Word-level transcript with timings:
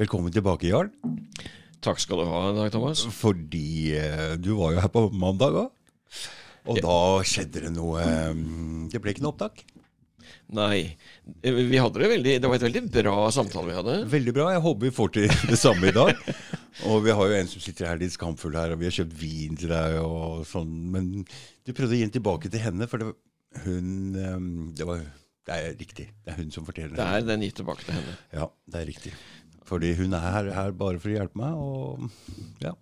Velkommen 0.00 0.32
tilbake, 0.34 0.66
Jarl. 0.72 0.88
Takk 1.84 2.00
skal 2.02 2.22
du 2.22 2.26
ha, 2.26 2.40
Dag 2.56 2.72
Thomas. 2.74 3.04
Fordi 3.14 3.92
eh, 3.94 4.32
du 4.42 4.54
var 4.58 4.74
jo 4.74 4.80
her 4.82 4.90
på 4.90 5.04
mandag 5.14 5.58
òg. 5.60 5.70
Og 6.64 6.78
da 6.80 6.96
skjedde 7.28 7.60
det 7.66 7.70
noe 7.76 8.00
eh, 8.00 8.30
Det 8.90 9.00
ble 9.04 9.12
ikke 9.12 9.22
noe 9.26 9.34
opptak. 9.34 9.60
Nei, 10.56 10.96
eh, 11.44 11.58
vi 11.68 11.78
hadde 11.80 12.00
det 12.00 12.08
veldig 12.10 12.34
Det 12.40 12.48
var 12.50 12.56
et 12.58 12.64
veldig 12.66 12.82
bra 12.94 13.14
samtale 13.36 13.68
vi 13.70 13.76
hadde. 13.76 13.96
Veldig 14.16 14.34
bra. 14.36 14.48
Jeg 14.56 14.64
håper 14.64 14.88
vi 14.88 14.94
får 14.98 15.12
til 15.18 15.34
det 15.52 15.60
samme 15.60 15.90
i 15.92 15.94
dag. 15.94 16.14
Og 16.90 17.04
vi 17.04 17.14
har 17.14 17.30
jo 17.30 17.36
en 17.38 17.52
som 17.52 17.62
sitter 17.62 17.90
her 17.92 18.00
litt 18.00 18.16
skamfull 18.16 18.56
her, 18.58 18.74
og 18.74 18.80
vi 18.82 18.88
har 18.88 18.96
kjøpt 18.96 19.14
vin 19.20 19.60
til 19.60 19.70
deg 19.70 20.00
og 20.02 20.42
sånn. 20.50 20.72
Men 20.96 21.12
du 21.22 21.70
prøvde 21.70 21.92
å 21.94 22.00
gi 22.00 22.06
den 22.08 22.16
tilbake 22.16 22.50
til 22.50 22.64
henne, 22.64 22.88
for 22.90 22.98
det, 23.04 23.12
var- 23.12 23.20
hun 23.68 24.72
Det 24.74 24.88
var 24.88 25.04
Det 25.46 25.54
er 25.54 25.74
riktig. 25.78 26.08
Det 26.24 26.32
er 26.34 26.40
hun 26.40 26.50
som 26.50 26.64
forteller. 26.66 26.96
det. 26.96 27.04
Det 27.04 27.06
er 27.20 27.28
den 27.30 27.44
gitt 27.46 27.60
tilbake 27.60 27.84
til 27.86 27.94
henne. 28.00 28.16
Ja, 28.34 28.48
det 28.72 28.80
er 28.80 28.88
riktig. 28.90 29.12
Fordi 29.68 29.94
hun 29.96 30.12
er 30.16 30.24
her, 30.34 30.50
her 30.52 30.74
bare 30.76 31.00
for 31.00 31.12
å 31.12 31.16
hjelpe 31.16 31.40
meg, 31.40 31.54
og 31.56 32.64
ja. 32.64 32.74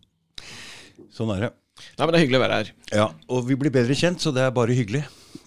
Sånn 1.14 1.30
er 1.36 1.46
det. 1.46 1.52
Nei, 1.96 2.04
men 2.04 2.12
det 2.12 2.18
er 2.18 2.24
hyggelig 2.24 2.38
å 2.38 2.42
være 2.44 2.58
her. 2.58 2.72
Ja, 2.92 3.06
og 3.32 3.46
vi 3.48 3.56
blir 3.58 3.72
bedre 3.74 3.96
kjent, 3.98 4.22
så 4.22 4.32
det 4.34 4.42
er 4.44 4.54
bare 4.54 4.74
hyggelig. 4.76 5.02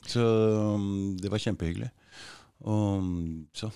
Så 0.09 0.23
um, 0.23 1.15
det 1.19 1.31
var 1.33 1.41
kjempehyggelig. 1.41 1.89
Og, 2.65 2.99
um, 3.01 3.45
så 3.55 3.69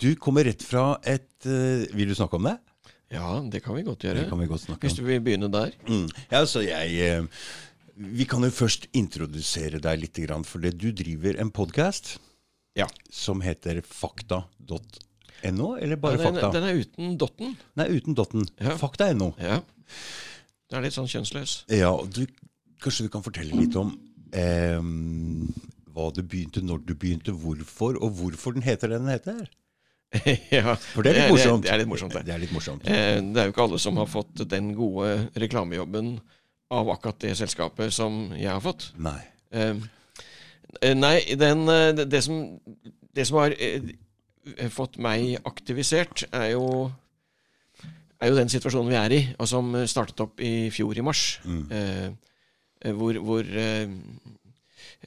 Du 0.00 0.14
kommer 0.16 0.46
rett 0.48 0.62
fra 0.64 0.94
et 1.04 1.28
uh, 1.44 1.84
Vil 1.92 2.08
du 2.08 2.14
snakke 2.16 2.38
om 2.38 2.46
det? 2.48 2.56
Ja, 3.12 3.34
det 3.52 3.60
kan 3.64 3.76
vi 3.76 3.84
godt 3.84 4.06
gjøre. 4.06 4.22
Det 4.22 4.30
kan 4.30 4.40
vi 4.40 4.48
godt 4.50 4.64
snakke 4.64 4.86
Hvis 4.86 4.96
du 4.96 5.02
vil 5.04 5.20
begynne 5.22 5.50
der. 5.52 5.74
Mm. 5.90 6.06
Ja, 6.30 6.40
så 6.48 6.62
jeg 6.64 7.20
uh, 7.20 7.28
Vi 8.16 8.26
kan 8.30 8.46
jo 8.46 8.50
først 8.54 8.88
introdusere 8.96 9.82
deg 9.82 10.00
litt, 10.00 10.22
for 10.48 10.64
det 10.64 10.76
du 10.80 10.90
driver 10.96 11.38
en 11.42 11.52
podkast 11.52 12.16
Ja. 12.78 12.86
som 13.12 13.42
heter 13.44 13.82
fakta.no, 13.84 14.78
eller 15.44 15.96
bare 15.96 16.18
den, 16.20 16.34
fakta? 16.34 16.50
den 16.54 16.68
er 16.68 16.80
uten 16.80 17.16
dotten. 17.20 17.56
Nei, 17.80 17.88
uten 17.96 18.16
dotten. 18.18 18.46
Ja. 18.60 18.76
Fakta.no. 18.80 19.32
Ja. 19.40 19.60
Det 20.70 20.78
er 20.78 20.84
litt 20.86 20.94
sånn 20.94 21.10
kjønnsløs. 21.10 21.56
Ja, 21.74 21.90
du, 22.06 22.24
Kanskje 22.80 23.04
du 23.08 23.12
kan 23.12 23.24
fortelle 23.24 23.56
litt 23.58 23.74
om 23.76 23.90
eh, 24.32 24.78
hva 25.92 26.10
du 26.16 26.22
begynte, 26.22 26.62
når 26.64 26.84
du 26.86 26.94
begynte, 26.94 27.34
hvorfor, 27.36 27.98
og 28.00 28.14
hvorfor 28.20 28.54
den 28.56 28.64
heter 28.64 28.92
det 28.92 29.00
den 29.02 29.10
heter? 29.12 29.48
ja, 30.50 30.74
For 30.74 31.06
det 31.06 31.12
er 31.12 31.18
litt 31.20 31.34
morsomt. 31.34 31.64
Det, 31.66 31.70
er 31.74 31.82
litt 31.82 31.90
morsomt, 31.90 32.14
det. 32.16 32.24
Det 32.26 32.34
er 32.34 32.42
litt 32.42 32.54
morsomt. 32.54 32.86
Eh, 32.88 33.18
Det 33.20 33.42
er 33.42 33.48
jo 33.48 33.54
ikke 33.54 33.66
alle 33.68 33.80
som 33.82 33.98
har 34.00 34.08
fått 34.10 34.42
den 34.50 34.72
gode 34.78 35.10
reklamejobben 35.38 36.14
av 36.74 36.90
akkurat 36.94 37.18
det 37.22 37.36
selskapet 37.38 37.94
som 37.94 38.30
jeg 38.38 38.50
har 38.50 38.62
fått. 38.64 38.90
Nei. 39.02 39.18
Eh, 39.54 39.74
eh, 40.80 40.94
Nei, 40.98 41.16
den, 41.38 41.66
eh, 41.70 41.90
det, 41.98 42.08
det, 42.10 42.22
som, 42.26 42.40
det 43.14 43.26
som 43.28 43.38
har 43.42 43.54
eh, 43.58 43.90
fått 44.72 44.98
meg 45.02 45.36
aktivisert, 45.48 46.24
er 46.32 46.52
jo, 46.54 46.90
er 48.20 48.32
jo 48.32 48.38
den 48.38 48.52
situasjonen 48.52 48.90
vi 48.92 48.98
er 49.00 49.14
i, 49.16 49.20
og 49.38 49.48
som 49.50 49.72
startet 49.88 50.24
opp 50.26 50.42
i 50.44 50.70
fjor 50.74 50.98
i 50.98 51.04
mars. 51.06 51.24
Mm. 51.44 51.62
Eh, 51.70 52.08
eh, 52.84 52.96
hvor 52.96 53.20
hvor 53.24 53.44
eh, 53.44 53.86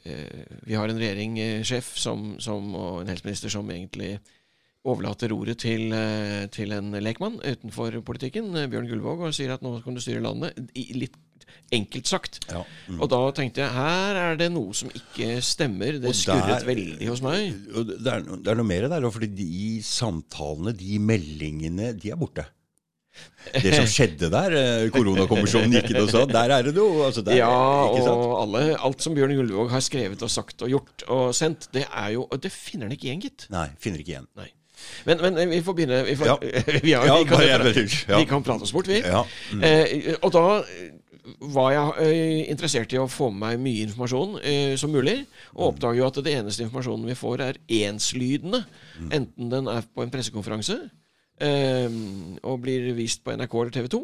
eh, 0.04 0.46
vi 0.68 0.78
har 0.78 0.90
en 0.90 1.02
regjeringssjef 1.02 1.94
som, 2.00 2.34
som, 2.40 2.74
og 2.76 3.02
en 3.02 3.14
helseminister 3.14 3.54
som 3.54 3.70
egentlig 3.72 4.18
overlater 4.84 5.32
roret 5.32 5.62
til, 5.64 5.94
eh, 5.96 6.46
til 6.52 6.74
en 6.76 6.92
lekmann 7.00 7.40
utenfor 7.40 8.02
politikken, 8.04 8.56
eh, 8.56 8.68
Bjørn 8.68 8.90
Gullvåg, 8.90 9.28
og 9.28 9.36
sier 9.36 9.54
at 9.54 9.64
nå 9.64 9.78
kan 9.84 9.96
du 9.96 10.02
styre 10.04 10.24
landet. 10.24 10.60
I, 10.76 10.92
litt 10.98 11.16
enkelt 11.74 12.10
sagt. 12.10 12.40
Ja. 12.52 12.64
Mm. 12.88 13.00
Og 13.02 13.10
da 13.10 13.20
tenkte 13.38 13.64
jeg 13.64 13.74
her 13.74 14.20
er 14.24 14.36
det 14.40 14.52
noe 14.54 14.74
som 14.78 14.92
ikke 14.94 15.38
stemmer. 15.42 16.00
Det 16.00 16.12
Og 16.12 16.18
skurret 16.18 16.60
der- 16.62 16.68
veldig 16.70 17.08
hos 17.10 17.22
meg. 17.26 17.54
Det 17.74 18.12
er, 18.14 18.22
det 18.22 18.52
er 18.54 18.60
noe 18.60 18.70
mer 18.70 18.88
der, 18.90 19.08
òg, 19.08 19.14
fordi 19.16 19.32
de 19.36 19.82
samtalene, 19.84 20.76
de 20.78 21.00
meldingene, 21.00 21.94
de 22.00 22.12
er 22.14 22.20
borte. 22.20 22.46
Det 23.54 23.74
som 23.76 23.86
skjedde 23.86 24.30
der, 24.34 24.56
eh, 24.58 24.88
koronakommisjonen 24.94 25.76
gikk 25.76 25.92
inn 25.92 26.00
og 26.02 26.10
sa, 26.10 26.24
der 26.26 26.50
er 26.56 26.64
det 26.66 26.74
noe. 26.74 27.06
Altså 27.06 27.22
der, 27.26 27.36
Ja, 27.38 27.50
og 27.86 28.42
alle, 28.42 28.64
alt 28.82 29.06
som 29.06 29.14
Bjørn 29.14 29.36
Gullvåg 29.38 29.70
har 29.70 29.84
skrevet 29.86 30.22
og 30.26 30.32
sagt 30.34 30.64
og 30.66 30.72
gjort 30.74 31.06
og 31.14 31.30
sendt, 31.38 31.68
det 31.76 31.86
er 31.86 32.14
jo 32.16 32.28
Det 32.42 32.50
finner 32.52 32.88
han 32.90 32.96
ikke 32.98 33.12
igjen, 33.12 33.22
gitt. 33.22 33.46
Nei, 33.54 33.68
finner 33.78 34.02
ikke 34.02 34.16
igjen. 34.16 34.28
Nei. 34.36 34.50
Men, 35.06 35.22
men 35.22 35.50
vi 35.52 35.62
får 35.64 35.76
begynne. 35.78 36.02
Vi, 36.08 36.16
får, 36.18 36.26
Ja. 36.26 36.36
vi, 36.42 36.92
har, 36.98 37.06
vi, 37.06 37.30
kan, 37.30 37.46
ja. 37.46 38.18
vi 38.18 38.26
kan 38.26 38.44
prate 38.44 38.66
oss 38.66 38.74
bort, 38.74 38.88
vi. 38.90 39.00
Ja. 39.06 39.22
Mm. 39.54 39.64
Eh, 39.64 40.16
og 40.22 40.34
da 40.34 40.46
eh, 40.64 40.90
var 41.54 41.70
jeg 41.72 41.92
eh, 42.04 42.42
interessert 42.52 42.94
i 42.94 43.00
å 43.00 43.08
få 43.12 43.30
med 43.32 43.44
meg 43.44 43.62
mye 43.64 43.86
informasjon 43.88 44.36
eh, 44.44 44.74
som 44.80 44.92
mulig, 44.92 45.22
og 45.56 45.70
oppdager 45.72 46.02
jo 46.02 46.08
at 46.10 46.20
det 46.26 46.34
eneste 46.36 46.66
informasjonen 46.66 47.08
vi 47.08 47.16
får, 47.18 47.44
er 47.46 47.62
enslydende. 47.88 48.64
Enten 49.08 49.52
den 49.54 49.70
er 49.72 49.88
på 49.88 50.04
en 50.04 50.12
pressekonferanse 50.12 50.78
eh, 51.44 51.96
og 52.44 52.60
blir 52.66 52.90
vist 52.98 53.24
på 53.24 53.36
NRK 53.38 53.56
eller 53.62 53.76
TV 53.78 53.88
2, 53.96 54.02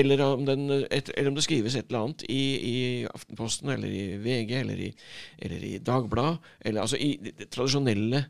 eller 0.00 0.24
om, 0.26 0.44
den, 0.48 0.66
et, 0.90 1.12
eller 1.16 1.32
om 1.32 1.38
det 1.38 1.46
skrives 1.46 1.78
et 1.78 1.88
eller 1.88 2.04
annet 2.04 2.26
i, 2.28 2.42
i 2.72 2.76
Aftenposten 3.08 3.72
eller 3.72 3.88
i 3.88 4.04
VG 4.20 4.54
eller 4.60 4.84
i, 4.88 4.90
eller 5.38 5.66
i 5.70 5.74
Dagbladet, 5.86 6.52
eller 6.60 6.84
altså 6.84 7.00
i 7.00 7.14
det 7.24 7.48
tradisjonelle 7.48 8.24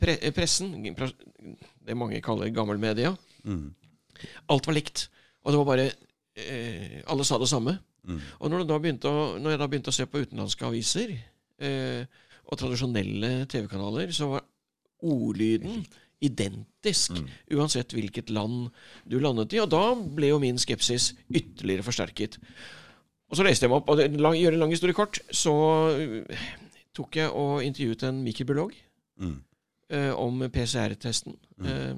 pre 0.00 0.16
pressen, 0.34 0.72
det 1.84 1.98
mange 1.98 2.22
kaller 2.24 2.52
gammelmedia. 2.54 3.12
Mm. 3.44 3.74
Alt 4.50 4.66
var 4.66 4.76
likt. 4.76 5.08
Og 5.44 5.52
det 5.52 5.60
var 5.60 5.68
bare 5.68 5.90
eh, 6.36 7.02
Alle 7.06 7.24
sa 7.24 7.38
det 7.38 7.48
samme. 7.50 7.78
Mm. 8.06 8.20
Og 8.40 8.50
når, 8.52 8.64
da 8.68 8.76
å, 9.10 9.38
når 9.40 9.50
jeg 9.54 9.58
da 9.62 9.68
begynte 9.68 9.92
å 9.92 9.96
se 9.96 10.06
på 10.06 10.20
utenlandske 10.24 10.66
aviser 10.68 11.14
eh, 11.58 12.04
og 12.44 12.58
tradisjonelle 12.60 13.46
TV-kanaler, 13.48 14.12
så 14.12 14.28
var 14.34 14.44
ordlyden 15.04 15.84
identisk, 16.24 17.10
Mm. 17.12 17.28
uansett 17.58 17.92
hvilket 17.92 18.30
land 18.30 18.70
du 19.08 19.18
landet 19.20 19.52
i. 19.52 19.58
Og 19.60 19.68
da 19.72 19.94
ble 19.94 20.28
jo 20.30 20.38
min 20.40 20.56
skepsis 20.60 21.12
ytterligere 21.28 21.84
forsterket. 21.84 22.38
Og 23.28 23.36
så 23.36 23.44
leste 23.44 23.64
jeg 23.66 23.70
meg 23.72 23.80
opp, 23.82 23.88
og 23.92 23.98
det, 23.98 24.06
lang, 24.20 24.36
gjøre 24.36 24.54
en 24.54 24.60
lang 24.64 24.70
historie 24.72 24.94
kort, 24.96 25.18
så 25.32 25.52
eh, 25.98 26.46
tok 26.94 27.16
jeg 27.16 27.28
og 27.32 27.62
intervjuet 27.64 28.02
en 28.08 28.22
mikrobiolog 28.24 28.72
Mm. 29.20 29.36
eh, 29.90 30.12
om 30.18 30.40
PCR-testen. 30.50 31.36
Eh, 31.64 31.94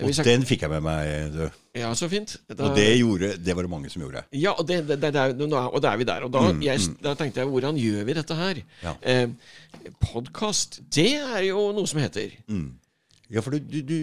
Og 0.00 0.10
jeg... 0.10 0.24
den 0.26 0.42
fikk 0.48 0.62
jeg 0.66 0.70
med 0.70 0.82
meg. 0.82 1.32
Du. 1.34 1.44
ja, 1.78 1.90
så 1.94 2.08
fint. 2.10 2.36
Da- 2.48 2.68
Og 2.70 2.76
det, 2.76 2.86
gjorde, 2.98 3.32
det 3.38 3.54
var 3.56 3.62
det 3.66 3.70
mange 3.70 3.90
som 3.92 4.02
gjorde. 4.02 4.24
Ja, 4.32 4.52
og, 4.58 4.66
det, 4.68 4.82
det, 4.88 5.10
er- 5.14 5.34
og 5.70 5.80
da 5.82 5.92
er 5.92 5.96
vi 6.00 6.04
der. 6.08 6.24
Og 6.26 6.32
da, 6.34 6.44
Mm, 6.52 6.62
jeg, 6.62 6.78
mm. 6.88 6.96
da 7.02 7.14
tenkte 7.14 7.40
jeg, 7.42 7.48
hvordan 7.52 7.76
gjør 7.80 8.04
vi 8.04 8.12
dette 8.20 8.34
her? 8.38 8.62
Ja. 8.82 8.94
Eh, 9.02 9.28
Podkast, 10.00 10.80
det 10.94 11.10
er 11.20 11.42
jo 11.50 11.68
noe 11.76 11.86
som 11.90 12.00
heter. 12.02 12.32
Mm. 12.48 12.70
Ja, 13.32 13.40
for 13.44 13.54
du, 13.56 13.58
du, 13.60 13.80
du 13.84 13.98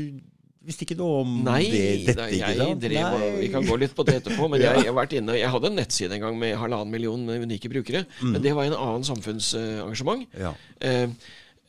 visste 0.66 0.86
ikke 0.86 0.97
noe 1.00 1.22
om 1.24 1.30
Nei, 1.46 1.64
det, 1.72 1.84
dette, 2.09 2.25
Nei, 2.28 2.38
jeg 2.38 2.75
drev 2.81 3.06
og 3.16 3.22
Nei. 3.24 3.30
Vi 3.40 3.47
kan 3.53 3.66
gå 3.66 3.78
litt 3.81 3.96
på 3.97 4.06
det 4.06 4.20
etterpå, 4.22 4.50
men 4.52 4.62
Ja. 4.64 4.74
jeg, 4.75 4.86
jeg 4.86 4.91
har 4.91 4.97
vært 5.00 5.16
inne 5.18 5.38
Jeg 5.40 5.50
hadde 5.53 5.72
en 5.72 5.78
nettside 5.80 6.18
en 6.18 6.25
gang 6.25 6.38
med 6.41 6.58
halvannen 6.62 6.91
million 6.94 7.24
unike 7.46 7.72
brukere, 7.72 8.03
Mm. 8.22 8.34
men 8.36 8.41
det 8.46 8.53
var 8.58 8.70
en 8.70 8.78
annen 8.78 9.06
samfunnsarrangement. 9.08 10.28
Ja. 10.38 10.53
Eh, 10.81 11.08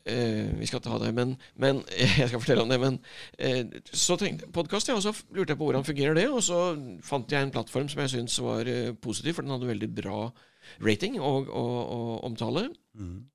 eh, 0.09 0.51
vi 0.59 0.67
skal 0.69 0.81
ta 0.83 0.97
det, 1.01 1.11
men, 1.15 1.35
men 1.59 1.81
Jeg 2.19 2.29
skal 2.29 2.41
fortelle 2.41 2.65
om 2.65 2.71
det. 2.71 2.79
Men 2.81 2.99
uh, 3.39 3.79
så 3.91 4.17
tenkte 4.19 4.51
podkast, 4.53 4.89
ja, 4.89 4.97
og 4.97 5.03
så 5.05 5.13
lurte 5.35 5.53
jeg 5.53 5.59
på 5.59 5.67
hvordan 5.67 5.87
fungerer 5.87 6.17
det. 6.17 6.27
Og 6.31 6.43
så 6.45 6.59
fant 7.05 7.31
jeg 7.31 7.45
en 7.45 7.53
plattform 7.53 7.89
som 7.91 8.03
jeg 8.03 8.13
syntes 8.15 8.39
var 8.43 8.69
uh, 8.69 8.93
positiv, 9.03 9.37
for 9.37 9.45
den 9.45 9.55
hadde 9.55 9.69
veldig 9.69 9.91
bra 9.95 10.27
rating 10.83 11.19
og, 11.19 11.49
og, 11.49 11.75
og 11.97 12.13
omtale. 12.29 12.69
Mm. 12.99 13.25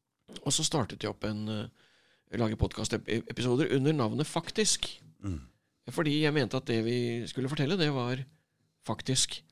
Og 0.42 0.54
så 0.54 0.64
startet 0.66 1.04
jeg 1.04 1.12
opp 1.12 1.26
en 1.28 1.44
uh, 1.48 1.92
lage 2.38 2.58
podkastepisoder 2.60 3.74
under 3.76 3.96
navnet 3.96 4.28
Faktisk. 4.28 4.90
Mm. 5.24 5.40
Fordi 5.88 6.18
jeg 6.20 6.34
mente 6.36 6.58
at 6.58 6.68
det 6.68 6.82
vi 6.84 6.98
skulle 7.28 7.48
fortelle, 7.48 7.78
det 7.80 7.88
var 7.94 8.20
faktisk 8.86 9.42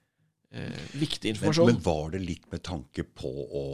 viktig 0.97 1.35
informasjon. 1.35 1.67
men 1.69 1.81
var 1.85 2.13
det 2.15 2.21
litt 2.23 2.45
med 2.53 2.63
tanke 2.65 3.03
på 3.05 3.29
å 3.29 3.65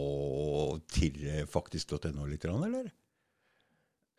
eh, 0.81 1.45
faktisk.no 1.47 2.25
litt, 2.27 2.47
eller? 2.49 2.89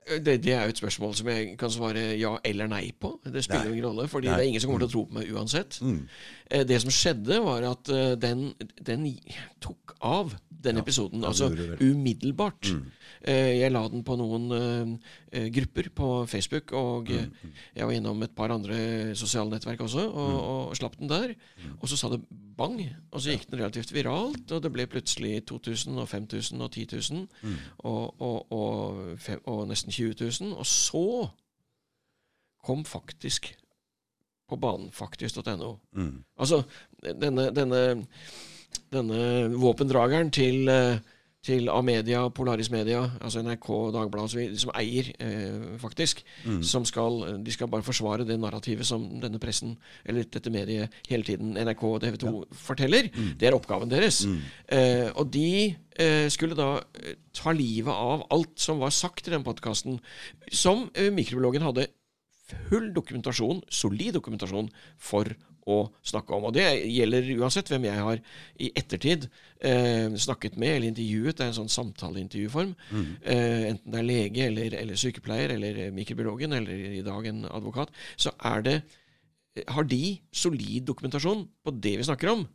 Eh, 0.08 0.20
Det, 0.20 0.38
det 0.44 0.54
er 0.54 0.64
jo 0.64 0.70
et 0.74 0.78
spørsmål 0.82 1.16
som 1.16 1.28
jeg 1.28 1.58
kan 1.58 1.70
svare 1.72 2.18
ja 2.20 2.38
eller 2.44 2.68
nei 2.68 2.92
på. 3.00 3.20
Det 3.26 3.44
spiller 3.44 3.66
Nei. 3.70 3.74
ingen 3.78 3.86
rolle, 3.90 4.08
fordi 4.08 4.28
Nei. 4.28 4.36
det 4.38 4.44
er 4.46 4.50
ingen 4.50 4.62
som 4.62 4.70
kommer 4.72 4.86
til 4.88 4.92
å 4.92 4.96
tro 4.98 5.06
på 5.06 5.14
meg 5.20 5.32
uansett. 5.34 5.80
Mm. 5.82 6.08
Eh, 6.52 6.64
Det 6.64 6.82
som 6.82 6.92
skjedde, 6.92 7.40
var 7.44 7.64
at 7.72 7.90
eh, 7.90 8.16
den, 8.16 8.54
den 8.84 9.08
tok 9.62 9.96
av, 10.02 10.34
den 10.64 10.76
Ja, 10.78 10.82
episoden. 10.82 11.24
altså 11.26 11.50
umiddelbart. 11.82 12.70
Mm. 12.72 12.92
Jeg 13.28 13.72
la 13.72 13.88
den 13.88 14.04
på 14.04 14.16
noen 14.20 15.00
grupper 15.56 15.88
på 15.96 16.08
Facebook, 16.30 16.72
og 16.78 17.10
eh, 17.12 17.26
Mm. 17.44 17.52
jeg 17.76 17.86
var 17.88 17.94
innom 17.98 18.24
et 18.24 18.36
par 18.36 18.52
andre 18.54 19.16
sosiale 19.16 19.50
nettverk 19.50 19.82
også, 19.82 20.04
og, 20.12 20.34
og 20.70 20.76
slapp 20.78 20.98
den 21.00 21.10
der. 21.10 21.34
Mm. 21.58 21.78
Og 21.82 21.90
så 21.90 21.98
sa 21.98 22.10
det 22.14 22.22
bang, 22.58 22.78
og 23.12 23.22
så 23.22 23.32
gikk 23.34 23.48
den 23.50 23.60
relativt 23.60 23.94
viralt, 23.94 24.52
og 24.52 24.62
det 24.64 24.72
ble 24.72 24.86
plutselig 24.88 25.46
2000 25.50 25.98
og 26.00 26.08
5000 26.10 26.62
og 26.62 26.72
10 26.72 26.86
000, 27.12 27.28
Mm. 27.44 27.56
og, 27.80 28.22
og, 28.22 28.52
og, 28.52 29.18
og 29.46 29.68
nesten 29.68 29.92
20 29.92 30.14
000. 30.42 30.54
Og 30.58 30.66
så 30.66 31.30
kom 32.64 32.86
faktisk 32.86 33.56
på 34.50 34.56
banen 34.60 34.92
faktisk.no. 34.92 35.74
Mm. 35.96 36.24
Altså, 36.40 36.62
denne, 37.04 37.50
denne, 37.56 38.06
denne 38.94 39.20
våpendrageren 39.60 40.32
til, 40.32 40.68
eh, 40.70 41.00
til 41.44 41.68
Amedia, 41.70 42.22
Polaris 42.32 42.70
Media, 42.72 43.02
altså 43.22 43.42
NRK, 43.44 43.68
Dagbladet 43.92 44.30
osv., 44.30 44.58
som 44.62 44.72
eier, 44.80 45.10
eh, 45.20 45.78
faktisk. 45.82 46.22
Som 46.64 46.86
skal, 46.88 47.44
de 47.44 47.52
skal 47.52 47.68
bare 47.68 47.84
forsvare 47.84 48.24
det 48.28 48.40
narrativet 48.40 48.88
som 48.88 49.04
denne 49.20 49.42
pressen, 49.44 49.76
eller 50.06 50.24
dette 50.24 50.52
mediet, 50.54 50.94
hele 51.10 51.28
tiden, 51.28 51.58
NRK 51.60 51.84
og 51.84 52.02
TV 52.02 52.18
2, 52.24 52.34
forteller. 52.54 53.10
Det 53.40 53.50
er 53.50 53.58
oppgaven 53.58 53.92
deres. 53.92 54.24
Eh, 54.72 55.10
og 55.16 55.34
de 55.34 55.76
eh, 56.00 56.30
skulle 56.32 56.56
da 56.56 56.78
eh, 56.96 57.18
ta 57.36 57.52
livet 57.52 57.92
av 57.92 58.24
alt 58.32 58.56
som 58.60 58.80
var 58.80 58.96
sagt 58.96 59.28
i 59.28 59.36
den 59.36 59.44
podkasten, 59.44 60.00
som 60.52 60.88
eh, 60.96 61.12
mikrobiologen 61.12 61.68
hadde 61.68 61.90
full 62.70 62.92
dokumentasjon, 62.96 63.64
solid 63.72 64.14
dokumentasjon, 64.16 64.70
for 65.00 65.28
å 65.70 65.78
snakke 66.04 66.36
om. 66.36 66.48
Og 66.50 66.56
det 66.56 66.66
gjelder 66.90 67.30
uansett 67.38 67.70
hvem 67.72 67.88
jeg 67.88 68.06
har 68.08 68.24
i 68.60 68.72
ettertid 68.76 69.28
eh, 69.60 70.10
snakket 70.26 70.58
med 70.60 70.78
eller 70.78 70.90
intervjuet. 70.92 71.38
Det 71.38 71.46
er 71.46 71.54
en 71.54 71.60
sånn 71.62 71.72
samtaleintervjuform. 71.72 72.74
Eh, 73.22 73.70
enten 73.72 73.94
det 73.94 74.02
er 74.02 74.10
lege 74.10 74.50
eller, 74.50 74.76
eller 74.82 75.00
sykepleier 75.00 75.56
eller 75.56 75.86
mikrobiologen 75.96 76.58
eller 76.60 77.00
i 77.00 77.06
dag 77.06 77.30
en 77.30 77.46
advokat. 77.52 77.94
Så 78.18 78.36
er 78.44 78.68
det 78.68 78.78
har 79.70 79.86
de 79.86 80.18
solid 80.34 80.86
dokumentasjon 80.88 81.46
på 81.64 81.72
det 81.78 81.98
vi 82.00 82.06
snakker 82.08 82.32
om. 82.32 82.48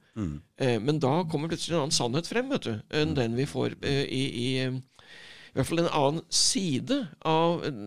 Eh, 0.58 0.78
men 0.82 0.98
da 0.98 1.22
kommer 1.30 1.50
plutselig 1.50 1.76
en 1.76 1.84
annen 1.84 1.94
sannhet 1.94 2.26
frem 2.26 2.50
vet 2.50 2.66
du, 2.66 2.72
enn 2.90 3.14
den 3.14 3.36
vi 3.38 3.46
får 3.46 3.76
eh, 3.86 4.02
i, 4.02 4.24
i 4.42 4.48
eh, 4.64 4.80
i 5.48 5.56
hvert 5.56 5.68
fall 5.70 5.80
en 5.80 5.94
annen 5.96 6.24
side 6.34 6.96
av 7.26 7.64
eh, 7.66 7.78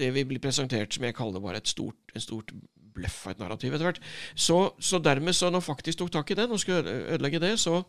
det 0.00 0.10
vi 0.16 0.24
blir 0.28 0.42
presentert 0.42 0.96
som 0.96 1.04
jeg 1.06 1.16
kaller 1.16 1.42
bare 1.44 1.60
et 1.60 1.70
stort, 1.70 2.00
en 2.14 2.24
stort 2.24 2.50
bløff 2.94 3.22
av 3.26 3.34
et 3.34 3.42
narrativ 3.42 3.74
etter 3.74 3.88
hvert. 3.90 4.02
Så, 4.34 4.60
så 4.82 5.00
dermed, 5.02 5.36
så 5.36 5.50
når 5.52 5.66
faktisk 5.66 6.02
tok 6.02 6.12
tak 6.18 6.30
i 6.30 6.38
den 6.38 6.52
og 6.54 6.62
skulle 6.62 6.82
øde- 6.84 7.16
ødelegge 7.16 7.42
det, 7.42 7.56
så 7.62 7.82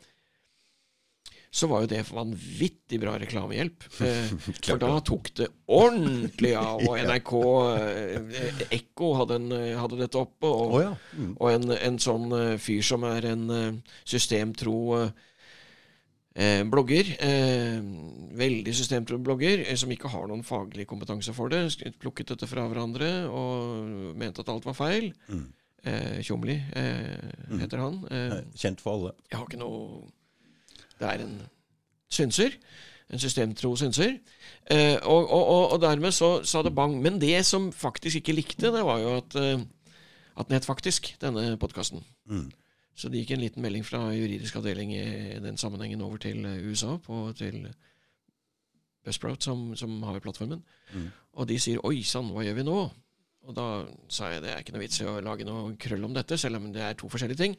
så 1.52 1.68
var 1.68 1.82
jo 1.84 1.90
det 1.92 2.06
vanvittig 2.08 3.00
bra 3.02 3.18
reklamehjelp. 3.20 3.84
Eh, 4.08 4.30
for 4.64 4.80
da 4.80 4.92
tok 5.04 5.34
det 5.36 5.50
ordentlig 5.68 6.54
av. 6.56 6.80
Og 6.88 6.96
NRK 7.10 7.32
eh, 7.76 8.62
Ekko 8.78 9.10
hadde, 9.20 9.40
en, 9.42 9.50
eh, 9.58 9.74
hadde 9.76 10.00
dette 10.00 10.22
oppe. 10.22 10.48
Og, 10.48 10.78
ja. 10.80 10.94
Mm. 11.18 11.34
og 11.36 11.52
en, 11.52 11.74
en 11.76 12.00
sånn 12.00 12.32
eh, 12.38 12.56
fyr 12.62 12.80
som 12.88 13.04
er 13.10 13.28
en 13.34 13.44
eh, 13.58 13.98
systemtro 14.08 14.78
eh, 15.02 15.12
eh, 15.12 15.28
blogger, 16.72 17.10
eh, 17.20 17.82
veldig 18.40 18.76
systemtro 18.76 19.18
blogger, 19.20 19.66
eh, 19.68 19.76
som 19.76 19.92
ikke 19.92 20.08
har 20.08 20.28
noen 20.28 20.44
faglig 20.44 20.88
kompetanse 20.88 21.34
for 21.36 21.52
det, 21.52 21.66
plukket 22.00 22.32
dette 22.32 22.48
fra 22.48 22.68
hverandre 22.68 23.28
og 23.28 24.16
mente 24.16 24.40
at 24.40 24.50
alt 24.50 24.66
var 24.66 24.78
feil. 24.78 25.12
Eh, 25.84 26.22
Tjomli 26.22 26.56
eh, 26.78 27.58
heter 27.60 27.82
han. 27.82 28.00
Eh, 28.12 28.38
Kjent 28.56 28.82
for 28.82 28.94
alle. 28.94 29.12
jeg 29.32 29.40
har 29.40 29.48
ikke 29.48 29.60
noe 29.60 30.08
Det 31.00 31.08
er 31.10 31.24
en 31.24 31.42
synser. 32.08 32.56
En 33.10 33.20
systemtro 33.20 33.76
synser. 33.76 34.20
Eh, 34.70 34.98
og, 35.02 35.32
og, 35.32 35.72
og, 35.72 35.82
dermed 35.82 36.14
så 36.14 36.44
sa 36.44 36.62
det 36.62 36.76
bang. 36.76 37.02
Men 37.02 37.20
det 37.20 37.46
som 37.46 37.72
faktisk 37.74 38.22
ikke 38.22 38.36
likte, 38.38 38.72
det 38.72 38.86
var 38.86 39.02
jo 39.02 39.16
at, 39.18 39.36
eh, 39.36 39.60
at 40.38 40.48
den 40.48 40.56
het 40.56 40.66
faktisk, 40.70 41.16
denne 41.22 41.58
podkasten. 41.58 42.06
Så 42.96 43.10
det 43.10 43.22
gikk 43.22 43.36
en 43.36 43.44
liten 43.44 43.64
melding 43.64 43.86
fra 43.88 44.04
juridisk 44.14 44.58
avdeling 44.60 44.92
i 44.94 45.40
den 45.42 45.58
sammenhengen 45.58 46.04
over 46.06 46.22
til 46.22 46.46
eh, 46.46 46.64
USA, 46.68 46.98
på, 47.02 47.24
til 47.38 47.64
Buzzsprout, 49.06 49.44
som, 49.44 49.72
som 49.80 49.96
har 50.06 50.20
plattformen. 50.22 50.62
Og 51.34 51.48
de 51.50 51.58
sier 51.60 51.82
'oi 51.82 52.04
sann, 52.06 52.30
hva 52.36 52.44
gjør 52.46 52.60
vi 52.60 52.68
nå?' 52.68 52.92
Og 53.50 53.56
da 53.58 53.68
sa 54.12 54.30
jeg 54.30 54.44
det 54.44 54.52
er 54.54 54.62
ikke 54.62 54.76
noe 54.76 54.84
vits 54.84 55.02
i 55.02 55.08
å 55.10 55.16
lage 55.26 55.46
noe 55.48 55.74
krøll 55.82 56.06
om 56.06 56.14
dette, 56.14 56.38
selv 56.38 56.60
om 56.60 56.68
det 56.74 56.84
er 56.86 56.98
to 57.00 57.10
forskjellige 57.10 57.42
ting. 57.42 57.56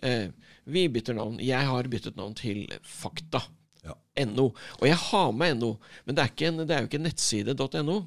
Eh, 0.00 0.30
vi 0.64 0.86
bytter 0.88 1.18
navn. 1.18 1.36
Jeg 1.44 1.68
har 1.68 1.90
byttet 1.92 2.16
navn 2.16 2.32
til 2.38 2.64
Fakta. 2.80 3.42
Ja. 3.84 3.94
NO. 4.26 4.48
Og 4.80 4.86
jeg 4.88 4.96
har 4.96 5.32
med 5.36 5.58
NO, 5.60 5.74
men 6.06 6.16
det 6.16 6.22
er, 6.22 6.32
ikke 6.32 6.48
en, 6.48 6.62
det 6.64 6.74
er 6.74 6.80
jo 6.82 6.88
ikke 6.88 7.02
nettside.no. 7.04 7.98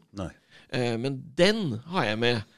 Eh, 0.73 0.95
men 0.97 1.21
den 1.37 1.77
har 1.93 2.09
jeg 2.09 2.19
med 2.25 2.57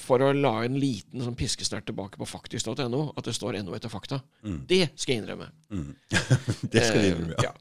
for 0.00 0.22
å 0.24 0.30
la 0.32 0.52
en 0.64 0.78
liten 0.80 1.20
sånn 1.24 1.36
piskesnert 1.36 1.84
tilbake 1.88 2.16
på 2.20 2.28
faktisk.no, 2.28 3.02
at 3.12 3.28
det 3.28 3.34
står 3.36 3.58
NO 3.62 3.76
etter 3.76 3.92
fakta. 3.92 4.22
Det 4.42 4.86
skal 4.96 5.14
jeg 5.14 5.22
innrømme. 5.22 5.48
Det 6.72 6.82
skal 6.82 7.02
du 7.02 7.06
Eh, 7.06 7.12
innrømme. 7.12 7.36
Ja. 7.44 7.52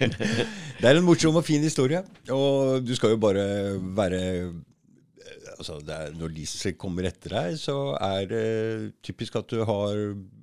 Det 0.80 0.88
er 0.88 0.96
en 1.00 1.06
morsom 1.06 1.36
og 1.40 1.44
fin 1.44 1.62
historie, 1.64 2.04
og 2.32 2.84
du 2.86 2.94
skal 2.96 3.16
jo 3.16 3.20
bare 3.22 3.44
være 3.98 4.20
altså 5.60 5.76
det 5.84 5.94
er, 5.94 6.14
Når 6.16 6.32
de 6.36 6.72
kommer 6.80 7.06
etter 7.08 7.34
deg, 7.36 7.58
så 7.60 7.76
er 8.00 8.26
det 8.30 8.46
typisk 9.04 9.36
at 9.40 9.50
du 9.50 9.60
har 9.68 9.98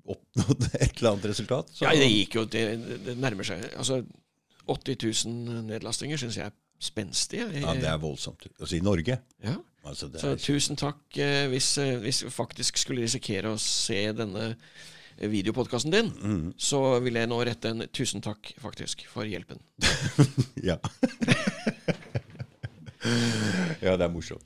oppnådd 0.07 0.69
et 0.83 0.99
eller 0.99 1.11
annet 1.15 1.29
resultat. 1.31 1.71
Så, 1.73 1.85
ja, 1.87 1.95
det 1.97 2.11
gikk 2.11 2.37
jo 2.39 2.45
Det, 2.45 2.63
det 3.07 3.17
nærmer 3.17 3.47
seg. 3.47 3.65
Altså 3.77 4.03
80 4.67 4.97
000 5.25 5.65
nedlastinger 5.71 6.19
syns 6.19 6.37
jeg 6.39 6.49
er 6.51 6.55
spenstig. 6.79 7.39
jeg. 7.39 7.61
ja, 7.63 7.73
det 7.73 7.89
er 7.89 7.97
voldsomt. 8.01 8.47
Altså 8.59 8.75
i 8.77 8.83
Norge. 8.85 9.19
Ja. 9.43 9.55
Altså, 9.87 10.09
det 10.11 10.19
Så 10.21 10.33
er, 10.33 10.41
tusen 10.41 10.75
takk 10.75 11.17
eh, 11.17 11.47
hvis, 11.47 11.77
eh, 11.79 11.95
hvis 12.03 12.23
vi 12.25 12.29
faktisk 12.33 12.77
skulle 12.81 13.05
risikere 13.05 13.53
å 13.53 13.59
se 13.61 14.11
denne 14.13 14.49
eh, 15.17 15.29
videopodkasten 15.31 15.91
din, 15.93 16.11
Mm. 16.11 16.53
så 16.57 16.99
vil 17.03 17.15
jeg 17.15 17.29
nå 17.31 17.37
rette 17.47 17.71
en 17.71 17.85
tusen 17.95 18.21
takk 18.21 18.51
faktisk 18.59 19.05
for 19.07 19.23
hjelpen. 19.25 19.59
ja. 20.69 20.77
ja, 23.81 23.95
det 23.95 24.03
er 24.05 24.11
morsomt. 24.11 24.43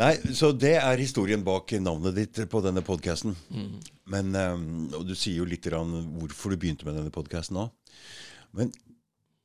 Nei, 0.00 0.14
så 0.32 0.52
det 0.56 0.76
er 0.78 1.00
historien 1.02 1.42
bak 1.44 1.72
navnet 1.82 2.14
ditt 2.16 2.38
på 2.48 2.60
denne 2.64 2.80
podkasten. 2.86 3.34
Men, 4.10 4.30
um, 4.34 4.88
Og 4.96 5.04
du 5.08 5.14
sier 5.18 5.42
jo 5.42 5.48
litt 5.48 5.66
hvorfor 5.66 6.54
du 6.54 6.56
begynte 6.56 6.86
med 6.88 6.96
denne 6.96 7.12
podkasten 7.12 7.58
nå. 7.58 7.66
Men 8.56 8.72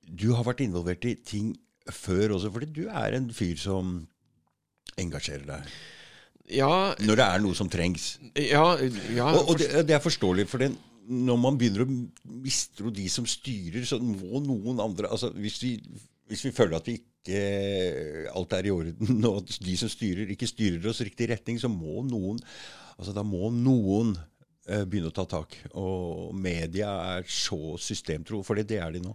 du 0.06 0.32
har 0.38 0.46
vært 0.46 0.62
involvert 0.64 1.04
i 1.10 1.16
ting 1.18 1.56
før 1.94 2.38
også, 2.38 2.52
fordi 2.54 2.72
du 2.74 2.86
er 2.90 3.18
en 3.18 3.30
fyr 3.34 3.58
som 3.62 4.00
engasjerer 5.02 5.46
deg. 5.50 5.76
Ja, 6.56 6.94
Når 7.02 7.18
det 7.18 7.26
er 7.26 7.42
noe 7.42 7.58
som 7.58 7.70
trengs. 7.74 8.20
ja, 8.38 8.66
ja 9.16 9.32
Og, 9.34 9.50
og 9.50 9.58
det, 9.60 9.70
det 9.90 9.96
er 9.96 10.04
forståelig, 10.04 10.46
for 10.50 10.62
den, 10.62 10.76
når 11.10 11.40
man 11.42 11.58
begynner 11.58 11.86
å 11.86 11.90
mistro 12.44 12.92
de 12.94 13.08
som 13.10 13.26
styrer, 13.30 13.86
så 13.86 13.98
må 14.02 14.42
noen 14.46 14.80
andre 14.82 15.10
altså 15.10 15.32
Hvis 15.34 15.58
vi, 15.64 15.74
hvis 16.30 16.46
vi 16.46 16.54
føler 16.54 16.78
at 16.78 16.90
vi 16.90 17.00
ikke 17.00 18.30
alt 18.38 18.54
er 18.54 18.70
i 18.70 18.74
orden, 18.74 19.20
og 19.30 19.42
at 19.42 19.58
de 19.66 19.76
som 19.80 19.90
styrer, 19.90 20.30
ikke 20.34 20.50
styrer 20.50 20.86
oss 20.90 21.02
i 21.02 21.10
riktig 21.10 21.32
retning, 21.34 21.60
så 21.62 21.72
må 21.72 22.06
noen 22.06 22.42
altså 22.96 23.12
Da 23.12 23.26
må 23.28 23.50
noen 23.52 24.14
eh, 24.70 24.86
begynne 24.88 25.10
å 25.10 25.16
ta 25.18 25.26
tak. 25.28 25.58
Og 25.76 26.30
media 26.38 26.94
er 27.18 27.26
så 27.28 27.76
systemtro, 27.82 28.40
for 28.46 28.56
det 28.56 28.78
er 28.80 28.94
de 28.96 29.02
nå. 29.04 29.12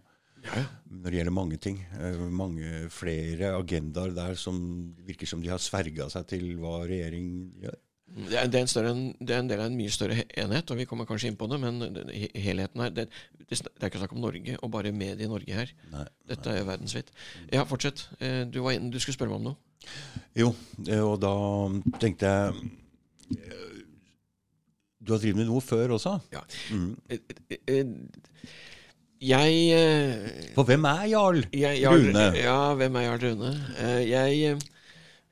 Når 0.90 1.06
det 1.06 1.20
gjelder 1.20 1.34
mange 1.34 1.58
ting. 1.62 1.78
Eh, 2.00 2.18
mange 2.30 2.88
flere 2.92 3.54
agendaer 3.58 4.14
der 4.16 4.34
som 4.38 4.58
virker 5.06 5.28
som 5.28 5.42
de 5.42 5.52
har 5.52 5.62
sverga 5.62 6.08
seg 6.12 6.26
til 6.32 6.50
hva 6.60 6.80
regjeringen 6.88 7.52
gjør. 7.62 7.78
det 8.26 8.38
er, 8.40 8.56
en 8.58 8.70
større, 8.70 8.92
det 9.20 9.34
er 9.34 9.38
en 9.38 9.50
del 9.50 9.60
av 9.62 9.68
en 9.70 9.76
mye 9.78 9.92
større 9.94 10.24
enhet, 10.42 10.70
og 10.72 10.80
vi 10.80 10.86
kommer 10.90 11.06
kanskje 11.06 11.30
inn 11.30 11.38
på 11.38 11.46
det, 11.46 11.60
men 11.62 11.78
helheten 12.34 12.82
her 12.82 12.90
det, 12.90 13.04
det, 13.38 13.60
er 13.60 13.86
ikke 13.86 14.00
snakk 14.02 14.16
om 14.16 14.24
Norge 14.24 14.56
og 14.58 14.72
bare 14.74 14.90
mediet 14.90 15.22
i 15.28 15.30
Norge 15.30 15.54
her. 15.54 15.70
Nei. 15.92 16.06
Dette 16.32 16.56
er 16.56 16.66
verdensvidt. 16.66 17.12
Ja, 17.52 17.64
fortsett. 17.70 18.08
Eh, 18.18 18.42
Du, 18.50 18.60
var 18.64 18.74
inne, 18.74 18.90
du 18.90 18.98
skulle 18.98 19.14
spørre 19.14 19.30
meg 19.30 19.40
om 19.40 19.52
noe. 19.52 19.58
Jo, 20.36 20.50
eh, 20.88 21.00
og 21.00 21.20
da 21.22 21.34
tenkte 22.02 22.28
jeg 22.28 22.66
Du 25.00 25.14
har 25.14 25.22
drevet 25.22 25.38
med 25.38 25.48
noe 25.48 25.62
før 25.64 25.94
også? 25.96 26.18
Ja. 26.34 26.42
Eh, 27.08 27.86
Jeg 29.20 29.56
eh, 29.76 30.52
For 30.54 30.64
hvem 30.64 30.84
er 30.88 31.06
Jarl 31.10 31.42
Jeg, 31.52 31.80
Jarl, 31.82 32.06
Rune? 32.08 32.26
Ja, 32.40 32.74
hvem 32.74 32.94
er 32.96 33.00
Jarl 33.00 33.24
Rune? 33.24 33.50
Eh, 33.78 34.10
jeg 34.10 34.58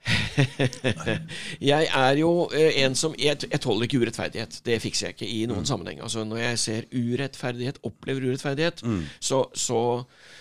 Jeg 1.73 1.89
er 1.95 2.13
jo 2.21 2.31
eh, 2.55 2.85
en 2.85 2.95
som 2.97 3.15
jeg, 3.19 3.37
jeg 3.51 3.61
tåler 3.61 3.89
ikke 3.89 4.01
urettferdighet. 4.01 4.61
Det 4.65 4.79
fikser 4.83 5.09
jeg 5.09 5.17
ikke 5.17 5.29
i 5.29 5.43
noen 5.51 5.67
sammenheng. 5.69 6.01
Altså 6.05 6.25
Når 6.25 6.37
jeg 6.37 6.59
ser 6.59 6.89
urettferdighet, 6.93 7.81
opplever 7.85 8.29
urettferdighet, 8.29 8.85
så, 9.21 9.43
så, 9.55 9.83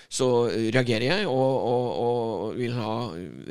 så 0.10 0.30
reagerer 0.48 1.08
jeg 1.10 1.27
og, 1.27 1.58
og, 1.72 1.89
og 2.04 2.56
vil 2.60 2.75
ha 2.77 2.94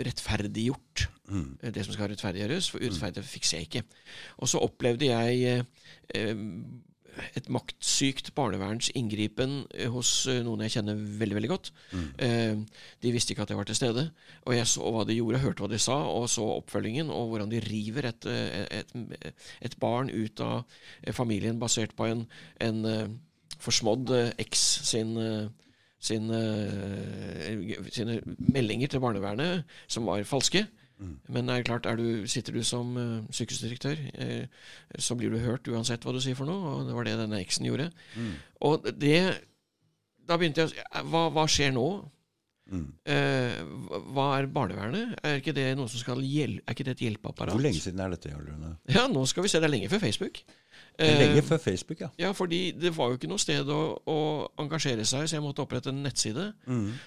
rettferdiggjort 0.09 1.09
mm. 1.29 1.59
det 1.75 1.85
som 1.85 1.95
skal 1.95 2.11
rettferdiggjøres. 2.13 2.71
For 2.71 2.83
urettferdighet 2.83 3.29
fikser 3.29 3.59
jeg 3.59 3.69
ikke. 3.69 3.83
Og 4.37 4.49
så 4.49 4.63
opplevde 4.65 5.11
jeg 5.11 5.43
eh, 5.53 5.65
eh, 6.15 6.35
et 7.39 7.49
maktsykt 7.53 8.33
barneverns 8.37 8.91
inngripen 8.99 9.63
eh, 9.75 9.91
hos 9.93 10.11
eh, 10.31 10.43
noen 10.47 10.65
jeg 10.67 10.77
kjenner 10.77 11.01
veldig 11.21 11.39
veldig 11.39 11.51
godt. 11.53 11.73
Mm. 11.97 12.65
de 13.03 13.13
visste 13.15 13.33
ikke 13.33 13.45
at 13.47 13.53
jeg 13.53 13.59
var 13.59 13.69
til 13.69 13.79
stede. 13.79 14.07
Og 14.47 14.57
jeg 14.57 14.69
så 14.71 14.91
hva 14.93 15.05
de 15.09 15.19
gjorde, 15.19 15.43
hørte 15.43 15.65
hva 15.65 15.71
de 15.73 15.81
sa, 15.83 15.99
og 16.11 16.29
så 16.31 16.47
oppfølgingen, 16.57 17.11
og 17.13 17.31
hvordan 17.33 17.53
de 17.53 17.63
river 17.65 18.11
et, 18.11 18.27
eh, 18.31 18.81
et, 18.81 19.37
et 19.67 19.79
barn 19.83 20.11
ut 20.13 20.43
av 20.45 20.65
eh, 21.03 21.15
familien 21.17 21.61
basert 21.61 21.97
på 21.97 22.09
en, 22.11 22.27
en 22.65 22.83
eh, 22.91 23.07
forsmådd 23.63 24.13
eh, 24.17 24.35
eks 24.47 24.67
sin 24.91 25.17
sine, 26.07 26.41
eh, 27.47 27.87
sine 27.93 28.21
meldinger 28.53 28.93
til 28.93 29.03
barnevernet 29.03 29.65
som 29.89 30.07
var 30.09 30.25
falske. 30.29 30.67
Men 30.99 31.51
er 31.53 31.61
det 31.61 31.67
klart, 31.69 31.87
er 31.87 31.97
du, 32.01 32.27
sitter 32.31 32.55
du 32.57 32.63
som 32.65 32.95
uh, 32.97 33.21
sykehusdirektør, 33.31 33.99
uh, 34.17 34.47
så 34.99 35.17
blir 35.19 35.31
du 35.35 35.39
hørt 35.45 35.69
uansett 35.69 36.05
hva 36.07 36.15
du 36.17 36.21
sier 36.25 36.39
for 36.39 36.49
noe, 36.49 36.73
og 36.79 36.87
det 36.89 36.95
var 36.97 37.05
det 37.05 37.19
denne 37.21 37.41
eksen 37.43 37.69
gjorde. 37.69 37.91
Og 38.65 38.87
det 38.97 39.19
da 40.27 40.39
begynte 40.41 40.65
jeg 40.65 40.71
å 40.71 40.73
si 40.73 41.11
hva, 41.13 41.27
hva 41.31 41.45
skjer 41.47 41.75
nå? 41.77 41.87
Mm. 42.67 42.87
hva- 43.87 43.99
hva 44.11 44.25
er 44.41 44.49
barnevernet? 44.51 45.13
Er 45.23 45.37
ikke 45.39 45.53
det 45.55 45.69
noe 45.79 45.87
som 45.87 46.01
skal 46.03 46.19
hjelpe, 46.27 46.65
er 46.67 46.75
ikke 46.75 46.87
det 46.89 46.95
et 46.97 47.05
hjelpeapparat? 47.05 47.55
Hvor 47.55 47.63
lenge 47.63 47.79
siden 47.79 48.01
er 48.03 48.11
dette, 48.11 48.33
Jarl 48.33 48.49
Ja, 48.91 49.05
nå 49.07 49.23
skal 49.31 49.45
vi 49.47 49.53
se. 49.53 49.61
Det 49.63 49.69
er 49.69 49.75
lenge 49.77 49.91
før 49.93 50.03
Facebook. 50.03 50.41
Er 50.99 51.11
Eh, 51.13 51.19
Lenge 51.21 51.43
før 51.45 51.59
Facebook, 51.61 52.01
ja. 52.01 52.09
Ja, 52.19 52.31
fordi 52.33 52.73
det 52.73 52.95
var 52.97 53.11
jo 53.11 53.19
ikke 53.19 53.29
noe 53.29 53.39
sted 53.43 53.69
å, 53.69 53.81
å 54.09 54.19
engasjere 54.63 55.05
seg, 55.05 55.27
så 55.29 55.37
jeg 55.37 55.45
måtte 55.45 55.61
opprette 55.61 55.93
en 55.93 56.03
nettside 56.03 56.47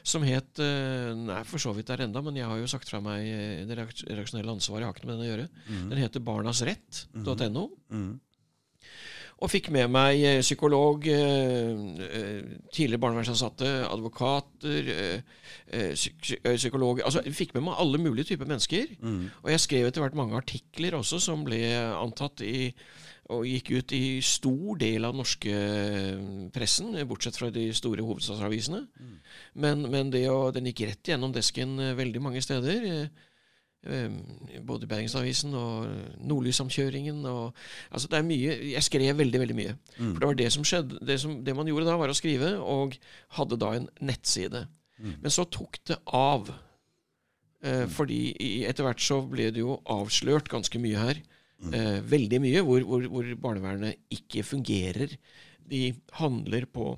som 0.04 0.22
het 0.28 0.60
eh, 0.62 1.10
Nei, 1.18 1.42
for 1.50 1.58
så 1.58 1.74
vidt 1.74 1.88
der 1.90 2.06
enda, 2.06 2.22
men 2.22 2.38
jeg 2.38 2.46
har 2.46 2.58
jo 2.62 2.68
sagt 2.70 2.90
fra 2.92 3.02
meg 3.02 3.26
eh, 3.26 3.66
det 3.66 3.78
reaksjonelle 3.80 4.20
redaksjonelle 4.20 4.54
ansvaret. 4.60 4.84
Jeg 4.84 4.90
har 4.92 4.94
ikke 4.98 5.08
noe 5.08 5.16
med 5.16 5.20
den 5.20 5.28
å 5.28 5.32
gjøre. 5.34 5.50
Den 5.90 6.04
heter 6.04 6.20
barnasrett.no. 6.30 7.68
Og 9.40 9.48
fikk 9.48 9.70
med 9.72 9.88
meg 9.88 10.20
psykolog, 10.44 11.06
tidligere 12.76 13.00
barnevernsansatte, 13.00 13.70
advokater, 13.88 14.90
psyk 15.96 16.34
psykologer 16.58 17.06
Altså 17.08 17.22
jeg 17.24 17.38
fikk 17.38 17.54
med 17.56 17.64
meg 17.70 17.80
alle 17.80 18.02
mulige 18.04 18.34
typer 18.34 18.50
mennesker. 18.50 18.92
Og 19.44 19.48
jeg 19.54 19.64
skrev 19.64 19.88
etter 19.88 20.04
hvert 20.04 20.18
mange 20.20 20.36
artikler 20.36 20.98
også 21.00 21.22
som 21.24 21.46
ble 21.48 21.62
antatt 21.96 22.44
i 22.44 22.74
og 23.30 23.44
gikk 23.46 23.70
ut 23.78 23.92
i 23.94 24.04
stor 24.26 24.78
del 24.82 25.06
av 25.06 25.14
den 25.14 25.22
norske 25.22 25.54
eh, 25.54 26.50
pressen, 26.56 26.96
bortsett 27.10 27.38
fra 27.38 27.52
de 27.54 27.68
store 27.78 28.02
hovedstadsavisene. 28.02 28.84
Men, 29.62 29.84
men 29.94 30.10
det 30.14 30.24
å, 30.34 30.48
den 30.56 30.66
gikk 30.72 30.82
rett 30.90 31.12
gjennom 31.12 31.34
desken 31.36 31.76
eh, 31.80 31.94
veldig 32.00 32.22
mange 32.26 32.42
steder. 32.42 32.88
eh, 33.86 34.10
Både 34.66 34.90
Bergensavisen 34.92 35.54
og 35.56 35.86
Nordlyssamkjøringen 36.28 37.22
og 37.32 37.54
Altså, 37.94 38.10
det 38.12 38.18
er 38.20 38.26
mye 38.28 38.56
Jeg 38.74 38.84
skrev 38.84 39.16
veldig, 39.22 39.40
veldig 39.46 39.56
mye. 39.56 39.76
For 39.96 40.20
det 40.20 40.28
var 40.28 40.40
det 40.42 40.50
som 40.52 40.66
skjedde. 40.68 41.00
Det, 41.08 41.20
som, 41.22 41.38
det 41.48 41.56
man 41.56 41.70
gjorde 41.70 41.86
da, 41.88 41.96
var 42.02 42.12
å 42.12 42.18
skrive, 42.18 42.56
og 42.60 42.98
hadde 43.38 43.60
da 43.62 43.70
en 43.78 43.88
nettside. 44.02 44.66
Men 45.22 45.32
så 45.32 45.46
tok 45.48 45.78
det 45.88 45.96
av. 46.12 46.50
Eh, 47.64 47.86
fordi 47.88 48.20
i- 48.36 48.66
etter 48.68 48.84
hvert 48.84 49.00
så 49.04 49.22
ble 49.32 49.48
det 49.52 49.62
jo 49.64 49.78
avslørt 49.88 50.50
ganske 50.52 50.80
mye 50.80 50.98
her. 51.00 51.22
Eh, 51.60 52.00
veldig 52.08 52.40
mye 52.40 52.64
hvor, 52.64 52.84
hvor, 52.88 53.06
hvor 53.12 53.30
barnevernet 53.44 54.00
ikke 54.16 54.46
fungerer. 54.48 55.12
De 55.70 55.90
handler 56.22 56.66
på 56.72 56.94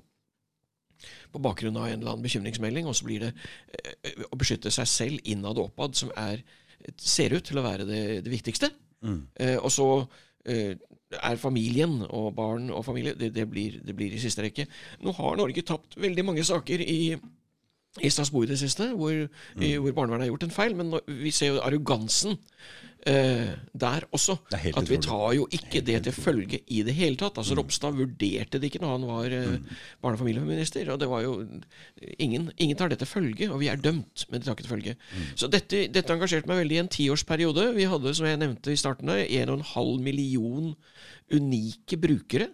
på 1.32 1.40
bakgrunn 1.42 1.78
av 1.80 1.88
en 1.88 1.96
eller 1.96 2.12
annen 2.12 2.26
bekymringsmelding, 2.26 2.86
og 2.86 2.94
så 2.94 3.08
blir 3.08 3.24
det 3.24 3.32
eh, 3.34 4.20
å 4.30 4.38
beskytte 4.38 4.70
seg 4.70 4.90
selv 4.90 5.32
innad 5.32 5.58
og 5.58 5.72
oppad 5.72 5.96
som 5.98 6.12
er, 6.20 6.44
ser 6.94 7.34
ut 7.34 7.46
til 7.48 7.58
å 7.58 7.66
være 7.66 7.88
det, 7.90 8.04
det 8.26 8.34
viktigste. 8.34 8.70
Eh, 9.42 9.56
og 9.58 9.72
så 9.74 9.88
eh, 10.46 10.76
er 11.18 11.42
familien 11.42 12.04
og 12.06 12.28
barn 12.38 12.70
og 12.70 12.86
familie 12.86 13.16
det, 13.18 13.32
det, 13.34 13.48
blir, 13.50 13.80
det 13.82 13.96
blir 13.98 14.14
i 14.14 14.22
siste 14.22 14.46
rekke. 14.46 14.68
Nå 15.02 15.16
har 15.18 15.40
Norge 15.40 15.66
tapt 15.66 15.98
veldig 16.00 16.28
mange 16.28 16.46
saker 16.48 16.84
i 16.86 17.16
i 18.00 18.10
Strasbourg 18.14 18.48
i 18.48 18.54
det 18.54 18.62
siste, 18.62 18.94
hvor, 18.96 19.12
i, 19.60 19.74
hvor 19.76 19.92
barnevernet 19.98 20.28
har 20.28 20.32
gjort 20.32 20.48
en 20.48 20.56
feil. 20.56 20.78
Men 20.80 20.94
vi 21.08 21.32
ser 21.36 21.52
jo 21.52 21.64
arrogansen 21.66 22.38
eh, 23.04 23.52
der 23.76 24.06
også. 24.16 24.38
At 24.72 24.86
utrolig. 24.86 24.94
Vi 24.94 25.00
tar 25.10 25.34
jo 25.36 25.48
ikke 25.58 25.82
det 25.90 25.98
til 26.06 26.16
følge 26.16 26.62
i 26.72 26.82
det 26.88 26.96
hele 26.96 27.20
tatt. 27.20 27.36
Altså 27.42 27.58
Ropstad 27.60 27.98
vurderte 28.00 28.62
det 28.62 28.70
ikke 28.72 28.82
når 28.86 28.94
han 28.96 29.08
var 29.10 29.36
eh, 29.36 29.58
barne- 30.00 30.16
og 30.16 30.24
familieminister. 30.24 30.88
Og 30.94 31.02
det 31.04 31.10
var 31.12 31.26
jo 31.26 31.36
ingen, 32.18 32.48
ingen 32.58 32.80
tar 32.80 32.94
det 32.94 33.02
til 33.04 33.12
følge, 33.12 33.52
og 33.52 33.60
vi 33.60 33.68
er 33.68 33.82
dømt, 33.84 34.26
men 34.32 34.40
de 34.40 34.46
tar 34.48 34.56
ikke 34.56 34.68
til 34.70 34.76
følge. 34.78 34.96
Så 35.36 35.52
dette, 35.52 35.88
dette 35.92 36.16
engasjerte 36.16 36.48
meg 36.48 36.64
veldig 36.64 36.80
i 36.80 36.84
en 36.86 36.94
tiårsperiode. 36.96 37.74
Vi 37.76 37.90
hadde, 37.92 38.16
som 38.16 38.30
jeg 38.30 38.40
nevnte 38.40 38.72
i 38.72 38.80
starten, 38.80 39.12
her, 39.12 39.26
1,5 39.52 40.00
million 40.08 40.72
unike 41.36 42.00
brukere. 42.00 42.48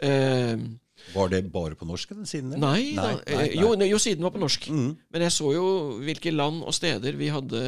Eh, 0.00 0.56
Var 1.14 1.30
det 1.32 1.40
bare 1.52 1.76
på 1.78 1.88
norsk, 1.88 2.12
den 2.14 2.28
siden? 2.28 2.52
eller? 2.54 2.62
Nei, 2.76 2.94
da, 2.96 3.08
nei, 3.16 3.36
nei. 3.36 3.46
Jo, 3.58 3.72
jo, 3.88 4.00
siden 4.02 4.26
var 4.26 4.34
på 4.34 4.42
norsk. 4.42 4.68
Men 4.70 5.24
jeg 5.26 5.34
så 5.34 5.52
jo 5.56 5.66
hvilke 6.04 6.32
land 6.34 6.62
og 6.62 6.76
steder 6.76 7.18
vi 7.18 7.30
hadde 7.32 7.62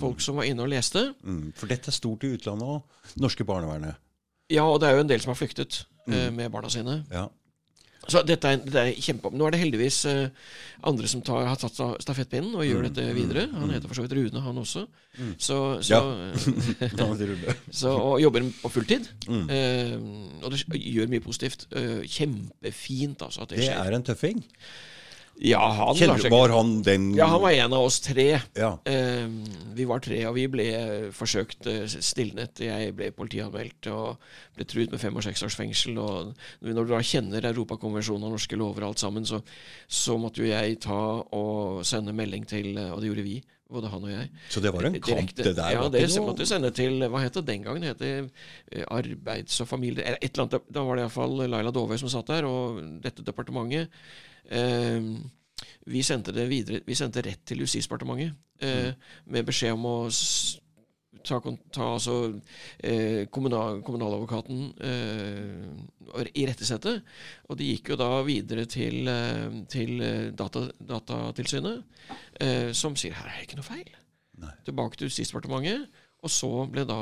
folk 0.00 0.22
som 0.24 0.40
var 0.40 0.48
inne 0.48 0.64
og 0.64 0.72
leste. 0.72 1.08
Mm, 1.22 1.50
for 1.58 1.70
dette 1.70 1.92
er 1.92 1.96
stort 1.96 2.24
i 2.24 2.32
utlandet 2.36 2.76
òg. 2.78 3.00
Norske 3.20 3.46
barnevernet. 3.48 3.98
Ja, 4.52 4.64
og 4.64 4.80
det 4.80 4.88
er 4.88 4.96
jo 4.96 5.04
en 5.04 5.10
del 5.10 5.20
som 5.20 5.34
har 5.34 5.40
flyktet 5.40 5.82
eh, 6.08 6.30
med 6.32 6.48
barna 6.54 6.70
sine. 6.72 7.02
Ja. 7.12 7.26
Så 8.08 8.22
dette 8.24 8.48
er, 8.48 8.60
dette 8.64 8.82
er 8.88 9.00
kjempe... 9.04 9.30
Nå 9.36 9.46
er 9.46 9.54
det 9.54 9.60
heldigvis 9.60 9.98
eh, 10.08 10.52
andre 10.88 11.10
som 11.10 11.20
tar, 11.24 11.44
har 11.48 11.58
tatt 11.60 11.76
stafettpinnen 12.00 12.54
og 12.56 12.64
gjør 12.64 12.86
dette 12.88 13.04
videre. 13.16 13.44
Han 13.52 13.72
heter 13.74 13.90
for 13.90 14.00
så 14.00 14.06
vidt 14.06 14.16
Rune, 14.16 14.42
han 14.44 14.60
også. 14.62 14.86
Så, 15.36 15.58
så, 15.84 15.98
Ja, 15.98 16.00
så, 17.82 17.92
og 17.92 18.20
jobber 18.22 18.46
på 18.62 18.72
fulltid. 18.72 19.10
Mm. 19.28 19.44
Eh, 19.52 19.96
og 20.40 20.54
det 20.54 20.64
gjør 20.80 21.12
mye 21.12 21.24
positivt. 21.24 21.66
Eh, 21.76 22.06
kjempefint, 22.08 23.26
altså, 23.28 23.44
at 23.44 23.52
det 23.52 23.60
skjer. 23.64 23.76
Det 23.76 23.92
er 23.92 23.98
en 23.98 24.08
tøffing. 24.08 24.46
Ja, 25.38 25.60
han 25.70 25.94
Kjenner, 25.94 26.24
var 26.32 26.50
han 26.50 26.70
den 26.82 27.12
Ja, 27.14 27.28
han 27.30 27.42
var 27.42 27.54
en 27.54 27.74
av 27.76 27.84
oss 27.86 28.00
tre. 28.02 28.40
Ja. 28.58 28.70
Eh, 28.88 29.26
vi 29.78 29.86
var 29.86 30.02
tre, 30.02 30.18
og 30.26 30.34
vi 30.34 30.48
ble 30.50 30.66
forsøkt 31.14 31.68
eh, 31.70 31.84
stilnet. 31.86 32.58
Jeg 32.64 32.94
ble 32.98 33.12
politianmeldt 33.14 33.86
og 33.94 34.18
ble 34.58 34.66
truet 34.66 34.94
med 34.94 35.02
fem 35.02 35.14
og 35.14 35.22
seks 35.22 35.44
års 35.46 35.58
fengsel. 35.58 36.00
Og 36.02 36.32
når 36.66 36.88
du 36.88 36.94
da 36.96 37.02
kjenner 37.06 37.46
Europakonvensjonen 37.52 38.26
og 38.26 38.34
norske 38.34 38.58
lover 38.58 38.82
og 38.82 38.92
alt 38.92 39.04
sammen, 39.04 39.28
så, 39.28 39.38
så 39.86 40.18
måtte 40.18 40.42
jo 40.42 40.50
jeg 40.50 40.80
ta 40.82 40.98
og 41.22 41.86
sende 41.86 42.16
melding 42.16 42.48
til 42.48 42.74
eh, 42.74 42.90
Og 42.90 42.98
det 43.02 43.12
gjorde 43.12 43.28
vi, 43.28 43.38
både 43.70 43.88
han 43.92 44.04
og 44.04 44.10
jeg. 44.10 44.28
Så 44.48 44.60
det 44.64 44.72
var 44.72 44.86
en 44.88 44.94
kamp, 45.00 45.32
det 45.36 45.54
der? 45.56 45.70
Ja, 45.74 45.88
det 45.92 46.02
noe- 46.08 46.26
måtte 46.26 46.44
jeg 46.44 46.48
sende 46.52 46.70
til 46.72 47.02
Hva 47.08 47.20
het 47.20 47.34
det 47.34 47.46
den 47.46 47.62
gangen? 47.66 47.82
Det 47.82 47.90
het 48.08 48.30
eh, 48.72 48.84
Arbeids- 48.90 49.60
og 49.60 49.68
familie... 49.68 50.04
Eller 50.04 50.18
et 50.22 50.30
eller 50.32 50.46
annet. 50.46 50.70
Da 50.72 50.84
var 50.88 50.96
det 50.96 51.04
iallfall 51.04 51.36
Laila 51.48 51.70
Dove 51.74 51.98
som 52.00 52.08
satt 52.12 52.30
der, 52.32 52.48
og 52.48 52.80
dette 53.04 53.24
departementet. 53.26 53.88
Eh, 54.50 55.00
vi 55.88 56.02
sendte 56.06 56.32
det 56.32 56.46
videre 56.48 56.80
Vi 56.86 56.94
sendte 56.94 57.20
rett 57.24 57.40
til 57.48 57.60
Justisdepartementet 57.64 58.36
eh, 58.64 58.92
med 59.26 59.44
beskjed 59.48 59.74
om 59.74 59.84
å 59.90 59.96
ta, 61.28 61.38
ta 61.74 61.86
altså 61.94 62.16
eh, 62.80 63.26
kommunal, 63.34 63.82
kommunaladvokaten 63.86 64.64
eh, 64.88 66.26
irettesette. 66.32 66.98
Og 67.48 67.58
de 67.60 67.70
gikk 67.72 67.92
jo 67.92 67.98
da 68.00 68.10
videre 68.26 68.66
til, 68.70 69.08
eh, 69.12 69.62
til 69.70 70.04
eh, 70.04 70.28
data, 70.36 70.66
Datatilsynet, 70.92 71.82
eh, 72.40 72.70
som 72.76 72.96
sier 72.98 73.16
her 73.18 73.30
er 73.30 73.40
det 73.40 73.48
ikke 73.48 73.60
noe 73.60 73.68
feil. 73.68 73.90
Nei. 74.38 74.54
Tilbake 74.66 74.98
til 74.98 75.10
Justisdepartementet. 75.10 75.88
Og 76.24 76.32
så 76.34 76.50
ble 76.70 76.86
da 76.88 77.00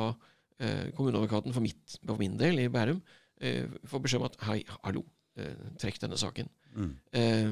eh, 0.61 0.89
kommuneadvokaten 0.97 1.55
for, 1.57 1.65
mitt, 1.65 1.99
for 2.03 2.21
min 2.21 2.37
del 2.41 2.61
i 2.65 2.71
Bærum 2.73 3.01
eh, 3.41 3.65
får 3.89 4.03
beskjed 4.05 4.23
om 4.23 4.29
at 4.29 4.41
hei, 4.49 4.59
hallo, 4.83 5.05
eh, 5.41 5.71
trekk 5.81 6.03
denne 6.03 6.19
saken. 6.21 6.51
Eh, 7.17 7.49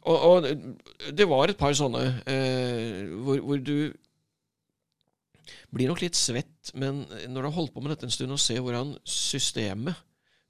og, 0.00 0.16
og 0.16 0.46
det 1.16 1.26
var 1.28 1.50
et 1.50 1.60
par 1.60 1.74
sånne 1.76 2.02
eh, 2.28 3.10
hvor, 3.20 3.40
hvor 3.44 3.60
du 3.60 3.92
blir 5.72 5.88
nok 5.90 6.02
litt 6.02 6.18
svett, 6.18 6.72
men 6.74 7.04
når 7.28 7.40
du 7.42 7.46
har 7.48 7.56
holdt 7.56 7.74
på 7.74 7.82
med 7.84 7.92
dette 7.94 8.08
en 8.08 8.14
stund 8.14 8.32
og 8.34 8.40
ser 8.42 8.60
hvordan 8.64 8.96
systemet 9.06 9.94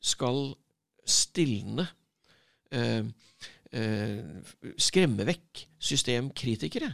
skal 0.00 0.54
stilne 1.04 1.84
eh, 2.72 3.02
eh, 3.72 4.20
Skremme 4.80 5.26
vekk 5.28 5.66
systemkritikere, 5.80 6.92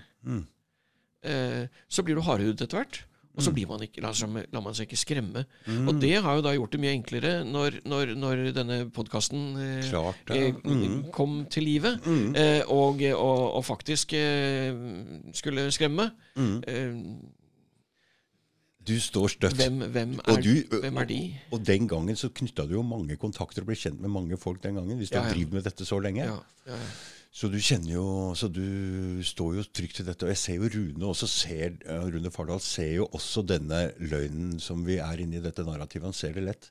eh, 1.22 1.66
så 1.88 2.02
blir 2.02 2.16
du 2.18 2.22
hardhudet 2.26 2.66
etter 2.66 2.80
hvert. 2.82 3.04
Og 3.36 3.42
så 3.44 3.50
blir 3.52 3.66
man 3.68 3.82
ikke, 3.84 4.00
lar, 4.00 4.14
lar 4.48 4.62
man 4.64 4.72
seg 4.72 4.86
ikke 4.88 4.96
skremme. 4.96 5.42
Og 5.90 5.98
det 6.00 6.14
har 6.24 6.38
jo 6.38 6.42
da 6.46 6.54
gjort 6.56 6.72
det 6.72 6.78
mye 6.80 6.94
enklere 6.96 7.32
når, 7.44 7.82
når, 7.84 8.14
når 8.16 8.40
denne 8.56 8.78
podkasten 8.96 9.42
eh, 9.60 9.82
eh, 10.40 10.54
kom 11.12 11.42
til 11.52 11.66
live, 11.68 11.92
eh, 12.32 12.62
og, 12.72 13.02
og, 13.12 13.42
og 13.58 13.64
faktisk 13.68 14.14
eh, 14.16 14.72
skulle 15.36 15.68
skremme. 15.70 16.08
Du 18.86 18.94
står 19.02 19.28
støtt. 19.34 19.56
hvem, 19.58 19.80
hvem, 19.90 20.12
Og 20.24 20.38
er, 20.38 20.42
du- 20.42 20.78
hvem 20.80 20.96
er 21.02 21.04
de? 21.10 21.18
Og 21.52 21.64
den 21.66 21.88
gangen 21.90 22.16
så 22.16 22.28
knytta 22.30 22.66
du 22.68 22.76
jo 22.76 22.82
mange 22.86 23.16
kontakter 23.18 23.62
og 23.64 23.66
ble 23.72 23.76
kjent 23.76 24.00
med 24.00 24.10
mange 24.14 24.36
folk 24.38 24.62
den 24.62 24.74
gangen. 24.78 24.96
Hvis 25.00 25.10
du 25.10 25.18
har 25.18 25.26
ja. 25.28 25.34
drevet 25.34 25.52
med 25.58 25.64
dette 25.66 25.84
så 25.88 25.98
lenge. 26.02 26.24
Ja, 26.24 26.38
ja. 26.70 26.78
Så 27.36 27.50
du 27.52 27.58
kjenner 27.60 27.90
jo 27.92 28.06
Så 28.38 28.48
du 28.48 29.20
står 29.26 29.56
jo 29.58 29.64
trygt 29.74 29.96
til 29.98 30.06
dette. 30.06 30.22
Og 30.24 30.30
jeg 30.32 30.38
ser 30.40 30.54
jo 30.56 30.70
Rune 30.72 31.10
også 31.10 31.26
ser 31.28 31.74
Rune 31.84 32.30
Fardal 32.30 32.60
ser 32.60 32.94
jo 32.94 33.08
også 33.12 33.42
denne 33.46 33.92
løgnen 33.98 34.60
som 34.62 34.84
vi 34.86 34.96
er 35.02 35.20
inne 35.20 35.36
i 35.36 35.44
dette 35.44 35.64
narrativet. 35.66 36.06
Han 36.08 36.16
ser 36.16 36.32
det 36.32 36.44
lett. 36.46 36.70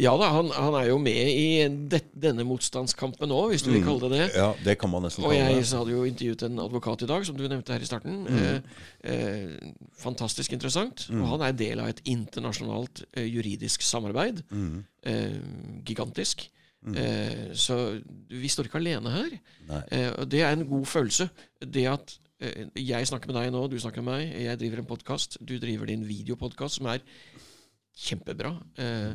Ja 0.00 0.12
da, 0.16 0.28
han, 0.32 0.48
han 0.54 0.74
er 0.78 0.86
jo 0.88 0.98
med 1.02 1.28
i 1.30 1.46
det, 1.92 2.00
denne 2.14 2.44
motstandskampen 2.48 3.32
òg, 3.34 3.50
hvis 3.52 3.64
du 3.66 3.70
vil 3.72 3.82
kalle 3.84 4.08
det 4.08 4.10
det. 4.20 4.28
Ja, 4.38 4.50
det 4.64 4.76
kan 4.80 4.90
man 4.92 5.02
nesten 5.04 5.24
Og 5.24 5.32
kalle 5.32 5.40
det. 5.42 5.56
det. 5.58 5.64
jeg 5.66 5.78
hadde 5.80 5.94
jo 5.96 6.04
intervjuet 6.08 6.44
en 6.46 6.62
advokat 6.64 7.02
i 7.04 7.08
dag, 7.10 7.26
som 7.28 7.36
du 7.36 7.42
nevnte 7.48 7.74
her 7.74 7.84
i 7.84 7.88
starten. 7.90 8.22
Eh, 8.30 8.78
eh, 9.10 9.74
fantastisk 10.00 10.54
interessant. 10.56 11.08
Og 11.10 11.26
han 11.34 11.44
er 11.48 11.58
del 11.58 11.82
av 11.82 11.90
et 11.92 12.00
internasjonalt 12.08 13.04
eh, 13.12 13.26
juridisk 13.28 13.82
samarbeid. 13.84 14.40
Eh, 15.02 15.36
gigantisk. 15.90 16.46
Eh, 16.96 17.50
så 17.52 17.76
vi 18.30 18.48
står 18.48 18.70
ikke 18.70 18.80
alene 18.80 19.12
her. 19.12 19.36
Eh, 19.90 20.10
og 20.14 20.30
det 20.32 20.40
er 20.46 20.54
en 20.56 20.64
god 20.70 20.86
følelse. 20.88 21.28
Det 21.60 21.84
at 21.92 22.16
jeg 22.72 23.04
snakker 23.10 23.28
med 23.28 23.36
deg 23.36 23.50
nå, 23.52 23.66
du 23.68 23.76
snakker 23.76 24.00
med 24.00 24.14
meg, 24.16 24.30
jeg 24.46 24.56
driver 24.62 24.80
en 24.80 24.86
podkast, 24.88 25.36
du 25.44 25.58
driver 25.60 25.90
din 25.90 26.06
videopodkast, 26.08 26.78
som 26.78 26.86
er 26.88 27.02
kjempebra. 28.06 28.54
Eh, 28.80 28.86
Eh, 29.10 29.14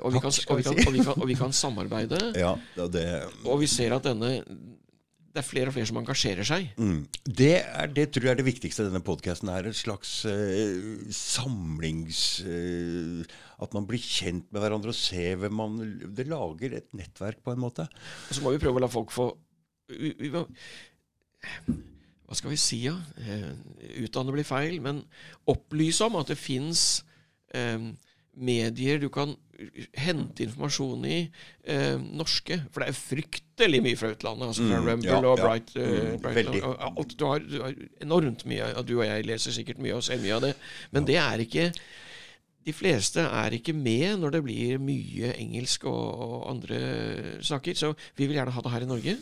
og, 0.00 1.28
vi 1.28 1.36
kan, 1.36 1.52
samarbeide. 1.52 2.32
Ja, 2.44 2.56
det, 2.88 3.04
Og 3.44 3.60
vi 3.60 3.68
ser 3.70 3.92
at 3.96 4.06
denne 4.06 4.38
Det 4.42 5.40
er 5.40 5.44
flere 5.44 5.68
og 5.68 5.76
flere 5.76 5.88
som 5.88 6.00
engasjerer 6.00 6.44
seg. 6.44 6.72
mm. 6.76 7.06
det, 7.24 7.54
er, 7.60 7.92
det 7.92 8.10
tror 8.12 8.28
jeg 8.28 8.34
er 8.34 8.40
det 8.40 8.48
viktigste 8.48 8.86
denne 8.88 9.02
podkasten. 9.04 9.52
er 9.52 9.70
et 9.70 9.78
slags 9.78 10.22
uh, 10.28 11.00
samlings... 11.12 12.42
Uh, 12.44 13.24
at 13.62 13.74
man 13.76 13.86
blir 13.86 14.02
kjent 14.02 14.48
med 14.50 14.58
hverandre 14.58 14.90
og 14.90 14.98
ser 14.98 15.36
hvem 15.38 15.52
man 15.54 15.76
Det 16.16 16.24
lager 16.26 16.72
et 16.74 16.88
nettverk, 16.98 17.38
på 17.44 17.52
en 17.54 17.60
måte. 17.62 17.84
Og 18.28 18.34
så 18.34 18.42
må 18.42 18.50
vi 18.50 18.58
prøve 18.62 18.80
å 18.80 18.82
la 18.82 18.90
folk 18.90 19.12
få 19.14 19.28
vi, 19.92 20.10
vi, 20.18 20.32
Hva 20.32 22.38
skal 22.38 22.50
vi 22.50 22.58
si, 22.58 22.80
ja? 22.88 22.96
Uh, 23.20 23.52
Utdanne 24.02 24.34
blir 24.34 24.48
feil, 24.48 24.80
men 24.82 25.04
opplyse 25.52 26.08
om 26.08 26.18
at 26.18 26.32
det 26.32 26.40
fins 26.40 27.04
eh, 27.54 27.92
medier 28.36 28.98
du 29.02 29.08
kan 29.12 29.34
hente 29.94 30.42
informasjon 30.42 31.04
i, 31.06 31.30
eh, 31.68 31.96
norske. 32.18 32.56
For 32.72 32.80
det 32.82 32.88
er 32.88 32.98
fryktelig 32.98 33.82
mye 33.84 33.96
fra 34.00 34.10
utlandet. 34.14 34.48
Altså 34.48 34.64
fra 34.66 34.80
Mm, 34.80 34.86
Rumble 34.88 35.10
ja, 35.10 35.18
og. 35.22 35.38
Bright, 35.38 35.74
ja. 35.76 35.86
Mm, 35.86 36.20
Bright 36.22 36.62
og, 36.64 36.76
alt. 36.98 37.16
Du 37.18 37.26
har, 37.26 37.38
du 37.38 37.58
har 37.62 37.74
enormt 38.02 38.44
mye. 38.46 38.72
Du 38.84 38.98
og 39.00 39.04
jeg 39.06 39.26
leser 39.28 39.52
sikkert 39.52 39.78
mye 39.78 39.94
og 39.94 40.02
ser 40.02 40.18
mye 40.18 40.34
av 40.34 40.40
det. 40.42 40.54
Men 40.90 41.04
det 41.04 41.16
er 41.16 41.38
ikke 41.44 41.72
de 42.64 42.70
fleste 42.72 43.18
er 43.18 43.50
ikke 43.56 43.72
med 43.74 44.20
når 44.22 44.30
det 44.36 44.40
blir 44.46 44.78
mye 44.78 45.32
engelsk 45.36 45.84
og, 45.84 46.20
og 46.22 46.50
andre 46.50 46.78
saker. 47.42 47.74
Så 47.74 47.92
vi 48.16 48.26
vil 48.26 48.36
gjerne 48.38 48.52
ha 48.54 48.60
det 48.62 48.70
her 48.72 48.82
i 48.86 48.86
Norge. 48.86 49.16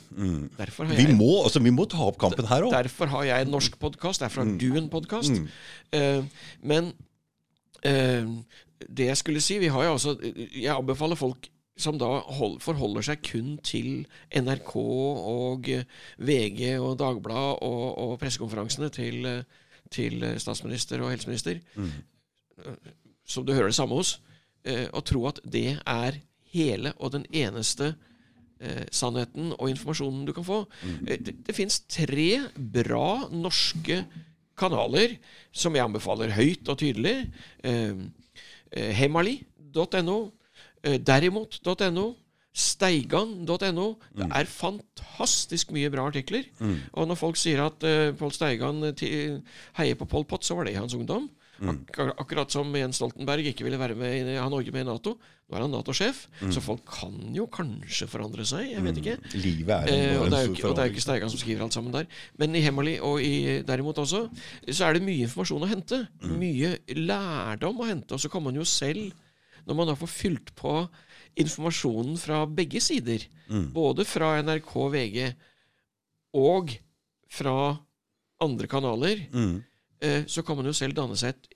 Derfor, 0.59 0.85
har 0.85 0.93
Mm. 0.95 0.97
Vi 0.97 1.07
jeg, 1.09 1.17
må, 1.17 1.43
altså, 1.45 1.61
vi 1.65 1.71
må 1.71 1.87
ta 1.89 1.99
opp 2.05 2.19
kampen 2.21 2.47
her 2.47 2.63
òg. 2.63 2.71
derfor 2.73 3.07
har 3.09 3.25
jeg 3.25 3.47
en 3.47 3.51
norsk 3.53 3.79
podkast. 3.81 4.21
Derfor 4.21 4.45
Mm. 4.45 4.51
har 4.53 4.59
du 4.59 4.77
en 4.77 4.89
podkast. 4.89 5.33
men 6.63 6.93
eh, 7.83 8.27
det 8.89 9.11
jeg 9.11 9.21
skulle 9.21 9.43
si 9.45 9.59
Vi 9.61 9.69
har 9.73 9.85
jo 9.85 9.93
altså 9.97 10.15
Jeg 10.23 10.73
anbefaler 10.73 11.19
folk 11.19 11.51
som 11.81 11.97
da 11.97 12.09
hold, 12.37 12.59
forholder 12.61 13.05
seg 13.07 13.23
kun 13.25 13.55
til 13.65 14.03
NRK 14.37 14.75
og 14.77 15.69
eh, 15.73 15.87
VG 16.21 16.75
og 16.77 16.99
Dagbladet 17.01 17.63
og, 17.65 17.85
og 18.05 18.19
pressekonferansene 18.21 18.91
til, 18.93 19.25
eh, 19.25 19.63
til 19.89 20.21
eh, 20.27 20.37
statsminister 20.43 21.01
og 21.01 21.09
helseminister, 21.15 21.63
mm. 21.73 22.75
som 23.25 23.47
du 23.49 23.55
hører 23.57 23.71
det 23.71 23.79
samme 23.79 23.97
hos, 23.97 24.19
eh, 24.69 24.89
og 24.93 25.07
tro 25.09 25.25
at 25.31 25.41
det 25.49 25.79
er 25.79 26.21
hele 26.53 26.93
og 26.99 27.15
den 27.15 27.25
eneste 27.33 27.95
eh, 28.61 28.87
sannheten 28.93 29.55
og 29.57 29.71
informasjonen 29.73 30.27
du 30.29 30.35
kan 30.37 30.47
få. 30.47 30.65
Eh, 31.07 31.17
det 31.17 31.39
det 31.47 31.57
fins 31.57 31.81
tre 31.89 32.31
bra 32.57 33.29
norske 33.33 34.05
kanaler 34.61 35.17
som 35.53 35.75
jeg 35.77 35.87
anbefaler 35.87 36.35
høyt 36.37 36.69
og 36.69 36.81
tydelig. 36.83 37.17
Eh, 37.65 37.73
eh, 37.73 38.09
Hemali.no, 38.77 40.19
eh, 40.85 40.99
derimot.no, 40.99 42.07
Steigan.no. 42.51 43.87
Det 44.17 44.27
er 44.27 44.49
fantastisk 44.51 45.71
mye 45.73 45.91
bra 45.91 46.07
artikler. 46.11 46.49
Og 46.93 47.07
når 47.07 47.19
folk 47.19 47.39
sier 47.39 47.63
at 47.63 47.85
uh, 47.87 48.11
Pål 48.19 48.33
Steigan 48.35 48.83
eh, 48.91 49.39
heier 49.79 49.95
på 49.99 50.09
Pol 50.11 50.27
Pot, 50.27 50.45
så 50.45 50.57
var 50.59 50.67
det 50.67 50.75
i 50.75 50.81
hans 50.81 50.95
ungdom. 50.99 51.29
Ak 51.61 51.99
akkurat 52.17 52.51
som 52.51 52.71
Jens 52.73 52.97
Stoltenberg 52.97 53.45
ikke 53.51 53.67
ville 53.67 53.77
være 53.79 53.95
med 53.99 54.15
i, 54.33 54.37
ha 54.41 54.47
Norge 54.49 54.73
med 54.73 54.87
i 54.87 54.89
Nato. 54.89 55.17
Nå 55.51 55.57
er 55.59 55.65
han 55.67 55.73
Nato-sjef, 55.75 56.23
så 56.55 56.61
folk 56.63 56.85
kan 56.87 57.35
jo 57.35 57.45
kanskje 57.53 58.07
forandre 58.09 58.45
seg. 58.47 58.71
Jeg 58.71 58.83
vet 58.87 59.01
ikke. 59.03 59.17
Livet 59.35 59.91
er 59.91 59.91
Eh, 59.91 60.21
og, 60.21 60.31
det 60.31 60.39
er 60.39 60.47
jo 60.47 60.53
ikke, 60.55 60.69
og 60.71 60.77
det 60.77 60.83
er 60.83 60.87
jo 60.89 60.95
ikke 60.95 61.05
Steigan 61.05 61.31
som 61.33 61.39
skriver 61.43 61.63
alt 61.67 61.75
sammen 61.75 61.93
der. 61.93 62.07
Men 62.39 62.55
i 62.55 62.63
Hemmelig 62.65 63.01
og 63.03 63.21
i, 63.21 63.61
derimot 63.67 63.99
også, 63.99 64.23
så 64.71 64.85
er 64.87 64.95
det 64.95 65.03
mye 65.05 65.27
informasjon 65.27 65.67
å 65.67 65.71
hente. 65.73 66.01
Mye 66.39 66.79
lærdom 66.97 67.83
å 67.83 67.89
hente. 67.91 68.15
Og 68.15 68.21
så 68.23 68.31
kan 68.31 68.43
man 68.47 68.55
jo 68.55 68.65
selv, 68.65 69.11
når 69.67 69.75
man 69.77 69.91
da 69.91 69.99
får 69.99 70.09
fylt 70.15 70.55
på 70.57 70.77
informasjonen 71.37 72.17
fra 72.19 72.47
begge 72.47 72.81
sider, 72.81 73.27
både 73.75 74.05
fra 74.07 74.37
NRK, 74.43 74.73
VG 74.95 75.19
og 76.39 76.73
fra 77.31 77.57
andre 78.41 78.67
kanaler, 78.71 79.27
eh, 79.35 79.61
så 80.27 80.43
kan 80.47 80.57
man 80.57 80.67
jo 80.67 80.73
selv 80.73 80.95
danne 80.97 81.17
seg 81.21 81.35
et 81.35 81.49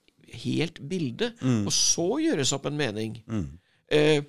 helt 0.44 0.80
bilde, 0.88 1.30
og 1.66 1.72
så 1.72 2.06
gjøres 2.20 2.52
opp 2.56 2.66
en 2.66 2.76
mening. 2.76 3.18
Eh, 3.92 4.22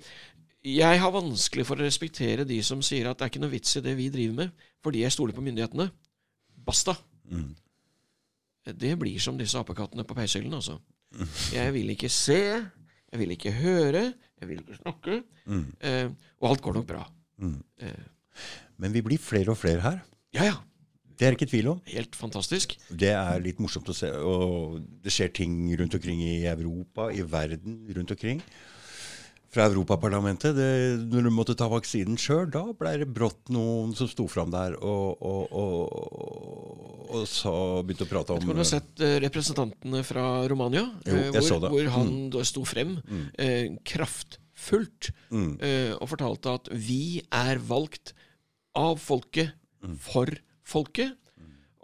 jeg 0.66 0.98
har 1.00 1.12
vanskelig 1.14 1.64
for 1.66 1.76
å 1.78 1.84
respektere 1.86 2.44
de 2.46 2.60
som 2.62 2.80
sier 2.82 3.06
at 3.10 3.18
det 3.18 3.24
er 3.26 3.30
ikke 3.30 3.42
noe 3.42 3.52
vits 3.52 3.76
i 3.76 3.82
det 3.84 3.96
vi 3.98 4.08
driver 4.10 4.34
med, 4.44 4.50
fordi 4.82 5.02
jeg 5.04 5.12
stoler 5.14 5.34
på 5.36 5.42
myndighetene. 5.46 5.88
Basta. 6.66 6.96
Det 8.66 8.96
blir 8.98 9.18
som 9.22 9.36
disse 9.38 9.58
apekattene 9.58 10.02
på 10.04 10.14
peishyllen, 10.18 10.54
altså. 10.58 10.78
Jeg 11.54 11.72
vil 11.72 11.90
ikke 11.94 12.08
se, 12.10 12.40
jeg 13.12 13.18
vil 13.20 13.30
ikke 13.36 13.52
høre, 13.52 14.12
jeg 14.40 14.48
vil 14.48 14.58
ikke 14.64 14.78
snakke. 14.80 15.20
Eh, 15.80 16.08
og 16.42 16.48
alt 16.50 16.62
går 16.62 16.74
nok 16.80 16.86
bra. 16.88 17.04
Men 18.78 18.92
vi 18.92 19.00
blir 19.06 19.18
flere 19.22 19.50
og 19.54 19.56
flere 19.60 19.80
her. 19.80 20.00
Ja, 20.34 20.44
ja. 20.50 20.56
Det 21.16 21.26
er 21.26 21.36
ikke 21.36 21.48
tvil 21.48 21.72
om. 21.72 21.82
Helt 21.88 22.16
fantastisk. 22.18 22.76
Det 22.88 23.12
er 23.16 23.42
litt 23.42 23.60
morsomt 23.62 23.88
å 23.88 23.96
se. 23.96 24.10
Og 24.20 24.80
det 25.04 25.12
skjer 25.14 25.32
ting 25.36 25.58
rundt 25.80 25.96
omkring 25.96 26.20
i 26.24 26.38
Europa, 26.50 27.08
i 27.12 27.24
verden 27.24 27.84
rundt 27.96 28.12
omkring. 28.12 28.42
Fra 29.56 29.70
Europaparlamentet. 29.70 30.52
Det, 30.58 30.68
når 31.08 31.28
du 31.28 31.32
måtte 31.32 31.56
ta 31.56 31.70
vaksinen 31.72 32.20
sjøl, 32.20 32.50
da 32.52 32.66
ble 32.76 32.92
det 33.00 33.08
brått 33.08 33.48
noen 33.54 33.94
som 33.96 34.10
sto 34.10 34.26
fram 34.28 34.52
der 34.52 34.76
og, 34.76 35.22
og, 35.24 35.56
og, 35.56 37.10
og 37.16 37.28
så 37.30 37.54
begynte 37.80 38.04
å 38.04 38.10
prate 38.10 38.36
om 38.36 38.42
du 38.42 38.50
om 38.50 38.58
du 38.58 38.60
har 38.60 38.68
sett 38.68 39.00
eh, 39.00 39.16
representantene 39.24 40.02
fra 40.04 40.26
Romania? 40.52 40.84
Jo, 41.08 41.16
eh, 41.16 41.30
hvor. 41.32 41.48
Mm. 41.56 41.70
hvor 41.72 41.92
han 41.96 42.14
mm. 42.26 42.40
sto 42.52 42.66
frem 42.68 42.96
eh, 43.40 43.70
kraftfullt 43.88 45.14
eh, 45.32 45.94
og 45.96 46.10
fortalte 46.12 46.58
at 46.60 46.74
vi 46.76 47.22
er 47.24 47.62
valgt 47.64 48.12
av 48.76 49.00
folket 49.00 49.56
Mm. 49.86 49.96
for 50.00 50.30
folket. 50.66 51.14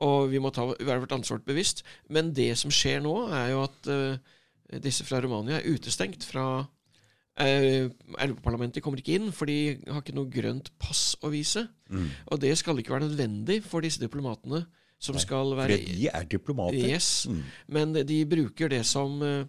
Og 0.02 0.32
vi 0.32 0.40
må 0.42 0.50
ta, 0.50 0.66
være 0.66 1.04
vårt 1.04 1.14
ansvar 1.14 1.42
bevisst. 1.46 1.84
Men 2.10 2.32
det 2.34 2.50
som 2.58 2.72
skjer 2.74 3.02
nå, 3.04 3.14
er 3.30 3.52
jo 3.52 3.62
at 3.68 3.90
uh, 3.92 4.78
disse 4.82 5.06
fra 5.06 5.20
Romania 5.22 5.60
er 5.60 5.68
utestengt 5.70 6.26
fra 6.26 6.46
uh, 6.64 7.84
Europaparlamentet 8.18 8.82
kommer 8.82 8.98
ikke 8.98 9.14
inn, 9.20 9.30
for 9.36 9.50
de 9.50 9.76
har 9.86 10.02
ikke 10.02 10.16
noe 10.16 10.32
grønt 10.32 10.72
pass 10.82 11.12
å 11.22 11.30
vise. 11.32 11.68
Mm. 11.92 12.08
Og 12.34 12.42
det 12.42 12.56
skal 12.58 12.82
ikke 12.82 12.96
være 12.96 13.06
nødvendig 13.06 13.62
for 13.62 13.84
disse 13.84 14.02
diplomatene 14.02 14.64
som 15.02 15.18
skal 15.18 15.56
være 15.58 15.78
For 15.78 15.98
de 15.98 16.10
er 16.10 16.28
diplomater. 16.30 16.78
Yes, 16.78 17.26
men 17.70 17.94
de 17.94 18.20
bruker 18.30 18.70
det 18.70 18.84
som 18.86 19.18
uh, 19.22 19.42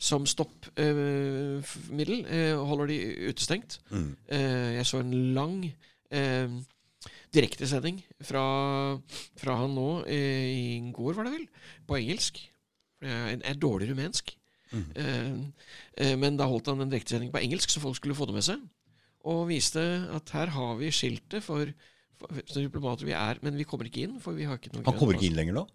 som 0.00 0.24
stoppmiddel 0.24 2.22
holder 2.64 2.86
de 2.88 2.96
utestengt. 3.28 3.80
Eh, 3.92 4.70
jeg 4.78 4.86
så 4.88 5.02
en 5.02 5.34
lang 5.36 5.58
direktesending 7.34 8.00
fra, 8.26 8.44
fra 9.38 9.56
han 9.62 9.74
nå 9.76 9.88
eh, 10.10 10.50
i 10.50 10.92
går, 10.94 11.14
var 11.16 11.28
det 11.28 11.36
vel, 11.36 11.46
på 11.86 11.98
engelsk. 12.00 12.42
Jeg 13.00 13.36
er, 13.36 13.40
er 13.52 13.60
dårlig 13.60 13.90
rumensk. 13.92 14.34
Mm. 14.70 14.84
eh, 15.02 16.12
men 16.20 16.36
da 16.38 16.46
holdt 16.46 16.68
han 16.70 16.82
en 16.84 16.90
direktesending 16.92 17.32
på 17.34 17.42
engelsk, 17.42 17.72
så 17.72 17.82
folk 17.82 17.98
skulle 17.98 18.18
få 18.18 18.28
det 18.30 18.36
med 18.38 18.46
seg. 18.46 18.62
Og 19.30 19.48
viste 19.50 19.82
at 20.16 20.32
her 20.36 20.52
har 20.54 20.76
vi 20.80 20.92
skiltet 20.94 21.44
for, 21.44 21.70
for, 22.20 22.40
for 22.40 22.60
diplomater 22.60 23.08
vi 23.08 23.16
er, 23.16 23.40
men 23.44 23.58
vi 23.58 23.66
kommer 23.68 23.88
ikke 23.90 24.06
inn. 24.06 24.20
for 24.22 24.38
vi 24.38 24.48
har 24.48 24.60
ikke 24.60 24.74
noe 24.74 24.86
Han 24.86 24.98
kommer 24.98 25.18
ikke 25.18 25.30
inn 25.30 25.38
lenger 25.38 25.58
nå? 25.60 25.66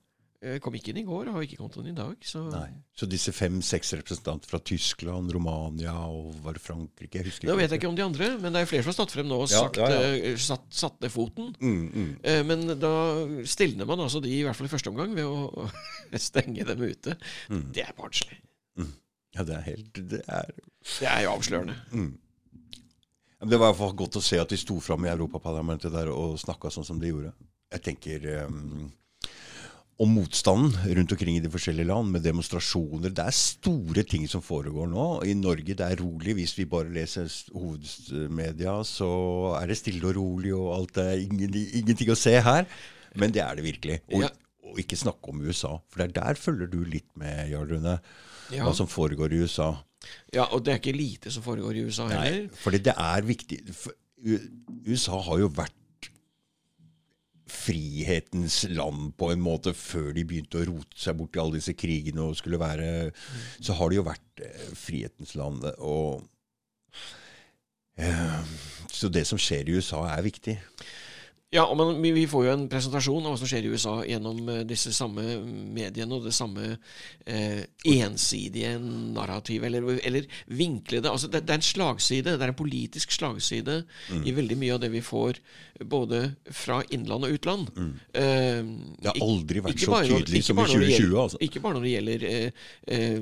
Jeg 0.46 0.62
kom 0.62 0.76
ikke 0.78 0.92
inn 0.94 1.00
i 1.02 1.06
går, 1.08 1.28
og 1.32 1.36
har 1.40 1.46
ikke 1.48 1.58
kommet 1.60 1.78
inn 1.82 1.90
i 1.90 1.96
dag. 1.98 2.16
Så 2.28 2.44
Nei. 2.52 2.68
Så 2.96 3.08
disse 3.10 3.34
fem-seks 3.34 3.94
representanter 3.98 4.52
fra 4.52 4.60
Tyskland, 4.62 5.32
Romania 5.34 5.94
og 6.08 6.36
var 6.46 6.60
Frankrike 6.62 7.18
jeg 7.20 7.26
husker 7.32 7.50
Nå 7.50 7.56
vet 7.60 7.72
jeg 7.74 7.82
ikke 7.82 7.90
om 7.90 7.98
de 7.98 8.06
andre, 8.06 8.30
men 8.44 8.54
det 8.54 8.62
er 8.62 8.70
flere 8.70 8.86
som 8.86 8.92
har 8.94 8.98
stått 9.00 9.16
frem 9.18 9.28
nå 9.32 9.40
og 9.42 9.50
Ja, 9.50 9.64
sagt, 9.66 9.80
ja, 9.82 9.90
ja. 9.92 10.12
eh, 10.32 10.38
Satt, 10.46 10.68
satt 10.76 11.00
ned 11.04 11.12
foten. 11.14 11.50
Mm, 11.60 11.86
mm. 11.96 12.12
Eh, 12.24 12.42
Men 12.46 12.68
da 12.80 12.94
stilner 13.50 13.90
man 13.90 14.04
altså 14.06 14.22
de, 14.24 14.32
i 14.38 14.44
hvert 14.46 14.56
fall 14.60 14.70
i 14.70 14.74
første 14.76 14.94
omgang, 14.94 15.16
ved 15.18 15.26
å 15.26 15.68
stenge 16.30 16.68
dem 16.70 16.86
ute. 16.86 17.18
Mm. 17.50 17.66
Det 17.76 17.88
er 17.88 17.96
barnslig. 17.98 18.38
Ja, 19.36 19.44
det 19.44 19.52
er 19.58 19.64
helt 19.66 19.98
Det 20.14 20.22
er 20.32 20.52
Det 20.56 21.08
er 21.12 21.26
jo 21.26 21.34
avslørende. 21.34 21.74
Men 21.92 23.50
Det 23.52 23.58
var 23.60 23.68
i 23.68 23.72
hvert 23.74 23.80
fall 23.82 23.96
godt 24.00 24.16
å 24.20 24.24
se 24.24 24.38
at 24.40 24.50
de 24.54 24.58
sto 24.58 24.78
fram 24.80 25.04
i 25.06 25.10
Europaparlamentet 25.12 25.92
der 25.92 26.08
og 26.14 26.38
snakka 26.40 26.72
sånn 26.72 26.86
som 26.88 27.02
de 27.02 27.10
gjorde. 27.12 27.34
Jeg 27.76 27.84
tenker 27.84 28.24
um, 28.48 28.86
om 29.98 30.10
motstanden 30.12 30.74
rundt 30.98 31.12
omkring 31.16 31.38
i 31.38 31.44
de 31.44 31.50
forskjellige 31.54 31.88
land, 31.88 32.10
med 32.12 32.24
demonstrasjoner. 32.26 33.14
Det 33.16 33.24
er 33.24 33.36
store 33.38 34.04
ting 34.04 34.26
som 34.28 34.42
foregår 34.44 34.90
nå. 34.92 35.06
I 35.24 35.36
Norge 35.40 35.72
det 35.78 35.86
er 35.86 36.02
rolig. 36.02 36.34
Hvis 36.36 36.58
vi 36.58 36.66
bare 36.68 36.92
leser 36.92 37.30
hovedmedia, 37.56 38.74
så 38.84 39.08
er 39.62 39.72
det 39.72 39.78
stille 39.80 40.10
og 40.10 40.18
rolig, 40.18 40.52
og 40.56 40.74
alt 40.76 41.00
er 41.04 41.14
ingen, 41.24 41.54
ingenting 41.56 42.12
å 42.12 42.18
se 42.20 42.36
her. 42.44 42.68
Men 43.16 43.32
det 43.32 43.44
er 43.46 43.56
det 43.56 43.64
virkelig. 43.70 44.02
Og, 44.12 44.26
Ja. 44.26 44.30
og 44.68 44.80
ikke 44.84 45.00
snakke 45.00 45.32
om 45.32 45.40
USA. 45.48 45.78
For 45.88 46.04
det 46.04 46.10
er 46.10 46.18
der 46.20 46.34
følger 46.44 46.68
du 46.68 46.82
litt 46.84 47.08
med, 47.16 47.50
Jarl 47.54 47.70
Rune. 47.72 48.00
Ja. 48.52 48.66
Hva 48.68 48.76
som 48.76 48.88
foregår 48.92 49.32
i 49.32 49.40
USA. 49.46 49.78
Ja, 50.34 50.44
Og 50.52 50.66
det 50.66 50.74
er 50.74 50.80
ikke 50.84 50.98
lite 50.98 51.32
som 51.32 51.42
foregår 51.42 51.74
i 51.80 51.86
USA 51.88 52.10
heller. 52.12 52.44
Nei, 52.44 52.50
fordi 52.62 52.84
det 52.84 52.94
er 52.98 53.22
viktig. 53.22 53.62
USA 54.86 55.22
har 55.22 55.40
jo 55.40 55.48
vært 55.56 55.74
frihetens 57.48 58.64
land 58.74 59.12
på 59.20 59.30
en 59.32 59.42
måte 59.44 59.74
før 59.78 60.12
de 60.16 60.24
begynte 60.26 60.62
å 60.62 60.66
rote 60.72 60.98
seg 60.98 61.18
bort 61.20 61.38
i 61.38 61.42
alle 61.44 61.60
disse 61.60 61.76
krigene 61.78 62.24
og 62.26 62.40
skulle 62.40 62.58
være 62.58 63.12
Så 63.62 63.76
har 63.78 63.90
det 63.90 64.00
jo 64.00 64.08
vært 64.08 64.42
eh, 64.46 64.72
frihetens 64.74 65.36
land. 65.38 65.68
Og 65.80 66.26
Eh, 67.98 68.42
Så 68.92 69.10
det 69.10 69.26
som 69.28 69.40
skjer 69.40 69.70
i 69.70 69.76
USA, 69.78 70.02
er 70.12 70.24
viktig. 70.24 70.58
Ja, 71.54 71.74
men 71.78 72.02
vi- 72.02 72.26
får 72.28 72.46
jo 72.46 72.52
en 72.52 72.68
presentasjon 72.68 73.26
av 73.26 73.32
hva 73.36 73.38
som 73.38 73.48
skjer 73.48 73.64
i 73.64 73.70
USA 73.72 74.04
gjennom 74.04 74.50
eh, 74.50 74.64
disse 74.68 74.92
samme 74.92 75.22
mediene 75.46 76.12
og 76.18 76.24
det 76.26 76.34
samme 76.34 76.78
eh, 77.26 77.62
ensidige 77.86 78.74
narrativet, 78.82 79.70
eller, 79.70 80.00
eller 80.04 80.26
vinklede 80.50 81.08
altså 81.08 81.30
det, 81.32 81.44
det 81.46 81.54
er 81.54 81.62
en 81.62 81.68
slagside, 81.70 82.34
det 82.36 82.42
er 82.42 82.52
en 82.52 82.58
politisk 82.60 83.12
slagside 83.16 83.78
i 84.26 84.34
veldig 84.36 84.58
mye 84.58 84.74
av 84.74 84.82
det 84.84 84.92
vi 84.92 85.02
får 85.06 85.40
både 85.86 86.36
fra 86.52 86.82
innland 86.90 87.24
og 87.30 87.32
utland. 87.38 87.72
Eh, 87.78 88.62
Det 89.00 89.14
har 89.14 89.22
aldri 89.22 89.62
vært 89.62 89.80
så 89.86 89.92
tydelig 90.26 90.44
som 90.44 90.58
i 90.58 90.62
bare 90.62 90.68
når 90.74 90.80
det 90.80 90.92
2020, 90.92 91.00
gjelder- 91.00 91.24
altså. 91.24 91.42
Ikke 91.46 91.62
bare 91.62 91.74
når 91.80 91.84
det 91.88 91.96
gjelder 91.96 92.30
eh, 92.34 92.52
eh, 92.88 93.20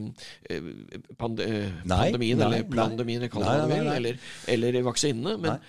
eh, 0.50 1.00
pand 1.20 1.40
eh, 1.40 1.72
Nei, 1.86 2.04
pandemien, 2.12 2.38
nei, 2.40 2.48
eller 2.48 2.64
pandemien, 2.88 3.30
Nei, 3.30 3.96
eller, 4.00 4.18
eller 4.48 4.82
vaksinene. 4.90 5.38
Men. 5.38 5.60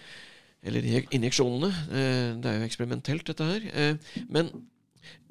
Eller 0.64 0.86
injeksjonene. 1.14 1.72
Eh, 1.90 2.30
Det 2.40 2.50
er 2.50 2.60
jo 2.60 2.68
eksperimentelt, 2.68 3.26
dette 3.26 3.44
her. 3.44 3.66
Eh, 3.74 4.22
Men 4.28 4.50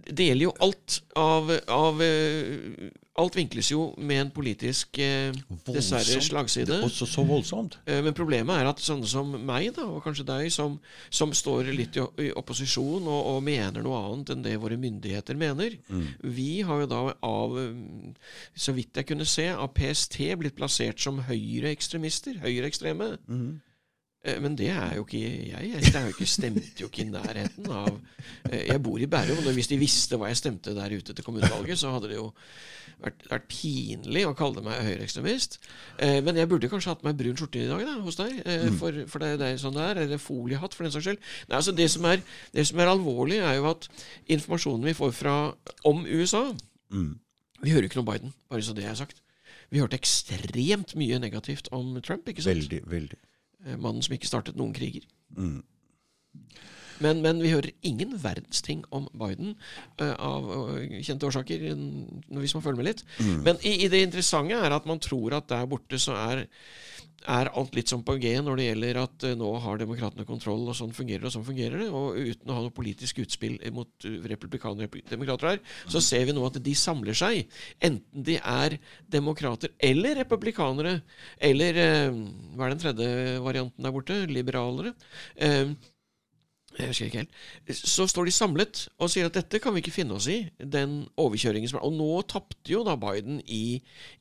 det 0.03 0.27
gjelder 0.27 0.43
jo 0.49 0.57
alt 0.61 0.99
av, 1.15 1.49
av 1.71 2.01
eh, 2.03 2.91
Alt 3.13 3.35
vinkles 3.37 3.67
jo 3.69 3.91
med 4.01 4.17
en 4.23 4.29
politisk 4.33 4.97
dessverre 4.97 6.17
slagside. 6.25 6.79
Også 6.81 7.05
så 7.05 7.21
voldsomt. 7.29 7.75
Men 7.85 8.15
problemet 8.17 8.57
er 8.57 8.65
at 8.71 8.81
sånne 8.81 9.05
som 9.05 9.29
meg, 9.45 9.67
da, 9.75 9.85
og 9.85 9.99
kanskje 10.01 10.25
deg, 10.25 10.47
som, 10.49 10.79
som 11.13 11.29
står 11.29 11.69
litt 11.77 11.93
i, 12.01 12.31
opposisjon 12.33 13.05
og, 13.05 13.19
og 13.35 13.43
mener 13.45 13.85
noe 13.85 13.99
annet 13.99 14.31
enn 14.33 14.41
det 14.41 14.55
våre 14.57 14.79
myndigheter 14.81 15.37
mener 15.37 15.77
Vi 16.25 16.63
har 16.65 16.81
jo 16.81 16.89
da 16.89 17.03
av, 17.21 17.53
mm, 17.53 18.15
så 18.57 18.73
vidt 18.73 18.97
jeg 18.97 19.11
kunne 19.11 19.29
se, 19.29 19.45
av 19.53 19.69
PST 19.77 20.17
blitt 20.41 20.57
plassert 20.57 20.97
som 21.05 21.21
høyreekstremister. 21.29 22.41
Høyreekstreme. 22.41 23.11
Eh, 23.29 23.45
Men 24.23 24.53
det 24.55 24.69
er 24.71 24.93
jo 24.95 25.03
ikke 25.03 25.19
jeg. 25.19 25.71
Jeg 25.73 25.89
er 25.95 26.05
jo 26.07 26.11
ikke, 26.13 26.25
stemte 26.31 26.79
jo 26.79 26.87
ikke 26.87 27.01
i 27.03 27.09
nærheten 27.11 27.65
av 27.75 27.89
eh, 28.47 28.61
Jeg 28.69 28.79
bor 28.85 29.01
i 29.03 29.07
Bærum, 29.11 29.41
og 29.43 29.51
hvis 29.57 29.67
de 29.67 29.75
visste 29.81 30.15
hva 30.15 30.29
jeg 30.31 30.39
stemte 30.39 30.71
der 30.77 30.93
ute 30.95 31.11
til 31.17 31.25
kommunevalget, 31.25 31.75
så 31.81 31.91
hadde 31.91 32.07
det 32.13 32.15
jo 32.21 32.29
vært, 33.03 33.25
vært 33.27 33.49
pinlig 33.51 34.23
å 34.29 34.31
kalle 34.39 34.63
meg 34.63 34.79
høyreekstremist. 34.85 35.57
Eh, 35.97 36.21
Men 36.23 36.39
jeg 36.39 36.47
burde 36.53 36.69
kanskje 36.71 36.93
hatt 36.93 37.03
meg 37.03 37.17
brun 37.19 37.35
skjorte 37.35 37.59
i 37.59 37.67
dag 37.67 37.83
da, 37.83 37.97
hos 38.05 38.15
deg, 38.21 38.37
eh, 38.47 38.69
for, 38.79 39.01
for 39.11 39.25
det, 39.25 39.33
det 39.41 39.49
er 39.49 39.59
sånn 39.59 39.75
det 39.75 39.89
er. 39.89 39.99
Eller 40.05 40.23
foliehatt, 40.23 40.77
for 40.77 40.87
den 40.87 40.95
saks 40.95 41.09
skyld. 41.09 41.19
Nei, 41.49 41.59
altså 41.59 41.75
det 41.75 41.89
som, 41.91 42.07
er, 42.07 42.23
det 42.55 42.65
som 42.71 42.79
er 42.79 42.93
alvorlig, 42.93 43.41
er 43.43 43.59
jo 43.59 43.67
at 43.73 43.89
informasjonen 44.37 44.87
vi 44.87 44.95
får 45.01 45.11
fra 45.19 45.35
om 45.91 46.05
USA 46.07 46.45
Vi 47.63 47.71
hører 47.75 47.89
ikke 47.91 47.99
noe 47.99 48.07
om 48.07 48.11
Biden, 48.13 48.33
bare 48.47 48.63
så 48.63 48.71
det 48.77 48.87
er 48.87 48.95
sagt. 49.03 49.19
Vi 49.73 49.83
hørte 49.83 49.99
ekstremt 49.99 50.95
mye 50.99 51.19
negativt 51.19 51.67
om 51.75 51.91
Trump. 52.05 52.23
ikke 52.31 52.43
sant? 52.45 52.55
Veldig, 52.55 52.81
veldig. 52.87 53.19
Eh, 53.65 53.77
Mannen 53.77 54.03
som 54.03 54.15
ikke 54.15 54.29
startet 54.29 54.59
noen 54.59 54.73
kriger. 54.75 55.05
Mm. 55.37 55.61
Men, 57.01 57.21
men 57.23 57.41
vi 57.41 57.53
hører 57.53 57.73
ingen 57.81 58.13
verdens 58.21 58.61
ting 58.65 58.83
om 58.93 59.07
Biden 59.17 59.55
uh, 60.01 60.13
av 60.13 60.49
uh, 60.49 60.99
kjente 61.01 61.27
årsaker, 61.29 61.65
hvis 62.37 62.55
man 62.57 62.65
følger 62.65 62.79
med 62.81 62.89
litt. 62.91 63.05
Men 63.45 63.61
i, 63.65 63.79
i 63.85 63.91
det 63.91 64.05
interessante 64.07 64.57
er 64.57 64.75
at 64.75 64.89
man 64.89 65.01
tror 65.01 65.37
at 65.39 65.49
der 65.49 65.69
borte 65.69 65.99
så 66.01 66.15
er, 66.19 66.43
er 67.29 67.49
alt 67.55 67.75
litt 67.77 67.91
som 67.91 68.03
på 68.05 68.15
G 68.21 68.33
når 68.43 68.59
det 68.59 68.65
gjelder 68.67 68.99
at 69.03 69.25
eh, 69.29 69.35
nå 69.39 69.49
har 69.63 69.79
demokratene 69.79 70.25
kontroll, 70.27 70.65
og 70.67 70.75
sånn 70.77 70.93
fungerer 70.95 71.23
det, 71.23 71.29
og 71.31 71.35
sånn 71.37 71.47
fungerer 71.47 71.83
det. 71.83 71.87
Og 71.95 72.17
uten 72.19 72.51
å 72.51 72.57
ha 72.57 72.65
noe 72.65 72.75
politisk 72.75 73.21
utspill 73.23 73.55
mot 73.75 74.07
republikanere 74.29 74.89
og 74.89 74.97
demokrater 75.09 75.53
her, 75.53 75.61
så 75.91 76.03
ser 76.03 76.27
vi 76.27 76.35
nå 76.35 76.43
at 76.47 76.59
de 76.65 76.75
samler 76.77 77.17
seg. 77.17 77.47
Enten 77.83 78.27
de 78.27 78.37
er 78.39 78.77
demokrater 79.17 79.73
eller 79.83 80.19
republikanere, 80.23 80.97
eller 81.39 81.79
hva 82.53 82.67
er 82.67 82.75
den 82.75 82.83
tredje 82.83 83.39
varianten 83.45 83.87
der 83.87 83.95
borte? 83.95 84.19
Liberalere. 84.29 84.93
Eh, 85.39 85.73
jeg 86.77 86.89
husker 86.89 87.09
ikke 87.09 87.21
helt. 87.21 87.35
Så 87.77 88.07
står 88.09 88.27
de 88.27 88.33
samlet 88.33 88.83
og 88.97 89.11
sier 89.11 89.27
at 89.29 89.35
dette 89.37 89.59
kan 89.61 89.75
vi 89.75 89.83
ikke 89.83 89.93
finne 89.93 90.15
oss 90.17 90.27
i, 90.31 90.39
den 90.57 91.03
overkjøringen 91.21 91.69
som 91.69 91.79
er. 91.79 91.85
Og 91.85 91.95
nå 91.97 92.09
tapte 92.29 92.73
jo 92.73 92.81
da 92.87 92.95
Biden 92.99 93.41
i, 93.45 93.77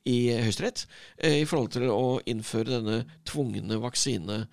i 0.09 0.17
Høyesterett 0.37 0.85
eh, 1.17 1.39
i 1.41 1.47
forhold 1.49 1.73
til 1.73 1.87
å 1.89 2.19
innføre 2.29 2.75
denne 2.75 2.99
tvungne 3.29 3.79
vaksine. 3.83 4.43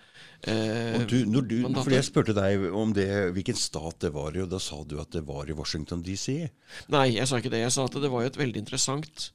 Eh, 0.49 0.97
du, 1.11 1.19
når 1.29 1.49
du, 1.51 1.57
fordi 1.77 1.99
Jeg 1.99 2.09
spurte 2.09 2.37
deg 2.37 2.71
om 2.73 2.95
det, 2.97 3.11
hvilken 3.37 3.59
stat 3.59 4.01
det 4.07 4.15
var 4.17 4.37
i, 4.37 4.45
og 4.47 4.53
da 4.55 4.63
sa 4.63 4.81
du 4.89 4.97
at 5.03 5.13
det 5.13 5.27
var 5.29 5.51
i 5.51 5.57
Washington 5.57 6.05
DC. 6.07 6.33
Nei, 6.95 7.07
jeg 7.19 7.29
sa 7.29 7.43
ikke 7.43 7.53
det. 7.53 7.65
Jeg 7.67 7.77
sa 7.77 7.85
at 7.91 8.01
det 8.01 8.13
var 8.13 8.25
jo 8.25 8.33
et 8.33 8.41
veldig 8.41 8.65
interessant 8.65 9.31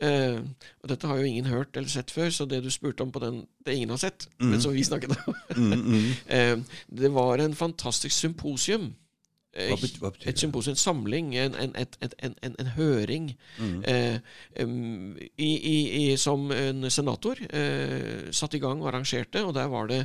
eh, 0.00 0.40
Og 0.82 0.88
dette 0.88 1.06
har 1.06 1.16
jo 1.18 1.24
ingen 1.28 1.46
hørt 1.46 1.76
eller 1.76 1.88
sett 1.88 2.10
før, 2.10 2.30
så 2.30 2.46
det 2.48 2.62
du 2.64 2.70
spurte 2.70 3.02
om 3.02 3.12
på 3.12 3.20
den, 3.22 3.46
det 3.66 3.74
ingen 3.76 3.90
har 3.90 3.98
sett, 3.98 4.28
men 4.40 4.60
som 4.60 4.72
vi 4.72 4.84
snakket 4.84 5.16
om. 5.26 5.34
Eh, 6.28 6.56
Det 6.88 7.10
var 7.12 7.38
en 7.38 7.54
fantastisk 7.54 8.14
symposium. 8.16 8.94
Eh, 9.54 9.68
Hva 9.70 9.76
betyr, 9.78 9.98
hva 10.02 10.10
betyr 10.10 10.28
et 10.32 10.38
symposium, 10.42 10.72
en 10.74 10.76
samling, 10.82 11.34
en, 11.38 11.54
en, 11.54 11.74
en, 11.78 12.34
en, 12.42 12.56
en 12.58 12.66
høring 12.74 13.28
eh, 13.86 14.18
em, 14.56 15.16
i, 15.38 15.50
i, 15.54 15.76
i, 16.12 16.16
som 16.16 16.50
en 16.50 16.90
senator 16.90 17.38
eh, 17.50 18.32
satte 18.34 18.56
i 18.58 18.60
gang 18.60 18.82
og 18.82 18.88
arrangerte, 18.90 19.44
og 19.46 19.54
der 19.54 19.68
var 19.70 19.86
det 19.92 20.00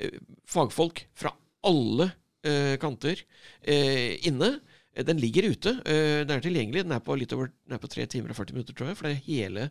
eh, 0.00 0.18
fagfolk 0.50 1.04
fra 1.14 1.30
alle 1.64 2.10
eh, 2.42 2.74
kanter 2.82 3.22
eh, 3.62 4.18
inne. 4.26 4.58
Eh, 4.98 5.04
Den 5.06 5.20
ligger 5.22 5.46
ute. 5.52 5.76
eh, 5.86 6.24
Den 6.26 6.34
er 6.36 6.42
tilgjengelig. 6.44 6.82
Den 6.84 6.92
er 6.98 7.00
på 7.06 7.16
litt 7.18 7.32
over 7.36 7.52
den 7.54 7.76
er 7.78 7.82
på 7.82 7.88
3 7.92 8.06
timer 8.10 8.34
og 8.34 8.36
40 8.40 8.52
minutter, 8.58 8.74
tror 8.74 8.90
jeg. 8.90 8.98
For 8.98 9.08
det 9.08 9.22
hele, 9.28 9.68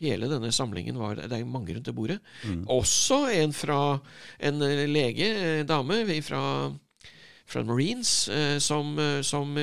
hele 0.00 0.28
denne 0.32 0.50
samlingen 0.52 0.96
var 0.98 1.14
Det 1.20 1.30
er 1.32 1.44
mange 1.44 1.74
rundt 1.76 1.84
det 1.86 1.94
bordet. 1.94 2.18
Også 2.66 3.26
en 3.36 3.52
fra 3.52 4.00
en 4.40 4.62
eh, 4.62 4.86
lege, 4.88 5.28
en 5.60 5.66
dame 5.68 6.00
fra, 6.24 6.72
fra 7.46 7.62
Marines, 7.68 8.28
som, 8.64 8.96
som 9.22 9.54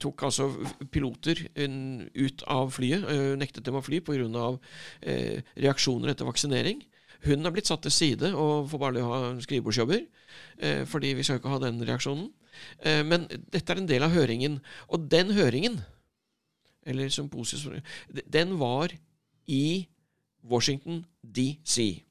tok 0.00 0.22
altså 0.26 0.50
piloter 0.92 1.38
ut 1.56 2.42
av 2.52 2.70
flyet, 2.74 3.04
nektet 3.40 3.64
dem 3.64 3.78
å 3.78 3.82
fly 3.84 4.00
pga. 4.04 4.58
Eh, 5.02 5.40
reaksjoner 5.56 6.10
etter 6.12 6.28
vaksinering. 6.28 6.82
Hun 7.24 7.44
er 7.44 7.52
blitt 7.52 7.66
satt 7.68 7.82
til 7.84 7.92
side 7.92 8.30
og 8.34 8.68
får 8.70 8.78
bare 8.80 9.02
ha 9.04 9.18
skrivebordsjobber, 9.44 10.06
fordi 10.88 11.10
vi 11.18 11.22
skal 11.24 11.36
ikke 11.40 11.52
ha 11.52 11.58
den 11.60 11.80
reaksjonen. 11.84 12.30
Eh, 12.84 13.02
men 13.06 13.26
dette 13.52 13.72
er 13.72 13.80
en 13.82 13.88
del 13.90 14.04
av 14.06 14.14
høringen. 14.14 14.58
Og 14.88 15.08
den 15.12 15.34
høringen, 15.36 15.80
eller 16.88 17.12
symposium, 17.12 17.80
den 18.08 18.56
var 18.60 18.94
i 19.50 19.86
Washington 20.46 21.04
DC. 21.22 22.02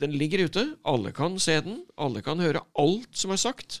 Den 0.00 0.16
ligger 0.18 0.44
ute. 0.48 0.64
Alle 0.84 1.12
kan 1.16 1.38
se 1.40 1.60
den. 1.64 1.84
Alle 1.96 2.22
kan 2.22 2.42
høre 2.42 2.64
alt 2.78 3.16
som 3.16 3.32
er 3.32 3.40
sagt. 3.40 3.80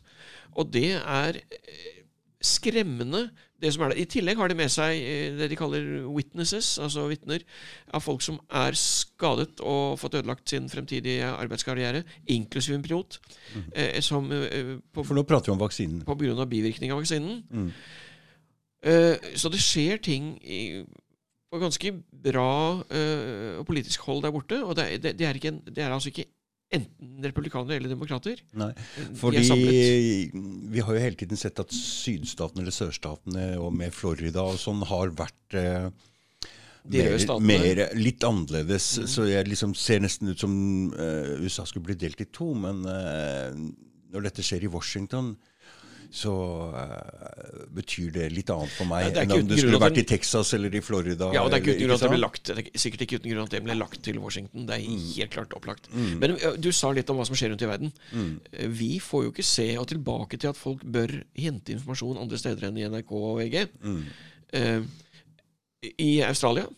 Og 0.54 0.70
det 0.72 0.94
er 1.00 1.40
eh, 1.42 2.04
skremmende, 2.44 3.28
det 3.64 3.72
som 3.74 3.84
er 3.84 3.92
der. 3.92 4.00
I 4.02 4.08
tillegg 4.10 4.40
har 4.40 4.50
de 4.50 4.56
med 4.58 4.72
seg 4.72 5.00
eh, 5.00 5.34
det 5.38 5.48
de 5.52 5.58
kaller 5.58 5.86
witnesses, 6.06 6.74
altså 6.82 7.06
vitner, 7.10 7.44
av 7.94 8.04
folk 8.04 8.24
som 8.24 8.38
er 8.52 8.76
skadet 8.78 9.62
og 9.64 9.98
fått 10.00 10.18
ødelagt 10.20 10.52
sin 10.52 10.68
fremtidige 10.72 11.30
arbeidskarriere, 11.32 12.04
inklusiv 12.34 12.76
en 12.76 12.84
pilot, 12.84 13.20
eh, 13.72 14.00
som 14.04 14.28
eh, 14.32 14.76
på, 14.92 15.04
For 15.04 15.16
nå 15.16 15.24
prater 15.28 15.50
vi 15.50 15.56
om 15.56 15.62
vaksinen. 15.62 16.04
på 16.04 16.18
grunn 16.20 16.42
av 16.42 16.50
bivirkning 16.50 16.92
av 16.92 17.00
vaksinen. 17.02 17.72
Eh, 18.84 19.32
så 19.40 19.48
det 19.48 19.62
skjer 19.64 20.02
ting 20.04 20.34
i, 20.44 20.84
på 21.48 21.60
ganske 21.62 21.92
bra 22.24 22.82
og 22.82 23.66
politisk 23.68 24.08
hold 24.08 24.24
der 24.24 24.32
borte. 24.34 24.58
Og 24.66 24.74
det, 24.76 24.88
det, 25.04 25.14
det, 25.20 25.28
er 25.28 25.38
ikke 25.38 25.52
en, 25.54 25.60
det 25.68 25.84
er 25.84 25.94
altså 25.94 26.10
ikke 26.10 26.26
enten 26.78 27.28
republikanere 27.28 27.78
eller 27.80 27.92
demokrater. 27.92 28.40
Nei, 28.58 28.70
er 28.74 29.12
fordi 29.18 29.44
vi 30.74 30.82
har 30.84 30.96
jo 30.96 31.04
hele 31.04 31.18
tiden 31.20 31.40
sett 31.40 31.60
at 31.62 31.72
sydstatene 31.74 32.64
eller 32.64 32.74
sørstatene, 32.74 33.46
og 33.62 33.72
med 33.76 33.94
Florida 33.94 34.44
og 34.44 34.58
sånn, 34.60 34.82
har 34.88 35.14
vært 35.16 35.58
eh, 35.60 35.88
mer, 36.90 37.16
mer, 37.40 37.82
litt 37.96 38.26
annerledes. 38.26 38.90
Så 39.10 39.28
jeg 39.30 39.48
liksom 39.48 39.74
ser 39.78 40.04
nesten 40.04 40.32
ut 40.32 40.44
som 40.44 40.54
eh, 40.92 41.34
USA 41.44 41.66
skulle 41.68 41.88
bli 41.90 41.98
delt 42.00 42.20
i 42.20 42.28
to. 42.28 42.52
Men 42.58 42.84
eh, 42.88 43.50
når 44.14 44.28
dette 44.28 44.44
skjer 44.46 44.66
i 44.66 44.72
Washington, 44.72 45.34
så 46.14 46.32
uh, 46.70 47.64
betyr 47.74 48.12
det 48.14 48.28
litt 48.30 48.50
annet 48.54 48.70
for 48.76 48.86
meg 48.86 49.08
Ja, 49.08 49.24
enn 49.24 49.32
om 49.34 49.48
det 49.50 49.56
skulle 49.58 49.80
vært 49.82 49.98
i 49.98 50.04
Texas 50.06 50.52
eller 50.54 50.74
i 50.78 50.82
Florida. 50.84 51.32
Ja, 51.34 51.42
og 51.42 51.50
det 51.50 51.58
er 51.58 51.64
ikke 51.64 51.74
uten 51.74 51.88
grunn 51.88 51.96
at 51.96 52.04
det 52.04 52.10
ble 52.12 52.20
lagt 52.22 52.50
Det 52.50 52.54
er 52.62 52.82
sikkert 52.84 53.02
ikke 53.06 53.18
uten 53.18 53.32
grunn 53.32 53.48
at 53.48 53.56
det 53.56 53.62
ble 53.66 53.76
lagt 53.80 53.98
til 54.06 54.20
Washington. 54.22 54.68
Det 54.68 54.76
er 54.76 54.84
helt 55.16 55.32
klart 55.34 55.56
opplagt. 55.58 55.88
Men 55.94 56.36
du 56.62 56.68
sa 56.76 56.92
litt 56.94 57.10
om 57.10 57.18
hva 57.18 57.26
som 57.26 57.34
skjer 57.38 57.50
rundt 57.50 57.64
i 57.66 57.70
verden. 57.70 57.90
Mm. 58.14 58.30
Vi 58.78 58.92
får 59.02 59.24
jo 59.26 59.32
ikke 59.34 59.46
se 59.48 59.66
og 59.80 59.88
tilbake 59.90 60.38
til 60.38 60.52
at 60.52 60.60
folk 60.60 60.84
bør 60.86 61.16
hente 61.34 61.74
informasjon 61.74 62.20
andre 62.22 62.38
steder 62.38 62.68
enn 62.68 62.78
i 62.78 62.86
NRK 62.92 63.10
og 63.18 63.40
VG. 63.42 63.64
Eh, 64.54 64.86
I 65.98 66.12
Australia, 66.28 66.68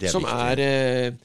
er 0.00 0.08
som 0.10 0.24
viktig. 0.24 0.38
er 0.48 0.62
eh, 0.64 1.18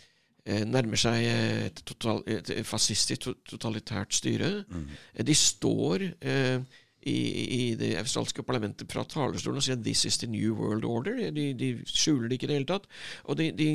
eh, 0.47 0.65
nærmer 0.67 0.99
seg 0.99 1.23
eh, 1.23 1.61
et, 1.69 1.79
total, 1.87 2.19
et 2.27 2.51
fascistisk 2.67 3.29
totalitært 3.47 4.13
styre. 4.17 4.51
Mm. 4.67 4.83
Eh, 5.15 5.23
De 5.27 5.35
står 5.37 6.03
eh, 6.19 6.83
i, 7.01 7.17
i 7.57 7.75
det 7.79 7.93
australske 7.99 8.43
parlamentet 8.43 8.89
fra 8.91 9.05
talerstolen 9.07 9.61
og 9.61 9.63
sier 9.63 9.77
'this 9.77 10.05
is 10.05 10.17
the 10.17 10.27
new 10.27 10.55
world 10.55 10.83
order'. 10.83 11.31
De, 11.31 11.53
de 11.53 11.69
skjuler 11.85 12.27
det 12.27 12.37
ikke 12.37 12.49
i 12.49 12.51
det 12.51 12.59
hele 12.59 12.71
tatt. 12.73 12.87
Og 13.23 13.37
de, 13.37 13.51
de, 13.51 13.69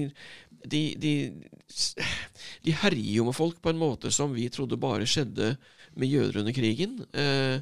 de, 0.66 0.82
de 2.64 2.74
herjer 2.82 3.16
jo 3.16 3.24
med 3.28 3.36
folk 3.36 3.62
på 3.62 3.72
en 3.72 3.80
måte 3.80 4.10
som 4.10 4.34
vi 4.34 4.48
trodde 4.52 4.80
bare 4.80 5.06
skjedde 5.08 5.56
med 5.94 6.08
jøder 6.08 6.40
under 6.40 6.52
krigen. 6.52 6.98
Eh, 7.12 7.60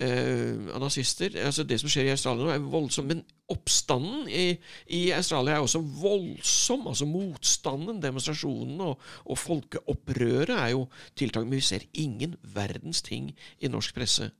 eh, 0.00 0.80
nazister. 0.80 1.36
Altså 1.44 1.64
Det 1.64 1.80
som 1.80 1.88
skjer 1.88 2.10
i 2.10 2.14
Australia 2.14 2.44
nå, 2.44 2.50
er 2.52 2.58
voldsomt. 2.72 3.08
Men 3.08 3.22
oppstanden 3.50 4.28
i, 4.28 4.58
i 4.88 5.10
Australia 5.16 5.56
er 5.56 5.64
også 5.64 5.80
voldsom. 5.80 6.86
Altså 6.86 7.08
Motstanden, 7.08 8.02
demonstrasjonene 8.02 8.92
og, 8.92 9.00
og 9.24 9.38
folkeopprøret 9.38 10.56
er 10.56 10.74
jo 10.74 10.86
tiltak. 11.16 11.44
Men 11.46 11.58
vi 11.58 11.64
ser 11.64 11.88
ingen 11.94 12.36
verdens 12.42 13.02
ting 13.02 13.32
i 13.60 13.72
norsk 13.72 13.94
presse. 13.96 14.30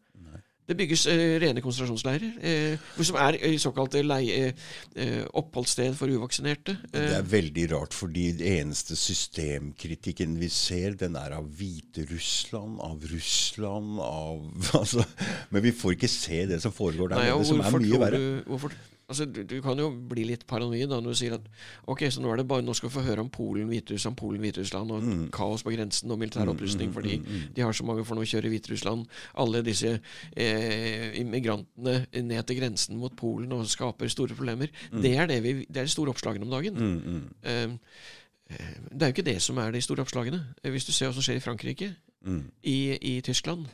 Det 0.71 0.77
bygges 0.79 1.03
eh, 1.11 1.35
rene 1.43 1.63
konsentrasjonsleirer, 1.65 2.35
eh, 2.47 2.91
som 3.03 3.17
er 3.19 3.41
eh, 3.41 3.57
såkalte 3.59 4.05
leie, 4.07 4.53
eh, 4.95 5.25
oppholdssted 5.35 5.97
for 5.99 6.13
uvaksinerte. 6.15 6.77
Det 6.93 7.17
er 7.17 7.27
veldig 7.27 7.65
rart, 7.73 7.97
fordi 7.97 8.29
det 8.39 8.53
eneste 8.61 8.95
systemkritikken 8.95 10.37
vi 10.39 10.47
ser, 10.55 10.95
den 11.01 11.19
er 11.19 11.35
av 11.41 11.49
Hviterussland, 11.59 12.79
av 12.87 13.03
Russland, 13.11 13.99
av 14.05 14.47
altså, 14.81 15.03
Men 15.51 15.67
vi 15.67 15.75
får 15.75 15.99
ikke 15.99 16.13
se 16.13 16.45
det 16.53 16.61
som 16.63 16.75
foregår 16.75 17.11
der 17.11 17.19
Nei, 17.19 17.33
nede, 17.33 17.51
som 17.51 17.65
er 17.67 17.79
mye 17.83 18.03
verre. 18.05 18.23
Du, 18.23 18.55
hvorfor, 18.55 18.79
Altså, 19.11 19.27
du, 19.27 19.43
du, 19.43 19.57
kan 19.65 19.79
jo 19.81 19.89
bli 20.11 20.23
litt 20.29 20.45
paranoid 20.51 20.91
da 20.91 21.01
når 21.03 21.15
du 21.15 21.19
sier 21.19 21.35
at 21.35 21.47
ok, 21.91 22.05
så 22.15 22.23
nå 22.23 22.31
er 22.31 22.41
det 22.41 22.47
bare, 22.51 22.63
nå 22.63 22.75
skal 22.79 22.91
vi 22.91 22.95
få 22.95 23.03
høre 23.09 23.25
om 23.25 23.31
Polen, 23.35 23.67
Hviterussland, 23.71 24.17
Polen, 24.21 24.45
Hviterussland 24.45 24.95
og 24.95 25.03
mm. 25.07 25.25
kaos 25.35 25.65
på 25.67 25.75
grensen 25.75 26.15
og 26.15 26.21
militær 26.21 26.53
opprustning 26.53 26.93
mm, 26.93 26.95
mm, 26.95 26.99
fordi 27.01 27.17
mm, 27.19 27.27
mm, 27.27 27.49
de 27.57 27.65
har 27.67 27.75
så 27.75 27.87
mange 27.89 28.05
for 28.07 28.19
nå 28.19 28.23
å 28.23 28.31
kjøre 28.31 28.53
Hviterussland. 28.53 29.19
Alle 29.43 29.65
disse 29.67 29.97
eh, 29.97 31.11
immigrantene 31.19 32.23
ned 32.31 32.47
til 32.47 32.61
grensen 32.63 33.03
mot 33.03 33.19
Polen 33.19 33.53
og 33.57 33.67
skaper 33.71 34.13
store 34.13 34.39
problemer. 34.39 34.71
Mm. 34.93 35.03
Det, 35.03 35.15
er 35.17 35.31
det, 35.33 35.43
vi, 35.45 35.57
det 35.67 35.83
er 35.83 35.91
de 35.91 35.97
store 35.97 36.15
oppslagene 36.15 36.47
om 36.47 36.55
dagen. 36.55 36.81
Eh, 37.43 37.67
eh, 38.55 38.73
det 38.95 39.03
er 39.03 39.11
jo 39.11 39.19
ikke 39.19 39.29
det 39.33 39.39
som 39.43 39.59
er 39.59 39.75
de 39.75 39.83
store 39.83 40.07
oppslagene. 40.07 40.45
Eh, 40.63 40.71
hvis 40.71 40.87
du 40.87 40.95
ser 40.95 41.11
hva 41.11 41.19
som 41.19 41.27
skjer 41.27 41.43
i 41.43 41.47
Frankrike, 41.49 41.95
i, 42.63 42.79
i 42.95 43.21
Tyskland 43.25 43.67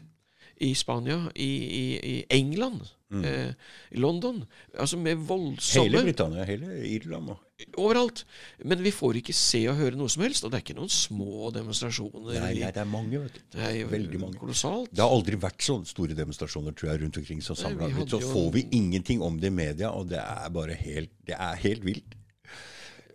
i 0.57 0.75
Spania, 0.75 1.31
i, 1.35 1.51
i, 1.65 1.85
i 2.17 2.25
England, 2.31 2.81
mm. 3.13 3.25
eh, 3.25 3.73
London. 4.03 4.45
Altså 4.79 4.99
med 5.01 5.27
voldsomme 5.29 5.91
Hele 5.91 6.05
Britannia, 6.07 6.47
hele 6.49 6.81
Irland 6.89 7.35
og 7.35 7.43
Overalt. 7.81 8.27
Men 8.69 8.83
vi 8.85 8.91
får 8.93 9.23
ikke 9.23 9.33
se 9.33 9.63
og 9.71 9.79
høre 9.79 9.97
noe 9.97 10.13
som 10.13 10.27
helst. 10.27 10.45
Og 10.45 10.53
det 10.53 10.59
er 10.59 10.65
ikke 10.67 10.77
noen 10.77 10.93
små 10.93 11.49
demonstrasjoner. 11.55 12.35
Nei, 12.37 12.51
nei 12.61 12.73
det 12.75 12.83
er 12.83 12.91
mange. 12.91 13.23
vet 13.23 13.39
du. 13.39 13.47
Det 13.57 13.63
er 13.65 13.89
Veldig 13.89 14.21
mange. 14.21 14.41
Kolossalt. 14.41 14.93
Det 14.93 15.01
har 15.01 15.15
aldri 15.15 15.39
vært 15.41 15.65
sånne 15.65 15.89
store 15.89 16.19
demonstrasjoner 16.19 16.77
tror 16.77 16.93
jeg, 16.93 17.03
rundt 17.05 17.17
omkring. 17.23 17.41
Så 17.41 17.57
samla 17.57 17.89
Så 18.11 18.21
får 18.21 18.53
vi 18.59 18.67
ingenting 18.77 19.25
om 19.25 19.41
det 19.41 19.49
i 19.49 19.57
media, 19.57 19.89
og 19.89 20.11
det 20.13 20.21
er 20.21 20.53
bare 20.53 20.77
helt, 20.77 21.15
det 21.25 21.39
er 21.39 21.57
helt 21.65 21.89
vilt. 21.89 22.17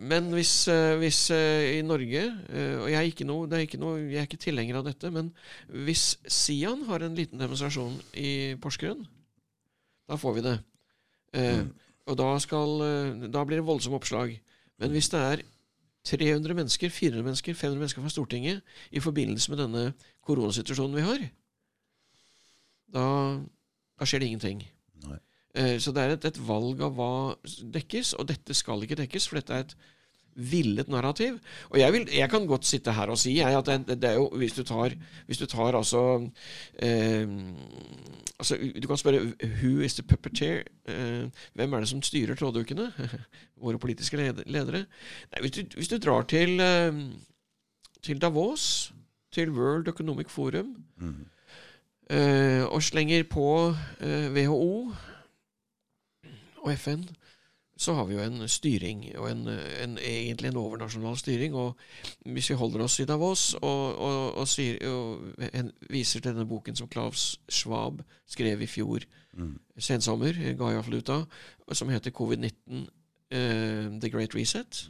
Men 0.02 0.32
hvis, 0.34 0.66
eh, 0.66 0.96
hvis, 0.98 1.30
eh, 1.30 1.78
i 1.78 1.82
Norge 1.86 2.22
eh, 2.26 2.76
Og 2.80 2.88
jeg 2.90 2.98
er, 2.98 3.06
ikke 3.06 3.26
noe, 3.28 3.46
er 3.46 3.62
ikke 3.62 3.78
noe, 3.78 4.00
jeg 4.10 4.18
er 4.18 4.26
ikke 4.26 4.40
tilhenger 4.42 4.80
av 4.80 4.88
dette, 4.88 5.10
men 5.14 5.30
hvis 5.86 6.16
Sian 6.26 6.82
har 6.88 7.04
en 7.06 7.14
liten 7.14 7.38
demonstrasjon 7.38 8.00
i 8.18 8.56
Porsgrunn, 8.58 9.06
da 10.12 10.20
får 10.20 10.36
vi 10.36 10.44
det. 10.44 10.58
Mm. 11.32 11.70
Og 12.12 12.18
da, 12.20 12.28
skal, 12.44 12.82
da 13.32 13.44
blir 13.48 13.62
det 13.62 13.66
voldsomme 13.66 13.96
oppslag. 13.96 14.34
Men 14.82 14.92
hvis 14.92 15.08
det 15.08 15.20
er 15.20 15.42
300 16.04 16.54
mennesker, 16.58 16.90
400 16.90 17.24
mennesker, 17.24 17.54
500 17.54 17.78
mennesker 17.78 18.02
fra 18.02 18.10
Stortinget 18.12 18.60
i 18.90 19.00
forbindelse 19.00 19.52
med 19.52 19.62
denne 19.62 19.84
koronasituasjonen 20.26 20.98
vi 20.98 21.06
har, 21.06 21.24
da, 22.92 23.06
da 24.00 24.08
skjer 24.08 24.22
det 24.22 24.30
ingenting. 24.32 24.64
Nei. 25.06 25.18
Så 25.78 25.94
det 25.94 26.02
er 26.02 26.16
et, 26.16 26.26
et, 26.28 26.40
valg 26.48 26.82
av 26.82 26.96
hva 26.98 27.12
dekkes, 27.76 28.14
og 28.18 28.28
dette 28.32 28.56
skal 28.56 28.82
ikke 28.82 28.98
dekkes, 28.98 29.28
for 29.28 29.38
dette 29.38 29.54
er 29.54 29.66
et 29.66 29.76
villet 30.34 30.88
narrativ. 30.88 31.38
Og 31.70 31.78
jeg, 31.78 31.92
vil, 31.92 32.08
jeg, 32.12 32.30
kan 32.30 32.46
godt 32.46 32.66
sitte 32.66 32.92
her 32.92 33.12
og 33.12 33.18
si 33.18 33.36
jeg, 33.38 33.58
at 33.58 33.66
det, 33.66 34.02
det, 34.02 34.10
er 34.10 34.14
jo 34.14 34.28
Hvis 34.36 34.52
du 34.52 34.62
tar, 34.64 34.94
hvis 35.26 35.38
du 35.38 35.46
tar 35.46 35.76
altså, 35.76 36.30
eh, 36.78 37.28
altså 38.38 38.56
Du 38.82 38.86
kan 38.88 38.96
spørre 38.96 39.32
Who 39.62 39.80
is 39.80 39.94
the 39.94 40.02
puppeteer? 40.02 40.62
Eh, 40.88 41.28
hvem 41.54 41.72
er 41.72 41.78
det 41.78 41.88
som 41.88 42.02
styrer 42.02 42.34
tråddukene? 42.34 42.92
Våre 43.62 43.78
politiske 43.78 44.16
ledere. 44.16 44.84
Nei, 45.32 45.40
hvis, 45.40 45.50
du, 45.50 45.62
hvis, 45.76 45.88
du, 45.88 45.98
drar 45.98 46.22
til, 46.22 46.60
eh, 46.60 46.92
til 48.02 48.20
Davos, 48.20 48.92
til 49.32 49.50
World 49.50 49.88
Economic 49.88 50.28
Forum, 50.28 50.76
mm. 50.96 51.24
og 52.68 52.82
slenger 52.82 53.22
på 53.30 53.74
WHO 54.34 54.90
eh, 54.90 54.96
og 56.62 56.78
FN 56.78 57.04
så 57.82 57.94
har 57.98 58.06
vi 58.06 58.14
jo 58.14 58.22
en 58.22 58.48
styring, 58.48 59.04
og 59.18 59.26
en, 59.30 59.48
en, 59.50 59.96
egentlig 59.98 60.52
en 60.52 60.60
overnasjonal 60.60 61.18
styring. 61.18 61.56
Og 61.58 61.76
hvis 62.24 62.50
vi 62.52 62.58
holder 62.58 62.84
oss 62.86 63.00
i 63.02 63.06
Davos 63.08 63.44
og, 63.58 63.82
og, 63.98 64.20
og, 64.38 64.48
sier, 64.48 64.78
og 64.88 65.48
en, 65.50 65.72
viser 65.90 66.22
denne 66.24 66.46
boken 66.48 66.78
som 66.78 66.90
Klaus 66.92 67.40
Schwab 67.50 68.02
skrev 68.30 68.62
i 68.62 68.70
fjor, 68.70 69.06
mm. 69.34 69.54
sensommer, 69.78 70.38
ga 70.58 70.72
iallfall 70.72 71.00
ut 71.00 71.14
av, 71.14 71.26
som 71.74 71.90
heter 71.92 72.14
Covid-19 72.14 72.82
uh, 72.82 72.88
eh, 73.38 73.86
The 74.00 74.12
Great 74.12 74.36
Reset. 74.38 74.84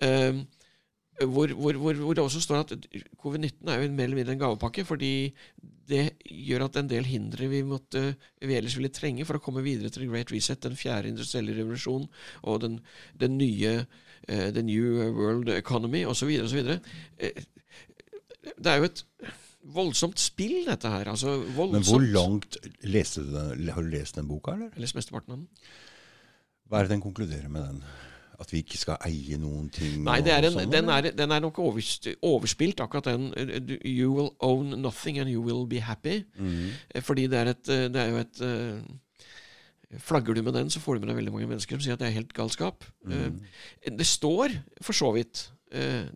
Uh, 0.00 0.44
hvor, 1.24 1.52
hvor, 1.52 1.72
hvor, 1.72 1.94
hvor, 1.94 2.12
det 2.12 2.24
også 2.24 2.40
står 2.44 2.56
at 2.56 2.72
covid-19 3.24 3.70
er 3.70 3.82
jo 3.82 3.92
mer 3.92 4.04
eller 4.04 4.16
mindre 4.16 4.32
en 4.32 4.38
gavepakke, 4.38 4.84
fordi 4.84 5.34
det 5.86 6.02
gjør 6.26 6.66
at 6.66 6.78
en 6.80 6.90
del 6.90 7.06
hindre 7.08 7.48
vi, 7.50 7.62
måtte, 7.66 8.02
vi 8.42 8.56
ellers 8.58 8.76
ville 8.78 8.92
trenge 8.94 9.26
for 9.28 9.38
å 9.38 9.42
komme 9.42 9.64
videre 9.64 9.92
til 9.94 10.08
Great 10.10 10.32
Reset, 10.34 10.60
den 10.64 10.78
fjerde 10.78 11.12
industrielle 11.12 11.54
revolusjon 11.56 12.08
og 12.42 12.60
den, 12.64 12.80
den 13.18 13.36
nye 13.40 13.74
uh, 13.84 14.48
The 14.50 14.64
New 14.66 15.00
World 15.16 15.52
Economy 15.54 16.04
osv. 16.08 16.32
osv. 16.44 16.72
Uh, 16.76 17.42
det 18.56 18.72
er 18.72 18.80
jo 18.80 18.88
et 18.90 19.04
voldsomt 19.76 20.20
spill, 20.22 20.60
dette 20.68 20.90
her. 20.90 21.10
Altså, 21.10 21.38
Men 21.56 21.86
hvor 21.86 22.02
langt 22.02 22.58
leste 22.86 23.24
du 23.24 23.32
den, 23.34 23.68
Har 23.74 23.82
du 23.82 23.90
lest 23.90 24.18
den 24.18 24.28
boka, 24.28 24.54
eller? 24.54 24.70
Jeg 24.70 24.78
har 24.78 24.86
lest 24.86 24.98
mesteparten 24.98 25.34
av 25.34 25.40
den. 25.40 25.48
Hva 26.66 26.78
er 26.78 26.86
det 26.86 26.96
den 26.96 27.02
konkluderer 27.04 27.50
med 27.50 27.66
den? 27.66 27.82
At 28.40 28.52
vi 28.52 28.60
ikke 28.64 28.78
skal 28.78 28.98
eie 29.08 29.38
noen 29.40 29.70
ting? 29.72 30.02
Nei, 30.04 30.18
en, 30.20 30.48
sånn, 30.52 30.70
den, 30.72 30.90
er, 30.92 31.10
den, 31.16 31.32
er, 31.32 31.40
nok 31.40 31.60
overspilt, 31.62 32.82
akkurat 32.84 33.08
den. 33.08 33.30
You 33.80 34.12
will 34.12 34.30
own 34.44 34.74
nothing 34.82 35.20
and 35.22 35.32
you 35.32 35.40
will 35.44 35.64
be 35.68 35.80
happy. 35.80 36.20
Mm. 36.36 36.74
Fordi 37.06 37.26
det 37.32 37.40
er, 37.40 37.52
et, 37.54 37.64
det 37.94 38.02
er 38.02 38.12
jo 38.12 38.22
et 38.24 38.44
Flagger 40.02 40.34
du 40.34 40.42
med 40.42 40.56
den, 40.56 40.68
så 40.68 40.80
får 40.82 40.96
du 40.96 41.04
med 41.04 41.12
deg 41.12 41.20
veldig 41.20 41.32
mange 41.32 41.48
mennesker 41.48 41.78
som 41.78 41.84
sier 41.84 41.94
at 41.94 42.00
det 42.02 42.08
er 42.08 42.16
helt 42.18 42.32
galskap. 42.36 42.84
Mm. 43.06 43.38
Det 43.96 44.06
står 44.08 44.56
for 44.82 44.98
så 44.98 45.12
vidt 45.14 45.46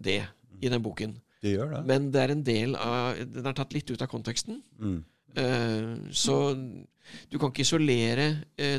det 0.02 0.20
i 0.60 0.72
den 0.72 0.82
boken. 0.82 1.14
Det 1.40 1.54
gjør 1.54 1.70
det. 1.72 1.84
Men 1.88 2.10
det 2.12 2.20
er 2.20 2.34
en 2.34 2.42
del 2.44 2.74
av 2.76 3.20
Den 3.32 3.48
er 3.48 3.56
tatt 3.56 3.72
litt 3.72 3.88
ut 3.88 4.02
av 4.02 4.10
konteksten. 4.12 4.60
Mm. 4.80 4.98
Så 5.34 6.36
du 7.30 7.38
kan 7.38 7.50
ikke 7.50 7.62
isolere 7.64 8.26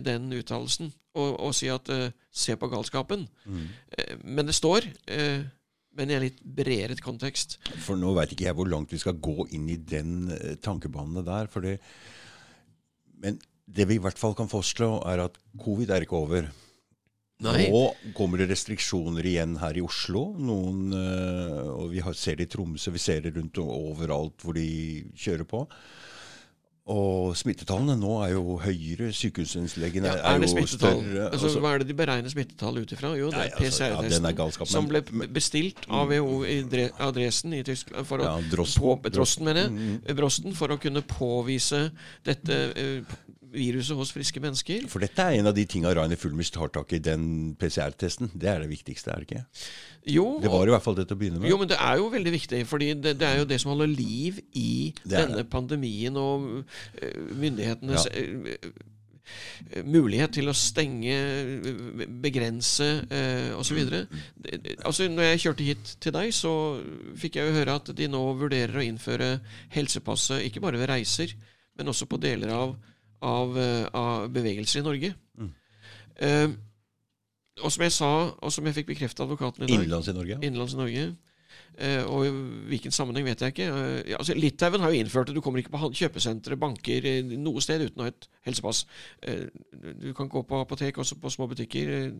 den 0.03 0.27
uttalelsen 0.35 0.91
og, 1.15 1.29
og 1.47 1.55
si 1.55 1.67
at 1.71 1.89
uh, 1.91 2.07
se 2.31 2.55
på 2.55 2.69
galskapen. 2.71 3.25
Mm. 3.43 3.65
Men 4.23 4.47
det 4.47 4.55
står, 4.55 4.87
men 5.97 6.11
i 6.11 6.15
en 6.15 6.23
litt 6.23 6.39
bredere 6.43 6.95
kontekst. 7.03 7.57
For 7.83 7.99
nå 7.99 8.13
veit 8.15 8.31
ikke 8.31 8.47
jeg 8.47 8.55
hvor 8.55 8.69
langt 8.71 8.93
vi 8.93 8.99
skal 9.01 9.19
gå 9.19 9.49
inn 9.55 9.67
i 9.71 9.79
den 9.79 10.31
tankebanen 10.63 11.23
der. 11.27 11.51
for 11.51 11.67
det 11.67 11.77
men 13.21 13.37
det 13.69 13.87
vi 13.87 13.99
i 13.99 14.03
hvert 14.03 14.19
fall 14.19 14.35
kan 14.37 14.49
fastslå, 14.51 14.97
er 15.07 15.25
at 15.27 15.37
covid 15.61 15.93
er 15.93 16.05
ikke 16.05 16.19
over. 16.19 16.49
Nei. 17.41 17.65
Nå 17.73 18.11
kommer 18.17 18.41
det 18.41 18.51
restriksjoner 18.51 19.25
igjen 19.25 19.55
her 19.61 19.77
i 19.77 19.83
Oslo. 19.85 20.27
Noen, 20.37 20.91
og 20.93 21.89
Vi 21.93 22.03
ser 22.17 22.37
det 22.37 22.49
i 22.49 22.51
Tromsø, 22.53 22.93
vi 22.93 23.01
ser 23.01 23.23
det 23.25 23.33
rundt 23.37 23.57
overalt 23.63 24.45
hvor 24.45 24.57
de 24.57 24.67
kjører 25.17 25.47
på. 25.49 25.63
Og 26.89 27.35
smittetallene 27.37 27.93
nå 28.01 28.15
er 28.25 28.31
jo 28.33 28.55
høyere. 28.63 29.11
Sykehusinnleggene 29.13 30.09
ja, 30.09 30.15
er, 30.17 30.41
er, 30.41 30.45
jo 30.61 30.65
større. 30.65 31.27
Altså, 31.27 31.45
altså, 31.45 31.59
hva 31.61 31.75
er 31.75 31.83
det 31.83 31.87
de 31.91 31.95
beregner 31.99 32.33
smittetall 32.33 32.81
ut 32.81 32.93
ifra? 32.95 33.11
Jo, 33.19 33.29
det 33.29 33.43
er 33.43 33.53
PCR-testen. 33.59 34.29
Altså, 34.31 34.63
ja, 34.63 34.69
som 34.73 34.89
ble 34.89 35.03
bestilt 35.29 35.85
av 35.93 36.09
WHO 36.09 36.39
i 36.49 36.57
adressen 37.05 37.53
i 37.53 37.61
Tyskland 37.67 38.09
for 38.09 38.25
å, 38.25 38.31
ja, 38.31 38.49
drosten, 38.49 38.81
på, 38.81 39.13
drosten, 39.13 39.45
mener 39.45 39.67
jeg, 39.67 39.75
mm, 39.75 39.91
mm. 39.91 40.15
Brosten, 40.17 40.57
for 40.57 40.73
å 40.73 40.79
kunne 40.81 41.05
påvise 41.05 41.83
dette 42.25 42.59
uh, 42.73 43.15
viruset 43.51 43.97
hos 43.97 44.11
friske 44.15 44.41
mennesker. 44.43 44.85
For 44.91 45.03
dette 45.03 45.23
er 45.23 45.39
en 45.39 45.49
av 45.51 45.55
de 45.57 45.65
tinga 45.69 45.91
Rainer 45.95 46.19
Fulmich 46.19 46.51
tar 46.53 46.71
tak 46.73 46.93
i, 46.95 47.01
den 47.03 47.55
PCR-testen. 47.59 48.31
Det 48.33 48.49
er 48.51 48.63
det 48.63 48.71
viktigste, 48.71 49.11
er 49.11 49.21
det 49.21 49.29
ikke? 49.29 49.43
Jo, 50.11 50.27
det 50.41 50.51
var 50.51 50.69
i 50.69 50.73
hvert 50.73 50.85
fall 50.85 50.97
det 50.97 51.07
til 51.09 51.17
å 51.17 51.21
begynne 51.21 51.41
med. 51.41 51.49
Jo, 51.51 51.59
men 51.61 51.69
det 51.69 51.77
er 51.79 51.99
jo 52.01 52.07
veldig 52.13 52.33
viktig. 52.37 52.63
fordi 52.67 52.93
det, 52.93 53.17
det 53.19 53.27
er 53.27 53.41
jo 53.41 53.49
det 53.49 53.59
som 53.61 53.73
holder 53.73 53.91
liv 53.91 54.39
i 54.57 54.93
denne 55.03 55.43
pandemien 55.49 56.17
og 56.17 56.47
uh, 56.63 57.27
myndighetenes 57.37 58.07
ja. 58.09 58.23
uh, 58.23 58.87
mulighet 59.87 60.33
til 60.35 60.49
å 60.51 60.55
stenge, 60.57 61.15
begrense 62.23 62.87
eh, 63.07 63.51
osv. 63.55 63.79
Altså, 64.83 65.07
når 65.11 65.29
jeg 65.29 65.41
kjørte 65.45 65.67
hit 65.67 65.93
til 66.03 66.15
deg, 66.15 66.33
så 66.35 66.53
fikk 67.19 67.37
jeg 67.39 67.49
jo 67.49 67.57
høre 67.59 67.77
at 67.79 67.93
de 67.95 68.09
nå 68.11 68.21
vurderer 68.39 68.81
å 68.81 68.85
innføre 68.85 69.29
helsepasset 69.75 70.47
ikke 70.47 70.63
bare 70.63 70.81
ved 70.81 70.91
reiser, 70.91 71.35
men 71.79 71.91
også 71.93 72.09
på 72.11 72.19
deler 72.21 72.51
av, 72.55 72.75
av, 73.21 73.57
eh, 73.57 73.87
av 73.93 74.29
bevegelser 74.33 74.81
i 74.81 74.85
Norge. 74.85 75.13
Mm. 75.37 75.51
Eh, 76.21 76.47
og 77.61 77.71
som 77.71 77.83
jeg 77.83 77.93
sa, 77.93 78.11
og 78.31 78.53
som 78.53 78.65
jeg 78.65 78.79
fikk 78.79 78.93
bekreftet 78.93 79.21
av 79.21 79.29
advokaten 79.29 79.63
i 79.63 79.67
dag 79.67 79.75
Innenlands 79.75 80.09
i 80.09 80.15
Norge? 80.15 80.39
Innenlands 80.41 80.73
i 80.73 80.79
Norge. 80.79 81.03
Eh, 81.79 82.03
og 82.03 82.25
i 82.27 82.31
hvilken 82.71 82.93
sammenheng 82.93 83.25
vet 83.27 83.41
jeg 83.43 83.53
ikke. 83.53 83.67
Eh, 83.69 84.11
ja, 84.11 84.19
altså, 84.19 84.35
Litauen 84.35 84.83
har 84.83 84.91
jo 84.91 84.99
innført 84.99 85.29
det. 85.29 85.35
Du 85.35 85.41
kommer 85.43 85.61
ikke 85.61 85.73
på 85.73 85.91
kjøpesentre, 86.01 86.57
banker, 86.59 87.05
eh, 87.07 87.33
noe 87.39 87.63
sted 87.63 87.85
uten 87.85 88.03
å 88.03 88.07
ha 88.07 88.11
et 88.11 88.27
helsepass. 88.47 88.85
Eh, 89.23 89.47
du 90.01 90.11
kan 90.17 90.29
gå 90.29 90.43
på 90.47 90.61
apotek, 90.61 90.99
også 90.99 91.19
på 91.21 91.31
små 91.31 91.47
butikker, 91.51 91.93
eh, 91.95 92.11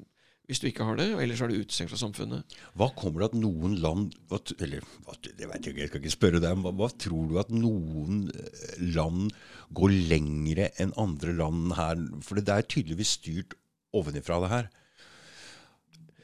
hvis 0.50 0.60
du 0.60 0.68
ikke 0.68 0.84
har 0.84 0.98
det. 1.00 1.08
og 1.16 1.22
Ellers 1.24 1.42
er 1.44 1.52
du 1.52 1.60
utestengt 1.62 1.92
fra 1.94 2.00
samfunnet. 2.02 2.56
Hva 2.76 2.90
kommer 2.98 3.24
det 3.24 3.30
at 3.32 3.38
noen 3.40 3.78
land 3.80 4.18
Eller 4.60 4.84
det 5.24 5.48
vet 5.48 5.64
jeg 5.64 5.72
ikke, 5.72 5.82
jeg 5.84 5.92
skal 5.92 6.02
ikke 6.02 6.14
spørre 6.18 6.42
deg. 6.44 6.60
Hva, 6.66 6.74
hva 6.82 6.90
tror 7.00 7.30
du 7.30 7.40
at 7.40 7.54
noen 7.56 8.26
eh, 8.34 8.76
land 8.98 9.32
går 9.78 9.96
lengre 10.12 10.68
enn 10.82 10.92
andre 11.00 11.38
land 11.38 11.76
her? 11.78 12.04
For 12.26 12.42
det 12.42 12.52
er 12.52 12.68
tydeligvis 12.68 13.16
styrt 13.22 13.56
ovenifra, 13.96 14.42
det 14.44 14.52
her. 14.52 14.70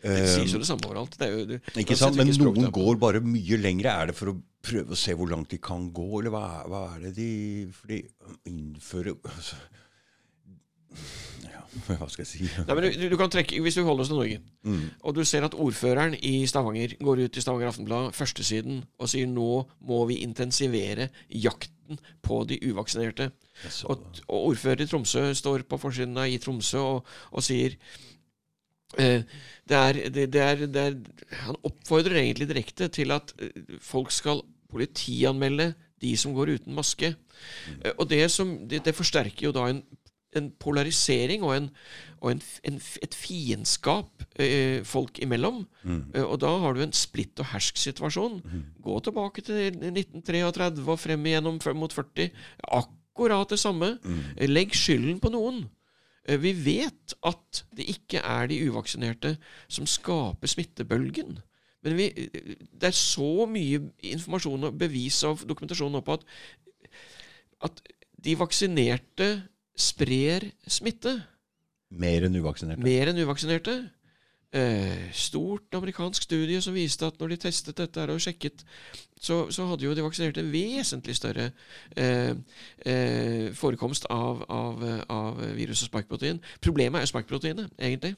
Det 0.08 0.28
sies 0.30 0.54
jo 0.54 0.60
det 0.62 0.68
samme 0.70 0.86
overalt. 0.88 1.16
Det 1.20 1.28
jo, 1.32 1.46
du, 1.50 1.56
Eh, 1.58 1.82
Ikke 1.84 1.98
sant? 2.00 2.18
Men 2.20 2.30
noen 2.42 2.70
går 2.74 3.00
bare 3.02 3.24
mye 3.24 3.58
lengre. 3.60 3.92
Er 3.92 4.12
det 4.12 4.18
for 4.18 4.32
å 4.34 4.38
prøve 4.68 4.94
å 4.94 5.00
se 5.00 5.16
hvor 5.18 5.30
langt 5.32 5.52
de 5.54 5.60
kan 5.64 5.88
gå, 5.96 6.08
eller 6.20 6.34
hva, 6.34 6.44
hva 6.68 6.84
er 6.96 7.08
det 7.08 7.14
de 7.18 7.32
For 7.76 7.92
de 7.92 8.02
innfører 8.50 9.16
altså, 9.16 9.60
ja, 11.48 11.62
Hva 11.88 12.08
skal 12.10 12.24
jeg 12.26 12.30
si? 12.32 12.48
Nei, 12.68 12.76
men 12.78 12.88
du, 12.88 13.08
du 13.12 13.18
kan 13.20 13.32
trekke, 13.34 13.60
Hvis 13.64 13.78
du 13.78 13.84
holder 13.86 14.06
oss 14.06 14.12
til 14.14 14.20
Norge, 14.20 14.40
Mm. 14.68 14.90
og 15.08 15.14
du 15.16 15.22
ser 15.24 15.46
at 15.48 15.54
ordføreren 15.56 16.16
i 16.28 16.42
Stavanger 16.50 16.98
går 17.00 17.22
ut 17.24 17.38
i 17.38 17.42
Stavanger 17.44 17.70
Aftenblad, 17.70 18.10
førstesiden, 18.18 18.82
og 19.00 19.08
sier 19.08 19.30
nå 19.32 19.62
må 19.88 20.02
vi 20.10 20.18
intensivere 20.26 21.08
jakten 21.32 21.96
på 22.26 22.42
de 22.50 22.58
uvaksinerte. 22.68 23.30
Og, 23.88 24.04
og 24.28 24.50
ordfører 24.50 24.84
i 24.84 24.90
Tromsø 24.92 25.24
står 25.40 25.64
på 25.70 25.80
forsiden 25.80 26.18
av 26.20 26.28
i 26.28 26.36
Tromsø 26.44 26.82
og, 26.84 27.08
og 27.32 27.46
sier 27.48 27.78
eh, 29.00 29.24
det 29.68 29.78
er, 29.80 30.02
det, 30.12 30.28
det 30.34 30.42
er, 30.44 30.66
det 30.68 30.84
er, 30.84 30.98
Han 31.46 31.58
oppfordrer 31.68 32.20
egentlig 32.22 32.50
direkte 32.52 32.88
til 32.94 33.12
at 33.16 33.32
eh, 33.40 33.78
folk 33.84 34.12
skal 34.12 34.44
politianmelde 34.72 35.72
de 36.04 36.12
som 36.20 36.36
går 36.36 36.58
uten 36.60 36.76
maske. 36.78 37.14
Eh, 37.84 37.94
og 37.98 38.10
det, 38.12 38.26
som, 38.32 38.52
det, 38.68 38.84
det 38.86 38.96
forsterker 38.98 39.48
jo 39.48 39.56
da 39.56 39.70
en, 39.72 39.82
en 40.36 40.50
polarisering 40.60 41.44
og, 41.46 41.54
en, 41.56 41.70
og 42.20 42.34
en, 42.34 42.42
en, 42.68 42.80
et 43.04 43.16
fiendskap 43.16 44.26
eh, 44.40 44.84
folk 44.86 45.22
imellom. 45.24 45.64
Mm. 45.84 46.02
og 46.26 46.36
da 46.44 46.52
har 46.64 46.76
du 46.76 46.84
en 46.84 46.96
splitt 46.96 47.40
og 47.40 47.50
hersk-situasjon. 47.54 48.42
Gå 48.84 49.00
tilbake 49.06 49.46
til 49.48 49.72
1933 49.72 50.84
og 50.84 51.00
frem 51.00 51.26
igjennom 51.26 51.60
mot 51.80 51.94
40. 51.94 52.30
Akkurat 52.82 53.50
det 53.50 53.60
samme. 53.62 53.96
Mm. 54.04 54.22
Legg 54.52 54.76
skylden 54.76 55.22
på 55.24 55.32
noen. 55.34 55.66
Eh, 56.28 56.38
Vi 56.38 56.54
vet 56.54 57.18
at 57.26 57.64
det 57.76 57.88
ikke 57.90 58.22
er 58.24 58.48
de 58.52 58.62
uvaksinerte 58.68 59.38
som 59.68 59.88
skaper 59.88 60.48
smittebølgen. 60.48 61.40
Men 61.84 61.98
vi, 61.98 62.08
eh, 62.12 62.56
det 62.72 62.92
er 62.92 62.96
så 62.96 63.48
mye 63.50 63.82
informasjon 64.04 64.70
og 64.70 64.80
bevis 64.80 65.24
og 65.24 65.46
dokumentasjon 65.48 65.92
nå 65.92 66.02
på 66.02 66.18
at, 66.18 66.26
at 67.64 67.82
de 68.18 68.36
vaksinerte 68.36 69.30
sprer 69.78 70.50
smitte 70.68 71.20
Mer 71.88 72.26
enn 72.28 72.36
uvaksinerte. 72.36 72.84
mer 72.84 73.12
enn 73.12 73.22
uvaksinerte. 73.24 73.78
Eh, 74.58 75.10
stort 75.12 75.76
amerikansk 75.76 76.24
studie 76.24 76.62
som 76.64 76.76
viste 76.76 77.06
at 77.06 77.20
når 77.20 77.34
de 77.34 77.38
testet 77.46 77.78
dette 77.78 78.06
og 78.10 78.22
sjekket, 78.24 78.64
så, 79.20 79.46
så 79.52 79.66
hadde 79.68 79.86
jo 79.86 79.96
de 79.96 80.04
vaksinerte 80.06 80.44
vesentlig 80.52 81.18
større 81.18 81.50
eh, 81.96 82.34
eh, 82.86 83.50
forekomst 83.56 84.08
av, 84.10 84.46
av, 84.50 84.84
av 85.12 85.42
viruset 85.58 85.92
spikeprotein. 85.92 86.40
Problemet 86.64 87.04
er 87.04 87.12
spikeproteinet, 87.12 87.76
egentlig. 87.80 88.16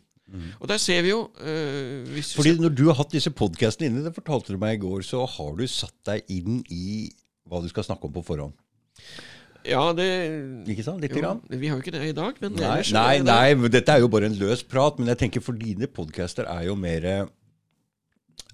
Og 0.59 0.67
der 0.69 0.77
ser 0.77 1.01
vi 1.01 1.09
jo 1.09 1.23
eh, 1.41 2.05
vi 2.05 2.21
Fordi 2.21 2.53
når 2.59 2.73
du 2.77 2.85
har 2.91 2.99
hatt 2.99 3.13
disse 3.13 3.31
podkastene 3.33 3.89
inne, 3.89 4.05
det 4.05 4.13
fortalte 4.15 4.53
du 4.53 4.61
meg 4.61 4.77
i 4.77 4.81
går, 4.83 5.01
så 5.07 5.23
har 5.25 5.55
du 5.57 5.65
satt 5.67 5.95
deg 6.05 6.29
inn 6.29 6.61
i 6.69 7.09
hva 7.49 7.63
du 7.63 7.69
skal 7.71 7.87
snakke 7.87 8.05
om 8.05 8.13
på 8.13 8.25
forhånd. 8.27 8.53
Ja, 9.67 9.81
det 9.95 10.07
Ikke 10.71 10.85
sant? 10.85 11.01
Litt 11.03 11.15
jo, 11.15 11.21
grann? 11.23 11.41
Vi 11.49 11.67
har 11.67 11.77
jo 11.77 11.83
ikke 11.83 11.95
det 11.95 12.03
i 12.09 12.15
dag, 12.15 12.37
men 12.41 12.55
Nei, 12.55 12.67
ellers 12.69 12.93
nei, 12.95 13.19
nei, 13.25 13.69
dette 13.71 13.95
er 13.95 14.03
jo 14.03 14.11
bare 14.11 14.29
en 14.29 14.37
løs 14.39 14.63
prat. 14.63 14.99
Men 14.99 15.11
jeg 15.13 15.23
tenker 15.25 15.43
for 15.43 15.59
dine 15.59 15.89
podcaster 15.91 16.47
er 16.47 16.67
jo 16.69 16.77
mer 16.79 17.07
eh, 17.09 17.25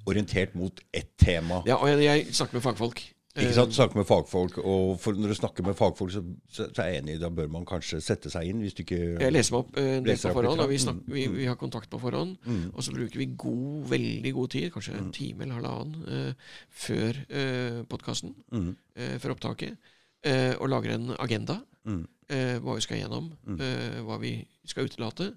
orientert 0.10 0.56
mot 0.58 0.82
ett 0.94 1.12
tema. 1.22 1.62
Ja, 1.70 1.78
og 1.82 1.92
jeg, 1.92 2.06
jeg 2.08 2.34
snakker 2.34 2.60
med 2.60 2.66
fagfolk. 2.66 3.04
Ikke 3.36 3.52
sant? 3.52 3.74
Snakke 3.76 3.98
med 4.00 4.08
fagfolk. 4.08 4.58
Og 4.64 4.94
for 5.04 5.18
når 5.20 5.34
du 5.34 5.36
snakker 5.36 5.66
med 5.68 5.76
fagfolk, 5.76 6.12
så, 6.14 6.22
så, 6.48 6.68
er 6.80 6.94
jeg 6.94 7.02
enig, 7.02 7.18
da 7.20 7.30
bør 7.36 7.50
man 7.52 7.66
kanskje 7.68 8.00
sette 8.04 8.32
seg 8.32 8.48
inn, 8.48 8.62
hvis 8.64 8.78
du 8.78 8.86
ikke 8.86 9.00
Jeg 9.20 9.34
leser 9.36 9.58
meg 9.58 9.66
opp 9.66 9.80
eh, 9.82 9.90
en 9.98 10.06
del 10.06 10.22
på 10.22 10.32
forhånd, 10.38 10.64
og 10.64 10.72
vi, 10.72 10.78
snakker, 10.80 11.16
vi, 11.18 11.26
vi 11.42 11.50
har 11.50 11.58
kontakt 11.60 11.92
på 11.92 12.00
forhånd. 12.00 12.38
Mm. 12.48 12.70
Og 12.72 12.86
så 12.86 12.96
bruker 12.96 13.20
vi 13.20 13.28
god, 13.44 13.82
veldig 13.92 14.34
god 14.38 14.54
tid, 14.56 14.70
kanskje 14.76 14.96
en 15.02 15.12
time 15.16 15.44
eller 15.44 15.60
halvannen, 15.60 16.08
eh, 16.16 16.56
før 16.86 17.22
eh, 17.28 17.82
podkasten, 17.92 18.32
Mm. 18.56 18.72
eh, 18.96 19.18
før 19.20 19.36
opptaket, 19.36 19.92
eh, 20.26 20.54
og 20.60 20.70
lager 20.74 20.96
en 20.96 21.16
agenda. 21.20 21.60
Mm. 21.86 22.04
Eh, 22.34 22.56
hva 22.66 22.76
vi 22.78 22.86
skal 22.86 23.04
gjennom, 23.04 23.32
eh, 23.56 24.00
hva 24.06 24.20
vi 24.22 24.38
skal 24.66 24.90
utelate. 24.90 25.32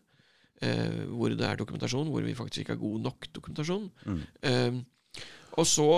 Eh, 0.59 1.05
hvor 1.13 1.31
det 1.31 1.45
er 1.47 1.59
dokumentasjon, 1.61 2.09
hvor 2.11 2.25
vi 2.25 2.35
faktisk 2.35 2.65
ikke 2.65 2.75
har 2.75 2.81
god 2.83 3.03
nok 3.05 3.29
dokumentasjon. 3.37 3.91
Mm. 4.07 4.23
Eh, 4.43 4.79
og 5.59 5.67
så 5.69 5.91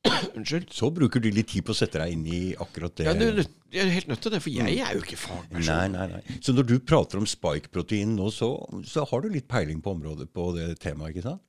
Unnskyld. 0.36 0.70
Så 0.72 0.88
bruker 0.96 1.20
du 1.20 1.28
litt 1.28 1.50
tid 1.52 1.64
på 1.66 1.74
å 1.74 1.76
sette 1.76 2.00
deg 2.00 2.14
inn 2.14 2.22
i 2.24 2.54
akkurat 2.56 2.94
det. 2.96 3.04
Ja, 3.04 3.12
du, 3.12 3.42
jeg 3.68 3.82
er 3.84 3.90
helt 3.92 4.08
nødt 4.08 4.22
til 4.24 4.32
det, 4.32 4.40
for 4.40 4.54
jeg 4.54 4.78
er 4.80 4.94
jo 4.96 5.02
ikke 5.04 5.18
fagperson. 5.20 5.68
Nei, 5.68 5.88
nei, 5.92 6.06
nei. 6.14 6.38
Så 6.40 6.54
når 6.56 6.68
du 6.70 6.74
prater 6.80 7.20
om 7.20 7.26
spike-protein 7.28 8.14
nå, 8.16 8.30
så, 8.32 8.48
så 8.88 9.04
har 9.10 9.20
du 9.20 9.28
litt 9.34 9.48
peiling 9.50 9.82
på 9.84 9.92
området 9.92 10.30
på 10.32 10.46
det 10.56 10.70
temaet, 10.80 11.12
ikke 11.12 11.26
sant? 11.28 11.44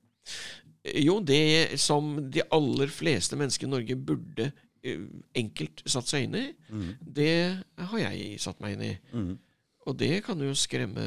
Jo, 1.00 1.16
det 1.24 1.78
som 1.80 2.12
de 2.34 2.44
aller 2.52 2.92
fleste 2.92 3.38
mennesker 3.40 3.68
i 3.68 3.72
Norge 3.72 3.96
burde 3.96 4.50
enkelt 5.38 5.82
satt 5.86 6.08
seg 6.10 6.24
inn 6.26 6.34
i, 6.34 6.44
det 7.00 7.62
har 7.78 7.98
jeg 8.02 8.40
satt 8.42 8.60
meg 8.60 8.74
inn 8.76 8.84
i. 8.88 8.92
Mm. 9.12 9.32
Og 9.86 9.96
det 9.98 10.24
kan 10.26 10.40
jo 10.42 10.52
skremme 10.58 11.04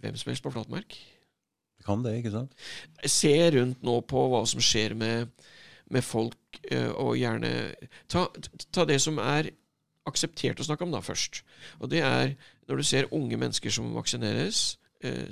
hvem 0.00 0.16
som 0.16 0.30
helst 0.30 0.44
på 0.44 0.52
flatmark. 0.54 0.96
Kan 1.84 2.02
det, 2.04 2.16
ikke 2.18 2.32
sant? 2.34 2.52
Se 3.06 3.32
rundt 3.54 3.82
nå 3.86 4.00
på 4.08 4.24
hva 4.32 4.42
som 4.48 4.60
skjer 4.60 4.94
med, 4.98 5.30
med 5.90 6.04
folk, 6.04 6.38
eh, 6.70 6.90
og 6.90 7.16
gjerne 7.16 7.52
ta, 8.10 8.26
ta 8.74 8.84
det 8.88 8.98
som 9.00 9.18
er 9.22 9.50
akseptert 10.08 10.60
å 10.60 10.66
snakke 10.66 10.84
om 10.86 10.92
da 10.92 11.00
først. 11.04 11.42
Og 11.80 11.90
det 11.92 12.00
er 12.04 12.34
når 12.68 12.80
du 12.80 12.84
ser 12.88 13.08
unge 13.16 13.36
mennesker 13.40 13.72
som 13.72 13.92
vaksineres, 13.96 14.78
eh, 15.04 15.26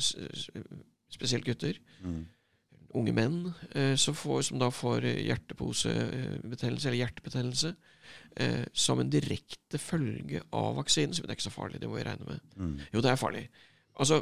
spesielt 1.12 1.44
gutter, 1.48 1.78
Mm. 2.04 2.26
Unge 2.96 3.12
menn 3.16 3.38
eh, 3.74 3.94
så 4.00 4.12
får, 4.16 4.42
som 4.48 4.58
da 4.62 4.70
får 4.74 5.04
eh, 5.04 5.20
hjerteposebetennelse, 5.28 6.88
eller 6.88 7.00
hjertebetennelse, 7.02 7.74
eh, 8.36 8.64
som 8.72 9.00
en 9.02 9.10
direkte 9.12 9.78
følge 9.80 10.42
av 10.56 10.76
vaksinen. 10.80 11.14
Så 11.14 11.22
det 11.24 11.30
er 11.34 11.38
ikke 11.38 11.48
så 11.50 11.54
farlig, 11.54 11.80
det 11.82 11.88
må 11.90 11.98
vi 12.00 12.04
regne 12.08 12.28
med. 12.28 12.40
Mm. 12.56 12.76
Jo, 12.94 13.00
det 13.04 13.10
er 13.12 13.20
farlig. 13.20 13.44
Altså, 13.96 14.18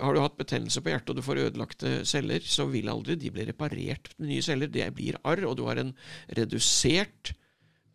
Har 0.00 0.14
du 0.16 0.20
hatt 0.20 0.36
betennelse 0.40 0.80
på 0.82 0.90
hjertet 0.90 1.12
og 1.12 1.16
du 1.20 1.22
får 1.22 1.38
ødelagte 1.44 1.92
celler, 2.10 2.40
så 2.42 2.64
vil 2.66 2.88
aldri 2.90 3.14
de 3.22 3.30
bli 3.30 3.44
reparert 3.46 4.08
med 4.18 4.32
nye 4.32 4.42
celler. 4.42 4.66
Det 4.66 4.88
blir 4.96 5.18
arr, 5.22 5.44
og 5.46 5.56
du 5.60 5.62
har 5.68 5.78
en 5.78 5.92
redusert 6.36 7.30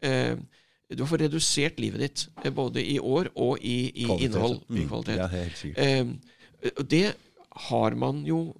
eh, 0.01 0.37
Du 0.95 1.01
fått 1.09 1.23
redusert 1.25 1.79
livet 1.81 1.99
ditt, 2.05 2.23
eh, 2.45 2.51
både 2.53 2.79
i 2.85 2.99
år 3.01 3.27
og 3.35 3.57
i, 3.65 3.89
i 3.91 4.05
Kvalitet. 4.05 4.25
innhold. 4.29 4.59
I 4.69 4.73
Mm. 4.79 4.87
kvalitet. 4.87 5.17
Ja, 5.17 5.27
helt 5.27 5.57
sikkert. 5.57 5.79
Eh, 5.83 6.83
det 6.85 7.15
har 7.69 7.95
man 7.95 8.23
jo 8.25 8.55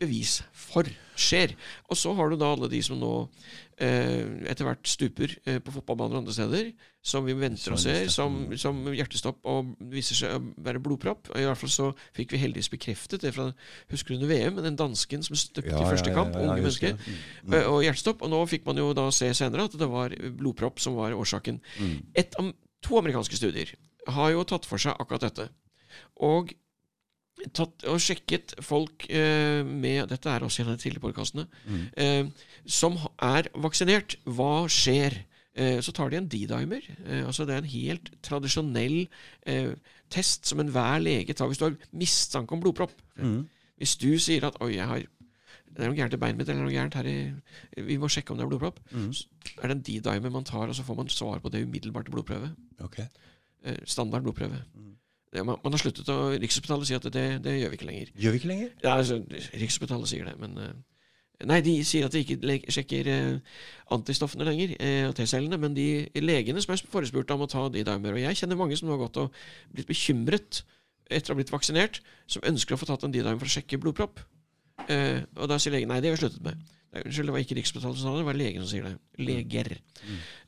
bevis 0.00 0.38
for 0.52 0.88
skjer. 1.18 1.52
Og 1.90 1.98
så 1.98 2.12
har 2.18 2.30
du 2.32 2.36
da 2.40 2.48
alle 2.54 2.68
de 2.72 2.80
som 2.82 2.98
nå 2.98 3.10
eh, 3.78 4.24
etter 4.50 4.66
hvert 4.66 4.88
stuper 4.88 5.34
eh, 5.46 5.60
på 5.62 5.74
fotballbaner 5.76 6.16
og 6.16 6.24
andre 6.24 6.34
steder, 6.34 6.72
som 7.04 7.26
vi 7.26 7.36
venter 7.38 7.74
og 7.76 7.78
ser, 7.82 8.08
som, 8.12 8.36
som 8.58 8.80
hjertestopp 8.90 9.44
og 9.50 9.74
viser 9.92 10.18
seg 10.18 10.34
å 10.38 10.42
være 10.66 10.82
blodpropp. 10.82 11.30
I 11.38 11.44
hvert 11.46 11.60
fall 11.60 11.72
så 11.72 11.88
fikk 12.16 12.34
vi 12.34 12.42
heldigvis 12.42 12.72
bekreftet 12.72 13.22
det 13.26 13.34
fra 13.36 13.50
Husker 13.92 14.14
du 14.14 14.18
under 14.18 14.32
VM? 14.32 14.60
Den 14.64 14.78
dansken 14.80 15.22
som 15.26 15.38
støpte 15.38 15.70
Ja, 15.70 15.84
i 15.84 15.90
første 15.92 16.10
ja, 16.10 16.16
ja, 16.16 16.22
kamp, 16.22 16.38
unge 16.40 16.58
mennesker. 16.58 16.98
det. 16.98 17.60
Eh, 17.60 17.70
Og 17.70 17.82
hjertestopp. 17.86 18.24
Og 18.24 18.32
nå 18.34 18.42
fikk 18.50 18.66
man 18.66 18.80
jo 18.80 18.90
da 18.96 19.06
se 19.14 19.30
senere 19.36 19.68
at 19.68 19.78
det 19.78 19.90
var 19.90 20.16
blodpropp 20.40 20.82
som 20.82 20.96
var 20.98 21.14
årsaken. 21.14 21.60
Mm. 21.78 21.96
Et, 22.24 22.38
av 22.40 22.50
to 22.84 22.98
amerikanske 23.00 23.38
studier 23.38 23.76
har 24.12 24.34
jo 24.34 24.42
tatt 24.48 24.66
for 24.68 24.80
seg 24.82 24.96
akkurat 25.00 25.28
dette. 25.28 25.48
Og, 26.24 26.52
tatt, 27.54 27.84
og 27.90 28.00
sjekket 28.02 28.56
folk 28.64 29.06
eh, 29.10 29.62
med 29.66 30.08
Dette 30.12 30.30
er 30.30 30.44
også 30.46 30.64
av 30.64 30.72
de 30.72 30.80
tidligere 30.82 31.04
podkastene. 31.06 31.46
Mm. 31.66 31.84
Eh, 32.04 32.50
som 32.66 32.98
er 33.22 33.50
vaksinert. 33.54 34.18
Hva 34.24 34.66
skjer? 34.72 35.20
Eh, 35.54 35.80
så 35.84 35.94
tar 35.94 36.10
de 36.10 36.18
en 36.18 36.28
D-dimer. 36.30 36.86
Eh, 37.06 37.24
altså 37.26 37.46
det 37.46 37.56
er 37.56 37.62
en 37.62 37.74
helt 37.74 38.12
tradisjonell 38.26 39.04
eh, 39.46 39.74
test 40.12 40.48
som 40.50 40.62
enhver 40.62 41.02
lege 41.02 41.34
tar 41.36 41.50
hvis 41.50 41.60
du 41.62 41.68
har 41.68 41.76
mistanke 41.94 42.54
om 42.54 42.62
blodpropp. 42.62 42.94
Mm. 43.18 43.44
Hvis 43.80 43.96
du 43.98 44.12
sier 44.22 44.46
at 44.46 44.58
'oi, 44.62 44.76
jeg 44.76 44.86
har 44.86 45.04
det 45.74 45.82
er 45.82 45.90
noe 45.90 45.98
gærent 45.98 46.14
i 46.14 46.18
beinet 46.22 46.38
mitt, 46.38 46.48
eller 46.48 46.62
noe 46.62 46.70
gærent 46.74 46.94
her 46.94 47.06
i 47.10 47.82
Vi 47.82 47.96
må 47.98 48.06
sjekke 48.06 48.30
om 48.30 48.38
det 48.38 48.44
er 48.44 48.50
blodpropp. 48.52 48.78
Mm. 48.94 49.08
Så 49.10 49.26
er 49.58 49.70
det 49.70 49.74
en 49.74 49.82
D-dimer 49.82 50.30
man 50.30 50.46
tar, 50.46 50.68
og 50.70 50.76
så 50.78 50.84
får 50.86 50.98
man 51.00 51.10
svar 51.10 51.40
på 51.42 51.50
det 51.50 51.64
umiddelbart 51.66 52.06
i 52.08 52.14
blodprøve. 52.14 52.52
Okay. 52.86 53.08
eh, 53.64 53.80
standard 53.84 54.22
blodprøve. 54.22 54.62
Det, 55.34 55.42
man, 55.42 55.58
man 55.64 55.74
har 55.74 55.82
sluttet 55.82 56.10
å 56.12 56.18
Rikshospitalet 56.38 56.88
sier 56.88 57.00
at 57.00 57.12
det, 57.14 57.24
det 57.42 57.56
gjør 57.58 57.72
vi 57.72 57.78
ikke 57.80 57.88
lenger. 57.88 58.10
Gjør 58.14 58.34
vi 58.34 58.40
ikke 58.40 58.50
lenger? 58.52 58.74
Ja, 58.84 58.96
altså, 58.96 59.18
Rikshospitalet 59.52 60.10
sier 60.10 60.28
det, 60.30 60.34
men 60.40 60.58
eh, 60.62 60.74
Nei, 61.42 61.58
de 61.66 61.72
sier 61.82 62.06
at 62.06 62.14
de 62.14 62.22
ikke 62.22 62.72
sjekker 62.72 63.08
eh, 63.10 63.56
antistoffene 63.94 64.46
lenger, 64.46 64.76
eh, 64.78 65.08
T-cellene, 65.18 65.58
men 65.60 65.74
de 65.74 66.06
legene 66.22 66.62
som 66.62 66.72
er 66.72 66.84
forespurt 66.92 67.32
om 67.34 67.42
å 67.44 67.50
ta 67.50 67.66
de 67.74 67.82
dimer 67.84 68.14
Og 68.14 68.22
jeg 68.22 68.38
kjenner 68.38 68.60
mange 68.60 68.78
som 68.78 68.92
har 68.92 69.00
gått 69.02 69.18
og 69.20 69.34
blitt 69.74 69.90
bekymret 69.90 70.62
etter 71.10 71.32
å 71.32 71.34
ha 71.34 71.40
blitt 71.40 71.52
vaksinert, 71.52 71.98
som 72.30 72.46
ønsker 72.46 72.76
å 72.76 72.80
få 72.80 72.88
tatt 72.88 73.02
en 73.04 73.12
D-dimer 73.12 73.40
for 73.42 73.50
å 73.50 73.54
sjekke 73.56 73.80
blodpropp. 73.82 74.22
Eh, 74.88 75.20
og 75.36 75.50
da 75.50 75.58
sier 75.60 75.74
legen 75.74 75.90
nei, 75.92 76.00
det 76.00 76.10
har 76.10 76.16
vi 76.16 76.22
sluttet 76.22 76.46
med. 76.46 76.62
Nei, 76.94 77.02
unnskyld, 77.08 77.26
det 77.26 77.34
var 77.34 77.42
ikke 77.42 77.56
Rikshospitalet 77.58 77.98
som 77.98 78.06
sa 78.06 78.12
det, 78.14 78.22
det 78.22 78.28
var 78.28 78.36
legen 78.38 78.62
som 78.62 78.70
sier 78.70 78.84
det. 78.86 78.92
Leger. 79.18 79.70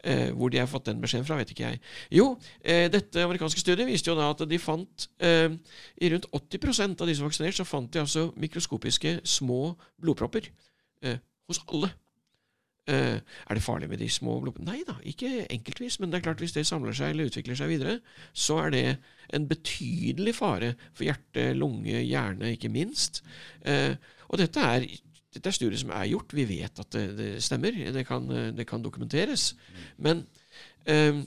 Eh, 0.07 0.29
hvor 0.39 0.53
de 0.53 0.61
har 0.63 0.69
fått 0.71 0.87
den 0.87 1.03
beskjeden 1.03 1.27
fra, 1.27 1.41
vet 1.41 1.51
ikke 1.51 1.73
jeg. 1.73 1.81
Jo, 2.15 2.29
eh, 2.63 2.87
dette 2.93 3.25
amerikanske 3.27 3.65
studiet 3.65 3.89
viste 3.89 4.13
jo 4.13 4.17
da 4.19 4.29
at 4.31 4.45
de 4.47 4.61
fant 4.63 5.09
eh, 5.19 5.51
I 5.99 6.13
rundt 6.13 6.31
80% 6.31 7.03
av 7.03 7.11
de 7.11 7.19
som 7.19 7.27
vaksinert, 7.27 7.59
så 7.59 7.67
fant 7.67 7.91
de 7.91 8.05
altså 8.05 8.29
mikroskopiske 8.39 9.19
små 9.27 9.75
blodpropper 9.99 10.47
eh, 11.03 11.19
hos 11.51 11.65
alle. 11.67 11.91
Eh, 12.87 13.19
er 13.19 13.59
det 13.59 13.65
farlig 13.67 13.89
med 13.91 13.99
de 13.99 14.07
små 14.09 14.37
blodproppene? 14.39 14.71
Nei 14.71 14.85
da, 14.87 14.95
ikke 15.03 15.49
enkeltvis. 15.51 15.99
Men 15.99 16.13
det 16.13 16.21
er 16.21 16.29
klart 16.29 16.43
hvis 16.45 16.55
det 16.55 16.67
samler 16.69 16.95
seg 16.95 17.11
eller 17.11 17.33
utvikler 17.33 17.59
seg 17.59 17.73
videre, 17.73 17.97
så 18.31 18.61
er 18.63 18.71
det 18.77 18.85
en 19.35 19.49
betydelig 19.51 20.37
fare 20.39 20.77
for 20.93 21.09
hjerte, 21.09 21.49
lunge, 21.59 21.99
hjerne, 22.07 22.55
ikke 22.55 22.71
minst. 22.71 23.25
Eh, 23.67 23.99
og 24.31 24.39
dette 24.39 24.63
er, 24.63 24.87
dette 25.37 25.53
er 25.53 25.57
studier 25.57 25.79
som 25.81 25.93
er 25.95 26.09
gjort. 26.11 26.35
Vi 26.37 26.49
vet 26.49 26.83
at 26.83 26.91
det, 26.97 27.07
det 27.19 27.31
stemmer. 27.45 27.77
Det 27.95 28.05
kan, 28.09 28.27
eh, 28.33 28.51
det 28.57 28.67
kan 28.69 28.85
dokumenteres. 28.85 29.51
Men 30.03 30.25
eh, 30.89 31.23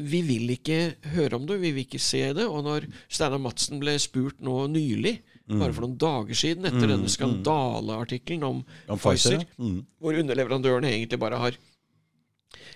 vi 0.00 0.22
vil 0.24 0.54
ikke 0.54 0.78
høre 1.14 1.36
om 1.36 1.48
det, 1.48 1.60
vi 1.60 1.74
vil 1.76 1.88
ikke 1.88 2.02
se 2.02 2.22
det. 2.36 2.46
Og 2.46 2.62
når 2.66 2.86
Steinar 3.08 3.42
Madsen 3.42 3.80
ble 3.82 3.96
spurt 4.00 4.40
nå 4.44 4.62
nylig, 4.72 5.18
bare 5.50 5.74
for 5.74 5.82
noen 5.82 5.98
dager 5.98 6.38
siden, 6.38 6.68
etter 6.68 6.92
denne 6.92 7.10
skandaleartikkelen 7.10 8.44
om, 8.46 8.60
Om 8.86 9.00
Pfizer. 9.02 9.42
Mm. 9.58 9.80
hvor 9.98 10.18
underleverandørene 10.20 10.92
egentlig 10.94 11.18
bare 11.18 11.40
har 11.42 11.58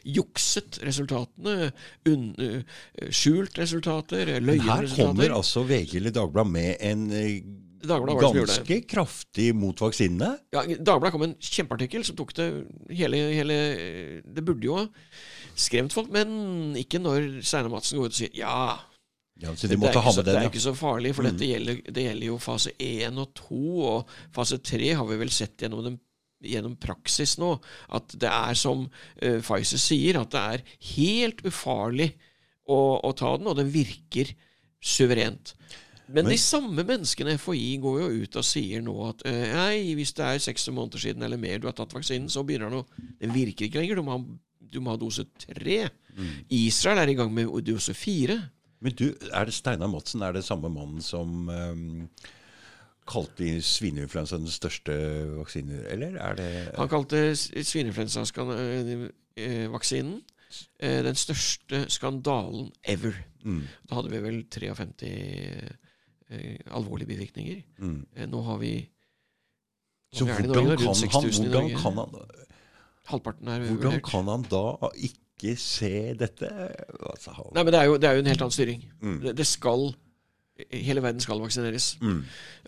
jukset 0.05 0.79
resultatene, 0.85 1.71
uh, 2.09 2.81
skjult 3.11 3.59
resultater, 3.59 4.35
løyende 4.41 4.67
Her 4.67 4.89
kommer 4.91 5.31
resultater. 5.31 5.37
altså 5.39 5.65
VG 5.69 5.97
eller 6.01 6.15
Dagbladet 6.15 6.53
med 6.53 6.75
en 6.81 7.07
eh, 7.13 7.39
Dagbladet 7.89 8.35
ganske 8.35 8.81
kraftig 8.91 9.51
mot 9.57 9.81
vaksinene. 9.85 10.35
Ja, 10.55 10.65
Dagbladet 10.65 11.15
kom 11.15 11.25
med 11.25 11.35
en 11.35 11.39
kjempeartikkel 11.43 12.05
som 12.07 12.19
tok 12.19 12.35
det 12.39 12.49
hele, 12.93 13.21
hele 13.35 13.59
Det 14.25 14.45
burde 14.45 14.69
jo 14.69 14.79
ha 14.79 14.89
skremt 15.55 15.95
folk, 15.95 16.11
men 16.15 16.75
ikke 16.79 17.01
når 17.03 17.41
Steinar 17.47 17.73
Madsen 17.73 18.01
går 18.01 18.11
ut 18.11 18.17
og 18.17 18.19
sier 18.19 18.35
ja. 18.39 18.57
Ja, 19.43 19.51
de 19.51 19.67
det, 19.67 19.75
er 19.75 19.97
så, 19.99 20.13
med 20.15 20.29
det 20.29 20.35
er 20.39 20.47
ikke 20.47 20.63
så 20.63 20.75
farlig, 20.79 21.11
for 21.17 21.27
dette 21.27 21.47
gjelder, 21.47 21.81
det 21.91 22.05
gjelder 22.05 22.29
jo 22.29 22.37
fase 22.43 22.71
1 22.79 23.17
og 23.19 23.33
2, 23.41 23.63
og 23.83 24.13
fase 24.35 24.61
3 24.63 24.93
har 24.95 25.09
vi 25.09 25.19
vel 25.19 25.33
sett 25.35 25.65
gjennom, 25.65 25.83
den, 25.83 25.97
gjennom 26.39 26.77
praksis 26.79 27.35
nå, 27.43 27.51
at 27.99 28.15
det 28.23 28.31
er 28.31 28.59
som 28.59 28.87
uh, 28.87 29.41
Pfizer 29.43 29.83
sier, 29.83 30.21
at 30.21 30.31
det 30.35 30.45
er 30.55 30.65
helt 30.95 31.43
ufarlig 31.51 32.13
å, 32.71 32.79
å 33.03 33.11
ta 33.19 33.35
den, 33.41 33.51
og 33.51 33.59
den 33.59 33.75
virker 33.75 34.31
suverent. 34.85 35.57
Men, 36.13 36.29
de 36.29 36.37
samme 36.41 36.85
menneskene, 36.85 37.39
FHI, 37.41 37.77
går 37.81 38.01
jo 38.03 38.25
ut 38.25 38.37
og 38.37 38.45
sier 38.45 38.83
nå 38.85 38.95
at 39.09 39.23
eh, 39.29 39.55
nei, 39.57 39.95
hvis 39.97 40.13
det 40.17 40.27
er 40.27 40.43
seks 40.43 40.67
måneder 40.69 41.01
siden 41.01 41.25
eller 41.25 41.41
mer 41.41 41.63
du 41.63 41.69
har 41.71 41.77
tatt 41.79 41.95
vaksinen, 41.97 42.29
så 42.33 42.45
begynner 42.45 42.73
den 42.73 42.83
å 42.83 43.09
Det 43.21 43.31
virker 43.33 43.69
ikke 43.69 43.81
lenger. 43.81 44.01
Du 44.01 44.05
må 44.05 44.19
ha, 44.19 44.25
du 44.75 44.79
må 44.85 44.93
ha 44.93 45.01
dose 45.01 45.25
tre. 45.41 45.79
Israel 46.53 47.01
er 47.03 47.11
i 47.11 47.17
gang 47.19 47.33
med 47.35 47.49
dose 47.67 47.95
fire. 47.97 48.37
Men 48.85 48.93
du, 48.99 49.07
er 49.33 49.49
det 49.49 49.57
Steinar 49.57 49.89
Madsen 49.89 50.23
er 50.23 50.33
det 50.37 50.45
samme 50.45 50.69
mannen 50.69 51.03
som 51.03 51.49
um, 51.49 52.09
kalte 53.09 53.63
svineinfluensa 53.65 54.37
den 54.41 54.51
største 54.53 54.93
vaksinen, 55.39 55.87
eller 55.93 56.17
er 56.21 56.35
det 56.37 56.51
Han 56.77 56.89
kalte 56.93 57.37
svineinfluensavaksinen 57.37 60.21
eh, 60.79 61.05
den 61.05 61.17
største 61.17 61.91
skandalen 61.93 62.73
ever. 62.85 63.13
Mm. 63.45 63.63
Da 63.89 63.95
hadde 63.99 64.11
vi 64.13 64.23
vel 64.25 64.45
53 64.53 65.84
eh, 66.31 66.59
alvorlige 66.71 67.11
bivirkninger. 67.13 67.63
Mm. 67.79 68.07
Eh, 68.17 68.29
nå 68.31 68.43
har 68.43 68.59
vi 68.63 68.75
Så 70.15 70.25
hvordan 70.25 70.47
Norge? 70.47 70.77
kan, 70.77 70.87
han, 70.87 70.95
6000 70.95 71.45
i 71.45 71.49
hvordan, 71.49 71.71
kan 71.83 71.99
han, 71.99 72.33
Halvparten 73.11 73.49
er 73.49 73.67
hvordan 73.69 74.01
kan 74.01 74.29
han 74.31 74.47
da 74.49 74.91
ikke 74.95 75.57
se 75.61 76.15
dette? 76.15 76.49
Altså, 77.11 77.35
han, 77.35 77.51
Nei, 77.55 77.65
men 77.65 77.73
det 77.75 77.81
er 77.81 77.85
jo, 77.91 77.97
det 77.99 78.09
er 78.09 78.19
jo 78.19 78.25
en 78.25 78.31
helt 78.31 78.45
annen 78.47 78.55
styring. 78.55 78.85
Mm. 79.03 79.19
Det, 79.25 79.37
det 79.37 79.47
skal 79.47 79.91
Hele 80.55 81.03
verden 81.03 81.19
skal 81.19 81.41
vaksineres. 81.43 81.97
Mm. 81.99 82.21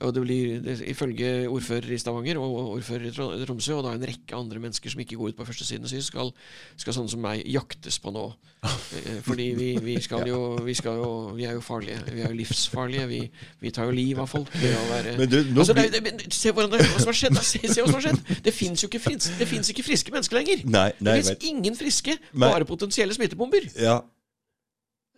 Og 0.02 0.10
det 0.14 0.22
blir, 0.24 0.54
det, 0.58 0.80
Ifølge 0.90 1.46
ordfører 1.46 1.92
i 1.94 1.98
Stavanger 2.02 2.40
og 2.42 2.72
ordfører 2.72 3.04
i 3.06 3.44
Tromsø 3.46 3.76
og 3.76 3.84
da 3.86 3.92
en 3.94 4.06
rekke 4.10 4.34
andre 4.34 4.58
mennesker 4.58 4.90
som 4.90 5.02
ikke 5.04 5.14
går 5.14 5.30
ut 5.30 5.36
på 5.38 5.44
førstesiden, 5.46 5.86
sier 5.86 6.02
skal, 6.02 6.32
skal 6.74 6.96
sånne 6.96 7.12
som 7.12 7.22
meg 7.22 7.44
jaktes 7.46 8.00
på 8.02 8.10
nå. 8.10 8.24
Eh, 8.66 9.20
Fordi 9.22 9.46
vi, 9.54 9.68
vi 9.84 9.94
jo 10.32 10.40
Vi 10.66 10.74
jo 10.82 11.10
Vi 11.36 11.46
er 11.46 11.52
jo 11.54 11.60
farlige. 11.62 12.00
Vi 12.10 12.24
er 12.24 12.34
jo 12.34 12.38
livsfarlige. 12.40 13.06
Vi, 13.06 13.20
vi 13.62 13.70
tar 13.70 13.86
jo 13.86 13.94
liv 13.94 14.18
av 14.18 14.26
folk. 14.26 14.50
være, 14.50 15.14
du, 15.30 15.38
altså, 15.54 15.76
det, 15.78 15.86
det, 15.94 16.34
se 16.34 16.50
hvordan 16.50 16.72
det, 16.74 16.80
hva 16.82 17.04
som 17.04 17.12
har 17.12 17.20
skjedd. 17.20 17.38
Se, 17.38 17.60
se 17.62 17.84
hva 17.84 17.86
som 17.86 18.00
har 18.00 18.08
skjedd. 18.08 18.42
Det 18.48 18.54
fins 18.54 18.82
jo 18.82 18.90
ikke, 18.90 19.04
frins, 19.04 19.30
det 19.38 19.46
ikke 19.46 19.86
friske 19.86 20.10
mennesker 20.10 20.40
lenger. 20.40 20.66
Nei, 20.66 20.88
nei, 20.98 21.20
det 21.20 21.22
fins 21.22 21.46
ingen 21.52 21.78
friske, 21.78 22.18
bare 22.34 22.66
potensielle 22.66 23.14
smittebomber. 23.14 23.70
ja, 23.78 24.00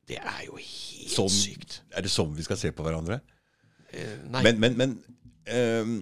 Det 0.05 0.21
er 0.21 0.45
jo 0.45 0.61
helt 0.61 0.88
sånn, 1.13 1.33
sykt. 1.33 1.81
er 1.97 2.07
det 2.07 2.13
sånn 2.13 2.35
vi 2.37 2.47
skal 2.47 2.61
se 2.61 2.73
på 2.73 2.87
hverandre? 2.87 3.21
Uh, 3.93 4.17
Nei. 4.35 4.43
Men, 4.47 4.59
men, 4.61 4.77
men 4.81 4.97
uh, 5.49 5.95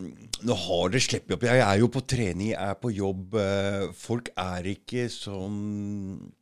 nå 0.47 0.57
har 0.67 0.91
det 0.95 1.03
sluppet 1.07 1.37
opp. 1.37 1.47
Jeg 1.49 1.63
er 1.65 1.79
jo 1.83 1.91
på 1.93 2.03
trening, 2.07 2.51
jeg 2.55 2.73
er 2.73 2.81
på 2.83 2.91
jobb. 2.95 3.37
Uh, 3.39 3.93
folk 3.97 4.33
er 4.37 4.73
ikke 4.77 5.07
sånn 5.13 6.33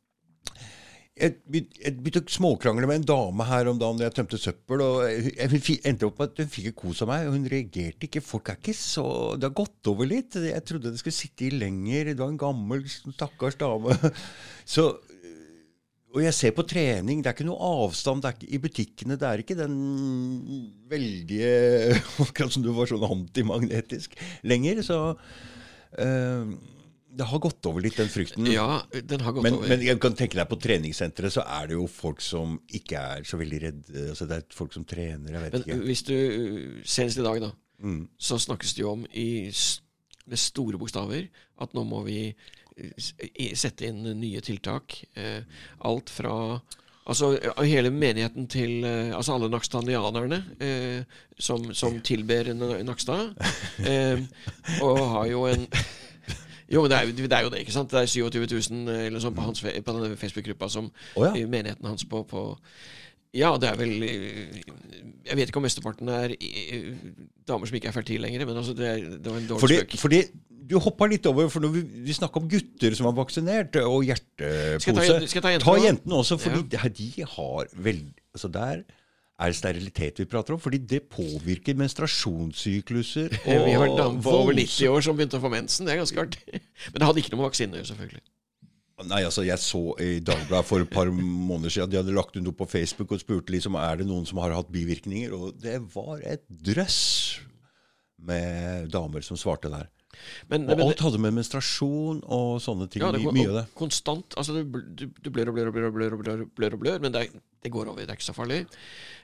jeg 1.15 1.37
begynte 1.47 2.19
å 2.19 2.27
småkrangle 2.27 2.87
med 2.89 2.97
en 2.99 3.05
dame 3.07 3.45
her 3.47 3.69
om 3.71 3.77
dagen 3.79 4.01
da 4.01 4.09
jeg 4.09 4.17
tømte 4.17 4.39
søppel. 4.39 4.81
og 4.83 5.03
jeg- 5.07 5.61
jeg 5.63 5.79
endte 5.85 6.03
opp 6.03 6.19
med 6.19 6.31
at 6.31 6.37
Hun 6.39 6.47
fikk 6.47 6.65
ikke 6.65 6.81
kos 6.81 7.01
av 7.03 7.07
meg, 7.07 7.27
og 7.27 7.33
hun 7.33 7.47
reagerte 7.47 8.03
ikke. 8.03 8.21
Folk 8.21 8.49
er 8.49 8.57
ikke 8.57 8.75
så 8.75 9.39
Det 9.39 9.43
har 9.47 9.55
gått 9.63 9.87
over 9.87 10.05
litt. 10.05 10.33
Jeg 10.33 10.65
trodde 10.65 10.91
det 10.91 10.99
skulle 10.99 11.13
sitte 11.15 11.45
i 11.45 11.51
lenger. 11.51 12.03
Det 12.11 12.17
var 12.17 12.27
en 12.27 12.37
gammel, 12.37 12.83
stakkars 12.83 13.55
dame. 13.55 13.95
Så 14.65 14.99
og 16.15 16.21
jeg 16.23 16.33
ser 16.37 16.53
på 16.55 16.63
trening, 16.67 17.19
det 17.21 17.29
er 17.29 17.35
ikke 17.35 17.45
noe 17.49 17.69
avstand 17.83 18.23
ikke, 18.29 18.47
i 18.55 18.59
butikkene. 18.63 19.17
Det 19.19 19.27
er 19.27 19.41
ikke 19.43 19.57
den 19.59 19.75
veldige 20.89 21.97
Akkurat 22.23 22.53
som 22.55 22.63
du 22.63 22.71
var 22.75 22.87
sånn 22.89 23.03
antimagnetisk 23.05 24.15
lenger. 24.47 24.79
Så 24.85 24.99
eh, 25.99 26.53
det 27.15 27.27
har 27.29 27.39
gått 27.43 27.67
over 27.69 27.83
litt, 27.83 27.95
den 27.99 28.09
frykten. 28.11 28.47
Ja, 28.51 28.81
den 28.91 29.21
har 29.23 29.35
gått 29.35 29.45
Men, 29.45 29.59
over. 29.59 29.69
men 29.71 29.83
jeg 29.85 29.99
kan 30.03 30.15
tenke 30.19 30.35
deg 30.39 30.49
på 30.51 30.57
treningssenteret, 30.59 31.31
så 31.35 31.45
er 31.47 31.69
det 31.71 31.77
jo 31.77 31.85
folk 31.91 32.23
som 32.23 32.57
ikke 32.75 32.99
er 33.19 33.27
så 33.27 33.39
veldig 33.39 33.61
redde. 33.67 34.07
Altså 34.11 34.27
det 34.27 34.41
er 34.41 34.57
folk 34.57 34.75
som 34.75 34.83
trener, 34.87 35.31
jeg 35.37 35.45
vet 35.45 35.55
Men 35.55 35.63
ikke. 35.63 35.77
hvis 35.87 36.03
du 36.09 36.15
Senest 36.87 37.21
i 37.21 37.27
dag, 37.27 37.43
da, 37.49 37.53
Mm. 37.75 38.05
så 38.15 38.37
snakkes 38.39 38.71
det 38.77 38.85
jo 38.85 38.91
om 38.93 39.01
i, 39.19 39.51
med 40.31 40.39
store 40.39 40.77
bokstaver 40.79 41.25
at 41.59 41.73
nå 41.75 41.81
må 41.83 42.05
vi 42.05 42.21
eh, 42.29 42.64
sette 43.55 43.87
inn 43.89 44.03
nye 44.19 44.41
tiltak. 44.43 45.03
Eh, 45.15 45.43
alt 45.87 46.11
fra 46.11 46.59
Altså 47.05 47.35
hele 47.61 47.91
menigheten 47.93 48.47
til 48.49 48.83
eh, 48.83 49.11
Altså 49.13 49.35
alle 49.35 49.49
nakstanianerne 49.53 50.39
eh, 50.57 51.03
som, 51.37 51.73
som 51.73 51.99
tilber 52.01 52.49
Nakstad. 52.83 53.35
Eh, 53.85 54.19
og 54.81 54.99
har 55.09 55.25
jo 55.29 55.45
en 55.45 55.67
Jo, 56.73 56.81
men 56.81 56.89
det 56.89 56.97
er, 56.97 57.11
det 57.13 57.33
er 57.33 57.43
jo 57.45 57.49
det, 57.53 57.59
ikke 57.61 57.71
sant? 57.71 57.91
Det 57.91 57.99
er 57.99 58.05
27 58.09 58.47
000 58.71 58.89
eller 58.89 59.21
sånn 59.21 59.35
på, 59.37 59.43
hans, 59.45 59.61
på 59.61 59.93
denne 59.93 60.15
Facebook-gruppa 60.17 60.65
som 60.73 60.87
oh, 61.13 61.27
ja. 61.27 61.45
menigheten 61.45 61.85
hans 61.85 62.07
på, 62.09 62.23
på 62.25 62.41
Ja, 63.35 63.51
det 63.59 63.67
er 63.69 63.77
vel 63.79 63.93
eh, 64.07 64.59
Jeg 65.27 65.35
vet 65.39 65.49
ikke 65.51 65.59
om 65.59 65.65
mesteparten 65.67 66.09
er 66.15 66.33
eh, 66.37 66.89
damer 67.49 67.67
som 67.69 67.77
ikke 67.77 67.89
er 67.91 67.95
fertile 67.95 68.23
lenger, 68.27 68.45
men 68.47 68.59
altså 68.61 68.75
det, 68.77 68.87
er, 68.87 69.05
det 69.19 69.31
var 69.31 69.39
en 69.41 69.47
dårlig 69.49 69.63
Fordi, 69.65 69.79
spøk. 69.83 69.95
fordi 70.05 70.21
du 70.65 70.79
hoppa 70.81 71.05
litt 71.11 71.27
over, 71.29 71.45
for 71.53 71.61
når 71.61 71.73
vi, 71.75 71.81
vi 72.07 72.13
snakka 72.17 72.39
om 72.41 72.47
gutter 72.49 72.95
som 72.97 73.05
var 73.05 73.13
vaksinert, 73.19 73.75
og 73.85 73.99
hjertepose. 74.07 74.79
Skal 74.81 74.97
jeg 74.97 75.11
ta- 75.11 75.27
skal 75.29 75.37
jeg 75.37 75.43
ta 75.45 75.51
jentene 75.53 75.65
Ta 75.67 75.73
også? 75.75 75.85
jentene 75.85 76.21
også, 76.23 76.37
fordi 76.41 76.61
ja. 76.73 76.89
de 77.01 77.09
har 77.35 77.67
vel 77.85 77.99
Altså 78.35 78.49
der 78.51 78.81
er 79.35 79.51
det 79.51 79.55
sterilitet 79.59 80.19
vi 80.19 80.25
prater 80.31 80.55
om, 80.55 80.59
fordi 80.63 80.77
det 80.79 81.01
påvirker 81.11 81.75
menstruasjonssykluser. 81.75 83.29
Vi 83.45 83.73
har 83.75 83.85
en 83.85 83.91
og 83.91 83.97
dame 83.99 84.21
på 84.23 84.31
over 84.31 84.53
90 84.55 84.87
år 84.87 85.03
som 85.03 85.17
begynte 85.17 85.39
å 85.39 85.43
få 85.43 85.51
mensen. 85.51 85.85
Det 85.87 85.93
er 85.93 85.99
ganske 86.01 86.21
artig. 86.23 86.61
Men 86.93 86.99
det 87.01 87.07
hadde 87.09 87.19
ikke 87.23 87.33
noe 87.33 87.41
med 87.41 87.47
vaksine 87.49 87.75
å 87.75 87.79
gjøre, 87.81 87.89
selvfølgelig. 87.91 88.23
Nei, 89.03 89.25
altså 89.27 89.43
Jeg 89.43 89.59
så 89.59 89.81
i 89.99 90.21
Dagbladet 90.23 90.67
for 90.69 90.79
et 90.79 90.91
par 90.91 91.09
måneder 91.11 91.73
siden 91.73 91.91
de 91.91 91.99
hadde 91.99 92.15
lagt 92.15 92.37
ut 92.37 92.43
noe 92.45 92.55
på 92.55 92.67
Facebook 92.69 93.11
og 93.11 93.19
spurte 93.19 93.51
liksom, 93.51 93.75
er 93.75 93.99
det 93.99 94.07
noen 94.07 94.23
som 94.27 94.39
har 94.39 94.55
hatt 94.55 94.71
bivirkninger. 94.71 95.33
Og 95.35 95.57
det 95.59 95.81
var 95.91 96.23
et 96.23 96.45
drøss 96.47 97.01
med 98.25 98.87
damer 98.93 99.25
som 99.25 99.39
svarte 99.39 99.71
der. 99.73 99.89
Men, 100.51 100.69
Og 100.75 100.85
alt 100.89 101.03
hadde 101.07 101.19
med 101.25 101.35
menstruasjon 101.39 102.21
og 102.25 102.55
sånne 102.63 102.89
ting. 102.89 103.01
ja, 103.05 103.11
det 103.15 103.23
mye 103.25 103.49
av 103.51 103.59
det. 103.61 103.65
konstant 103.75 104.37
altså 104.37 104.55
du, 104.57 104.79
du, 104.95 105.05
du 105.21 105.29
blør 105.33 105.51
og 105.51 105.59
blør 105.59 105.67
og 105.69 105.77
blør 105.77 105.91
og 105.91 105.99
blør, 105.99 106.15
og 106.15 106.23
blør, 106.25 106.47
blør, 106.55 106.79
blør 106.85 107.03
men 107.05 107.13
det, 107.15 107.27
det 107.63 107.71
går 107.73 107.91
over. 107.91 108.01
Det 108.05 108.09
er 108.13 108.19
ikke 108.19 108.31
så 108.31 108.35
farlig. 108.37 108.65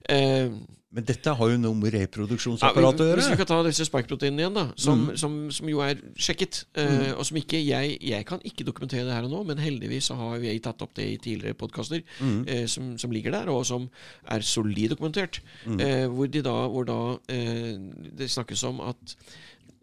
Eh, 0.09 0.49
Men 0.91 1.05
dette 1.07 1.31
har 1.39 1.47
jo 1.53 1.57
noe 1.61 1.77
med 1.77 1.93
reproduksjonsapparatet 1.93 3.13
å 3.13 3.15
hvis 3.15 3.29
vi 3.31 3.37
kan 3.39 3.47
ta 3.47 3.59
disse 3.63 3.85
spike-proteinene 3.87 4.41
igjen, 4.43 4.57
da, 4.57 4.63
som, 4.75 5.05
som, 5.15 5.35
som 5.55 5.69
jo 5.71 5.79
er 5.85 6.01
sjekket, 6.19 6.65
eh, 6.75 7.13
og 7.13 7.21
som 7.29 7.37
ikke 7.39 7.61
jeg, 7.63 7.93
jeg 8.03 8.25
kan 8.27 8.41
ikke 8.43 8.65
dokumentere 8.67 9.05
det 9.07 9.13
her 9.15 9.27
og 9.29 9.31
nå, 9.31 9.39
men 9.47 9.61
heldigvis 9.63 10.09
så 10.11 10.17
har 10.19 10.43
jeg 10.43 10.59
tatt 10.65 10.83
opp 10.83 10.91
det 10.99 11.05
i 11.13 11.15
tidligere 11.23 11.55
podkaster 11.61 12.03
eh, 12.43 12.65
som, 12.67 12.97
som 12.99 13.13
ligger 13.15 13.31
der, 13.37 13.47
og 13.53 13.63
som 13.69 13.87
er 14.27 14.43
solid 14.43 14.91
dokumentert. 14.97 15.39
Eh, 15.77 16.09
hvor, 16.11 16.27
de 16.27 16.43
da, 16.43 16.57
hvor 16.73 16.89
da 16.91 16.99
eh, 17.31 17.77
det 18.19 18.27
snakkes 18.35 18.65
om 18.67 18.83
at 18.91 19.15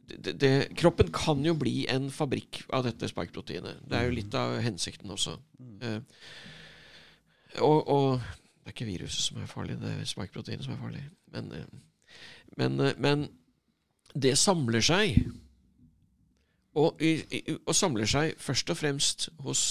det, 0.09 0.33
det, 0.41 0.53
kroppen 0.79 1.11
kan 1.13 1.45
jo 1.45 1.55
bli 1.59 1.83
en 1.91 2.09
fabrikk 2.13 2.63
av 2.75 2.87
dette 2.87 3.11
spike-proteinet. 3.11 3.83
Det 3.89 3.99
er 3.99 4.09
jo 4.09 4.17
litt 4.17 4.37
av 4.39 4.59
hensikten 4.65 5.13
også. 5.13 5.37
Uh, 5.83 6.01
og, 7.65 7.89
og 7.89 8.07
det 8.21 8.71
er 8.71 8.77
ikke 8.77 8.89
viruset 8.89 9.27
som 9.27 9.43
er 9.43 9.51
farlig, 9.51 9.79
det 9.83 9.93
er 9.95 10.09
spike-proteinet 10.09 10.67
som 10.67 10.77
er 10.77 10.83
farlig. 10.83 11.05
Men, 11.35 11.53
uh, 11.53 12.15
men, 12.61 12.81
uh, 12.81 12.93
men 12.97 13.27
det 14.15 14.37
samler 14.41 14.85
seg. 14.85 15.19
Og, 16.79 17.01
i, 17.03 17.19
i, 17.35 17.43
og 17.59 17.75
samler 17.75 18.09
seg 18.09 18.39
først 18.41 18.71
og 18.71 18.79
fremst 18.79 19.29
hos, 19.43 19.63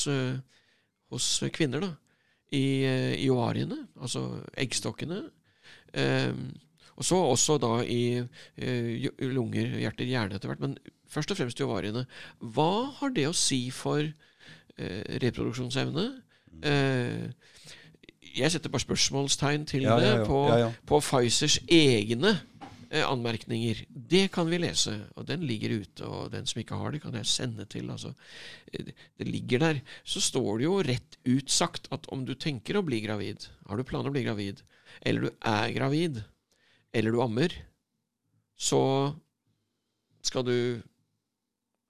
hos 1.14 1.28
kvinner, 1.56 1.86
da. 1.86 1.94
I, 2.52 2.64
i 3.24 3.28
ovariene, 3.32 3.82
altså 4.00 4.22
eggstokkene. 4.60 5.22
Eh, 5.94 6.34
og 6.98 7.06
så 7.06 7.18
også 7.22 7.58
da 7.62 7.74
i 7.86 8.18
eh, 8.18 9.08
lunger, 9.22 9.78
hjerter, 9.84 10.10
hjerne 10.10 10.38
etter 10.38 10.50
hvert. 10.50 10.64
Men 10.64 10.78
først 11.12 11.32
og 11.32 11.38
fremst 11.40 11.62
i 11.62 11.66
ovariene. 11.66 12.08
Hva 12.42 12.72
har 13.00 13.14
det 13.14 13.28
å 13.30 13.36
si 13.38 13.68
for 13.74 14.02
eh, 14.02 15.04
reproduksjonsevne? 15.22 16.08
Eh, 16.66 17.28
jeg 18.38 18.54
setter 18.54 18.74
bare 18.74 18.86
spørsmålstegn 18.86 19.66
til 19.70 19.86
Ja, 19.88 19.98
det 20.02 20.10
ja, 20.10 20.20
ja. 20.20 20.28
på, 20.28 20.42
på 20.90 21.00
Pfizers 21.06 21.60
egne 21.70 22.34
eh, 22.90 23.06
anmerkninger. 23.06 23.84
Det 23.90 24.28
kan 24.34 24.50
vi 24.50 24.60
lese, 24.62 24.96
og 25.16 25.28
den 25.30 25.46
ligger 25.48 25.78
ute. 25.84 26.06
Og 26.06 26.32
den 26.34 26.50
som 26.50 26.62
ikke 26.62 26.80
har 26.82 26.94
det, 26.94 27.02
kan 27.06 27.18
jeg 27.18 27.30
sende 27.30 27.68
til. 27.70 27.92
Altså, 27.94 28.14
eh, 28.74 28.90
det 28.90 29.28
ligger 29.28 29.62
der. 29.68 29.84
Så 30.02 30.24
står 30.24 30.58
det 30.58 30.66
jo 30.66 30.80
rett 30.86 31.20
ut 31.30 31.54
sagt 31.54 31.92
at 31.94 32.10
om 32.14 32.26
du 32.26 32.34
tenker 32.34 32.78
å 32.78 32.86
bli 32.86 33.04
gravid, 33.06 33.50
har 33.70 33.78
du 33.78 33.86
planer 33.86 34.10
å 34.10 34.18
bli 34.18 34.26
gravid, 34.26 34.66
eller 35.06 35.28
du 35.28 35.46
er 35.46 35.74
gravid, 35.78 36.24
eller 36.98 37.14
du 37.14 37.22
ammer, 37.22 37.54
så 38.58 38.82
skal 40.26 40.46
du 40.48 40.58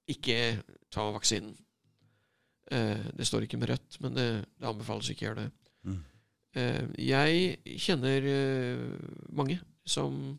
ikke 0.08 0.60
ta 0.92 1.08
vaksinen. 1.14 1.56
Eh, 2.72 3.06
det 3.16 3.26
står 3.26 3.46
ikke 3.46 3.60
med 3.60 3.72
rødt, 3.72 3.96
men 4.04 4.16
det, 4.16 4.28
det 4.60 4.68
anbefales 4.68 5.08
ikke 5.08 5.24
å 5.24 5.28
gjøre 5.30 5.46
det. 5.46 5.48
Mm. 5.88 5.98
Eh, 6.60 6.84
jeg 7.08 7.78
kjenner 7.80 8.28
eh, 8.28 8.84
mange 9.32 9.58
som 9.88 10.36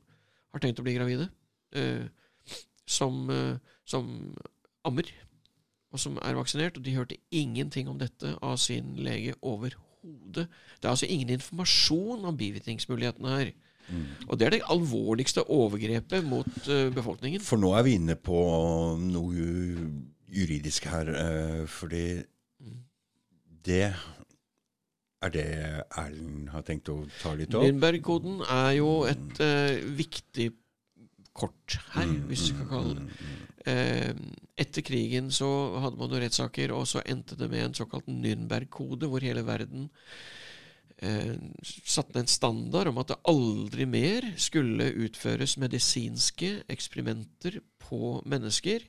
har 0.53 0.61
tenkt 0.61 0.81
å 0.81 0.85
bli 0.85 0.95
gravide, 0.97 1.29
som, 2.89 3.29
som 3.85 4.07
ammer, 4.85 5.05
og 5.93 6.01
som 6.01 6.15
er 6.25 6.37
vaksinert, 6.37 6.79
og 6.79 6.85
de 6.85 6.95
hørte 6.95 7.19
ingenting 7.29 7.89
om 7.91 7.99
dette 8.01 8.31
av 8.41 8.55
sin 8.61 8.95
lege 8.97 9.35
overhodet. 9.45 10.47
Det 10.49 10.87
er 10.87 10.89
altså 10.95 11.09
ingen 11.09 11.35
informasjon 11.35 12.25
om 12.25 12.39
bivirkningsmulighetene 12.39 13.35
her. 13.35 13.51
Og 14.27 14.37
det 14.39 14.47
er 14.47 14.55
det 14.57 14.61
alvorligste 14.69 15.43
overgrepet 15.49 16.25
mot 16.27 16.69
eh, 16.69 16.87
befolkningen. 16.93 17.43
For 17.45 17.61
nå 17.61 17.73
er 17.77 17.85
vi 17.87 17.97
inne 17.99 18.15
på 18.15 18.39
noe 19.01 19.49
juridisk 20.29 20.89
her, 20.91 21.09
eh, 21.09 21.63
fordi 21.69 22.05
det 23.65 23.83
er 25.19 25.33
det 25.33 25.45
Erlend 25.99 26.49
har 26.53 26.63
tenkt 26.63 26.89
å 26.93 27.01
ta 27.19 27.33
litt 27.35 27.51
opp. 27.51 27.65
Lindberg-koden 27.65 28.39
er 28.45 28.71
jo 28.77 28.91
et 29.09 29.41
uh, 29.43 29.75
viktig 29.97 30.51
kort 31.35 31.75
her, 31.93 32.07
Mm, 32.07 32.21
hvis 32.29 32.49
du 32.49 32.57
kan 32.61 32.73
kalle 32.73 32.97
det 33.01 33.21
Uh, 33.69 34.15
etter 34.57 34.81
krigen 34.81 35.27
så 35.35 35.45
hadde 35.83 35.99
man 35.99 36.13
jo 36.13 36.19
rettssaker, 36.23 36.71
og 36.73 36.85
så 36.87 37.01
endte 37.05 37.35
det 37.37 37.49
med 37.51 37.65
en 37.65 37.75
såkalt 37.75 38.07
Nürnberg-kode, 38.07 39.05
hvor 39.11 39.21
hele 39.21 39.43
verden 39.45 39.89
eh, 41.01 41.35
satte 41.63 42.15
ned 42.15 42.25
en 42.25 42.31
standard 42.31 42.91
om 42.91 43.01
at 43.01 43.13
det 43.13 43.19
aldri 43.29 43.87
mer 43.89 44.27
skulle 44.39 44.91
utføres 45.05 45.57
medisinske 45.61 46.63
eksperimenter 46.69 47.59
på 47.83 48.19
mennesker 48.29 48.85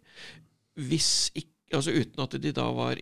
ikke, 0.80 1.48
altså 1.72 1.92
uten 1.94 2.22
at 2.22 2.36
de 2.42 2.52
da 2.54 2.68
var 2.74 3.00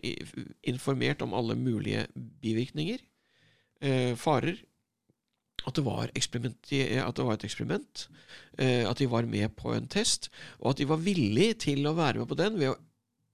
informert 0.63 1.23
om 1.23 1.35
alle 1.35 1.57
mulige 1.57 2.07
bivirkninger, 2.43 2.99
eh, 3.81 4.17
farer, 4.17 4.57
at 5.67 5.75
det, 5.75 5.85
var 5.85 6.09
at 6.09 7.17
det 7.17 7.25
var 7.25 7.35
et 7.35 7.45
eksperiment, 7.45 8.09
eh, 8.59 8.89
at 8.89 8.99
de 8.99 9.11
var 9.11 9.27
med 9.27 9.49
på 9.57 9.75
en 9.75 9.89
test, 9.89 10.31
og 10.61 10.71
at 10.71 10.79
de 10.79 10.89
var 10.89 11.03
villige 11.03 11.55
til 11.55 11.87
å 11.87 11.97
være 11.99 12.19
med 12.23 12.29
på 12.29 12.39
den 12.39 12.59
ved 12.59 12.73
å 12.73 12.79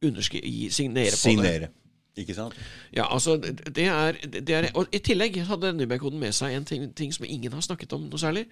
underskri 0.04 0.70
signere 0.70 1.12
på 1.12 1.42
det. 1.42 1.70
Ikke 2.16 2.34
sant? 2.34 2.54
Ja, 2.94 3.08
altså, 3.10 3.36
det 3.36 3.86
er, 3.90 4.18
det 4.30 4.54
er 4.54 4.68
Og 4.78 4.86
i 4.94 5.00
tillegg 5.02 5.40
hadde 5.48 5.72
Nürnberg-koden 5.74 6.20
med 6.20 6.34
seg 6.36 6.54
en 6.54 6.66
ting, 6.68 6.86
ting 6.94 7.14
som 7.14 7.26
ingen 7.26 7.52
har 7.52 7.64
snakket 7.64 7.92
om 7.96 8.06
noe 8.06 8.20
særlig. 8.22 8.44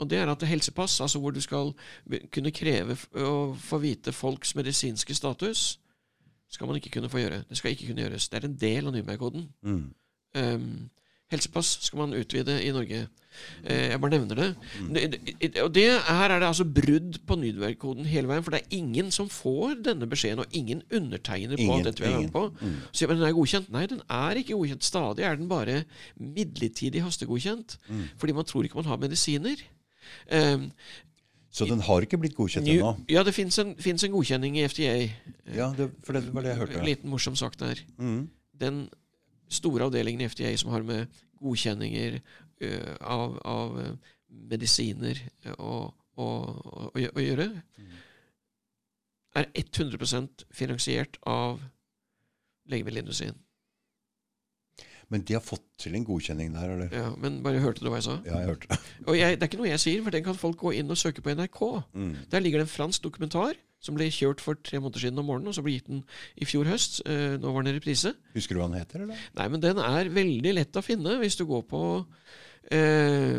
Og 0.00 0.10
det 0.10 0.18
er 0.20 0.28
at 0.28 0.44
helsepass, 0.44 1.00
altså 1.00 1.20
hvor 1.22 1.32
du 1.32 1.40
skal 1.40 1.72
kunne 2.32 2.52
kreve 2.52 2.98
å 3.16 3.54
få 3.56 3.80
vite 3.80 4.12
folks 4.12 4.52
medisinske 4.58 5.16
status, 5.16 5.78
skal 6.52 6.68
man 6.68 6.76
ikke 6.76 6.92
kunne 6.98 7.08
få 7.08 7.24
gjøre. 7.24 7.42
Det 7.48 7.56
skal 7.56 7.72
ikke 7.72 7.88
kunne 7.88 8.04
gjøres. 8.04 8.28
Det 8.28 8.42
er 8.42 8.48
en 8.50 8.60
del 8.60 8.86
av 8.86 8.94
Nürnberg-koden. 8.94 9.48
Mm. 9.64 9.86
Um, 10.36 10.68
helsepass 11.32 11.78
skal 11.86 11.98
man 12.04 12.14
utvide 12.14 12.54
i 12.62 12.70
Norge. 12.74 13.06
Eh, 13.66 13.90
jeg 13.90 14.00
bare 14.00 14.10
nevner 14.14 14.34
det. 14.38 14.46
Det- 15.42 15.62
Og 15.62 15.74
det, 15.74 15.84
her 16.06 16.30
er 16.30 16.38
det 16.40 16.46
altså 16.48 16.64
brudd 16.64 17.18
på 17.26 17.36
Nürnberg-koden 17.36 18.06
hele 18.06 18.28
veien. 18.28 18.42
For 18.44 18.50
det 18.54 18.60
er 18.62 18.76
ingen 18.78 19.10
som 19.10 19.28
får 19.28 19.82
denne 19.84 20.06
beskjeden, 20.08 20.38
og 20.38 20.46
ingen 20.52 20.82
undertegner 20.92 21.56
på 21.56 21.60
Ingen, 21.66 21.84
dette 21.84 22.00
vi 22.00 22.08
er 22.12 22.20
med 22.20 22.30
på. 22.32 22.48
på. 22.50 22.68
Så 22.92 23.06
man 23.08 23.16
den 23.18 23.26
er 23.28 23.32
godkjent. 23.36 23.70
Nei, 23.70 23.86
den 23.86 24.00
er 24.08 24.30
ikke 24.40 24.54
godkjent. 24.56 24.84
Stadig 24.84 25.24
er 25.24 25.36
den 25.36 25.48
bare 25.48 25.84
midlertidig 26.18 27.02
hastegodkjent. 27.02 27.76
Fordi 28.18 28.32
man 28.32 28.44
tror 28.44 28.64
ikke 28.64 28.76
man 28.80 28.84
har 28.92 28.96
medisiner. 28.96 29.56
Um, 30.32 30.70
Så 31.50 31.64
den 31.66 31.80
har 31.80 32.00
ikke 32.04 32.18
blitt 32.18 32.34
godkjent 32.36 32.68
ennå? 32.68 32.96
ja, 33.08 33.22
det 33.22 33.34
fins 33.34 33.58
en, 33.58 33.74
en 33.78 34.12
godkjenning 34.12 34.58
i 34.58 34.68
FDA. 34.68 35.08
Ja, 35.54 35.72
det, 35.76 35.90
for 36.04 36.12
det 36.12 36.28
var 36.34 36.42
det 36.42 36.50
jeg 36.52 36.60
En 36.60 36.66
hørte. 36.68 36.84
liten 36.84 37.10
morsom 37.10 37.36
sak 37.36 37.58
der. 37.58 37.74
Mm. 37.98 38.28
den 38.60 38.88
store 39.48 39.86
avdelingen 39.86 40.24
i 40.24 40.28
FDA 40.30 40.52
som 40.58 40.72
har 40.74 40.84
med 40.86 41.06
godkjenninger 41.42 42.18
ø, 42.18 42.72
av, 43.00 43.38
av 43.44 43.78
medisiner 44.50 45.20
ø, 45.44 45.54
å, 45.58 45.78
å, 46.16 46.26
å, 46.26 46.90
å 46.96 47.24
gjøre, 47.24 47.50
er 49.36 49.50
100% 49.52 50.46
finansiert 50.56 51.18
av 51.28 51.60
legemiddelindustrien. 52.70 53.36
Men 55.12 55.22
de 55.22 55.36
har 55.36 55.44
fått 55.44 55.62
til 55.78 55.94
en 55.94 56.04
godkjenning 56.06 56.54
der, 56.56 56.72
eller? 56.72 56.94
Ja, 56.94 57.10
men 57.22 57.38
bare 57.44 57.60
hørte 57.62 57.84
du 57.84 57.90
hva 57.92 58.00
jeg 58.00 58.08
sa? 58.08 58.16
Ja, 58.26 58.40
jeg 58.42 58.50
hørte 58.50 58.72
det. 58.72 58.78
Og 59.06 59.14
jeg, 59.14 59.36
det 59.36 59.44
er 59.44 59.50
ikke 59.52 59.60
noe 59.60 59.70
jeg 59.70 59.82
sier, 59.84 60.00
for 60.02 60.16
den 60.16 60.24
kan 60.26 60.38
folk 60.38 60.58
gå 60.64 60.72
inn 60.80 60.90
og 60.90 60.98
søke 60.98 61.22
på 61.22 61.30
NRK. 61.36 61.60
Mm. 61.94 62.14
Der 62.32 62.42
ligger 62.42 62.62
det 62.62 62.66
en 62.66 62.72
fransk 62.72 63.04
dokumentar 63.06 63.54
som 63.86 63.96
ble 63.96 64.08
kjørt 64.12 64.42
for 64.44 64.58
tre 64.58 64.80
måneder 64.82 65.06
siden 65.06 65.22
om 65.22 65.28
morgenen, 65.30 65.52
og 65.52 65.56
så 65.56 65.64
ble 65.64 65.76
gitt 65.76 65.90
den 65.90 66.02
i 66.36 66.48
fjor 66.48 66.68
høst. 66.70 67.00
Eh, 67.06 67.36
nå 67.40 67.54
var 67.54 67.64
den 67.64 67.74
i 67.74 67.78
reprise. 67.78 68.12
Husker 68.36 68.56
du 68.56 68.62
hva 68.62 68.68
den 68.70 68.80
heter, 68.80 69.06
eller? 69.06 69.22
Nei, 69.38 69.48
men 69.52 69.62
den 69.62 69.80
er 69.82 70.12
veldig 70.12 70.56
lett 70.58 70.78
å 70.78 70.84
finne 70.84 71.16
hvis 71.22 71.38
du 71.38 71.46
går 71.48 71.64
på 71.70 71.82
eh, 72.74 73.38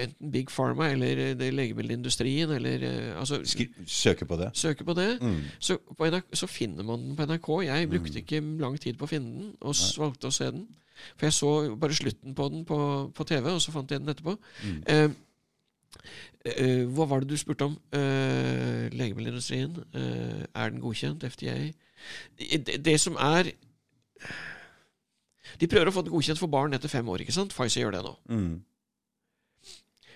enten 0.00 0.30
Big 0.32 0.50
Pharma 0.50 0.90
eller 0.94 1.20
eh, 1.22 1.34
det 1.38 1.52
legemiddelindustrien, 1.54 2.50
eller 2.56 2.86
eh, 2.88 3.12
altså 3.18 3.40
Skri 3.44 3.68
søke 3.86 4.26
på 4.28 4.38
det. 4.40 4.50
Søker 4.56 4.84
på 4.88 4.96
det. 4.96 5.18
Mm. 5.20 5.44
Så, 5.58 5.78
på 5.98 6.08
NRK, 6.10 6.32
så 6.32 6.48
finner 6.50 6.84
man 6.86 7.04
den 7.04 7.16
på 7.16 7.28
NRK. 7.28 7.52
Jeg 7.66 7.90
brukte 7.92 8.18
ikke 8.22 8.42
lang 8.60 8.80
tid 8.80 8.98
på 8.98 9.06
å 9.06 9.12
finne 9.12 9.32
den, 9.32 9.54
og 9.60 9.76
Nei. 9.76 9.92
valgte 10.02 10.30
å 10.30 10.34
se 10.34 10.50
den. 10.50 10.66
For 11.16 11.28
jeg 11.28 11.36
så 11.36 11.52
bare 11.76 11.96
slutten 11.96 12.34
på 12.34 12.48
den 12.48 12.64
på, 12.64 12.78
på 13.14 13.24
TV, 13.28 13.50
og 13.52 13.60
så 13.62 13.74
fant 13.74 13.90
jeg 13.92 14.00
den 14.00 14.12
etterpå. 14.12 14.36
Mm. 14.64 14.78
Eh, 14.88 15.08
hva 16.94 17.06
var 17.10 17.22
det 17.22 17.30
du 17.30 17.36
spurte 17.40 17.66
om? 17.68 17.76
Eh, 17.94 18.86
legemiddelindustrien. 18.92 19.76
Eh, 19.94 20.44
er 20.46 20.72
den 20.72 20.82
godkjent? 20.82 21.24
FDA? 21.24 21.56
Det, 22.38 22.78
det 22.84 22.96
som 23.02 23.16
er 23.18 23.50
De 25.56 25.66
prøver 25.70 25.88
å 25.88 25.94
få 25.94 26.02
den 26.04 26.12
godkjent 26.12 26.40
for 26.40 26.52
barn 26.52 26.74
etter 26.76 26.90
fem 26.92 27.06
år. 27.08 27.22
ikke 27.24 27.34
sant? 27.34 27.54
Pfizer 27.56 27.86
gjør 27.86 27.96
det 27.96 28.02
nå. 28.04 28.14
Mm. 28.28 28.54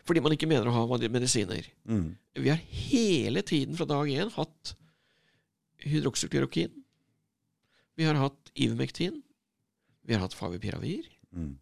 Fordi 0.05 0.23
man 0.25 0.35
ikke 0.35 0.49
mener 0.51 0.69
å 0.69 0.75
ha 0.75 0.99
medisiner. 1.09 1.67
Mm. 1.89 2.17
Vi 2.35 2.51
har 2.51 2.59
hele 2.59 3.43
tiden 3.47 3.77
fra 3.79 3.87
dag 3.89 4.11
én 4.11 4.33
hatt 4.35 4.75
hydroksyklorokin. 5.87 6.73
Vi 7.97 8.05
har 8.09 8.19
hatt 8.19 8.53
Ivermectin. 8.55 9.23
Vi 10.05 10.17
har 10.17 10.25
hatt 10.25 10.35
Favipiravir. 10.35 11.07
Mm. 11.33 11.55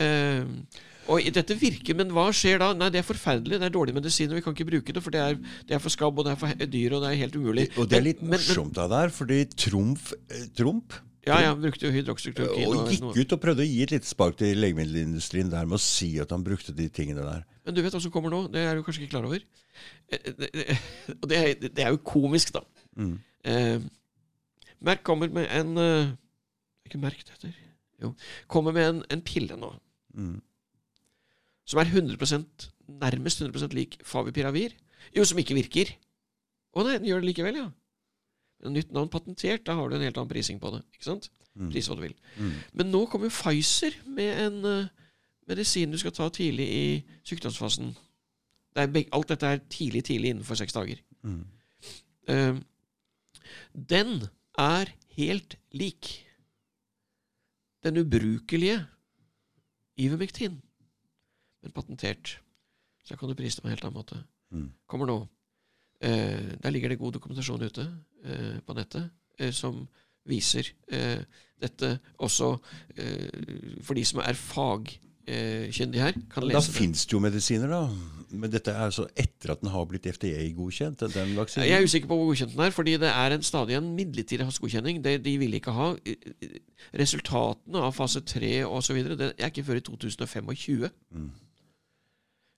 Eh, 0.00 0.44
og 1.10 1.24
dette 1.34 1.56
virker, 1.58 1.96
men 1.98 2.12
hva 2.14 2.28
skjer 2.36 2.60
da? 2.62 2.68
Nei, 2.78 2.88
det 2.94 3.00
er 3.00 3.06
forferdelig. 3.08 3.58
Det 3.58 3.66
er 3.66 3.74
dårlig 3.74 3.94
medisin, 3.96 4.30
og 4.30 4.36
vi 4.38 4.42
kan 4.44 4.54
ikke 4.54 4.68
bruke 4.68 4.92
det, 4.94 5.02
for 5.02 5.10
det 5.10 5.20
er, 5.24 5.38
det 5.66 5.74
er 5.74 5.82
for 5.82 5.90
skabb, 5.90 6.18
og 6.20 6.24
det 6.28 6.32
er 6.36 6.38
for 6.38 6.66
dyr, 6.70 6.94
og 6.94 7.02
det 7.02 7.10
er 7.10 7.20
helt 7.24 7.34
umulig. 7.40 7.64
Og 7.80 7.88
det 7.90 7.98
er 7.98 8.04
litt 8.04 8.20
men- 8.22 8.30
men- 8.30 8.38
morsomt 8.38 8.78
av 8.78 8.90
der, 8.90 9.08
fordi 9.10 9.44
Trumf, 9.56 10.12
eh, 10.30 10.46
Trump 10.56 10.92
Ja, 11.26 11.38
ja, 11.40 11.48
han 11.52 11.60
brukte 11.60 11.82
jo 11.84 11.90
hydroxychloroquin. 11.92 12.66
og 12.66 12.76
og 12.76 12.88
gikk 12.88 13.00
noe. 13.02 13.12
ut 13.20 13.32
og 13.32 13.40
prøvde 13.42 13.60
å 13.60 13.68
gi 13.68 13.82
et 13.82 13.90
lite 13.90 14.06
spark 14.06 14.36
til 14.38 14.56
legemiddelindustrien 14.56 15.50
der 15.50 15.66
med 15.66 15.76
å 15.76 15.80
si 15.80 16.18
at 16.18 16.30
han 16.30 16.42
brukte 16.44 16.72
de 16.74 16.88
tingene 16.88 17.20
der. 17.26 17.44
Men 17.66 17.74
du 17.74 17.82
vet 17.82 17.92
hva 17.92 18.00
som 18.00 18.10
kommer 18.10 18.30
nå? 18.30 18.50
Det 18.50 18.56
er 18.64 18.74
du 18.76 18.82
kanskje 18.82 19.02
ikke 19.04 19.10
klar 19.10 19.26
over. 19.26 19.40
Eh, 20.10 20.18
det- 20.38 20.52
det- 20.52 20.78
Og 21.22 21.28
det 21.28 21.36
er, 21.36 21.68
det 21.68 21.78
er 21.84 21.90
jo 21.90 21.98
komisk, 21.98 22.52
da. 22.52 22.60
Mm. 22.96 23.18
Eh, 23.44 23.78
Merk 24.80 25.02
kommer 25.04 25.28
med 25.30 25.46
en 25.50 25.76
eh, 25.76 26.12
Ikke 26.88 26.98
Merk 26.98 27.18
det 27.24 27.34
heter. 27.36 27.54
Jo. 28.00 28.14
Kommer 28.48 28.72
med 28.76 28.88
en, 28.88 29.02
en 29.10 29.22
pille 29.22 29.56
nå 29.56 29.72
Mm. 30.10 30.40
som 31.70 31.78
er 31.78 31.84
100% 31.86 32.64
nærmest 33.00 33.38
100% 33.44 33.74
lik 33.78 33.92
Favipiravir. 34.02 34.72
Jo, 35.14 35.22
som 35.24 35.38
ikke 35.38 35.54
virker. 35.54 35.92
Å 36.74 36.82
nei, 36.82 36.96
den 36.98 37.06
gjør 37.06 37.20
det 37.22 37.28
likevel, 37.28 37.58
ja. 37.60 37.68
Men 38.64 38.74
nytt 38.74 38.90
navn 38.92 39.08
patentert, 39.12 39.62
da 39.68 39.76
har 39.78 39.88
du 39.88 39.94
en 39.96 40.02
helt 40.02 40.18
annen 40.18 40.28
prising 40.32 40.58
på 40.60 40.72
det. 40.74 40.80
Ikke 40.96 41.06
sant? 41.06 41.28
Mm. 41.54 41.70
Pris 41.70 41.86
hva 41.88 41.94
du 41.96 42.02
vil. 42.02 42.16
Mm. 42.40 42.50
Men 42.74 42.90
nå 42.90 43.04
kommer 43.10 43.30
jo 43.30 43.36
Pfizer 43.36 43.94
med 44.06 44.40
en 44.48 44.58
uh, 44.66 44.88
medisin 45.48 45.90
du 45.94 45.98
skal 46.02 46.12
ta 46.16 46.26
tidlig 46.34 46.66
i 46.66 46.82
sykdomsfasen. 47.30 47.92
Det 48.74 48.82
er 48.82 48.90
beg- 48.92 49.08
alt 49.14 49.30
dette 49.30 49.46
er 49.46 49.62
tidlig, 49.70 50.02
tidlig 50.10 50.34
innenfor 50.34 50.58
seks 50.58 50.74
dager. 50.74 50.98
Mm. 51.22 51.44
Uh, 52.30 52.58
den 53.74 54.26
er 54.58 54.90
helt 55.16 55.56
lik 55.72 56.10
den 57.84 58.00
ubrukelige 58.02 58.78
Ivermectin, 60.00 60.60
men 61.62 61.72
patentert. 61.72 62.40
Så 63.04 63.14
jeg 63.14 63.18
kan 63.18 63.28
du 63.28 63.36
prise 63.36 63.56
det 63.56 63.62
på 63.64 63.68
en 63.68 63.74
helt 63.74 63.84
annen 63.84 63.98
måte. 63.98 64.22
Mm. 64.50 64.70
Kommer 64.88 65.06
nå. 65.06 65.18
Eh, 66.00 66.56
der 66.62 66.70
ligger 66.70 66.88
det 66.88 66.98
god 66.98 67.12
dokumentasjon 67.12 67.62
ute 67.62 67.84
eh, 68.24 68.60
på 68.64 68.76
nettet 68.76 69.10
eh, 69.38 69.52
som 69.52 69.82
viser 70.28 70.70
eh, 70.88 71.20
dette 71.60 71.98
også 72.24 72.54
eh, 72.96 73.82
for 73.84 73.98
de 73.98 74.04
som 74.08 74.22
er 74.24 74.38
fagkyndige 75.30 76.02
her, 76.02 76.12
kan 76.32 76.42
Da 76.42 76.48
lese 76.50 76.72
det. 76.72 76.76
fins 76.76 77.04
det 77.06 77.12
jo 77.12 77.20
medisiner, 77.22 77.68
da. 77.70 77.82
Men 78.30 78.50
dette 78.52 78.70
er 78.70 78.84
altså 78.86 79.08
etter 79.18 79.50
at 79.52 79.60
den 79.60 79.70
har 79.72 79.86
blitt 79.90 80.06
FDA-godkjent, 80.06 81.00
den 81.14 81.32
vaksinen. 81.36 81.66
Jeg 81.66 81.80
er 81.80 81.86
usikker 81.86 82.06
på 82.10 82.16
hvor 82.18 82.28
godkjent 82.30 82.52
den 82.54 82.62
er, 82.62 82.70
fordi 82.70 82.92
det 83.02 83.10
er 83.10 83.34
en 83.34 83.42
stadig 83.42 83.74
en 83.74 83.88
midlertidig 83.96 84.46
hastegodkjenning. 84.46 85.00
Det 85.02 85.16
de 85.24 85.36
vil 85.38 85.54
ikke 85.58 85.74
ha. 85.74 85.88
Resultatene 86.96 87.82
av 87.86 87.94
fase 87.96 88.22
3 88.22 88.64
osv. 88.66 89.02
Det 89.18 89.32
er 89.38 89.50
ikke 89.50 89.64
før 89.66 89.80
i 89.80 89.84
2025. 89.90 90.90
Mm. 91.10 91.30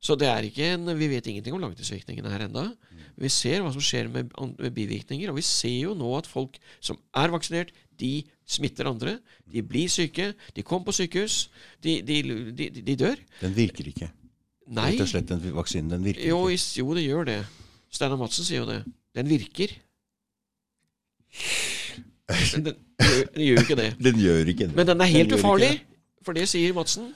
Så 0.03 0.17
det 0.19 0.29
er 0.29 0.49
ikke 0.49 0.67
en, 0.75 0.99
vi 0.99 1.09
vet 1.13 1.27
ingenting 1.31 1.55
om 1.55 1.63
langtidsvirkningene 1.63 2.31
her 2.33 2.47
enda. 2.49 2.67
Vi 3.21 3.29
ser 3.31 3.63
hva 3.63 3.71
som 3.75 3.83
skjer 3.85 4.09
med, 4.11 4.33
med 4.59 4.73
bivirkninger, 4.75 5.31
og 5.31 5.37
vi 5.39 5.45
ser 5.47 5.79
jo 5.87 5.95
nå 5.95 6.09
at 6.19 6.27
folk 6.27 6.57
som 6.81 6.99
er 7.15 7.31
vaksinert, 7.31 7.71
de 8.01 8.25
smitter 8.53 8.89
andre. 8.91 9.17
De 9.49 9.63
blir 9.67 9.89
syke, 9.93 10.33
de 10.57 10.65
kommer 10.67 10.91
på 10.91 10.95
sykehus, 11.01 11.47
de, 11.85 11.99
de, 12.07 12.19
de, 12.57 12.69
de 12.83 12.97
dør. 13.01 13.21
Den 13.41 13.55
virker 13.57 13.89
ikke. 13.91 14.11
Nei. 14.73 14.93
Rett 14.95 15.05
og 15.05 15.11
slett, 15.11 15.29
den 15.33 15.43
vaksinen 15.57 15.91
den 15.91 16.05
virker 16.07 16.29
Jo, 16.29 16.45
ikke. 16.53 16.79
jo, 16.81 16.93
det 16.97 17.07
gjør 17.07 17.27
det. 17.29 17.39
Steinar 17.93 18.21
Madsen 18.21 18.47
sier 18.47 18.63
jo 18.63 18.69
det. 18.71 18.79
Den 19.17 19.29
virker. 19.29 19.73
Den, 22.53 22.65
den, 22.69 22.77
den 23.35 23.43
gjør 23.45 23.61
ikke 23.65 23.77
det. 23.81 23.89
Den 24.07 24.21
gjør 24.23 24.51
ikke 24.53 24.69
det. 24.69 24.77
Men 24.79 24.89
den 24.89 25.03
er 25.05 25.11
helt 25.11 25.33
den 25.33 25.39
ufarlig, 25.41 25.73
for 26.25 26.37
det 26.37 26.47
sier 26.49 26.73
Madsen. 26.77 27.11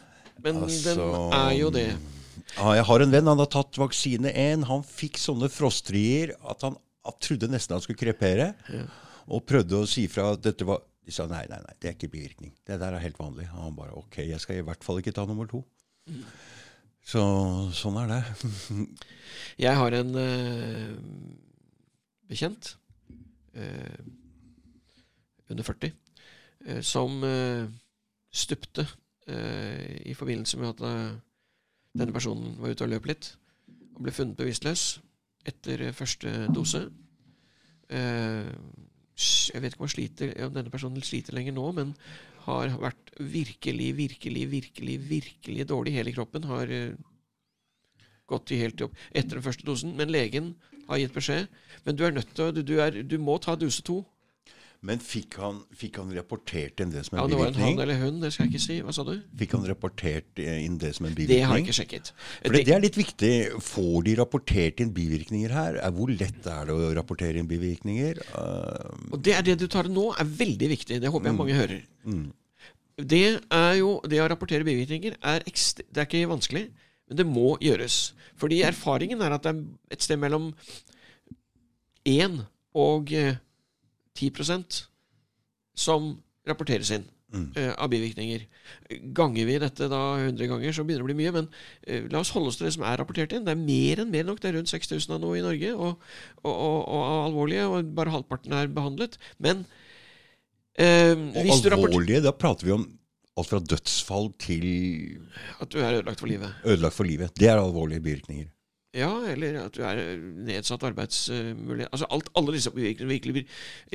Men 0.44 0.58
Altså, 0.66 0.90
den 0.90 1.36
er 1.38 1.52
jo 1.56 1.70
det. 1.72 1.86
Ja, 2.56 2.72
jeg 2.76 2.84
har 2.88 3.02
en 3.02 3.12
venn, 3.14 3.28
han 3.30 3.40
har 3.40 3.48
tatt 3.52 3.78
vaksine 3.80 4.32
én. 4.36 4.64
Han 4.68 4.82
fikk 4.86 5.16
sånne 5.20 5.48
frostrier 5.52 6.34
at 6.46 6.66
han 6.66 6.76
trodde 7.22 7.48
nesten 7.52 7.76
han 7.76 7.84
skulle 7.84 8.00
krepere. 8.02 8.50
Og 9.32 9.42
prøvde 9.48 9.80
å 9.80 9.88
si 9.88 10.04
fra 10.10 10.32
at 10.34 10.44
dette 10.44 10.66
var 10.68 10.82
De 11.06 11.14
sa 11.14 11.28
nei, 11.30 11.44
nei, 11.46 11.60
nei, 11.62 11.74
det 11.78 11.88
er 11.88 11.94
ikke 11.94 12.10
bivirkning. 12.10 12.50
Det 12.66 12.80
der 12.82 12.96
er 12.96 13.04
helt 13.04 13.18
vanlig. 13.20 13.46
Og 13.54 13.62
han 13.62 13.76
bare 13.78 13.94
ok, 13.94 14.18
jeg 14.26 14.42
skal 14.42 14.58
i 14.58 14.66
hvert 14.66 14.82
fall 14.84 14.98
ikke 14.98 15.14
ta 15.14 15.22
nummer 15.28 15.46
to. 15.50 15.62
Så 17.06 17.22
sånn 17.78 17.98
er 18.00 18.10
det. 18.10 18.22
Jeg 19.64 19.78
har 19.78 19.94
en 19.94 20.16
eh, 20.18 20.96
bekjent 22.26 22.72
eh, 23.54 24.00
under 25.46 25.68
40 25.68 25.92
eh, 26.66 26.80
som 26.82 27.22
stupte 28.34 28.88
i 29.26 30.12
forbindelse 30.14 30.58
med 30.60 30.68
at 30.76 30.82
denne 31.98 32.14
personen 32.14 32.52
var 32.60 32.70
ute 32.70 32.86
og 32.86 32.92
løp 32.92 33.08
litt 33.10 33.32
og 33.96 34.04
ble 34.04 34.12
funnet 34.14 34.38
bevisstløs 34.38 34.84
etter 35.50 35.82
første 35.96 36.44
dose. 36.54 36.84
Jeg 39.16 39.62
vet 39.62 39.72
ikke 39.72 39.86
om, 39.86 39.90
sliter, 39.90 40.32
om 40.44 40.52
denne 40.52 40.72
personen 40.72 41.04
sliter 41.04 41.36
lenger 41.36 41.54
nå, 41.56 41.66
men 41.76 41.92
har 42.46 42.74
vært 42.78 43.12
virkelig, 43.16 43.90
virkelig, 43.96 44.42
virkelig, 44.52 44.96
virkelig 45.08 45.68
dårlig. 45.70 45.94
Hele 45.96 46.12
kroppen 46.14 46.44
har 46.50 46.70
eh, 46.72 46.98
gått 48.28 48.52
i 48.52 48.60
helt 48.60 48.80
jobb 48.80 48.96
etter 49.10 49.38
den 49.38 49.46
første 49.46 49.66
dosen. 49.66 49.94
Men 49.98 50.12
legen 50.12 50.52
har 50.90 51.00
gitt 51.00 51.16
beskjed. 51.16 51.48
Men 51.86 51.96
du 51.96 52.04
er 52.06 52.14
nødt 52.14 52.34
til 52.36 52.60
du, 52.60 52.76
er, 52.82 53.00
du 53.02 53.16
må 53.22 53.38
ta 53.42 53.56
dose 53.58 53.82
to. 53.86 54.02
Men 54.86 55.00
fikk 55.02 55.34
han, 55.42 55.56
fikk 55.74 55.96
han 55.98 56.12
rapportert 56.14 56.78
inn 56.84 56.92
det 56.94 57.00
som 57.08 57.16
en 57.18 57.24
bivirkning? 57.26 57.40
Ja, 57.40 57.48
det 57.48 57.56
var 57.56 57.64
en 57.66 57.76
han 57.76 57.82
eller 57.82 57.98
hun, 58.04 58.20
det 58.22 58.30
skal 58.34 58.46
jeg 58.46 58.52
ikke 58.54 58.62
si. 58.62 58.76
Hva 58.86 58.92
sa 58.94 59.04
du? 59.08 59.12
Fikk 59.40 59.56
han 59.56 59.64
rapportert 59.66 60.42
inn 60.44 60.76
det 60.82 60.92
som 60.94 61.08
en 61.08 61.16
bivirkning? 61.16 61.32
Det 61.42 61.48
har 61.50 61.58
jeg 61.58 61.66
ikke 61.66 61.76
sjekket. 61.80 62.10
For 62.44 62.54
det, 62.54 62.62
det 62.68 62.74
er 62.76 62.82
litt 62.84 62.98
viktig. 63.00 63.32
Får 63.66 63.96
de 64.06 64.14
rapportert 64.20 64.82
inn 64.84 64.92
bivirkninger 64.94 65.54
her? 65.56 65.80
Er- 65.82 65.94
Hvor 65.96 66.12
lett 66.12 66.46
er 66.52 66.70
det 66.70 66.76
å 66.76 66.90
rapportere 67.00 67.42
inn 67.42 67.48
bivirkninger? 67.50 68.20
Uh, 68.36 69.10
Og 69.16 69.22
det 69.26 69.34
er 69.34 69.46
det 69.48 69.58
du 69.64 69.66
tar 69.72 69.90
nå, 69.90 70.06
er 70.20 70.30
veldig 70.38 70.68
viktig. 70.76 71.00
Det 71.02 71.10
håper 71.12 71.32
jeg 71.32 71.38
mange 71.40 71.58
hører. 71.58 71.80
Det 72.96 73.24
er 73.52 73.72
jo, 73.80 73.90
det 74.08 74.22
å 74.22 74.28
rapportere 74.32 74.64
bivirkninger 74.64 75.18
er, 75.20 75.42
ekst, 75.50 75.82
det 75.90 76.00
er 76.04 76.06
ikke 76.08 76.30
vanskelig, 76.30 76.62
men 77.10 77.18
det 77.18 77.26
må 77.28 77.56
gjøres. 77.60 77.98
Fordi 78.40 78.62
erfaringen 78.64 79.20
er 79.26 79.34
at 79.36 79.44
det 79.44 79.52
er 79.52 79.96
et 79.98 80.06
sted 80.06 80.20
mellom 80.22 80.52
én 82.06 82.38
og 82.76 83.12
10% 84.16 84.80
som 85.76 86.14
rapporteres 86.48 86.90
inn 86.94 87.06
eh, 87.56 87.72
av 87.74 87.90
bivirkninger. 87.92 88.46
Ganger 89.16 89.48
vi 89.48 89.58
dette 89.62 89.88
da 89.92 90.02
100 90.18 90.50
ganger, 90.50 90.74
så 90.74 90.84
begynner 90.86 91.04
det 91.04 91.06
å 91.06 91.10
bli 91.10 91.18
mye. 91.20 91.34
Men 91.34 91.48
uh, 91.50 92.06
la 92.12 92.22
oss 92.22 92.32
holde 92.34 92.52
oss 92.52 92.60
til 92.60 92.68
det 92.68 92.74
som 92.76 92.86
er 92.88 93.00
rapportert 93.00 93.34
inn. 93.36 93.46
Det 93.46 93.54
er 93.54 93.62
mer 93.62 94.02
enn 94.02 94.12
mer 94.12 94.28
nok. 94.28 94.40
Det 94.42 94.50
er 94.50 94.58
rundt 94.58 94.72
6000 94.72 95.16
av 95.16 95.22
noe 95.24 95.38
i 95.40 95.44
Norge, 95.44 95.72
og, 95.74 96.06
og, 96.44 96.54
og, 96.54 96.78
og 96.86 97.16
alvorlige. 97.26 97.66
Og 97.70 97.94
bare 97.98 98.14
halvparten 98.14 98.56
er 98.56 98.72
behandlet. 98.72 99.18
Men 99.42 99.64
uh, 100.80 101.14
hvis 101.42 101.64
du 101.64 101.70
rapporterer 101.72 101.80
alvorlige, 101.82 102.24
da 102.26 102.34
prater 102.36 102.70
vi 102.70 102.76
om 102.76 102.88
alt 103.36 103.50
fra 103.50 103.60
dødsfall 103.60 104.30
til 104.40 104.68
at 105.60 105.68
du 105.72 105.80
er 105.82 105.98
ødelagt 105.98 106.22
for 106.22 106.30
livet. 106.30 106.54
ødelagt 106.64 106.96
for 106.96 107.08
livet. 107.08 107.34
Det 107.36 107.50
er 107.52 107.60
alvorlige 107.60 108.00
bivirkninger. 108.00 108.48
Ja, 108.96 109.10
eller 109.28 109.58
at 109.66 109.76
du 109.76 109.82
er 109.84 109.98
nedsatt 110.46 110.84
arbeidsmulighet 110.88 111.92
Altså 111.92 112.06
alt, 112.10 112.30
alle 112.38 112.54
disse 112.56 112.72
virkelig 112.72 113.42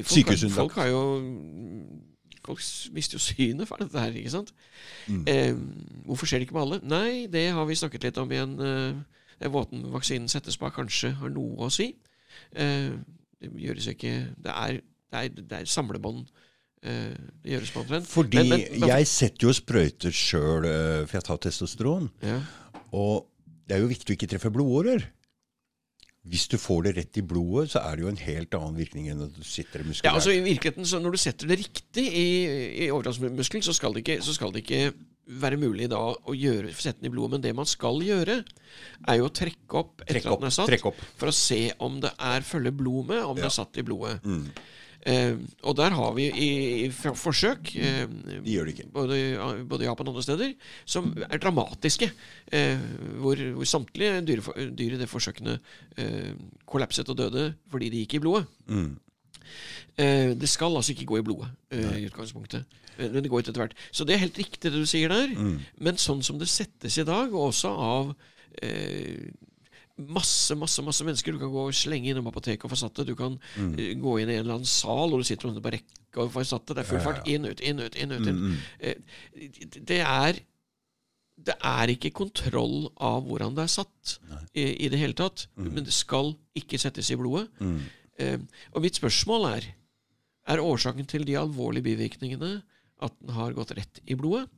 folk, 0.05 0.49
folk 0.53 0.75
har 0.77 0.91
jo 0.91 1.01
Folk 2.45 2.61
mister 2.95 3.17
jo 3.17 3.21
synet 3.21 3.67
for 3.69 3.77
dette 3.81 4.01
her, 4.01 4.13
ikke 4.17 4.31
sant? 4.33 4.51
Eh, 5.29 5.53
hvorfor 6.07 6.25
skjer 6.25 6.41
det 6.41 6.47
ikke 6.47 6.55
med 6.57 6.63
alle? 6.63 6.79
Nei, 6.89 7.27
det 7.29 7.43
har 7.53 7.67
vi 7.69 7.77
snakket 7.77 8.07
litt 8.07 8.17
om 8.17 8.31
i 8.33 8.39
en 8.41 8.55
eh, 8.65 8.95
er 9.41 9.51
vaksinen 9.53 10.29
settes 10.29 10.57
på, 10.57 10.69
kanskje 10.73 11.11
har 11.19 11.29
noe 11.33 11.67
å 11.67 11.69
si. 11.73 11.91
Eh, 12.57 12.89
det 13.41 13.51
gjøres 13.61 13.87
ikke 13.93 14.13
Det 14.41 14.53
er, 14.53 14.79
det 15.13 15.21
er, 15.21 15.29
det 15.37 15.59
er 15.59 15.69
samlebånd. 15.69 16.25
Eh, 16.81 17.13
det 17.43 17.53
gjøres 17.53 17.73
på 17.75 17.83
omtrent. 17.83 18.09
Fordi 18.09 18.37
Men- 18.41 18.49
men- 18.49 18.79
men- 18.79 18.89
jeg 18.89 19.07
setter 19.07 19.47
jo 19.47 19.53
sprøyter 19.53 20.11
sjøl, 20.11 20.65
for 21.07 21.17
jeg 21.17 21.23
tar 21.29 21.37
testosteron. 21.37 22.09
ja. 22.23 22.41
Og 22.91 23.27
det 23.67 23.77
er 23.77 23.83
jo 23.83 23.91
viktig 23.91 24.13
å 24.13 24.17
ikke 24.17 24.29
treffe 24.33 24.53
blodårer. 24.53 25.07
Hvis 26.21 26.45
du 26.51 26.57
får 26.61 26.83
det 26.85 26.91
rett 26.99 27.17
i 27.17 27.23
blodet, 27.25 27.71
så 27.73 27.81
er 27.81 27.97
det 27.97 28.03
jo 28.03 28.09
en 28.11 28.19
helt 28.21 28.53
annen 28.53 28.75
virkning 28.77 29.07
enn 29.09 29.23
at 29.25 29.33
du 29.33 29.45
sitter 29.47 29.81
i 29.81 29.95
Ja, 30.03 30.13
altså 30.13 30.33
i 30.35 30.43
virkeligheten, 30.45 30.85
så 30.85 30.99
Når 31.01 31.15
du 31.15 31.17
setter 31.17 31.49
det 31.49 31.57
riktig 31.63 32.03
i, 32.05 32.27
i 32.85 32.91
overgangsmuskelen, 32.93 33.65
så, 33.65 33.73
så 33.73 34.35
skal 34.35 34.53
det 34.53 34.61
ikke 34.61 34.91
være 35.41 35.57
mulig 35.57 35.87
da 35.89 36.01
å 36.11 36.35
gjøre, 36.35 36.73
sette 36.75 37.01
den 37.01 37.09
i 37.09 37.13
blodet. 37.13 37.37
Men 37.37 37.45
det 37.45 37.55
man 37.57 37.69
skal 37.69 38.03
gjøre, 38.05 38.41
er 39.07 39.17
jo 39.17 39.29
å 39.29 39.33
trekke 39.33 39.81
opp 39.81 40.05
etter 40.05 40.29
opp, 40.29 40.37
at 40.37 40.43
den 40.43 40.51
er 40.51 40.55
satt, 40.59 41.01
for 41.17 41.31
å 41.31 41.35
se 41.35 41.61
om 41.81 41.97
det 42.03 42.13
er 42.17 42.45
følger 42.45 42.75
blod 42.75 43.09
med, 43.13 43.23
om 43.25 43.39
det 43.39 43.47
er 43.49 43.57
satt 43.57 43.81
i 43.81 43.85
blodet. 43.87 44.19
Mm. 44.21 44.45
Eh, 45.05 45.33
og 45.65 45.73
der 45.79 45.89
har 45.97 46.11
vi 46.13 46.27
i, 46.29 46.49
i 46.85 46.89
forsøk, 46.93 47.71
eh, 47.75 48.03
De 48.05 48.51
gjør 48.53 48.65
det 48.69 48.73
ikke. 48.75 48.89
både, 48.93 49.15
i- 49.17 49.63
både 49.65 49.83
Japan 49.87 50.07
og 50.07 50.11
andre 50.13 50.23
steder, 50.23 50.53
som 50.85 51.15
er 51.29 51.37
dramatiske. 51.41 52.11
Eh, 52.53 52.77
hvor, 53.17 53.35
hvor 53.55 53.65
samtlige 53.65 54.21
dyr, 54.27 54.41
dyr 54.77 54.93
i 54.93 54.99
de 55.01 55.07
forsøkene 55.09 55.59
eh, 55.97 56.33
kollapset 56.69 57.09
og 57.09 57.17
døde 57.17 57.53
fordi 57.71 57.89
de 57.89 58.03
gikk 58.05 58.13
i 58.19 58.19
blodet. 58.19 58.45
Mm. 58.67 58.91
Eh, 59.97 60.33
det 60.37 60.49
skal 60.49 60.75
altså 60.77 60.93
ikke 60.93 61.05
gå 61.09 61.17
i 61.19 61.25
blodet 61.25 61.49
eh, 61.71 61.97
i 62.01 62.05
utgangspunktet. 62.07 62.65
Eh, 62.97 63.09
Men 63.11 63.23
det 63.23 63.29
går 63.31 63.39
ut 63.41 63.49
etter 63.49 63.61
hvert. 63.65 63.73
Så 63.91 64.05
det 64.05 64.13
er 64.15 64.23
helt 64.25 64.37
riktig 64.37 64.69
det 64.71 64.77
du 64.79 64.85
sier 64.85 65.09
der. 65.09 65.33
Men 65.81 65.97
sånn 65.97 66.21
som 66.23 66.37
det 66.39 66.47
settes 66.51 66.97
i 67.01 67.03
dag, 67.07 67.33
og 67.33 67.49
også 67.51 67.71
av 67.73 68.13
eh, 68.61 69.31
masse 70.09 70.55
masse, 70.57 70.83
masse 70.85 71.05
mennesker 71.07 71.35
Du 71.35 71.39
kan 71.41 71.51
gå 71.53 71.65
og 71.69 71.75
slenge 71.75 72.11
innom 72.11 72.29
apoteket 72.31 72.65
og 72.67 72.73
få 72.73 72.79
satt 72.83 73.01
det. 73.01 73.07
Du 73.11 73.15
kan 73.19 73.37
mm. 73.57 73.75
gå 74.01 74.15
inn 74.21 74.29
i 74.29 74.37
en 74.37 74.45
eller 74.45 74.59
annen 74.59 74.69
sal, 74.69 75.11
og 75.11 75.21
du 75.21 75.27
sitter 75.27 75.51
på 75.61 75.73
rekke 75.75 76.21
og 76.21 76.31
får 76.33 76.47
satt 76.51 76.67
det. 76.67 76.77
Det 76.77 76.85
er 76.85 76.89
full 76.91 77.03
fart. 77.03 77.27
Inn, 77.29 77.47
ut, 77.47 77.61
inn, 77.61 77.81
ut, 77.81 77.95
inn, 77.95 78.15
ut. 78.15 78.31
Inn. 78.31 78.57
Eh, 78.79 79.75
det 79.91 80.01
er 80.05 80.41
det 81.41 81.55
er 81.65 81.89
ikke 81.89 82.11
kontroll 82.13 82.91
av 83.01 83.23
hvordan 83.25 83.55
det 83.57 83.63
er 83.65 83.71
satt 83.73 84.15
i, 84.53 84.85
i 84.85 84.89
det 84.93 84.99
hele 85.01 85.17
tatt. 85.17 85.47
Men 85.57 85.85
det 85.87 85.93
skal 85.95 86.35
ikke 86.57 86.79
settes 86.81 87.09
i 87.09 87.17
blodet. 87.17 87.47
Eh, 88.21 88.37
og 88.75 88.83
mitt 88.85 88.99
spørsmål 88.99 89.53
er 89.55 89.71
Er 90.51 90.57
årsaken 90.57 91.05
til 91.05 91.21
de 91.25 91.35
alvorlige 91.37 91.85
bivirkningene 91.85 92.63
at 93.01 93.13
den 93.21 93.29
har 93.33 93.53
gått 93.53 93.71
rett 93.77 93.99
i 94.09 94.15
blodet? 94.17 94.49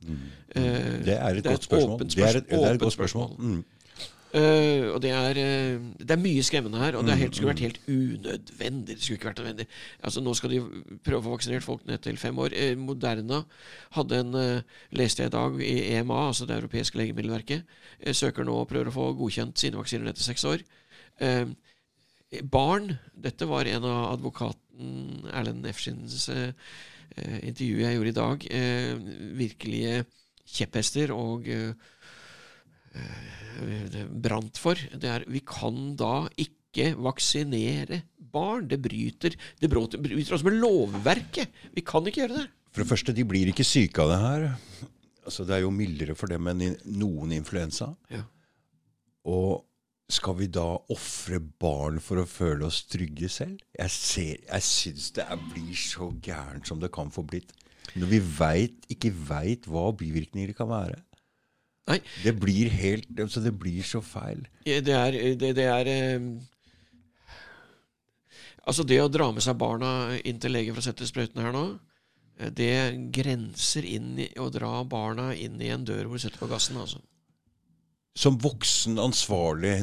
Eh, 0.56 1.04
Det 1.04 1.16
er 1.16 1.36
et 1.36 1.44
det 1.44 1.46
er 1.46 1.56
godt 1.56 1.68
spørsmål. 1.68 1.94
åpent 1.94 2.14
Det 2.16 2.24
er 2.24 2.36
et, 2.38 2.48
det 2.48 2.60
er 2.60 2.74
et 2.74 2.80
godt 2.80 2.96
spørsmål. 2.96 3.36
Mm. 4.34 4.40
Eh, 4.40 4.84
og 4.90 5.02
det 5.02 5.10
er, 5.14 5.38
uh, 5.38 5.82
det 5.98 6.10
er 6.10 6.18
mye 6.18 6.42
skremmende 6.42 6.80
her, 6.82 6.96
og 6.98 7.04
det 7.06 7.12
er 7.12 7.20
helt, 7.22 7.30
Mm, 7.30 7.36
skulle 7.36 7.52
vært 7.52 7.60
helt 7.60 7.80
unødvendig. 7.88 8.96
Det 8.96 9.02
skulle 9.02 9.18
ikke 9.18 9.28
vært 9.28 9.38
nødvendig. 9.38 9.66
Altså 10.02 10.20
Nå 10.20 10.34
skal 10.34 10.50
de 10.50 10.60
prøve 11.04 11.20
å 11.20 11.22
få 11.22 11.34
vaksinert 11.36 11.62
folk 11.62 11.86
ned 11.86 11.98
til 12.02 12.16
fem 12.16 12.38
år. 12.38 12.50
Uh, 12.50 12.74
Moderna 12.78 13.44
hadde 13.94 14.18
en 14.18 14.62
leste 14.90 15.22
jeg 15.22 15.30
i 15.30 15.36
dag 15.36 15.60
i 15.62 15.94
EMA, 15.94 16.26
altså 16.28 16.46
det 16.46 16.56
europeiske 16.56 16.98
legemiddelverket, 16.98 17.62
søker 18.12 18.44
nå 18.44 18.56
og 18.58 18.68
prøver 18.68 18.90
å 18.90 18.94
få 18.94 19.12
godkjent 19.14 19.58
sine 19.58 19.78
vaksiner 19.78 20.04
ned 20.04 20.18
til 20.18 20.24
seks 20.24 20.44
år. 20.44 20.64
Barn 22.50 22.98
Dette 23.14 23.46
var 23.46 23.66
en 23.70 23.84
av 23.84 24.12
advokaten 24.16 25.28
Erlend 25.30 25.66
Efskins 25.66 26.28
intervju 27.14 27.84
jeg 27.84 27.94
gjorde 27.94 28.10
i 28.10 28.18
dag. 28.18 28.46
Virkelige 29.38 30.04
kjepphester 30.44 31.12
og 31.14 31.48
eh, 31.48 31.72
brant 34.24 34.58
for, 34.60 34.74
det 34.74 35.10
er 35.10 35.24
vi 35.30 35.42
kan 35.46 35.94
da 35.98 36.26
ikke 36.40 36.92
vaksinere 36.98 38.02
barn. 38.34 38.68
Det 38.70 38.80
bryter 38.82 39.36
det 39.60 39.70
bryter, 39.70 40.00
også 40.34 40.48
med 40.48 40.58
lovverket. 40.62 41.52
Vi 41.74 41.84
kan 41.86 42.06
ikke 42.06 42.24
gjøre 42.24 42.40
det. 42.42 42.48
For 42.74 42.82
det 42.82 42.90
første, 42.90 43.14
de 43.14 43.26
blir 43.26 43.52
ikke 43.52 43.66
syke 43.66 44.02
av 44.02 44.10
det 44.10 44.22
her. 44.22 44.48
Altså, 45.24 45.46
det 45.46 45.56
er 45.56 45.62
jo 45.62 45.70
mildere 45.72 46.16
for 46.18 46.30
dem 46.30 46.50
enn 46.50 46.74
noen 46.98 47.32
influensa. 47.36 47.92
Ja. 48.10 48.24
Og 49.30 49.62
skal 50.12 50.36
vi 50.36 50.50
da 50.52 50.66
ofre 50.92 51.38
barn 51.40 52.00
for 52.02 52.20
å 52.20 52.28
føle 52.28 52.66
oss 52.66 52.82
trygge 52.90 53.30
selv? 53.32 53.62
Jeg, 53.78 53.92
ser, 53.94 54.42
jeg 54.42 54.66
syns 54.66 55.12
det 55.16 55.24
blir 55.52 55.78
så 55.78 56.10
gærent 56.24 56.68
som 56.68 56.82
det 56.82 56.92
kan 56.92 57.12
få 57.14 57.24
blitt. 57.24 57.54
Når 57.94 58.10
vi 58.10 58.20
vet, 58.20 58.76
ikke 58.92 59.12
veit 59.30 59.68
hva 59.70 59.90
bivirkninger 59.96 60.52
kan 60.56 60.68
være. 60.72 60.98
Nei, 61.90 61.98
Det 62.24 62.32
blir 62.40 62.72
helt, 62.72 63.10
altså 63.20 63.42
det 63.44 63.52
blir 63.60 63.84
så 63.84 64.00
feil. 64.00 64.46
det 64.64 64.94
er, 64.96 65.18
det, 65.36 65.50
det 65.58 65.66
er 65.68 65.90
eh, 65.92 66.28
Altså, 68.64 68.84
det 68.88 68.96
å 69.02 69.10
dra 69.12 69.26
med 69.28 69.44
seg 69.44 69.58
barna 69.60 70.14
inn 70.24 70.38
til 70.40 70.54
lege 70.56 70.72
for 70.72 70.80
å 70.80 70.86
sette 70.86 71.04
sprøytene 71.08 71.44
her 71.44 71.52
nå, 71.52 71.64
eh, 72.38 72.48
det 72.48 72.72
grenser 73.12 73.84
inn 73.84 74.14
i 74.24 74.30
å 74.40 74.48
dra 74.52 74.78
barna 74.88 75.34
inn 75.36 75.60
i 75.60 75.68
en 75.74 75.84
dør 75.84 76.08
hvor 76.08 76.16
du 76.16 76.24
setter 76.24 76.40
på 76.40 76.48
gassen, 76.48 76.80
altså. 76.80 77.02
Som 78.16 78.38
voksen, 78.40 78.96
ansvarlig 79.02 79.82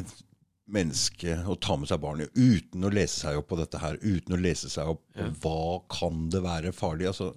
menneske 0.72 1.36
å 1.46 1.54
ta 1.60 1.76
med 1.76 1.90
seg 1.90 2.00
barnet 2.02 2.32
uten 2.34 2.86
å 2.86 2.90
lese 2.90 3.26
seg 3.26 3.38
opp 3.38 3.50
på 3.52 3.58
dette 3.60 3.78
her, 3.82 3.98
uten 4.00 4.34
å 4.34 4.40
lese 4.40 4.70
seg 4.72 4.94
opp 4.94 5.04
ja. 5.18 5.28
hva 5.44 5.82
kan 5.92 6.26
det 6.32 6.42
være 6.42 6.72
farlig. 6.74 7.10
Altså, 7.12 7.32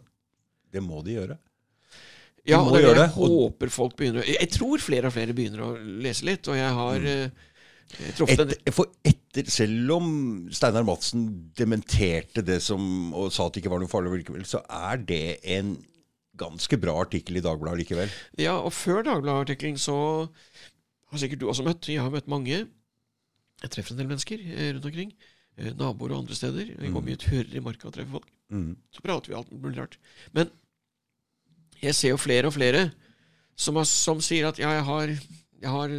det 0.71 0.81
må 0.81 1.01
de 1.05 1.17
gjøre. 1.17 1.37
Ja, 2.45 2.61
og 2.61 2.75
det 2.77 2.83
jeg 2.85 3.09
håper 3.15 3.71
folk 3.73 3.95
begynner 3.97 4.27
Jeg 4.27 4.49
tror 4.53 4.81
flere 4.83 5.09
og 5.09 5.15
flere 5.15 5.33
begynner 5.33 5.63
å 5.65 5.69
lese 5.81 6.27
litt, 6.27 6.45
og 6.51 6.59
jeg 6.59 6.71
har 6.77 6.99
mm. 7.01 7.11
en 7.15 7.35
Etter, 7.95 8.49
for 8.73 8.89
etter, 9.05 9.45
selv 9.51 9.91
om 9.93 10.07
Steinar 10.53 10.83
Madsen 10.87 11.25
dementerte 11.55 12.41
det 12.43 12.57
som, 12.65 12.81
og 13.13 13.29
sa 13.31 13.45
at 13.45 13.55
det 13.55 13.61
ikke 13.61 13.71
var 13.71 13.83
noe 13.83 13.91
farlig 13.91 14.23
likevel, 14.23 14.45
så 14.49 14.63
er 14.65 15.03
det 15.05 15.37
en 15.55 15.75
ganske 16.35 16.79
bra 16.81 16.95
artikkel 17.03 17.39
i 17.39 17.43
Dagbladet 17.45 17.83
likevel. 17.83 18.15
Ja, 18.41 18.57
og 18.57 18.73
før 18.75 19.05
Dagbladet-artikkelen 19.05 19.77
så 19.79 19.97
har 20.25 21.21
sikkert 21.21 21.43
du 21.43 21.47
også 21.51 21.63
møtt 21.67 21.87
Jeg 21.87 22.03
har 22.03 22.11
møtt 22.11 22.27
mange. 22.31 22.65
Jeg 23.61 23.71
treffer 23.71 23.95
en 23.95 24.01
del 24.01 24.11
mennesker 24.11 24.41
eh, 24.41 24.73
rundt 24.73 24.89
omkring. 24.89 25.13
eh, 25.57 25.71
Naboer 25.77 26.11
og 26.11 26.25
andre 26.25 26.35
steder. 26.35 26.73
Vi 26.81 26.91
går 26.91 27.05
mye 27.05 27.21
turer 27.21 27.55
i 27.55 27.63
marka 27.63 27.87
og 27.87 27.95
treffer 27.95 28.17
folk. 28.17 28.27
Mm. 28.51 28.73
Så 28.91 29.05
prater 29.05 29.31
vi 29.31 29.37
alt 29.37 29.53
mulig 29.53 29.79
rart. 29.79 29.95
Men 30.35 30.51
jeg 31.81 31.95
ser 31.95 32.13
jo 32.13 32.17
flere 32.21 32.47
og 32.49 32.53
flere 32.55 32.91
som, 33.55 33.75
har, 33.79 33.87
som 33.87 34.19
sier 34.23 34.47
at 34.49 34.59
ja, 34.59 34.69
jeg 34.75 34.83
har, 34.87 35.07
jeg 35.61 35.71
har 35.71 35.89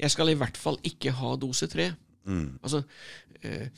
Jeg 0.00 0.10
skal 0.10 0.28
i 0.32 0.38
hvert 0.40 0.56
fall 0.56 0.78
ikke 0.82 1.12
ha 1.12 1.34
dose 1.36 1.66
tre. 1.68 1.90
Mm. 2.24 2.58
Altså, 2.64 2.80
eh, 3.44 3.68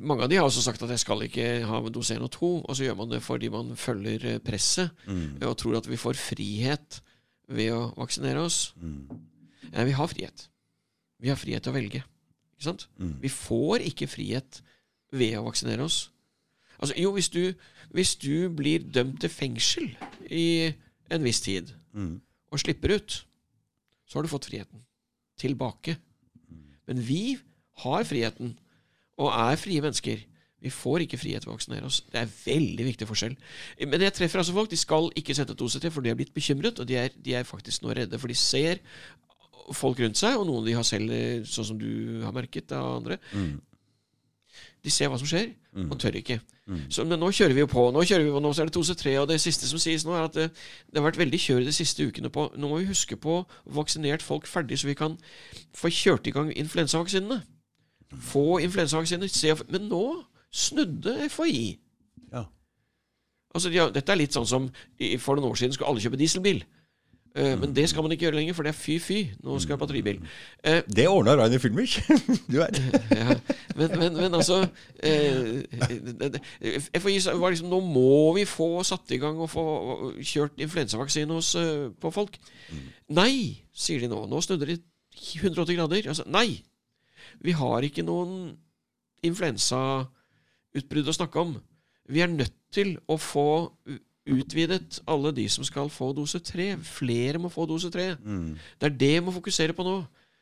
mange 0.00 0.24
av 0.24 0.30
de 0.32 0.38
har 0.40 0.46
også 0.48 0.62
sagt 0.64 0.82
at 0.82 0.90
jeg 0.94 1.02
skal 1.02 1.22
ikke 1.26 1.48
ha 1.68 1.80
dose 1.92 2.16
1 2.16 2.22
og 2.24 2.30
2, 2.32 2.50
og 2.64 2.76
så 2.76 2.86
gjør 2.86 2.96
man 2.96 3.10
det 3.12 3.20
fordi 3.22 3.50
man 3.52 3.74
følger 3.76 4.24
eh, 4.24 4.38
presset 4.40 4.90
Mm. 5.06 5.42
og 5.42 5.56
tror 5.60 5.76
at 5.76 5.88
vi 5.90 5.96
får 6.00 6.16
frihet 6.16 7.00
ved 7.48 7.72
å 7.76 7.92
vaksinere 7.98 8.40
oss. 8.42 8.72
Mm. 8.80 9.06
Eh, 9.72 9.84
vi 9.84 9.92
har 9.92 10.08
frihet. 10.08 10.48
Vi 11.20 11.28
har 11.28 11.36
frihet 11.36 11.62
til 11.62 11.72
å 11.72 11.76
velge. 11.76 12.02
Ikke 12.56 12.64
sant? 12.70 12.88
Mm. 12.98 13.18
Vi 13.20 13.28
får 13.28 13.84
ikke 13.92 14.08
frihet 14.08 14.62
ved 15.12 15.36
å 15.38 15.44
vaksinere 15.44 15.84
oss. 15.84 16.10
Altså, 16.80 16.94
jo, 17.00 17.12
hvis 17.16 17.28
du, 17.32 17.52
hvis 17.94 18.14
du 18.20 18.48
blir 18.56 18.84
dømt 18.92 19.20
til 19.20 19.30
fengsel 19.32 19.90
i 20.30 20.72
en 21.10 21.24
viss 21.24 21.40
tid 21.40 21.72
Mm. 21.96 22.20
og 22.52 22.60
slipper 22.60 22.92
ut, 22.98 23.14
så 24.06 24.18
har 24.18 24.22
du 24.26 24.28
fått 24.28 24.44
friheten 24.50 24.82
tilbake. 25.40 25.96
Men 26.86 27.00
vi 27.00 27.38
har 27.82 28.04
friheten, 28.04 28.58
og 29.16 29.32
er 29.32 29.56
frie 29.56 29.80
mennesker. 29.80 30.20
Vi 30.60 30.70
får 30.70 31.04
ikke 31.04 31.18
frihet 31.20 31.44
ved 31.46 31.52
å 31.52 31.56
vaksinere 31.56 31.88
oss. 31.88 32.02
Det 32.12 32.20
er 32.20 32.30
veldig 32.44 32.84
viktig 32.84 33.08
forskjell. 33.08 33.34
Men 33.86 34.00
jeg 34.00 34.12
treffer 34.16 34.40
altså 34.40 34.52
folk. 34.56 34.70
De 34.70 34.76
skal 34.76 35.10
ikke 35.16 35.34
sette 35.36 35.52
et 35.52 35.80
til, 35.80 35.90
for 35.90 36.00
de 36.04 36.10
er 36.10 36.18
blitt 36.18 36.34
bekymret, 36.34 36.78
og 36.80 36.88
de 36.88 36.96
er, 36.96 37.08
de 37.16 37.34
er 37.34 37.44
faktisk 37.48 37.82
nå 37.82 37.92
redde. 37.96 38.18
For 38.18 38.28
de 38.28 38.34
ser 38.34 38.80
folk 39.72 40.00
rundt 40.00 40.16
seg, 40.20 40.36
og 40.36 40.46
noen 40.48 40.66
de 40.66 40.76
har 40.76 40.86
selv, 40.86 41.10
sånn 41.48 41.68
som 41.72 41.78
du 41.80 42.22
har 42.24 42.32
merket 42.36 42.72
av 42.76 42.98
andre. 43.00 43.18
Mm. 43.32 43.60
De 44.84 44.90
ser 44.90 45.08
hva 45.10 45.18
som 45.18 45.26
skjer, 45.26 45.54
Mm. 45.76 45.90
og 45.92 45.98
tør 46.00 46.14
ikke. 46.16 46.38
Mm. 46.66 46.78
Så, 46.88 47.04
men 47.04 47.20
nå 47.20 47.28
kjører 47.36 47.52
vi 47.52 47.60
jo 47.60 47.66
på. 47.68 47.82
Nå 47.92 48.00
kjører 48.08 48.24
vi 48.24 48.30
på, 48.32 48.40
nå 48.40 48.48
er 48.48 48.64
det 48.70 48.72
2C3, 48.76 49.18
og 49.20 49.28
det 49.28 49.36
siste 49.42 49.66
som 49.68 49.78
sies 49.78 50.06
nå, 50.06 50.14
er 50.16 50.24
at 50.24 50.32
det, 50.38 50.46
det 50.88 50.96
har 51.02 51.04
vært 51.10 51.18
veldig 51.20 51.40
kjør 51.42 51.64
de 51.66 51.72
siste 51.76 52.00
ukene 52.08 52.30
på 52.32 52.46
Nå 52.56 52.68
må 52.70 52.78
vi 52.80 52.86
huske 52.88 53.16
på 53.20 53.42
vaksinert 53.76 54.22
folk 54.24 54.46
ferdig, 54.48 54.78
så 54.80 54.86
vi 54.88 54.94
kan 54.96 55.18
få 55.76 55.90
kjørt 55.92 56.26
i 56.26 56.32
gang 56.32 56.48
influensavaksinene. 56.56 57.42
Få 58.30 58.58
influensavaksiner. 58.64 59.28
se- 59.28 59.66
Men 59.68 59.88
nå 59.90 60.24
snudde 60.52 61.28
FHI. 61.28 61.78
Ja. 62.32 62.44
Altså, 63.54 63.68
de 63.70 63.76
har, 63.78 63.90
dette 63.92 64.12
er 64.12 64.16
litt 64.16 64.32
sånn 64.32 64.46
som 64.48 64.70
for 65.20 65.36
noen 65.36 65.50
år 65.50 65.56
siden 65.60 65.72
skulle 65.76 65.88
alle 65.92 66.00
kjøpe 66.00 66.16
dieselbil. 66.20 66.64
Eh, 67.36 67.52
Men 67.60 67.74
det 67.76 67.84
skal 67.90 68.02
man 68.02 68.12
ikke 68.14 68.26
gjøre 68.26 68.38
lenger, 68.38 68.54
for 68.56 68.64
det 68.64 68.72
er 68.72 68.78
fy-fy. 68.78 69.18
Nå 69.44 69.58
skal 69.60 69.74
jeg 69.74 69.76
ha 69.76 69.82
batteribil. 69.82 70.20
Eh, 70.64 70.82
Det 70.88 71.04
ordna 71.08 71.34
Rainer 71.36 71.60
Filmich. 71.60 71.98
du 72.52 72.60
er. 72.64 72.72
ja. 73.20 73.36
men, 73.76 73.98
men, 74.00 74.16
men 74.16 74.34
altså 74.38 74.62
eh, 75.04 75.66
FHI 76.96 77.18
var 77.36 77.52
liksom 77.52 77.68
Nå 77.72 77.80
må 77.84 78.32
vi 78.38 78.46
få 78.48 78.70
satt 78.88 79.12
i 79.12 79.20
gang 79.20 79.38
og 79.42 79.50
få 79.52 79.66
kjørt 80.20 80.56
influensavaksine 80.64 81.36
hos, 81.36 81.52
på 82.00 82.12
folk. 82.14 82.38
Nei, 83.12 83.60
sier 83.76 84.00
de 84.00 84.08
nå. 84.10 84.24
Nå 84.30 84.40
snudde 84.44 84.70
de 84.72 84.78
180 85.42 85.76
grader. 85.76 86.08
Altså, 86.12 86.24
nei! 86.28 86.62
Vi 87.44 87.52
har 87.52 87.84
ikke 87.84 88.04
noen 88.06 88.54
influensautbrudd 89.26 91.10
å 91.10 91.16
snakke 91.16 91.42
om. 91.42 91.56
Vi 92.08 92.22
er 92.22 92.30
nødt 92.32 92.54
til 92.72 92.96
å 93.10 93.16
få 93.20 93.46
utvidet 94.26 95.00
alle 95.06 95.32
de 95.36 95.46
som 95.52 95.64
skal 95.66 95.90
få 95.92 96.10
dose 96.16 96.40
tre. 96.44 96.72
Flere 96.82 97.38
må 97.42 97.50
få 97.52 97.66
dose 97.70 97.90
tre. 97.94 98.12
Mm. 98.18 98.54
Det 98.80 98.88
er 98.90 98.96
det 99.02 99.12
vi 99.16 99.24
må 99.28 99.34
fokusere 99.36 99.76
på 99.76 99.86
nå. 99.86 99.96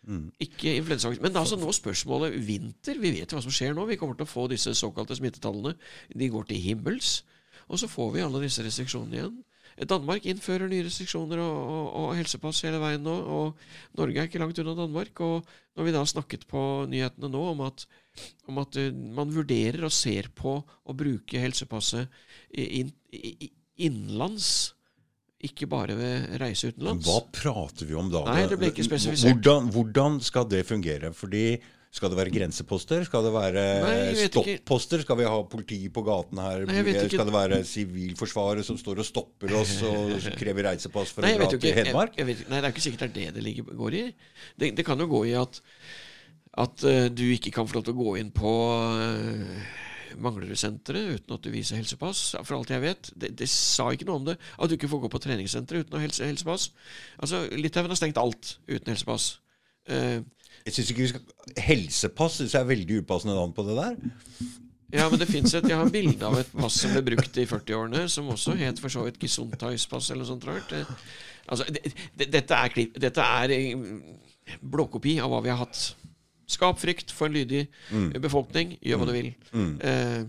Mm. 0.05 0.27
Ikke 0.45 0.75
influensavaksine. 0.79 1.25
Men 1.25 1.37
altså 1.41 1.57
nå 1.61 1.71
spørsmålet 1.73 2.35
vinter. 2.45 2.99
Vi 3.01 3.15
vet 3.19 3.33
hva 3.33 3.41
som 3.45 3.53
skjer 3.55 3.73
nå. 3.77 3.87
Vi 3.89 3.97
kommer 4.01 4.17
til 4.19 4.27
å 4.27 4.33
få 4.35 4.47
disse 4.53 4.75
såkalte 4.77 5.17
smittetallene. 5.17 5.77
De 6.13 6.29
går 6.33 6.49
til 6.51 6.61
himmels. 6.61 7.23
Og 7.69 7.81
så 7.81 7.89
får 7.89 8.13
vi 8.17 8.25
alle 8.25 8.43
disse 8.45 8.65
restriksjonene 8.67 9.17
igjen. 9.21 9.43
Danmark 9.91 10.23
innfører 10.31 10.69
nye 10.71 10.85
restriksjoner 10.87 11.41
og, 11.43 11.57
og, 11.67 11.87
og 11.99 12.11
helsepass 12.15 12.61
hele 12.63 12.79
veien 12.83 13.03
nå. 13.03 13.15
Og 13.17 13.97
Norge 13.99 14.21
er 14.23 14.29
ikke 14.29 14.39
langt 14.43 14.61
unna 14.63 14.77
Danmark. 14.79 15.19
Og 15.25 15.49
når 15.75 15.89
vi 15.89 15.95
da 15.97 16.05
snakket 16.07 16.45
på 16.53 16.61
nyhetene 16.93 17.31
nå 17.33 17.41
om 17.55 17.65
at, 17.67 17.87
om 18.47 18.61
at 18.63 18.77
eh, 18.79 18.93
man 18.95 19.33
vurderer 19.35 19.89
og 19.89 19.93
ser 19.97 20.29
på 20.37 20.61
å 20.63 20.95
bruke 20.95 21.41
helsepasset 21.43 22.07
i- 22.55 22.85
i- 22.85 23.35
i- 23.49 23.51
innenlands, 23.81 24.49
ikke 25.45 25.69
bare 25.69 25.97
ved 25.99 26.37
reise 26.41 26.71
utenlands 26.73 27.05
Hva 27.05 27.21
prater 27.35 27.89
vi 27.89 27.97
om 27.99 28.07
da? 28.13 28.23
Nei, 28.31 28.45
det 28.49 28.57
ble 28.61 28.71
ikke 28.73 28.87
spesifisert. 28.87 29.35
Hvordan, 29.35 29.71
hvordan 29.75 30.21
skal 30.25 30.47
det 30.49 30.63
fungere? 30.69 31.13
Fordi 31.13 31.59
Skal 31.95 32.11
det 32.11 32.17
være 32.19 32.33
grenseposter? 32.35 33.05
Skal 33.07 33.23
det 33.23 33.33
være 33.35 33.65
Nei, 33.85 34.25
stopposter? 34.31 35.05
Skal 35.05 35.19
vi 35.21 35.27
ha 35.29 35.43
politi 35.47 35.79
på 35.95 36.03
gaten 36.03 36.41
her? 36.43 36.65
Nei. 36.67 36.81
Skal 37.07 37.29
det 37.29 37.35
være 37.37 37.61
Sivilforsvaret 37.69 38.67
som 38.67 38.79
står 38.81 39.05
og 39.05 39.07
stopper 39.07 39.55
oss 39.61 39.77
og 39.87 40.17
krever 40.39 40.71
reisepass 40.71 41.13
for 41.15 41.23
Nei, 41.23 41.37
å 41.37 41.45
dra 41.45 41.53
til 41.55 41.77
Hedmark? 41.77 42.17
Jeg, 42.19 42.27
jeg 42.33 42.49
nei, 42.49 42.59
det 42.59 42.65
er 42.65 42.73
ikke 42.73 42.87
sikkert 42.89 43.05
det 43.05 43.13
er 43.13 43.15
det 43.21 43.37
det 43.37 43.47
ligger, 43.47 43.77
går 43.79 44.01
i. 44.01 44.03
Det, 44.59 44.73
det 44.81 44.87
kan 44.87 44.99
jo 44.99 45.11
gå 45.13 45.23
i 45.31 45.37
at 45.39 45.61
at 46.55 46.85
uh, 46.87 47.07
du 47.11 47.25
ikke 47.35 47.51
kan 47.51 47.67
få 47.67 47.81
lov 47.81 47.87
til 47.87 47.97
å 47.97 47.99
gå 47.99 48.13
inn 48.21 48.31
på 48.35 48.51
uh, 48.95 49.79
Manglerudsenteret 50.23 51.19
uten 51.19 51.37
at 51.37 51.45
du 51.45 51.51
viser 51.55 51.79
helsepass. 51.81 52.23
For 52.43 52.59
alt 52.59 52.73
jeg 52.73 52.85
vet. 52.85 53.11
Det, 53.19 53.33
det 53.39 53.49
sa 53.51 53.91
ikke 53.93 54.09
noe 54.09 54.21
om 54.21 54.29
det. 54.29 54.37
At 54.59 54.71
du 54.71 54.77
ikke 54.77 54.91
får 54.91 55.05
gå 55.05 55.13
på 55.15 55.23
treningssenteret 55.25 55.89
uten 55.89 56.03
helse, 56.03 56.27
helsepass. 56.27 56.69
Altså, 57.19 57.45
Litauen 57.57 57.91
har 57.91 58.01
stengt 58.01 58.21
alt 58.21 58.57
uten 58.69 58.93
helsepass. 58.93 59.35
Uh, 59.91 60.23
Jeg 60.65 60.73
synes 60.73 60.91
ikke 60.91 61.03
vi 61.03 61.09
skal 61.11 61.61
Helsepass 61.61 62.39
synes 62.41 62.55
jeg 62.55 62.63
er 62.65 62.71
veldig 62.71 63.03
upassende 63.03 63.35
navn 63.37 63.53
på 63.53 63.67
det 63.67 63.75
der. 63.77 63.99
Ja, 64.95 65.09
men 65.11 65.19
det 65.19 65.29
fins 65.29 65.55
et 65.55 65.67
Jeg 65.69 65.77
har 65.77 65.91
bilde 65.91 66.27
av 66.27 66.39
et 66.39 66.53
pass 66.55 66.77
som 66.81 66.93
ble 66.95 67.03
brukt 67.09 67.39
i 67.41 67.47
40-årene, 67.51 68.05
som 68.09 68.31
også 68.31 68.55
het 68.61 68.81
for 68.81 68.93
så 68.93 69.03
vidt 69.07 69.19
Gesundheitspass 69.21 70.13
eller 70.13 70.23
noe 70.23 70.31
sånt 70.31 70.47
rart. 70.49 70.71
Det, 70.71 70.85
altså, 71.49 71.67
det, 71.69 71.93
det, 72.15 72.29
dette 72.33 72.61
er, 72.61 72.73
klipp, 72.73 72.97
dette 73.03 73.27
er 73.41 73.55
eh, 73.57 73.85
blåkopi 74.63 75.19
av 75.21 75.35
hva 75.35 75.43
vi 75.45 75.53
har 75.53 75.61
hatt. 75.65 75.83
Skap 76.51 76.79
frykt 76.81 77.13
for 77.15 77.31
en 77.31 77.37
lydig 77.39 77.67
befolkning. 78.21 78.77
Gjør 78.85 79.01
hva 79.01 79.09
du 79.09 79.15
vil. 79.17 79.31
Eh, 79.55 80.25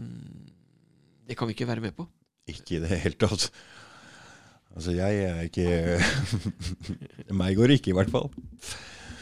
det 1.28 1.38
kan 1.38 1.50
vi 1.50 1.56
ikke 1.58 1.68
være 1.68 1.84
med 1.84 1.96
på. 1.98 2.08
Ikke 2.52 2.78
i 2.78 2.84
det 2.84 3.00
hele 3.02 3.18
tatt. 3.20 3.50
Altså, 4.76 4.92
jeg 4.92 5.24
er 5.24 5.46
ikke 5.48 6.02
Meg 7.40 7.56
går 7.56 7.72
det 7.72 7.80
ikke, 7.80 7.94
i 7.94 7.96
hvert 7.96 8.12
fall. 8.12 8.30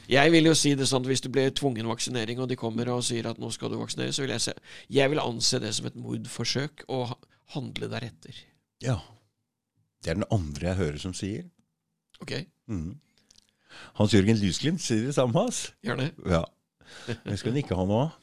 Jeg 0.09 0.31
vil 0.33 0.49
jo 0.49 0.55
si 0.57 0.73
det 0.75 0.87
sånn 0.89 1.05
at 1.05 1.09
Hvis 1.11 1.21
du 1.23 1.29
ble 1.31 1.45
tvungen 1.55 1.87
vaksinering, 1.87 2.41
og 2.43 2.49
de 2.51 2.57
kommer 2.59 2.89
og 2.91 3.03
sier 3.05 3.29
at 3.29 3.39
nå 3.39 3.51
skal 3.53 3.71
du 3.71 3.77
vaksinere, 3.79 4.11
så 4.15 4.25
vil 4.25 4.33
jeg 4.35 4.43
se 4.49 4.55
Jeg 4.91 5.13
vil 5.13 5.21
anse 5.23 5.61
det 5.63 5.71
som 5.77 5.87
et 5.87 5.95
mordforsøk 5.99 6.83
og 6.91 7.13
handle 7.53 7.89
deretter. 7.91 8.35
Ja. 8.83 8.97
Det 10.03 10.11
er 10.11 10.19
den 10.19 10.27
andre 10.33 10.71
jeg 10.71 10.79
hører 10.81 10.99
som 10.99 11.13
sier. 11.15 11.45
Ok? 12.23 12.33
Mm. 12.67 12.97
Hans 13.99 14.13
Jørgen 14.13 14.41
Lysglimt 14.41 14.81
sier 14.83 15.05
det 15.07 15.15
samme. 15.15 15.45
ass. 15.47 15.67
Gjør 15.85 16.01
det. 16.01 16.09
Ja. 16.29 16.43
Jeg 17.07 17.39
skal 17.41 17.57
ikke 17.59 17.77
ha 17.77 17.85
noe 17.87 18.03
av. 18.07 18.19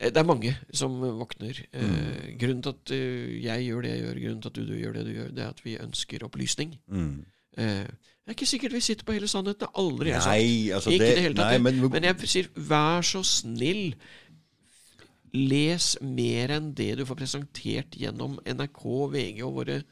Det 0.00 0.16
er 0.16 0.24
mange 0.24 0.54
som 0.72 0.94
våkner. 1.00 1.58
Eh, 1.76 2.30
grunnen 2.40 2.62
til 2.64 2.72
at 2.72 2.92
eh, 2.96 3.34
jeg 3.44 3.66
gjør 3.66 3.84
det 3.84 3.90
jeg 3.90 4.00
gjør, 4.00 4.20
grunnen 4.22 4.40
til 4.40 4.48
at 4.48 4.56
du, 4.56 4.62
du 4.64 4.78
gjør 4.78 4.96
det 4.96 5.04
du 5.04 5.12
gjør, 5.12 5.34
det 5.36 5.44
er 5.44 5.50
at 5.52 5.60
vi 5.64 5.76
ønsker 5.76 6.24
opplysning. 6.24 6.72
Mm. 6.88 7.18
Eh, 7.60 7.84
det 7.84 8.32
er 8.32 8.38
ikke 8.38 8.48
sikkert 8.48 8.72
vi 8.72 8.80
sitter 8.80 9.04
på 9.04 9.12
hele 9.12 9.28
sannheten. 9.28 9.60
Det 9.60 9.68
har 9.68 9.84
aldri 9.84 10.14
jeg 10.14 10.22
sagt. 10.22 10.32
Nei, 10.32 10.72
altså 10.72 10.90
ikke 10.90 11.04
det, 11.04 11.14
det 11.16 11.26
hele 11.26 11.36
tatt. 11.36 11.52
nei, 11.52 11.58
men, 11.58 11.92
Men 11.92 12.08
jeg 12.08 12.32
sier, 12.32 12.50
vær 12.56 13.04
så 13.04 13.22
snill, 13.26 13.94
les 15.36 15.92
mer 16.02 16.56
enn 16.56 16.72
det 16.74 16.94
du 16.98 17.04
får 17.06 17.20
presentert 17.20 17.96
gjennom 17.98 18.40
NRK, 18.48 18.84
VG 19.12 19.42
og 19.46 19.58
våre 19.60 19.82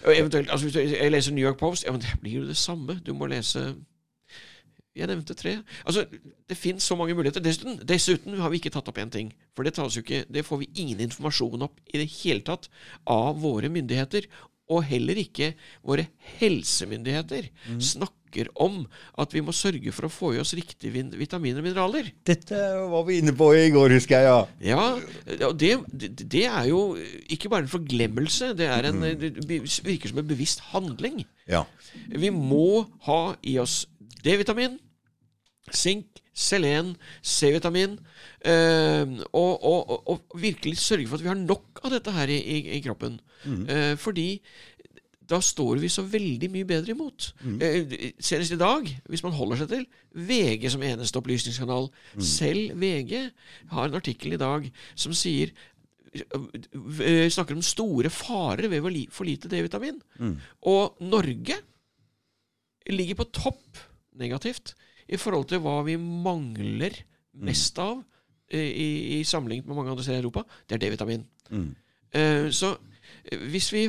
Eventuelt, 0.00 0.48
altså 0.50 0.66
Hvis 0.66 0.76
jeg 0.94 1.12
leser 1.12 1.32
New 1.36 1.44
York 1.44 1.58
Post, 1.60 1.84
ja, 1.84 1.92
men 1.92 2.00
det 2.00 2.14
blir 2.22 2.38
jo 2.38 2.46
det 2.48 2.56
samme. 2.56 3.00
Du 3.06 3.12
må 3.12 3.26
lese 3.28 3.74
Jeg 4.98 5.06
nevnte 5.06 5.36
tre. 5.38 5.60
Altså, 5.86 6.04
Det 6.48 6.56
fins 6.58 6.82
så 6.82 6.96
mange 6.98 7.14
muligheter. 7.14 7.42
Dessuten, 7.42 7.78
dessuten 7.86 8.38
har 8.42 8.50
vi 8.50 8.58
ikke 8.58 8.72
tatt 8.74 8.88
opp 8.90 8.98
én 8.98 9.10
ting. 9.10 9.32
For 9.54 9.62
det, 9.62 9.78
ikke, 9.78 10.24
det 10.26 10.46
får 10.46 10.64
vi 10.64 10.70
ingen 10.82 11.00
informasjon 11.06 11.62
opp 11.62 11.78
i 11.94 12.00
det 12.02 12.08
hele 12.20 12.42
tatt 12.42 12.68
av 13.06 13.38
våre 13.38 13.70
myndigheter. 13.70 14.26
Og 14.70 14.84
heller 14.86 15.18
ikke 15.18 15.54
våre 15.82 16.08
helsemyndigheter 16.38 17.48
snakker 17.82 18.46
om 18.62 18.84
at 19.18 19.32
vi 19.34 19.42
må 19.42 19.50
sørge 19.54 19.90
for 19.90 20.06
å 20.06 20.12
få 20.12 20.28
i 20.36 20.38
oss 20.42 20.52
riktige 20.54 21.02
vitaminer 21.18 21.58
og 21.58 21.66
mineraler. 21.66 22.12
Dette 22.26 22.58
var 22.92 23.02
vi 23.08 23.18
inne 23.18 23.34
på 23.34 23.48
i 23.58 23.72
går, 23.74 23.96
husker 23.98 24.22
jeg. 24.22 24.28
ja. 24.30 24.76
Ja, 24.78 25.48
og 25.48 25.58
det, 25.58 25.72
det, 26.22 26.44
er 26.46 26.68
jo 26.70 26.94
ikke 27.26 27.50
bare 27.50 27.66
en 27.66 27.72
forglemmelse. 27.72 28.52
Det, 28.58 28.70
er 28.70 28.90
en, 28.92 29.02
det 29.02 29.62
virker 29.86 30.12
som 30.12 30.22
en 30.22 30.30
bevisst 30.30 30.62
handling. 30.70 31.24
ja. 31.50 31.64
Vi 32.06 32.30
må 32.30 32.86
ha 33.08 33.34
i 33.42 33.56
oss 33.58 33.82
D-vitamin, 34.24 34.78
sink, 35.70 36.20
selen, 36.34 36.94
C-vitamin, 37.22 37.98
eh, 38.46 39.06
og, 39.32 39.64
og, 39.64 40.08
og, 40.08 40.36
virkelig 40.40 40.78
sørge 40.78 41.08
for 41.08 41.18
at 41.18 41.24
vi 41.24 41.30
har 41.30 41.40
nok 41.40 41.82
av 41.84 41.94
dette 41.94 42.14
her 42.14 42.32
i, 42.32 42.38
i, 42.38 42.60
i 42.78 42.82
kroppen. 42.84 43.18
Eh, 43.44 43.94
fordi 44.00 44.28
da 45.30 45.38
står 45.44 45.78
vi 45.78 45.88
så 45.92 46.02
veldig 46.02 46.48
mye 46.50 46.66
bedre 46.66 46.94
imot. 46.94 47.30
Eh, 47.62 48.12
senest 48.18 48.56
i 48.56 48.60
dag, 48.60 48.88
hvis 49.06 49.22
man 49.26 49.36
holder 49.36 49.62
seg 49.62 49.74
til 49.74 49.84
VG 50.26 50.66
som 50.72 50.82
eneste 50.82 51.20
opplysningskanal 51.20 51.86
Selv 52.18 52.74
VG 52.80 53.12
har 53.70 53.84
en 53.86 53.98
artikkel 54.00 54.34
i 54.34 54.40
dag 54.40 54.66
som 54.98 55.14
sier 55.14 55.54
snakker 57.30 57.54
om 57.54 57.62
store 57.62 58.10
farer 58.10 58.66
ved 58.66 58.82
for 58.82 59.14
for 59.14 59.28
lite 59.28 59.50
D-vitamin. 59.52 60.00
Og 60.66 60.96
Norge 61.06 61.60
ligger 62.90 63.20
på 63.20 63.28
topp 63.30 63.78
negativt 64.20 64.74
i 65.10 65.18
forhold 65.18 65.48
til 65.50 65.62
hva 65.64 65.80
vi 65.86 65.96
mangler 66.00 67.00
mest 67.40 67.78
av 67.82 67.98
eh, 68.50 68.70
i, 68.70 68.90
i 69.18 69.24
sammenlignet 69.26 69.66
med 69.66 69.76
mange 69.78 69.90
andre 69.94 70.04
steder 70.06 70.20
i 70.20 70.24
Europa. 70.24 70.44
Det 70.68 70.76
er 70.78 70.84
D-vitamin. 70.84 71.24
Mm. 71.50 71.68
Eh, 72.14 72.46
så 72.54 72.74
eh, 73.24 73.38
hvis 73.50 73.72
vi 73.74 73.88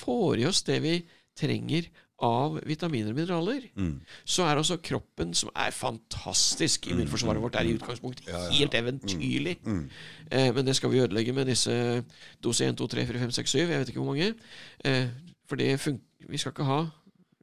får 0.00 0.40
i 0.42 0.46
oss 0.48 0.62
det 0.66 0.80
vi 0.84 0.96
trenger 1.36 1.88
av 2.24 2.54
vitaminer 2.64 3.10
og 3.12 3.16
mineraler, 3.18 3.66
Mm. 3.76 3.98
så 4.24 4.46
er 4.48 4.56
altså 4.56 4.78
kroppen, 4.80 5.34
som 5.36 5.50
er 5.52 5.70
fantastisk 5.70 6.86
Immunforsvaret 6.88 7.42
vårt 7.42 7.58
er 7.60 7.68
i 7.68 7.74
utgangspunktet 7.76 8.30
helt 8.56 8.72
eventyrlig. 8.74 9.58
Eh, 10.30 10.48
men 10.56 10.64
det 10.64 10.76
skal 10.78 10.90
vi 10.90 11.02
ødelegge 11.04 11.34
med 11.36 11.44
disse 11.52 12.04
dose 12.42 12.64
1, 12.70 12.78
2, 12.80 12.86
3, 12.86 13.04
4, 13.06 13.18
5, 13.26 13.30
6, 13.36 13.50
7. 13.50 13.58
Jeg 13.58 13.68
vet 13.82 13.88
ikke 13.92 14.00
hvor 14.00 14.14
mange. 14.14 14.30
Eh, 14.84 15.08
for 15.48 15.56
det 15.60 15.74
funker 15.80 16.04
vi 16.30 16.38
skal 16.40 16.50
ikke 16.56 16.64
ha 16.64 16.78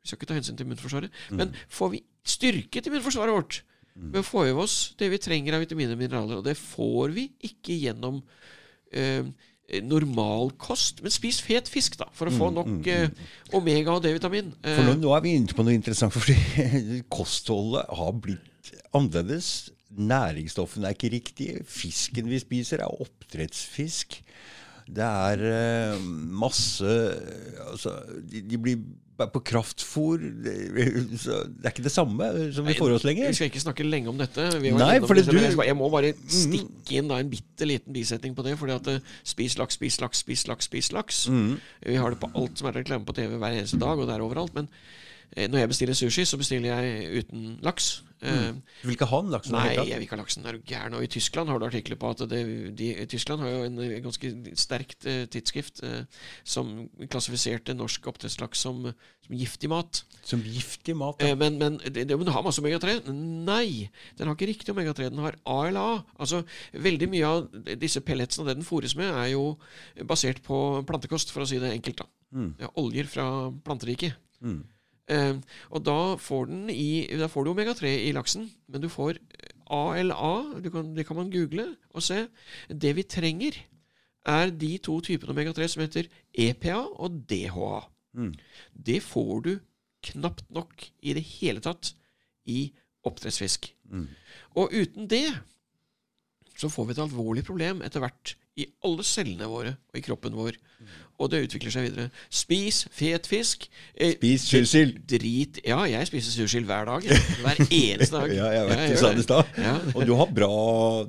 Vi 0.04 0.10
skal 0.12 0.20
ikke 0.20 0.28
ta 0.34 0.36
hensyn 0.36 0.58
til 0.60 0.68
immunforsvaret. 0.68 1.14
Men 1.32 1.54
får 1.72 1.94
vi 1.94 2.02
styrket 2.28 2.90
immunforsvaret 2.90 3.34
vårt 3.38 3.62
ved 3.94 4.20
å 4.20 4.26
få 4.26 4.48
i 4.50 4.54
oss 4.58 4.96
det 4.98 5.08
vi 5.14 5.20
trenger 5.22 5.54
av 5.54 5.62
vitaminer 5.62 5.94
og 5.94 6.00
mineraler, 6.02 6.40
og 6.40 6.46
det 6.48 6.56
får 6.58 7.12
vi 7.14 7.28
ikke 7.46 7.76
gjennom 7.78 8.16
eh, 8.92 9.28
normal 9.86 10.50
kost. 10.60 11.04
Men 11.06 11.14
spis 11.14 11.38
fet 11.46 11.70
fisk, 11.72 11.96
da, 12.02 12.08
for 12.18 12.28
å 12.28 12.34
få 12.34 12.50
nok 12.56 12.90
eh, 12.90 13.06
omega 13.54 13.94
og 13.94 14.02
D-vitamin. 14.04 14.50
Eh, 14.64 14.80
For 14.80 14.90
nå, 14.90 14.98
nå 15.04 15.14
er 15.14 15.24
vi 15.24 15.36
inne 15.38 15.56
på 15.56 15.64
noe 15.64 15.78
interessant, 15.78 16.14
fordi 16.18 17.04
kostholdet 17.14 17.86
har 18.00 18.12
blitt 18.26 18.74
annerledes. 18.98 19.70
Næringsstoffene 19.94 20.90
er 20.90 20.98
ikke 20.98 21.14
riktige. 21.14 21.62
Fisken 21.70 22.28
vi 22.34 22.42
spiser, 22.42 22.82
er 22.82 23.06
oppdrettsfisk. 23.06 24.20
Det 24.90 25.06
er 25.06 25.46
eh, 25.48 26.02
masse 26.44 26.98
altså, 27.70 27.94
de, 28.26 28.42
de 28.42 28.58
blir 28.60 28.82
på 29.18 29.42
kraftfôr. 29.46 30.22
Det, 30.44 30.54
så 31.22 31.44
det 31.48 31.68
er 31.68 31.74
ikke 31.76 31.86
det 31.86 31.94
samme 31.94 32.30
som 32.56 32.66
vi 32.66 32.74
får 32.80 32.96
oss 32.98 33.06
lenger. 33.08 33.30
Vi 33.30 33.38
skal 33.38 33.52
ikke 33.52 33.62
snakke 33.64 33.86
lenge 33.86 34.10
om 34.10 34.18
dette. 34.18 34.48
Nei, 34.80 35.00
det 35.00 35.26
du- 35.30 35.64
jeg, 35.68 35.76
må 35.78 35.90
bare 35.94 36.14
stikke 36.28 36.98
inn 36.98 37.08
da 37.08 37.20
en 37.22 37.30
bitte 37.30 37.68
liten 37.70 37.94
bisetning 37.94 38.34
på 38.36 38.44
det. 38.44 38.58
Fordi 38.58 38.74
at 38.74 38.88
eh, 38.88 39.00
spis 39.24 39.58
laks, 39.58 39.76
spis 39.80 40.00
laks, 40.02 40.18
spis 40.26 40.48
laks, 40.48 40.66
spis 40.66 40.92
laks. 40.92 41.28
Vi 41.86 41.96
har 41.96 42.10
det 42.10 42.20
på 42.20 42.32
alt 42.36 42.58
som 42.58 42.68
er 42.68 42.80
reklame 42.82 43.06
på 43.06 43.14
TV 43.16 43.38
hver 43.38 43.54
eneste 43.60 43.78
dag, 43.80 43.98
og 44.00 44.08
det 44.08 44.16
er 44.18 44.26
overalt. 44.26 44.54
Men 44.56 44.68
når 45.36 45.60
jeg 45.64 45.70
bestiller 45.72 45.96
sushi, 45.98 46.26
så 46.30 46.38
bestiller 46.38 46.76
jeg 46.76 47.24
uten 47.24 47.46
laks. 47.66 48.02
Eh, 48.24 48.52
Du 48.82 48.88
vil 48.88 48.96
ikke 48.96 49.08
ha 49.10 49.18
den 49.22 49.32
laksen? 49.34 49.52
Nei, 49.56 49.74
jeg 49.76 49.98
vil 49.98 50.06
ikke 50.06 50.16
ha 50.16 50.22
laksen. 50.22 50.46
Er 50.48 50.56
du 50.56 50.62
gæren? 50.70 50.94
Og 50.96 51.04
i 51.04 51.10
Tyskland 51.12 51.50
har 51.50 51.60
du 51.60 51.66
artikler 51.66 51.98
på 52.00 52.12
at 52.14 52.22
det, 52.32 52.42
de, 52.78 52.92
Tyskland 53.12 53.42
har 53.44 53.50
jo 53.52 53.64
en 53.68 53.80
eh, 53.84 53.98
ganske 54.06 54.30
sterkt 54.56 55.06
eh, 55.10 55.26
tidsskrift 55.34 55.82
eh, 55.84 56.06
som 56.48 56.70
klassifiserte 57.12 57.74
norsk 57.76 58.08
oppdrettslaks 58.14 58.62
som, 58.64 58.84
som 59.26 59.36
giftig 59.36 59.68
mat. 59.74 60.04
Som 60.24 60.40
giftig 60.46 60.96
mat? 60.96 61.20
Eh, 61.20 61.34
Ja. 61.34 61.36
men, 61.36 61.58
men 61.60 61.78
det, 61.84 62.06
det, 62.08 62.08
den 62.16 62.32
har 62.32 62.46
masse 62.46 62.62
omega-3. 62.64 63.02
Nei, 63.12 63.90
den 64.18 64.28
har 64.30 64.38
ikke 64.38 64.52
riktig 64.54 64.72
omega-3. 64.76 65.10
Den 65.10 65.20
har 65.26 65.36
ALA. 65.46 66.04
Altså, 66.18 66.44
Veldig 66.74 67.10
mye 67.12 67.26
av 67.28 67.50
disse 67.82 68.00
pelletsene 68.06 68.46
og 68.46 68.52
det 68.54 68.60
den 68.62 68.68
fôres 68.70 68.96
med, 68.96 69.10
er 69.12 69.34
jo 69.34 69.58
basert 70.08 70.40
på 70.46 70.62
plantekost, 70.88 71.34
for 71.34 71.44
å 71.44 71.50
si 71.50 71.60
det 71.60 71.74
enkelt. 71.76 72.06
da. 72.06 72.08
Ja, 72.64 72.70
oljer 72.82 73.06
fra 73.06 73.26
planteriket. 73.66 74.16
Mm. 74.44 74.64
Eh, 75.12 75.36
og 75.74 75.84
da 75.84 76.16
får, 76.22 76.48
den 76.52 76.70
i, 76.72 77.06
da 77.20 77.28
får 77.32 77.46
du 77.46 77.52
omega-3 77.54 77.92
i 78.08 78.14
laksen, 78.16 78.48
men 78.72 78.84
du 78.84 78.90
får 78.92 79.20
ALA. 79.74 80.34
Du 80.64 80.70
kan, 80.74 80.94
det 80.96 81.08
kan 81.08 81.20
man 81.20 81.32
google 81.34 81.68
og 81.92 82.06
se. 82.06 82.26
Det 82.70 82.96
vi 82.98 83.08
trenger, 83.08 83.58
er 84.24 84.54
de 84.56 84.78
to 84.80 85.02
typene 85.04 85.34
omega-3 85.36 85.68
som 85.68 85.84
heter 85.84 86.08
EPA 86.32 86.80
og 86.80 87.24
DHA. 87.28 87.80
Mm. 88.16 88.32
Det 88.72 89.02
får 89.04 89.42
du 89.44 89.54
knapt 90.04 90.48
nok 90.54 90.86
i 91.04 91.16
det 91.16 91.24
hele 91.40 91.64
tatt 91.64 91.94
i 92.48 92.68
oppdrettsfisk. 93.04 93.68
Mm. 93.92 94.08
Og 94.60 94.72
uten 94.72 95.10
det 95.12 95.28
så 96.60 96.70
får 96.70 96.88
vi 96.88 96.96
et 96.96 97.04
alvorlig 97.04 97.44
problem 97.48 97.82
etter 97.84 98.04
hvert 98.04 98.36
i 98.60 98.68
alle 98.86 99.02
cellene 99.08 99.48
våre 99.50 99.72
og 99.90 99.98
i 99.98 100.02
kroppen 100.06 100.36
vår. 100.38 100.58
Og 101.22 101.30
det 101.32 101.40
utvikler 101.46 101.72
seg 101.74 101.86
videre. 101.88 102.08
Spis 102.34 102.84
fet 102.94 103.26
fisk. 103.30 103.68
Eh, 103.96 104.16
Spis 104.18 104.44
sursild. 104.50 104.98
Drit 105.10 105.60
Ja, 105.66 105.80
jeg 105.90 106.10
spiser 106.10 106.34
sursild 106.36 106.66
hver 106.70 106.86
dag. 106.90 107.06
Hver 107.06 107.62
eneste 107.84 108.18
dag. 108.18 108.34
Ja, 108.36 108.50
jeg 108.54 108.68
vet 108.70 108.82
Ja, 108.82 108.88
du 108.92 108.98
sa 109.02 109.12
det 109.14 109.24
i 109.24 109.26
stad. 109.28 109.54
Ja, 109.62 109.76
Og 109.94 110.06
du 110.10 110.14
har 110.20 110.30
bra, 110.34 110.50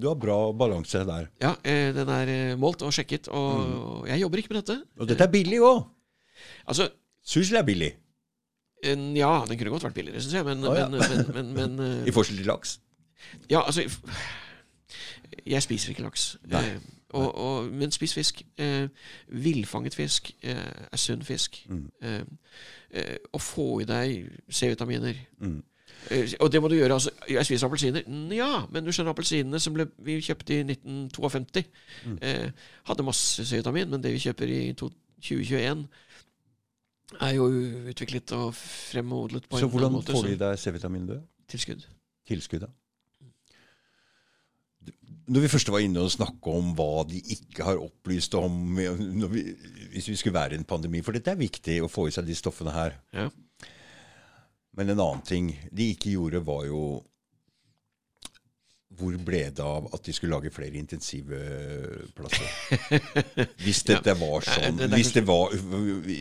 du 0.00 0.06
har 0.12 0.16
bra 0.20 0.38
balanse 0.56 1.02
der. 1.08 1.28
ja 1.42 1.54
eh, 1.64 1.90
den 1.96 2.12
er 2.12 2.32
eh, 2.32 2.54
målt 2.60 2.84
og 2.86 2.92
sjekket, 2.96 3.28
og 3.32 3.64
Mm. 3.64 4.06
jeg 4.12 4.20
jobber 4.24 4.38
ikke 4.44 4.54
med 4.54 4.60
dette. 4.62 4.78
Og 5.00 5.08
dette 5.10 5.24
er 5.26 5.32
billig 5.32 5.60
òg. 5.64 5.84
Altså, 6.68 6.88
sursild 7.24 7.58
er 7.60 7.66
billig. 7.68 7.92
en, 8.84 9.14
ja, 9.16 9.32
den 9.48 9.56
kunne 9.58 9.70
godt 9.72 9.84
vært 9.88 9.94
billigere, 9.96 10.20
syns 10.20 10.34
jeg, 10.36 10.44
men, 10.44 10.64
ah, 10.68 10.74
ja. 10.76 10.88
men, 10.92 11.28
men, 11.34 11.52
men, 11.56 11.76
eh, 12.04 12.08
I 12.08 12.12
forskjell 12.12 12.36
til 12.42 12.48
laks. 12.52 12.78
Ja, 13.48 13.62
altså 13.64 13.86
Jeg 15.46 15.62
spiser 15.62 15.90
ikke 15.90 16.02
laks. 16.02 16.36
Eh, 16.52 16.78
og, 17.14 17.34
og, 17.38 17.68
men 17.72 17.90
spis 17.94 18.14
fisk. 18.14 18.42
Eh, 18.58 18.88
villfanget 19.28 19.94
fisk 19.94 20.30
eh, 20.42 20.56
er 20.92 20.96
sunn 20.96 21.22
fisk. 21.22 21.60
Mm. 21.68 21.84
Eh, 22.02 22.20
eh, 22.90 23.16
og 23.32 23.40
få 23.40 23.80
i 23.80 23.84
deg 23.84 24.30
C-vitaminer. 24.50 25.14
Mm. 25.38 25.62
Eh, 26.10 26.32
og 26.40 26.50
det 26.52 26.60
må 26.62 26.68
du 26.68 26.74
gjøre. 26.74 26.92
altså 26.96 27.10
Jeg 27.30 27.46
spiser 27.46 27.66
appelsiner. 27.66 28.02
Ja, 28.34 28.64
men 28.72 28.84
du 28.84 28.90
skjønner 28.92 29.12
appelsinene 29.14 29.60
som 29.60 29.74
ble, 29.76 29.86
vi 29.98 30.18
kjøpte 30.20 30.54
i 30.60 30.64
1952, 30.64 31.64
Mm. 32.06 32.18
eh, 32.22 32.50
hadde 32.84 33.02
masse 33.06 33.46
C-vitamin, 33.46 33.90
men 33.90 34.02
det 34.02 34.12
vi 34.12 34.18
kjøper 34.18 34.48
i 34.50 34.72
to, 34.72 34.90
2021 35.22 35.86
er 37.20 37.34
jo 37.36 37.46
utviklet 37.92 38.32
og 38.32 38.54
fremodlet 38.54 39.46
på 39.48 39.58
Så 39.60 39.64
en 39.66 39.70
hvordan 39.70 39.86
annen 39.92 40.00
måte. 40.00 40.12
får 40.12 40.26
de 40.28 40.36
deg 40.40 40.58
C-vitamin, 40.58 41.06
du? 41.06 41.20
Tilskudd. 41.48 41.84
Tilskuddet? 42.28 42.70
Når 45.26 45.40
vi 45.40 45.48
først 45.48 45.70
var 45.72 45.80
inne 45.80 46.02
og 46.04 46.12
snakka 46.12 46.52
om 46.52 46.74
hva 46.76 47.04
de 47.08 47.20
ikke 47.32 47.64
har 47.64 47.80
opplyst 47.80 48.34
om 48.36 48.76
vi, 48.76 49.44
hvis 49.94 50.10
vi 50.10 50.16
skulle 50.20 50.36
være 50.36 50.56
i 50.56 50.60
en 50.60 50.68
pandemi, 50.68 51.00
for 51.04 51.16
dette 51.16 51.32
er 51.32 51.40
viktig 51.40 51.78
å 51.84 51.88
få 51.88 52.08
i 52.10 52.14
seg 52.14 52.28
de 52.28 52.36
stoffene 52.36 52.74
her. 52.74 52.98
Ja. 53.16 53.30
Men 54.76 54.92
en 54.92 55.00
annen 55.00 55.24
ting 55.24 55.50
de 55.72 55.90
ikke 55.94 56.14
gjorde, 56.16 56.44
var 56.44 56.64
jo 56.68 56.84
Hvor 58.94 59.14
ble 59.26 59.40
det 59.50 59.62
av 59.62 59.88
at 59.94 60.04
de 60.06 60.12
skulle 60.14 60.34
lage 60.34 60.52
flere 60.54 60.78
intensive 60.78 61.38
plasser? 62.14 62.50
Hvis 63.64 63.82
dette 63.86 64.14
var 64.18 64.44
sånn 64.46 64.82
Hvis 64.92 65.14
det 65.16 65.24
var 65.26 65.54
vi, 66.04 66.18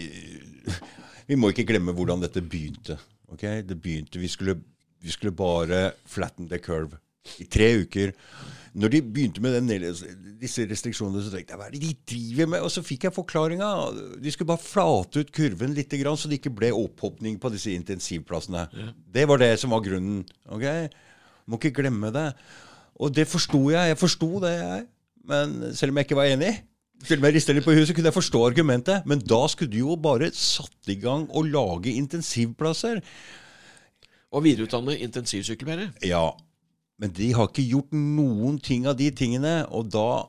vi 1.28 1.38
må 1.38 1.52
ikke 1.52 1.68
glemme 1.70 1.94
hvordan 1.96 2.24
dette 2.24 2.42
begynte. 2.42 2.98
Okay? 3.34 3.62
Det 3.66 3.78
begynte, 3.82 4.20
Vi 4.20 4.30
skulle, 4.32 4.58
vi 5.02 5.12
skulle 5.12 5.36
bare 5.36 5.92
flatten 6.06 6.50
the 6.50 6.60
curve 6.62 6.98
i 7.40 7.48
tre 7.50 7.70
uker. 7.84 8.14
Når 8.74 8.90
de 8.90 9.02
begynte 9.06 9.42
med 9.44 9.54
den, 9.54 9.70
disse 10.42 10.66
restriksjonene, 10.66 11.22
så 11.22 11.30
tenkte 11.30 11.54
jeg 11.54 11.60
hva 11.62 11.68
er 11.70 11.76
det 11.76 11.82
de 11.84 11.92
driver 12.10 12.50
med? 12.56 12.64
Og 12.66 12.72
så 12.74 12.82
fikk 12.86 13.06
jeg 13.06 13.14
forklaringa. 13.14 13.70
De 14.24 14.34
skulle 14.34 14.50
bare 14.50 14.64
flate 14.64 15.22
ut 15.22 15.34
kurven 15.36 15.76
litt, 15.78 15.94
så 15.94 16.30
det 16.30 16.40
ikke 16.40 16.56
ble 16.58 16.72
opphopning 16.74 17.38
på 17.42 17.52
disse 17.54 17.74
intensivplassene. 17.76 18.66
Det 19.14 19.28
var 19.30 19.42
det 19.44 19.52
som 19.62 19.76
var 19.76 19.84
grunnen. 19.86 20.24
ok? 20.50 20.66
Må 21.46 21.60
ikke 21.60 21.76
glemme 21.84 22.10
det. 22.16 22.32
Og 22.98 23.14
det 23.14 23.28
forsto 23.30 23.62
jeg. 23.74 23.92
Jeg 23.94 24.00
forsto 24.02 24.30
det, 24.42 24.54
jeg. 24.58 24.86
Men 25.30 25.76
selv 25.78 25.94
om 25.94 26.00
jeg 26.02 26.10
ikke 26.10 26.18
var 26.20 26.32
enig, 26.34 26.54
selv 27.04 27.22
om 27.22 27.28
jeg 27.28 27.36
rista 27.36 27.54
litt 27.54 27.66
på 27.68 27.76
huset, 27.76 27.94
kunne 27.96 28.10
jeg 28.10 28.16
forstå 28.16 28.42
argumentet. 28.48 29.06
Men 29.06 29.22
da 29.22 29.44
skulle 29.52 29.72
du 29.74 29.84
jo 29.84 29.98
bare 30.02 30.32
satt 30.34 30.90
i 30.90 30.98
gang 30.98 31.28
og 31.30 31.50
lage 31.52 31.94
intensivplasser. 31.94 33.04
Og 34.34 34.48
videreutdanne 34.48 34.98
intensivsykepleiere. 35.06 35.92
Ja, 36.10 36.32
men 37.04 37.12
de 37.12 37.34
har 37.36 37.50
ikke 37.50 37.66
gjort 37.68 37.92
noen 37.92 38.62
ting 38.64 38.86
av 38.88 38.96
de 38.96 39.10
tingene, 39.12 39.58
og 39.76 39.90
da 39.92 40.24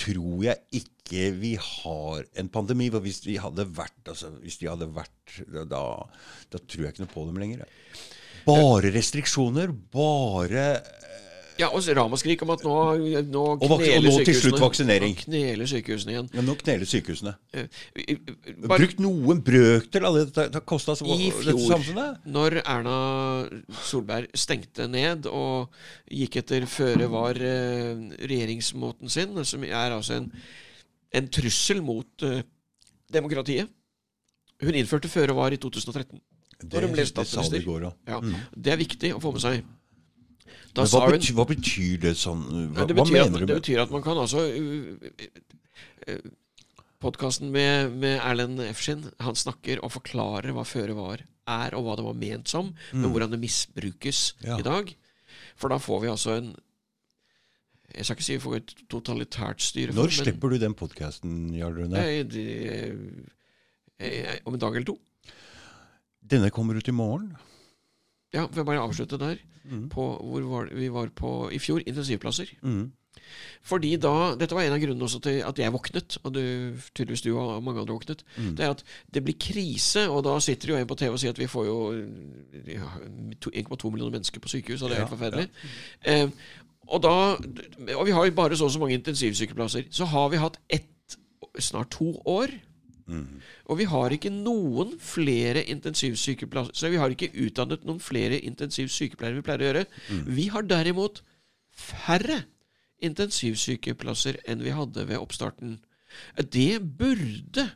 tror 0.00 0.46
jeg 0.46 0.80
ikke 0.80 1.26
vi 1.36 1.50
har 1.60 2.24
en 2.40 2.48
pandemi. 2.48 2.86
For 2.88 3.04
hvis 3.04 3.20
de 3.26 3.36
hadde 3.42 3.66
vært, 3.76 3.98
altså, 4.08 4.30
hvis 4.40 4.56
de 4.62 4.70
hadde 4.70 4.88
vært 4.96 5.34
da, 5.68 5.84
da 6.48 6.62
tror 6.62 6.86
jeg 6.86 6.94
ikke 6.94 7.04
noe 7.04 7.12
på 7.12 7.26
dem 7.28 7.42
lenger. 7.42 7.66
Bare 8.48 8.92
restriksjoner. 8.94 9.74
Bare 9.92 10.64
Ja, 11.58 11.68
og 11.70 11.84
ramaskrik 11.96 12.42
om 12.42 12.50
at 12.50 12.64
nå, 12.66 12.74
nå 13.30 13.42
Og 13.54 13.62
og 13.62 13.80
nå 13.80 14.14
til 14.26 14.34
slutt 14.34 14.58
vaksinering. 14.58 15.14
Nå 15.14 15.26
kneler 15.28 15.68
sykehusene 15.70 16.14
igjen. 16.14 16.30
ja, 16.34 16.42
Nå 16.42 16.54
kneler 16.58 16.88
sykehusene. 16.90 17.34
Eh, 17.54 17.66
i- 17.96 18.16
i- 18.16 18.54
Bare 18.66 18.78
Brukt 18.82 18.98
noen 18.98 19.42
brøkdel 19.46 20.04
av 20.08 20.14
det 20.18 20.24
det 20.34 20.54
har 20.54 20.64
kosta 20.66 20.96
dette 20.98 21.54
samfunnet. 21.68 22.26
når 22.26 22.58
Erna 22.64 23.48
Solberg 23.84 24.26
stengte 24.34 24.88
ned 24.90 25.26
og 25.26 25.70
gikk 26.10 26.36
etter 26.42 26.66
føre 26.66 27.08
var 27.08 27.34
eh, 27.38 27.94
regjeringsmåten 28.26 29.08
sin, 29.10 29.44
som 29.44 29.62
er 29.64 29.94
altså 29.94 30.14
en, 30.18 30.32
en 31.12 31.28
trussel 31.28 31.80
mot 31.82 32.06
uh, 32.22 32.42
demokratiet 33.12 33.68
Hun 34.62 34.74
innførte 34.74 35.08
føre 35.08 35.34
var 35.34 35.52
i 35.52 35.56
2013. 35.56 36.20
Det, 36.64 36.80
det, 36.80 37.14
det 37.14 37.26
sa 37.26 37.42
du 37.42 37.56
i 37.58 37.62
går 37.64 37.82
òg. 37.90 37.94
Ja, 38.08 38.20
Det 38.56 38.72
er 38.72 38.76
viktig 38.78 39.10
å 39.14 39.20
få 39.20 39.32
med 39.34 39.42
seg. 39.42 39.64
Da 40.74 40.84
hva 40.90 41.04
hun 41.06 41.14
betyr, 41.14 41.34
hva 41.38 41.44
betyr 41.46 41.98
det 42.02 42.14
sånn? 42.18 42.40
Hva, 42.74 42.86
det, 42.88 42.96
hva 42.98 43.04
betyr 43.06 43.20
at, 43.22 43.34
du 43.38 43.46
det 43.46 43.58
betyr 43.60 43.82
at 43.84 43.92
man 43.94 44.02
kan 44.02 44.18
altså 44.18 44.42
Podkasten 47.04 47.50
med, 47.52 47.92
med 48.00 48.16
Erlend 48.24 48.60
Efskin, 48.64 49.02
han 49.20 49.36
snakker 49.36 49.82
og 49.84 49.92
forklarer 49.92 50.54
hva 50.56 50.64
føre 50.66 50.94
var 50.96 51.20
er, 51.44 51.74
og 51.76 51.84
hva 51.84 51.96
det 51.98 52.04
var 52.06 52.16
ment 52.16 52.48
som, 52.48 52.70
men 52.94 53.10
hvordan 53.12 53.34
det 53.34 53.40
misbrukes 53.42 54.22
Mm. 54.40 54.46
Ja. 54.48 54.58
i 54.58 54.64
dag. 54.64 54.94
For 55.60 55.68
da 55.68 55.76
får 55.78 56.00
vi 56.02 56.08
altså 56.08 56.38
en 56.38 56.54
Jeg 57.94 58.04
skal 58.06 58.16
ikke 58.16 58.24
si 58.26 58.34
vi 58.34 58.42
får 58.42 58.56
et 58.56 58.72
totalitært 58.90 59.60
styre. 59.62 59.92
Når 59.94 60.08
men, 60.08 60.16
slipper 60.16 60.50
du 60.50 60.58
den 60.58 60.74
podkasten, 60.74 61.54
Jarl 61.54 61.76
Rune? 61.76 62.00
eh, 62.00 62.94
eh, 64.00 64.38
Om 64.44 64.54
en 64.56 64.60
dag 64.60 64.74
eller 64.74 64.88
to. 64.88 64.96
Denne 66.24 66.50
kommer 66.50 66.74
ut 66.74 66.88
i 66.88 66.94
morgen. 66.96 67.36
Ja, 68.34 68.48
får 68.48 68.62
jeg 68.62 68.68
bare 68.68 68.84
avslutte 68.84 69.20
der. 69.20 69.40
Mm. 69.64 69.88
På, 69.92 70.10
hvor 70.20 70.44
var, 70.50 70.68
vi 70.76 70.90
var 70.92 71.08
på 71.16 71.48
i 71.54 71.58
fjor 71.62 71.80
intensivplasser. 71.86 72.50
Mm. 72.62 72.90
Fordi 73.64 73.94
da, 73.96 74.34
Dette 74.36 74.56
var 74.56 74.66
en 74.66 74.74
av 74.76 74.82
grunnene 74.82 75.06
også 75.06 75.20
til 75.24 75.38
at 75.46 75.60
jeg 75.60 75.72
våknet, 75.72 76.18
og 76.22 76.34
du, 76.34 76.42
tydeligvis 76.92 77.22
du 77.24 77.30
og 77.32 77.62
mange 77.64 77.80
andre 77.80 77.96
våknet. 77.96 78.24
Mm. 78.36 78.50
Det 78.58 78.66
er 78.66 78.74
at 78.74 78.82
det 79.14 79.22
blir 79.24 79.38
krise, 79.40 80.04
og 80.10 80.24
da 80.26 80.34
sitter 80.44 80.74
jo 80.74 80.80
en 80.80 80.90
på 80.90 80.98
TV 81.00 81.14
og 81.14 81.22
sier 81.22 81.32
at 81.32 81.40
vi 81.40 81.48
får 81.50 81.68
jo 81.70 81.78
ja, 82.74 82.90
1,2 83.48 83.94
millioner 83.94 84.18
mennesker 84.18 84.44
på 84.44 84.52
sykehus, 84.52 84.82
og 84.82 84.90
det 84.90 84.98
er 84.98 85.04
Ja, 85.04 85.06
helt 85.06 85.14
forferdelig. 85.16 85.48
Eh, 86.04 86.28
og, 86.84 87.00
da, 87.00 87.14
og 87.96 88.04
vi 88.06 88.12
har 88.12 88.28
jo 88.28 88.36
bare 88.36 88.56
så 88.60 88.68
og 88.68 88.74
så 88.74 88.82
mange 88.82 88.98
intensivsykeplasser. 88.98 89.88
Så 89.90 90.04
har 90.12 90.28
vi 90.28 90.42
hatt 90.42 90.60
ett, 90.68 91.16
snart 91.58 91.94
to 91.94 92.10
år. 92.28 92.52
Mm. 93.06 93.40
Og 93.68 93.78
vi 93.78 93.84
har 93.84 94.14
ikke 94.16 94.30
noen 94.32 94.94
flere 95.02 95.60
intensivsykeplasser 95.68 96.90
vi 96.94 96.96
har 97.02 97.12
ikke 97.12 97.28
utdannet 97.46 97.84
noen 97.84 98.00
flere 98.00 98.38
intensivsykepleiere 98.40 99.36
vi 99.40 99.44
pleier 99.44 99.60
å 99.60 99.68
gjøre. 99.68 99.86
Mm. 100.10 100.24
Vi 100.38 100.46
har 100.54 100.62
derimot 100.70 101.20
færre 101.74 102.42
intensivsykeplasser 103.04 104.38
enn 104.48 104.62
vi 104.64 104.72
hadde 104.74 105.04
ved 105.08 105.18
oppstarten. 105.20 105.78
Det 106.38 106.78
burde 106.98 107.68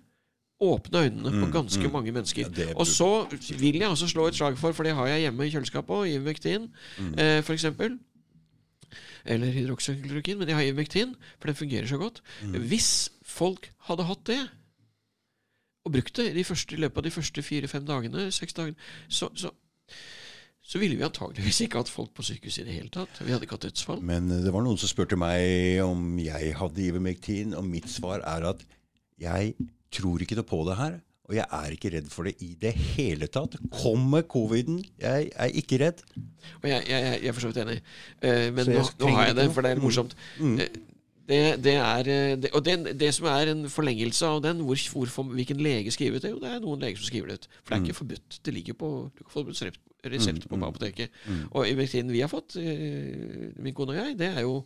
åpne 0.62 1.05
øynene 1.07 1.31
på 1.39 1.51
ganske 1.55 1.89
mange 1.93 2.12
mennesker. 2.14 2.49
Mm, 2.49 2.55
Ja, 2.59 2.74
og 2.74 2.87
så 2.87 3.29
vil 3.59 3.79
jeg 3.79 3.89
altså 3.89 4.09
slå 4.11 4.26
et 4.26 4.35
slag 4.35 4.57
for, 4.59 4.72
for 4.72 4.83
det 4.83 4.95
har 4.95 5.07
jeg 5.07 5.20
hjemme 5.26 5.47
i 5.47 5.51
kjøleskapet 5.53 5.91
òg, 5.95 6.09
Ivermectin 6.09 6.68
Mm. 6.99 7.14
eh, 7.18 7.43
eksempel. 7.43 7.99
Eller 9.24 9.53
hydroksyklorokin, 9.53 10.39
men 10.39 10.49
jeg 10.49 10.57
har 10.57 10.62
Ivermectin, 10.64 11.14
for 11.39 11.47
den 11.47 11.55
fungerer 11.55 11.87
så 11.87 11.99
godt. 11.99 12.22
Mm. 12.43 12.62
Hvis 12.68 13.11
folk 13.22 13.70
hadde 13.87 14.05
hatt 14.09 14.24
det, 14.24 14.49
og 15.89 15.97
brukt 15.97 16.20
det 16.20 16.28
i, 16.30 16.36
de 16.36 16.45
første, 16.47 16.76
i 16.76 16.82
løpet 16.84 17.03
av 17.03 17.09
de 17.09 17.14
første 17.14 17.45
fire-fem 17.45 17.89
dagene, 17.89 18.28
seks 18.34 18.57
dagene, 18.57 18.89
så, 19.09 19.30
så, 19.39 19.53
så 20.68 20.82
ville 20.82 20.99
vi 20.99 21.07
antageligvis 21.07 21.62
ikke 21.64 21.80
hatt 21.80 21.93
folk 21.93 22.12
på 22.16 22.26
sykehus 22.28 22.61
i 22.61 22.66
det 22.68 22.76
hele 22.76 22.93
tatt. 22.93 23.22
Vi 23.24 23.32
hadde 23.32 23.49
ikke 23.49 23.57
hatt 23.59 23.68
dødsfall. 23.70 24.05
Men 24.05 24.30
eh, 24.34 24.45
det 24.45 24.55
var 24.55 24.66
noen 24.66 24.80
som 24.80 24.91
spurte 24.91 25.18
meg 25.20 25.80
om 25.84 26.20
jeg 26.22 26.55
hadde 26.61 26.86
Ivermectin, 26.86 27.57
og 27.59 27.66
mitt 27.66 27.89
svar 27.93 28.24
er 28.26 28.51
at 28.53 28.64
jeg 29.18 29.55
tror 29.95 30.22
ikke 30.22 30.39
noe 30.39 30.47
på 30.49 30.62
det 30.68 30.78
her. 30.78 30.99
Og 31.28 31.36
jeg 31.36 31.45
er 31.53 31.74
ikke 31.74 31.91
redd 31.93 32.07
for 32.09 32.24
det 32.24 32.39
i 32.41 32.55
det 32.57 32.70
hele 32.72 33.26
tatt. 33.28 33.59
Kommer 33.68 34.22
coviden, 34.24 34.78
jeg 34.97 35.28
er 35.36 35.57
ikke 35.61 35.76
redd. 35.82 36.01
Og 36.62 36.68
jeg, 36.70 36.86
jeg, 36.89 37.18
jeg 37.20 37.28
er 37.28 37.36
for 37.36 37.45
så 37.45 37.51
vidt 37.51 37.61
enig. 37.66 37.76
Eh, 38.24 38.47
men 38.57 38.70
nå, 38.72 38.84
nå 39.03 39.11
har 39.12 39.28
jeg 39.28 39.36
det, 39.36 39.45
for 39.53 39.66
det 39.66 39.74
er 39.74 39.82
morsomt. 39.82 40.16
Eh, 40.41 40.78
Det, 41.29 41.39
det 41.62 41.74
er, 41.76 42.09
eh, 42.09 42.37
det, 42.41 42.51
og 42.57 42.62
det, 42.64 42.74
det 42.99 43.11
som 43.14 43.26
er 43.29 43.51
en 43.53 43.66
forlengelse 43.68 44.24
av 44.26 44.39
den, 44.43 44.62
hvor, 44.64 44.81
hvorfor, 44.95 45.26
hvilken 45.37 45.61
lege 45.61 45.93
skriver 45.93 46.22
det? 46.24 46.31
Jo, 46.33 46.39
det 46.41 46.49
er 46.55 46.61
noen 46.64 46.81
leger 46.81 46.97
som 47.03 47.11
skriver 47.11 47.29
det 47.29 47.35
ut. 47.43 47.49
For 47.62 47.74
det 47.74 47.79
er 47.83 47.85
ikke 47.91 47.99
forbudt. 48.01 48.39
Det 48.49 48.55
ligger 48.57 48.79
på 48.81 48.89
Du 49.18 49.24
kan 49.24 49.33
få 49.35 49.43
resept, 49.51 49.79
resept 50.09 50.49
på 50.49 50.57
apoteket. 50.64 51.11
Og 51.53 51.68
i 51.68 51.74
medisinen 51.76 52.11
vi 52.14 52.22
har 52.24 52.33
fått, 52.33 52.57
eh, 52.57 53.53
min 53.61 53.74
kone 53.76 53.93
og 53.93 54.01
jeg, 54.01 54.16
det 54.18 54.31
er 54.39 54.41
jo 54.47 54.64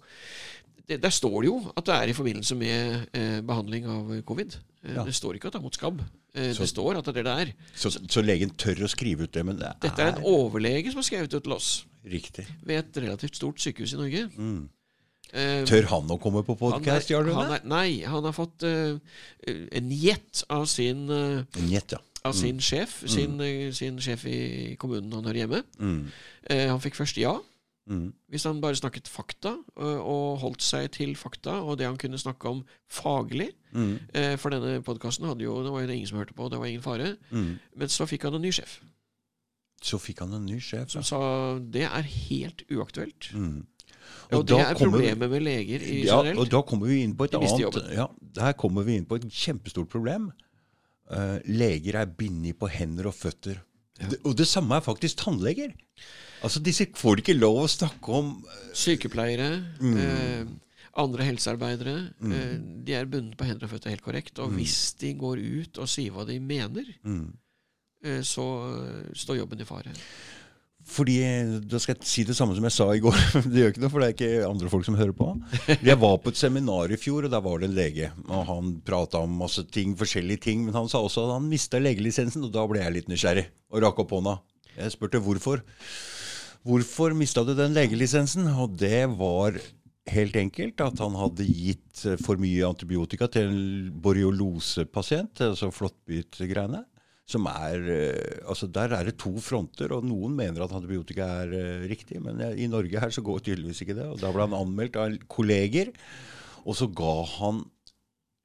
det, 0.89 1.01
Der 1.03 1.11
står 1.15 1.41
det 1.43 1.47
jo 1.49 1.57
at 1.77 1.85
det 1.87 1.95
er 1.95 2.11
i 2.11 2.15
forbindelse 2.15 2.55
med 2.59 3.09
eh, 3.15 3.41
behandling 3.47 3.87
av 3.87 4.13
covid. 4.27 4.55
Eh, 4.85 4.95
Ja. 4.97 5.05
Det 5.07 5.15
står 5.15 5.37
ikke 5.39 5.47
at 5.47 5.53
det 5.55 5.61
er 5.61 5.63
mot 5.63 5.75
skabb. 5.77 6.01
Eh, 6.35 6.53
Så- 6.53 6.63
det 6.65 6.69
står 6.71 6.97
at 6.99 7.05
det 7.05 7.17
er 7.17 7.23
det 7.23 7.25
det 7.25 7.49
er. 7.49 7.53
Så, 7.75 7.91
så 8.11 8.21
legen 8.23 8.51
tør 8.51 8.83
å 8.83 8.89
skrive 8.91 9.23
ut 9.23 9.33
det, 9.33 9.45
men 9.47 9.57
det 9.57 9.67
er, 9.67 9.75
Dette 9.81 10.03
er 10.03 10.17
en 10.17 10.23
overlege 10.25 10.91
som 10.91 10.99
har 10.99 11.07
skrevet 11.07 11.35
ut 11.35 11.43
til 11.45 11.53
oss 11.53 11.87
riktig. 12.05 12.47
ved 12.67 12.79
et 12.79 13.03
relativt 13.03 13.37
stort 13.37 13.59
sykehus 13.63 13.93
i 13.95 13.97
Norge. 13.97 14.25
Mm. 14.37 14.69
Eh, 15.33 15.63
Tør 15.69 15.87
han 15.89 16.11
å 16.13 16.19
komme 16.21 16.43
på 16.45 16.57
podkast, 16.61 17.09
gjør 17.13 17.31
du 17.31 17.33
det? 17.33 17.61
Nei, 17.71 18.03
han 18.05 18.27
har 18.27 18.35
fått 18.37 18.67
uh, 18.69 18.99
en 19.49 19.93
gjett 19.97 20.43
av 20.53 20.67
sin 20.69 21.07
eh, 21.09 21.63
Njet, 21.65 21.95
ja. 21.97 22.03
av 22.29 22.37
sin 22.37 22.61
sjef, 22.61 22.99
sin, 23.09 23.39
mm. 23.41 23.73
sin 23.77 23.97
sjef 24.03 24.27
i 24.29 24.75
kommunen 24.81 25.15
han 25.17 25.25
hører 25.31 25.45
hjemme. 25.45 25.63
Mm. 25.81 26.03
Eh, 26.53 26.67
han 26.69 26.83
fikk 26.85 27.01
først 27.01 27.23
ja, 27.23 27.39
Mm. 27.91 28.13
hvis 28.31 28.45
han 28.47 28.61
bare 28.63 28.79
snakket 28.79 29.09
fakta, 29.11 29.57
og, 29.75 29.97
og 30.07 30.39
holdt 30.39 30.63
seg 30.63 30.87
til 30.95 31.17
fakta 31.19 31.57
og 31.67 31.81
det 31.81 31.89
han 31.89 31.99
kunne 31.99 32.21
snakke 32.21 32.49
om 32.49 32.61
faglig. 32.87 33.49
Mm. 33.75 33.97
Eh, 34.15 34.35
for 34.39 34.55
denne 34.55 34.77
podkasten 34.87 35.27
var 35.27 35.43
jo 35.43 35.57
det 35.67 35.97
ingen 35.97 36.07
som 36.07 36.21
hørte 36.21 36.37
på, 36.37 36.47
det 36.49 36.61
var 36.63 36.71
ingen 36.71 36.85
fare. 36.85 37.17
Mm. 37.31 37.59
Men 37.77 37.91
så 37.91 38.07
fikk 38.07 38.29
han 38.29 38.39
en 38.39 38.45
ny 38.47 38.53
sjef, 38.55 38.81
Så 39.83 39.99
fikk 39.99 40.21
han 40.23 40.33
en 40.33 40.47
ny 40.47 40.61
sjef. 40.61 40.95
ja. 40.95 41.03
som 41.03 41.03
sa 41.03 41.59
det 41.59 41.83
er 41.89 42.03
helt 42.07 42.63
uaktuelt. 42.71 43.33
Mm. 43.35 43.67
Og, 44.33 44.39
og 44.39 44.47
det 44.49 44.59
er 44.65 44.75
problemet 44.79 45.21
vi- 45.21 45.29
med 45.29 45.43
leger 45.45 45.83
i 45.85 45.99
Ja, 46.07 46.23
generelt. 46.23 46.39
og 46.41 46.51
da 46.51 46.63
kommer 46.63 46.87
vi 46.89 47.03
inn 47.03 47.15
på 47.17 47.25
et 47.29 47.35
annet 47.37 47.93
ja, 47.93 48.07
Der 48.41 48.53
kommer 48.55 48.83
vi 48.87 48.97
inn 48.97 49.05
på 49.07 49.17
et 49.21 49.27
kjempestort 49.29 49.89
problem. 49.93 50.31
Uh, 51.13 51.39
leger 51.45 51.99
er 52.01 52.07
bindet 52.07 52.57
på 52.59 52.69
hender 52.73 53.07
og 53.11 53.15
føtter. 53.15 53.59
Det, 54.01 54.19
og 54.25 54.35
det 54.39 54.47
samme 54.49 54.79
er 54.79 54.81
faktisk 54.81 55.17
tannleger. 55.21 55.75
Altså, 56.43 56.63
Disse 56.65 56.87
får 56.97 57.21
ikke 57.21 57.37
lov 57.39 57.59
å 57.65 57.69
snakke 57.69 58.09
om 58.17 58.31
uh, 58.47 58.73
Sykepleiere, 58.75 59.51
Mm. 59.81 59.97
eh, 59.99 60.45
andre 60.97 61.25
helsearbeidere, 61.25 61.95
eh, 62.25 62.57
de 62.85 62.93
er 62.95 63.07
bundet 63.07 63.37
på 63.37 63.45
hender 63.45 63.65
og 63.65 63.71
føtter 63.71 63.91
helt 63.93 64.03
korrekt. 64.05 64.39
Og 64.39 64.51
hvis 64.57 64.95
de 65.01 65.13
går 65.15 65.39
ut 65.39 65.79
og 65.79 65.89
sier 65.89 66.11
hva 66.13 66.25
de 66.27 66.39
mener, 66.41 66.85
mm. 67.05 67.33
eh, 68.05 68.21
så 68.23 68.45
står 69.15 69.39
jobben 69.43 69.61
i 69.61 69.65
fare. 69.69 69.93
Fordi, 70.93 71.17
Da 71.71 71.81
skal 71.81 71.97
jeg 71.97 72.09
si 72.09 72.25
det 72.29 72.37
samme 72.37 72.55
som 72.57 72.67
jeg 72.69 72.75
sa 72.75 72.87
i 72.93 73.01
går. 73.03 73.17
Det 73.49 73.63
gjør 73.63 73.73
ikke 73.73 73.85
noe, 73.85 73.93
for 73.93 74.03
det 74.03 74.09
er 74.09 74.17
ikke 74.17 74.49
andre 74.49 74.71
folk 74.73 74.87
som 74.87 74.99
hører 74.99 75.15
på. 75.17 75.29
Jeg 75.81 75.99
var 76.03 76.19
på 76.21 76.33
et 76.33 76.41
seminar 76.41 76.93
i 76.93 77.01
fjor, 77.01 77.27
og 77.27 77.33
der 77.33 77.45
var 77.45 77.61
det 77.63 77.71
en 77.71 77.77
lege. 77.77 78.13
og 78.29 78.47
Han 78.51 78.73
prata 78.85 79.23
om 79.25 79.37
masse 79.43 79.65
ting, 79.73 79.97
forskjellige 79.99 80.45
ting, 80.49 80.65
men 80.67 80.77
han 80.77 80.91
sa 80.93 81.01
også 81.01 81.27
at 81.27 81.37
han 81.39 81.49
mista 81.51 81.81
legelisensen. 81.81 82.45
Og 82.45 82.53
da 82.55 82.67
ble 82.69 82.83
jeg 82.83 82.97
litt 82.99 83.13
nysgjerrig 83.13 83.47
og 83.73 83.85
rakk 83.87 84.03
opp 84.05 84.17
hånda. 84.19 84.39
Jeg 84.77 84.95
spurte 84.95 85.21
hvorfor. 85.23 85.65
Hvorfor 86.63 87.17
mista 87.19 87.43
du 87.45 87.57
den 87.59 87.75
legelisensen? 87.75 88.47
Og 88.53 88.77
det 88.79 89.07
var 89.19 89.57
helt 90.13 90.37
enkelt 90.37 90.81
at 90.83 91.01
han 91.03 91.17
hadde 91.19 91.47
gitt 91.47 92.05
for 92.25 92.41
mye 92.43 92.67
antibiotika 92.67 93.29
til 93.31 93.51
en 93.51 93.91
borreliosepasient, 94.03 95.41
altså 95.47 95.71
flåttbitgreiene. 95.75 96.85
Som 97.29 97.47
er, 97.47 97.85
eh, 97.87 98.49
altså 98.51 98.67
Der 98.67 98.93
er 98.97 99.07
det 99.07 99.17
to 99.23 99.33
fronter, 99.41 99.93
og 99.95 100.05
noen 100.05 100.35
mener 100.37 100.65
at 100.65 100.75
antibiotika 100.75 101.29
er 101.45 101.55
eh, 101.55 101.87
riktig. 101.91 102.21
Men 102.25 102.43
i 102.59 102.67
Norge 102.71 103.01
her 103.01 103.15
så 103.15 103.23
går 103.25 103.45
tydeligvis 103.47 103.85
ikke 103.85 103.97
det. 103.99 104.09
og 104.11 104.19
Da 104.21 104.33
ble 104.35 104.49
han 104.49 104.59
anmeldt 104.59 104.99
av 104.99 105.15
kolleger, 105.31 105.93
og 106.67 106.77
så 106.79 106.91
ga 106.91 107.15
han 107.39 107.65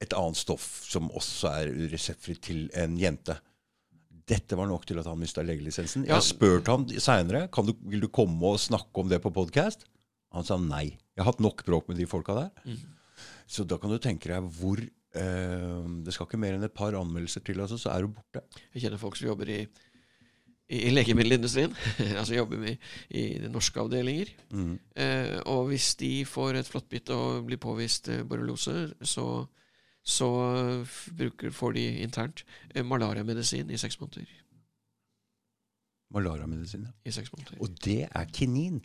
et 0.02 0.14
annet 0.14 0.38
stoff 0.38 0.66
som 0.86 1.10
også 1.10 1.50
er 1.58 1.72
reseptfritt 1.92 2.42
til 2.46 2.66
en 2.78 2.96
jente. 3.00 3.34
Dette 4.28 4.58
var 4.58 4.68
nok 4.68 4.84
til 4.86 5.00
at 5.00 5.08
han 5.08 5.18
mista 5.18 5.42
legelisensen. 5.42 6.04
Jeg 6.06 6.14
har 6.14 6.24
spurt 6.24 6.68
ham 6.68 6.84
seinere 7.00 7.46
vil 7.88 8.04
du 8.04 8.08
komme 8.12 8.52
og 8.52 8.60
snakke 8.60 9.02
om 9.02 9.08
det 9.08 9.22
på 9.24 9.32
podkast. 9.34 9.86
Han 10.36 10.44
sa 10.44 10.58
nei. 10.60 10.98
Jeg 11.16 11.24
har 11.24 11.32
hatt 11.32 11.42
nok 11.42 11.64
bråk 11.66 11.88
med 11.88 11.98
de 11.98 12.06
folka 12.06 12.36
der. 12.36 12.76
Så 13.48 13.64
da 13.64 13.78
kan 13.80 13.90
du 13.90 13.98
tenke 13.98 14.28
deg 14.28 14.44
hvor 14.60 14.82
Det 15.18 16.14
skal 16.14 16.28
ikke 16.28 16.40
mer 16.40 16.56
enn 16.56 16.66
et 16.66 16.74
par 16.74 16.96
anmeldelser 16.98 17.44
til, 17.46 17.60
altså, 17.64 17.78
så 17.80 17.92
er 17.92 18.04
du 18.04 18.14
borte. 18.16 18.42
Jeg 18.74 18.84
kjenner 18.84 19.00
folk 19.00 19.18
som 19.18 19.28
jobber 19.30 19.50
i, 19.52 19.58
i, 20.68 20.80
i 20.80 20.90
legemiddelindustrien. 20.92 21.74
altså 22.20 22.36
jobber 22.36 22.60
med, 22.62 22.88
i 23.10 23.26
de 23.42 23.52
norske 23.52 23.80
avdelinger. 23.80 24.32
Mm. 24.50 24.74
Eh, 25.04 25.36
og 25.46 25.70
hvis 25.72 25.94
de 26.00 26.12
får 26.28 26.60
et 26.60 26.70
flåttbitt 26.70 27.12
og 27.14 27.46
blir 27.48 27.60
påvist 27.62 28.10
eh, 28.12 28.24
borreliose, 28.28 28.90
så, 29.02 29.28
så 30.04 30.30
eh, 30.48 30.98
bruker, 31.18 31.54
får 31.54 31.78
de 31.78 31.86
internt 32.04 32.44
eh, 32.74 32.84
malariamedisin 32.84 33.70
i 33.70 33.80
seks 33.80 34.00
måneder. 34.00 34.30
Malariamedisin. 36.14 36.88
ja. 36.88 36.94
I 37.04 37.12
seks 37.12 37.32
måneder. 37.34 37.60
Og 37.60 37.84
det 37.84 38.08
er 38.08 38.32
kinin. 38.32 38.80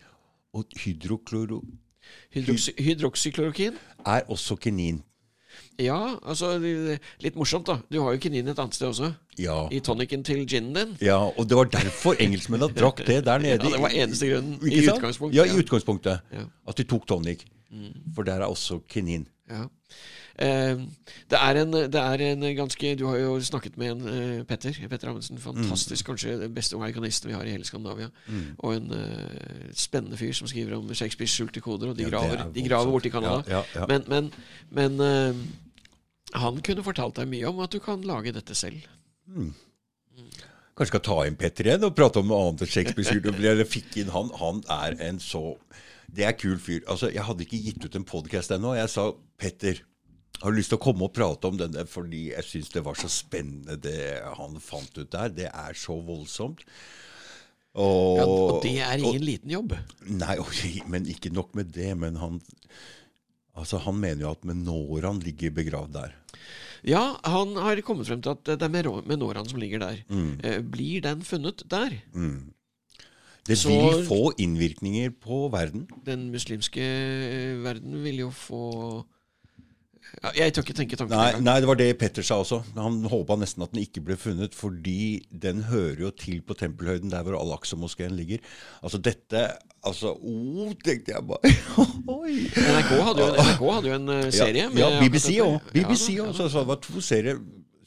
Og 0.53 0.69
hydrokloro 0.77 1.63
Hydroksy, 2.33 2.71
hydroksyklorokin 2.79 3.73
er 4.05 4.21
også 4.27 4.55
kinin. 4.55 5.03
Ja, 5.81 6.17
altså 6.21 6.51
Litt 7.23 7.35
morsomt, 7.35 7.65
da. 7.67 7.79
Du 7.89 7.99
har 8.03 8.13
jo 8.13 8.19
kinin 8.21 8.47
et 8.51 8.59
annet 8.59 8.75
sted 8.77 8.87
også. 8.91 9.11
Ja. 9.39 9.55
I 9.73 9.79
tonicen 9.85 10.23
til 10.23 10.43
ginen 10.45 10.73
din. 10.77 10.95
ja, 11.01 11.17
og 11.17 11.47
det 11.49 11.57
var 11.57 11.65
derfor 11.73 12.15
engelskmennene 12.21 12.73
drakk 12.77 13.01
det 13.07 13.23
der 13.25 13.37
nede. 13.45 13.57
Ja, 13.63 13.71
det 13.73 13.81
var 13.81 13.89
eneste 13.89 14.29
grunnen. 14.29 14.59
I 14.69 14.83
utgangspunktet, 14.87 15.37
Ja, 15.39 15.45
i 15.49 15.57
utgangspunktet. 15.57 16.19
Ja. 16.33 16.45
At 16.67 16.77
de 16.77 16.83
tok 16.83 17.07
tonic. 17.07 17.45
For 18.15 18.21
der 18.23 18.41
er 18.43 18.45
også 18.45 18.79
kinin. 18.89 19.25
Ja. 19.49 19.63
Eh, 20.41 20.79
det, 21.29 21.37
er 21.37 21.59
en, 21.61 21.73
det 21.93 21.99
er 22.01 22.21
en 22.25 22.45
ganske 22.57 22.95
Du 22.97 23.03
har 23.05 23.19
jo 23.21 23.35
snakket 23.45 23.75
med 23.77 23.91
en 23.91 24.07
eh, 24.09 24.45
Petter 24.49 24.77
Petter 24.89 25.11
Amundsen. 25.11 25.37
Fantastisk, 25.41 26.05
kanskje 26.09 26.39
den 26.41 26.55
beste 26.55 26.77
organisten 26.79 27.29
vi 27.29 27.35
har 27.37 27.45
i 27.45 27.53
hele 27.53 27.67
Skandinavia. 27.67 28.09
Og 28.59 28.75
en 28.75 28.89
uh, 28.91 29.67
spennende 29.77 30.17
fyr 30.17 30.33
som 30.33 30.49
skriver 30.49 30.77
om 30.77 30.89
Shakespeares 30.93 31.35
skjulte 31.35 31.61
koder, 31.61 31.91
og 31.93 31.97
de 31.97 32.07
Ja, 32.07 32.09
graver, 32.09 32.39
er 32.47 32.55
de 32.55 32.65
graver 32.65 32.91
borti 32.91 33.11
Canada. 33.13 33.43
Ja, 33.47 33.61
ja. 33.75 33.85
Men, 33.87 34.07
men, 34.07 34.31
men 34.71 34.99
uh, 34.99 35.43
han 36.33 36.61
kunne 36.65 36.85
fortalt 36.85 37.21
deg 37.21 37.29
mye 37.29 37.45
om 37.51 37.61
at 37.61 37.73
du 37.73 37.79
kan 37.83 38.01
lage 38.01 38.33
dette 38.33 38.57
selv. 38.57 38.81
Kanskje 40.73 40.89
skal 40.89 41.05
ta 41.05 41.17
inn 41.27 41.37
Petter 41.37 41.69
igjen 41.69 41.85
og 41.85 41.93
prate 41.97 42.21
om 42.23 42.29
noe 42.31 42.47
annet 42.47 42.65
enn 42.65 42.73
Shakespeare. 42.73 43.65
Fikk 43.69 43.99
inn 44.01 44.13
han. 44.13 44.31
Han 44.41 44.63
er 44.73 44.97
en 45.09 45.21
så 45.21 45.59
Det 46.13 46.25
er 46.25 46.33
kul 46.37 46.57
fyr. 46.61 46.81
Altså, 46.87 47.09
Jeg 47.09 47.23
hadde 47.25 47.45
ikke 47.45 47.61
gitt 47.61 47.85
ut 47.85 47.95
en 47.95 48.05
podkast 48.05 48.51
ennå. 48.51 48.73
Jeg 48.77 48.89
sa 48.89 49.11
Petter, 49.37 49.79
har 50.43 50.51
lyst 50.55 50.73
til 50.73 50.77
å 50.79 50.83
komme 50.83 51.07
og 51.07 51.13
prate 51.15 51.47
om 51.49 51.57
denne 51.59 51.85
fordi 51.87 52.25
jeg 52.33 52.43
syns 52.47 52.71
det 52.73 52.83
var 52.85 52.97
så 52.99 53.09
spennende 53.11 53.77
det 53.79 54.19
han 54.37 54.57
fant 54.63 54.97
ut 54.99 55.09
der. 55.13 55.31
Det 55.31 55.47
er 55.49 55.77
så 55.79 55.95
voldsomt. 56.03 56.65
Og, 57.73 58.17
Ja, 58.19 58.25
og 58.27 58.59
det 58.61 58.75
er 58.85 58.99
ingen 59.01 59.23
liten 59.25 59.53
jobb. 59.53 59.73
Nei, 60.05 60.35
men 60.91 61.07
ikke 61.09 61.31
nok 61.33 61.55
med 61.57 61.71
det. 61.75 61.93
Men 61.97 62.19
han 62.21 62.41
Altså, 63.53 63.77
han 63.85 63.99
mener 64.01 64.23
jo 64.25 64.31
at 64.33 64.45
Menoran 64.49 65.19
ligger 65.21 65.51
begravd 65.53 65.91
der. 65.93 66.13
Ja, 66.89 67.19
han 67.21 67.51
har 67.61 67.77
kommet 67.85 68.07
frem 68.09 68.21
til 68.25 68.31
at 68.33 68.49
det 68.49 68.65
er 68.65 68.71
Menoran 69.05 69.45
som 69.45 69.59
ligger 69.61 69.83
der. 69.83 69.99
Mm. 70.09 70.31
Eh, 70.41 70.57
blir 70.65 71.03
den 71.05 71.21
funnet 71.21 71.61
der? 71.69 71.93
Det 73.45 73.57
Så- 73.61 73.69
vil 73.69 74.05
få 74.07 74.33
innvirkninger 74.41 75.13
på 75.21 75.51
verden. 75.53 75.85
Den 76.03 76.31
muslimske 76.33 76.81
eh, 76.81 77.61
verden 77.61 78.01
vil 78.03 78.23
jo 78.25 78.31
få 78.33 79.05
Jeg 80.37 80.53
tør 80.53 80.63
ikke 80.63 80.75
tenke 80.77 80.97
tanken 80.99 81.17
Nei, 81.17 81.39
nei, 81.41 81.55
det 81.63 81.67
var 81.67 81.77
det 81.79 81.87
Petter 81.99 82.25
sa 82.25 82.37
også. 82.43 82.61
Han 82.77 83.01
håpa 83.09 83.35
nesten 83.41 83.65
at 83.65 83.73
den 83.73 83.81
ikke 83.81 84.03
ble 84.05 84.17
funnet, 84.19 84.53
fordi 84.55 85.23
den 85.29 85.63
hører 85.71 86.03
jo 86.05 86.11
til 86.15 86.43
på 86.45 86.55
tempelhøyden 86.59 87.11
der 87.11 87.25
hvor 87.25 87.39
Al-Aqsa-moskeen 87.41 88.13
ligger. 88.19 88.43
Altså 88.83 89.01
dette 89.03 89.47
Altså, 89.83 90.13
oh, 90.15 90.69
tenkte 90.85 91.11
jeg 91.11 91.25
bare 91.27 91.49
Oi! 92.13 92.37
NRK 92.55 92.91
hadde 93.03 93.25
jo 93.25 93.33
en, 93.33 93.49
hadde 93.59 93.89
jo 93.89 93.97
en 93.97 94.13
eh, 94.13 94.29
serie. 94.31 94.69
Ja, 94.79 94.91
ja 94.93 95.01
BBC 95.01 95.33
òg. 95.43 95.57
BBC 95.73 96.13
Ja, 96.15 96.23
òg. 96.23 96.29
ja. 96.29 96.37
Så, 96.37 96.47
så 96.53 96.63
det 96.63 96.69
var 96.69 96.79
to 96.85 97.03
serier. 97.03 97.41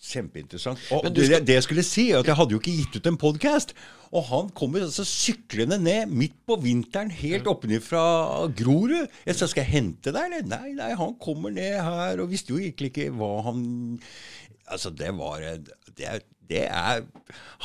Kjempeinteressant. 0.06 0.78
Og 0.94 1.08
det, 1.14 1.26
skal- 1.26 1.44
det 1.48 1.54
jeg 1.56 1.64
skulle 1.66 1.82
si, 1.86 2.04
er 2.12 2.20
at 2.22 2.28
jeg 2.30 2.36
hadde 2.38 2.54
jo 2.54 2.60
ikke 2.62 2.76
gitt 2.78 2.96
ut 3.00 3.06
en 3.10 3.18
podkast. 3.18 3.72
Og 4.14 4.22
han 4.28 4.50
kommer 4.54 4.84
altså 4.86 5.02
syklende 5.04 5.78
ned 5.82 6.06
midt 6.14 6.36
på 6.46 6.56
vinteren, 6.62 7.10
helt 7.10 7.48
oppenifra 7.50 8.04
Grorud. 8.56 9.08
Jeg 9.26 9.34
sa 9.34 9.48
skal 9.50 9.64
jeg 9.66 9.72
hente 9.72 10.12
deg, 10.14 10.28
eller? 10.30 10.46
Nei, 10.52 10.72
nei, 10.78 10.92
han 10.94 11.16
kommer 11.18 11.50
ned 11.50 11.80
her, 11.82 12.22
og 12.22 12.30
visste 12.30 12.54
jo 12.54 12.60
egentlig 12.62 12.92
ikke 12.94 13.10
hva 13.18 13.32
han 13.50 13.64
Altså, 14.66 14.90
det 14.90 15.12
var 15.14 15.38
Det 15.94 16.06
er, 16.10 16.22
det 16.48 16.64
er 16.66 17.02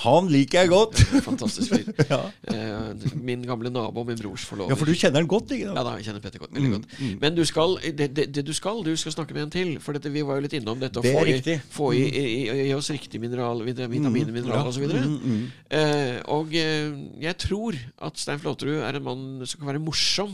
Han 0.02 0.30
liker 0.32 0.62
jeg 0.64 0.70
godt. 0.72 1.00
Fantastisk 1.26 1.74
fyr. 1.74 1.90
Ja. 2.12 2.20
Eh, 2.52 3.04
min 3.22 3.44
gamle 3.46 3.70
nabo, 3.70 4.02
og 4.02 4.08
min 4.08 4.18
brors 4.20 4.44
forlover. 4.48 4.72
Ja, 4.72 4.78
for 4.80 4.90
du 4.90 4.96
kjenner 4.98 5.22
han 5.22 5.30
godt, 5.30 5.52
ikke 5.56 5.70
Ja 5.76 5.84
da, 5.86 5.94
jeg 6.00 6.08
kjenner 6.08 6.24
Petter 6.24 6.42
godt, 6.42 6.54
veldig 6.56 6.72
godt. 6.74 6.96
Men 7.22 7.36
du 7.38 7.44
skal, 7.48 7.76
det, 7.84 8.08
det, 8.18 8.26
det 8.36 8.44
du 8.48 8.54
skal, 8.58 8.82
du 8.86 8.92
skal 9.00 9.14
snakke 9.16 9.36
med 9.38 9.44
en 9.48 9.54
til. 9.54 9.74
For 9.84 9.96
dette, 9.96 10.12
vi 10.12 10.24
var 10.28 10.40
jo 10.40 10.46
litt 10.48 10.56
innom 10.58 10.80
dette 10.82 11.00
å 11.00 11.06
Det 11.06 11.14
få, 11.14 11.26
i, 11.30 11.58
få 11.76 11.92
i, 11.98 12.02
i, 12.08 12.24
i, 12.26 12.56
i 12.70 12.74
oss 12.76 12.90
riktig 12.94 13.22
mineral, 13.24 13.62
vitaminer, 13.68 14.10
mineraler 14.12 14.72
ja. 14.72 14.72
Og, 14.72 14.80
Mm, 15.22 15.44
Eh, 15.72 16.18
og 16.34 16.52
eh, 16.58 16.92
jeg 17.24 17.38
tror 17.40 17.78
at 18.04 18.20
Stein 18.20 18.40
Flåterud 18.42 18.82
er 18.84 18.98
en 18.98 19.06
mann 19.06 19.22
som 19.48 19.62
kan 19.62 19.70
være 19.72 19.84
morsom 19.84 20.34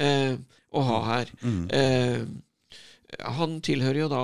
eh, 0.00 0.34
å 0.74 0.82
ha 0.88 0.98
her. 1.08 1.30
Mm. 1.44 1.62
Eh, 1.72 2.26
han 3.20 3.60
tilhører 3.64 3.98
jo 4.00 4.08
da 4.08 4.22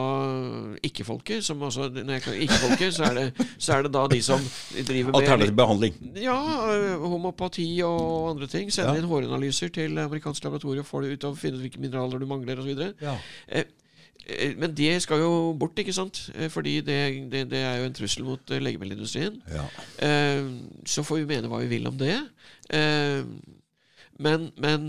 ikke-folket. 0.87 1.45
Som 1.45 1.63
altså, 1.63 1.89
når 1.93 2.13
jeg 2.17 2.23
kaller 2.23 2.45
ikke-folket, 2.47 2.95
så, 2.97 3.11
det- 3.15 3.47
så 3.59 3.75
er 3.79 3.83
det 3.87 3.93
da 3.95 4.07
de 4.11 4.21
som 4.23 4.41
driver 4.87 5.13
med 5.13 5.21
Alternativ 5.23 5.55
behandling. 5.57 5.95
ja, 6.23 6.37
homopati 6.99 7.69
og 7.87 8.31
andre 8.31 8.47
ting. 8.47 8.71
Sender 8.73 8.95
Ja. 8.95 9.01
inn 9.03 9.09
håranalyser 9.09 9.69
til 9.73 9.99
amerikansk 9.99 10.45
laboratorium, 10.45 10.85
får 10.85 11.03
det 11.03 11.13
ut 11.13 11.25
og 11.25 11.39
finner 11.39 11.59
ut 11.59 11.67
hvilke 11.69 11.81
mineraler 11.81 12.19
du 12.19 12.27
mangler 12.27 12.59
osv. 12.59 12.93
Ja. 13.01 13.17
Eh, 13.49 13.65
eh, 14.27 14.55
men 14.59 14.75
det 14.75 15.03
skal 15.03 15.19
jo 15.21 15.53
bort, 15.59 15.77
ikke 15.79 15.93
sant? 15.95 16.31
Eh, 16.35 16.49
Fordi 16.49 16.81
det, 16.81 17.31
det, 17.31 17.49
det 17.51 17.59
er 17.59 17.79
jo 17.81 17.85
en 17.91 17.95
trussel 17.95 18.25
mot 18.25 18.41
legemiddelindustrien. 18.51 19.41
ja. 19.51 19.65
Så 20.87 21.03
får 21.05 21.17
vi 21.23 21.25
mene 21.37 21.49
hva 21.49 21.61
vi 21.63 21.69
vil 21.77 21.87
om 21.87 21.97
det. 22.01 22.19
Men, 24.21 24.51
men 24.61 24.89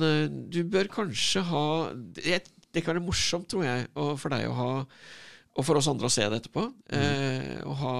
du 0.51 0.63
bør 0.67 0.89
kanskje 0.91 1.41
ha 1.47 1.63
Det, 1.93 2.41
det 2.71 2.83
kan 2.85 2.95
være 2.95 3.03
morsomt, 3.05 3.49
tror 3.51 3.65
jeg, 3.67 3.89
og 3.99 4.15
for 4.21 4.33
deg 4.33 4.47
å 4.49 4.55
ha 4.57 4.71
og 5.51 5.65
for 5.67 5.75
oss 5.75 5.87
andre 5.91 6.07
å 6.07 6.11
se 6.11 6.23
det 6.31 6.37
etterpå. 6.39 6.61
Eh, 6.95 7.57
og 7.67 7.73
ha, 7.81 7.95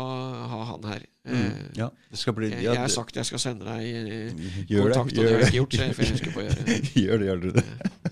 ha 0.53 0.60
han 0.69 0.85
her. 0.88 1.02
Eh, 1.27 1.57
Ja, 1.76 1.89
det 2.10 2.19
skal 2.22 2.35
bli 2.38 2.48
ja, 2.48 2.61
jeg 2.72 2.80
har 2.80 2.91
sagt 2.93 3.18
jeg 3.19 3.27
skal 3.27 3.41
sende 3.43 3.68
deg 3.68 3.84
eh, 3.84 4.45
Gjør 4.72 4.88
det, 4.88 4.95
kontakt, 4.95 5.11
og 5.11 5.19
gjør 5.19 5.27
det 5.27 5.34
har 5.34 5.41
jeg 5.43 5.49
ikke 5.49 5.60
gjort. 5.60 5.76
Så 5.76 5.84
jeg 5.84 5.98
får 5.98 6.11
huske 6.14 6.31
på 6.31 6.39
å 6.39 6.45
gjøre 6.45 6.64
det. 6.69 6.77
gjør 7.03 7.19
det, 7.19 7.27
gjør 7.27 7.43
det. 7.43 7.65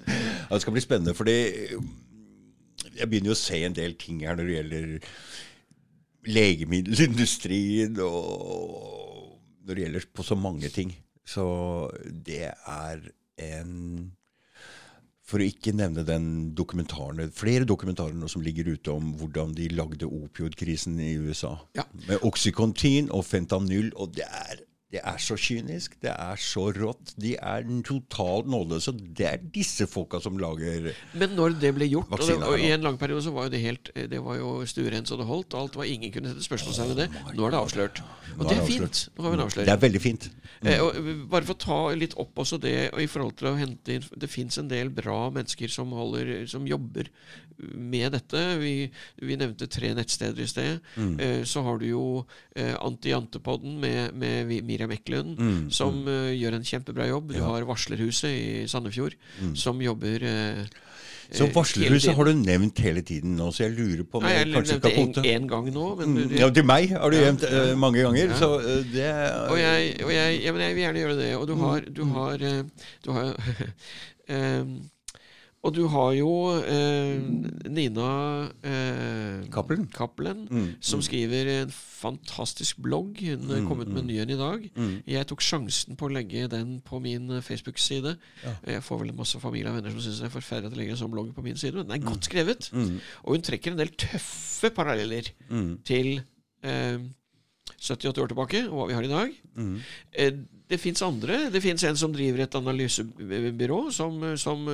Ja, 0.10 0.52
det 0.52 0.61
skal 0.65 0.76
bli 0.76 0.84
spennende, 0.84 1.15
fordi 1.15 1.38
jeg 2.99 3.07
begynner 3.07 3.31
jo 3.31 3.38
å 3.38 3.40
se 3.40 3.61
en 3.64 3.77
del 3.80 3.95
ting 4.02 4.19
her 4.27 4.36
når 4.36 4.49
det 4.49 4.57
gjelder 4.57 4.91
legemiddelindustrien, 6.36 7.95
og 8.03 9.40
når 9.64 9.72
det 9.80 9.86
gjelder 9.86 10.10
på 10.19 10.27
så 10.27 10.36
mange 10.36 10.72
ting. 10.73 10.91
Så 11.23 11.45
det 12.27 12.49
er 12.52 13.03
en 13.40 14.11
For 15.30 15.41
å 15.41 15.45
ikke 15.45 15.76
nevne 15.77 16.01
den 16.07 16.26
dokumentaren 16.57 17.30
Flere 17.35 17.68
dokumentarer 17.69 18.31
som 18.31 18.41
ligger 18.41 18.72
ute 18.73 18.95
om 18.95 19.11
hvordan 19.19 19.53
de 19.57 19.68
lagde 19.73 20.10
opioidkrisen 20.10 20.97
i 21.03 21.14
USA. 21.22 21.53
Ja. 21.77 21.85
Med 22.07 22.26
Oxycontin 22.26 23.11
og 23.14 23.27
fentanyl. 23.27 23.91
Og 23.99 24.15
det 24.18 24.26
er, 24.26 24.64
det 24.90 25.02
er 25.06 25.20
så 25.22 25.36
kynisk. 25.38 25.99
Det 26.02 26.10
er 26.10 26.40
så 26.41 26.64
rått. 26.74 27.11
De 27.22 27.36
er 27.38 27.66
totalt 27.86 28.48
nådeløse. 28.49 28.95
Det 28.98 29.28
er 29.30 29.44
disse 29.53 29.86
folka 29.86 30.18
som 30.24 30.40
lager 30.41 30.88
Men 31.14 31.36
når 31.38 31.60
det 31.61 31.76
ble 31.78 31.86
gjort, 31.91 32.10
og, 32.10 32.24
det, 32.26 32.38
og 32.41 32.57
i 32.57 32.72
en 32.74 32.88
lang 32.88 32.98
periode 32.98 33.22
så 33.28 33.34
var 33.36 33.45
jo 33.45 33.53
det 33.53 33.61
helt 33.61 33.91
Det 33.94 34.22
var 34.26 34.40
jo 34.40 34.56
stuerent 34.66 35.11
så 35.11 35.20
det 35.20 35.30
holdt. 35.30 35.53
Alt 35.53 35.78
var 35.78 35.86
Ingen 35.90 36.14
kunne 36.16 36.34
sette 36.34 36.48
spørsmålstegn 36.48 36.95
ved 36.95 37.03
det. 37.03 37.10
Nå 37.38 37.45
er 37.45 37.53
det 37.53 37.61
avslørt. 37.61 38.02
Og 38.38 38.45
det 38.49 38.57
er 38.57 38.64
er 38.64 38.70
fint. 38.70 39.03
Nå 39.16 39.26
har 39.26 39.36
vi 39.36 39.41
en 39.41 39.53
Det 39.60 39.74
er 39.76 39.84
veldig 39.84 40.02
fint. 40.02 40.30
Eh, 40.60 40.82
og 40.84 40.98
eh, 40.98 41.11
bare 41.30 41.45
for 41.48 41.56
å 41.56 41.61
ta 41.61 41.80
litt 41.95 42.18
opp 42.20 42.41
også 42.41 42.57
det 42.61 42.90
og 42.91 42.99
i 43.03 43.07
forhold 43.07 43.38
til 43.40 43.48
å 43.52 43.56
hente 43.56 43.94
inn 43.95 44.03
Det 44.20 44.28
fins 44.28 44.57
en 44.60 44.68
del 44.68 44.90
bra 44.91 45.30
mennesker 45.32 45.72
som, 45.72 45.94
holder, 45.95 46.48
som 46.52 46.66
jobber 46.68 47.07
med 47.60 48.14
dette. 48.16 48.41
Vi, 48.60 48.74
vi 49.22 49.38
nevnte 49.40 49.68
tre 49.72 49.91
nettsteder 49.95 50.44
i 50.44 50.49
sted. 50.49 50.82
Eh, 50.98 51.44
så 51.48 51.64
har 51.66 51.80
du 51.80 51.88
jo 51.90 52.03
eh, 52.56 52.74
Anti-Jantepodden 52.76 53.80
med, 53.82 54.16
med 54.20 54.48
Vi- 54.49 54.61
Miriam 54.80 54.91
Eklund, 54.95 55.72
som 55.76 56.06
eh, 56.07 56.34
gjør 56.39 56.56
en 56.60 56.64
kjempebra 56.68 57.07
jobb. 57.10 57.34
Du 57.35 57.41
har 57.43 57.65
Varslerhuset 57.68 58.30
i 58.31 58.68
Sandefjord, 58.72 59.15
som 59.60 59.80
jobber 59.84 60.23
eh, 60.23 60.61
Så 61.30 61.45
eh, 61.45 61.51
varslerhuset 61.53 62.15
har 62.15 62.30
du 62.30 62.34
nevnt 62.39 62.80
hele 62.81 63.03
tiden 63.06 63.35
nå, 63.38 63.49
så 63.53 63.65
jeg 63.68 63.76
lurer 63.76 64.06
på 64.07 64.18
om 64.22 64.23
Nei, 64.26 64.31
jeg 64.38 64.47
jeg 64.47 64.53
kanskje 64.56 64.77
nevnte 64.77 64.89
skal 64.89 65.06
kvote. 65.06 65.26
en 65.34 65.49
gang 65.51 65.68
nå, 65.76 65.88
men 65.99 66.15
du, 66.15 66.38
Ja, 66.39 66.49
til 66.56 66.65
meg 66.65 66.93
har 66.95 67.11
du 67.11 67.18
Ja, 67.19 67.26
nevnt 67.27 67.43
eh, 67.49 67.73
mange 67.77 68.06
ganger, 68.06 68.31
Ja. 68.31 68.38
så 68.39 68.49
uh, 68.60 68.80
det 68.93 69.10
Og 69.49 69.60
jeg, 69.60 69.91
og 70.06 70.14
jeg, 70.15 70.39
ja, 70.45 70.56
men 70.56 70.61
jeg 70.65 70.77
vil 70.77 70.84
gjerne 70.85 71.03
gjøre 71.03 71.19
det. 71.19 71.30
Og 71.38 71.45
du 71.51 71.56
har, 71.60 71.81
du 71.99 72.03
har, 72.15 72.47
du 73.06 73.11
har 73.11 73.35
eh, 74.30 74.64
Og 75.68 75.73
du 75.76 75.81
har 75.91 76.14
jo 76.15 76.30
eh, 76.64 77.19
Nina 77.68 78.06
eh, 78.64 79.41
Cappelen? 79.52 79.90
Cappelen, 79.91 80.45
Mm, 80.49 80.69
som 80.80 81.02
skriver 81.03 81.49
en 81.65 81.73
fantastisk 81.73 82.77
blogg. 82.80 83.19
Hun 83.19 83.52
er 83.52 83.65
kommet 83.68 83.90
med 83.91 84.06
en 84.06 84.07
ny 84.07 84.19
en 84.23 84.31
i 84.31 84.38
dag. 84.40 84.64
Mm. 84.80 84.94
Jeg 85.11 85.27
tok 85.27 85.44
sjansen 85.44 85.98
på 85.99 86.07
å 86.07 86.14
legge 86.15 86.45
den 86.53 86.77
på 86.88 87.02
min 87.03 87.27
eh, 87.36 87.41
Facebook-side. 87.44 88.15
Ja. 88.45 88.53
Jeg 88.77 88.86
får 88.88 89.02
vel 89.03 89.11
masse 89.18 89.41
familie 89.44 89.73
og 89.73 89.76
venner 89.81 89.91
som 89.91 89.99
syns 90.06 90.22
det 90.23 90.30
er 90.30 90.36
forferdelig 90.38 90.69
at 90.72 90.77
jeg 90.77 90.81
legger 90.86 90.95
en 90.95 91.02
sånn 91.03 91.11
blogg 91.18 91.34
på 91.36 91.44
min 91.44 91.60
side, 91.60 91.76
men 91.76 91.90
den 91.91 91.98
er 91.99 92.07
godt 92.07 92.30
skrevet. 92.31 92.69
Mm. 92.72 92.95
Og 93.26 93.36
hun 93.36 93.44
trekker 93.49 93.76
en 93.76 93.81
del 93.84 93.91
tøffe 93.99 94.72
paralleller 94.80 95.27
Mm. 95.49 95.73
til 95.84 96.22
eh, 96.64 96.99
70-80 97.80 98.23
år 98.23 98.31
tilbake, 98.31 98.64
og 98.69 98.80
hva 98.80 98.88
vi 98.90 98.95
har 98.98 99.03
i 99.03 99.11
dag. 99.11 99.36
Mm. 99.60 99.76
Eh, 100.15 100.40
det 100.70 100.78
fins 100.78 101.02
andre. 101.02 101.48
Det 101.50 101.62
fins 101.64 101.84
en 101.88 101.98
som 101.98 102.12
driver 102.14 102.44
et 102.44 102.56
analysebyrå, 102.60 103.80
som, 103.94 104.20
som 104.38 104.68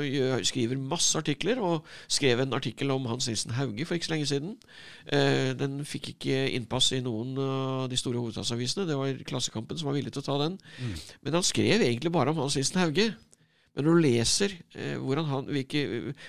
skriver 0.44 0.80
masse 0.80 1.16
artikler, 1.16 1.62
og 1.64 1.86
skrev 2.12 2.42
en 2.44 2.56
artikkel 2.58 2.92
om 2.92 3.08
Hans 3.08 3.30
Nilsen 3.30 3.56
Hauge 3.56 3.86
for 3.88 3.96
ikke 3.96 4.10
så 4.10 4.16
lenge 4.16 4.28
siden. 4.28 4.58
Eh, 5.08 5.54
den 5.56 5.80
fikk 5.88 6.12
ikke 6.16 6.42
innpass 6.58 6.92
i 6.98 7.00
noen 7.06 7.38
av 7.40 7.86
de 7.92 8.00
store 8.00 8.20
hovedstadsavisene. 8.20 8.88
Det 8.90 8.98
var 9.00 9.24
Klassekampen 9.30 9.80
som 9.80 9.88
var 9.88 9.96
villig 9.96 10.12
til 10.16 10.26
å 10.26 10.28
ta 10.28 10.36
den. 10.44 10.58
Men 11.24 11.40
han 11.40 11.48
skrev 11.48 11.80
egentlig 11.80 12.12
bare 12.12 12.36
om 12.36 12.44
Hans 12.44 12.58
Nilsen 12.60 12.82
Hauge. 12.84 13.14
Men 13.76 13.88
når 13.88 13.96
du 13.96 14.06
leser 14.06 14.58
eh, 14.76 15.24
han, 15.32 15.48
hvilke, 15.52 15.86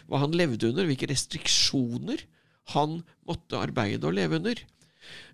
hva 0.06 0.22
han 0.22 0.34
levde 0.34 0.70
under, 0.70 0.86
hvilke 0.86 1.10
restriksjoner 1.10 2.22
han 2.74 3.00
måtte 3.26 3.58
arbeide 3.58 4.06
og 4.06 4.14
leve 4.14 4.38
under, 4.38 4.62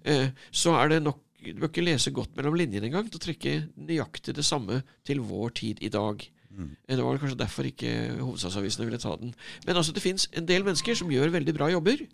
eh, 0.09 0.33
så 0.53 0.77
er 0.81 0.93
det 0.93 1.03
nok 1.05 1.21
Du 1.43 1.59
bør 1.59 1.71
ikke 1.73 1.85
lese 1.85 2.13
godt 2.15 2.37
mellom 2.39 2.55
linjene 2.59 2.89
engang 2.89 3.09
til 3.11 3.19
å 3.19 3.25
trekke 3.25 3.55
nøyaktig 3.75 4.37
det 4.37 4.45
samme 4.47 4.83
til 5.07 5.23
vår 5.27 5.55
tid 5.59 5.83
i 5.83 5.91
dag. 5.93 6.23
Mm. 6.53 6.73
Det 6.87 7.03
var 7.03 7.21
kanskje 7.21 7.41
derfor 7.41 7.69
ikke 7.69 7.93
hovedstadsavisene 8.21 8.87
ville 8.87 9.01
ta 9.03 9.15
den. 9.19 9.33
Men 9.67 9.79
altså, 9.81 9.95
det 9.97 10.05
fins 10.05 10.29
en 10.37 10.49
del 10.49 10.67
mennesker 10.67 10.99
som 10.99 11.13
gjør 11.13 11.33
veldig 11.35 11.55
bra 11.57 11.71
jobber, 11.73 12.05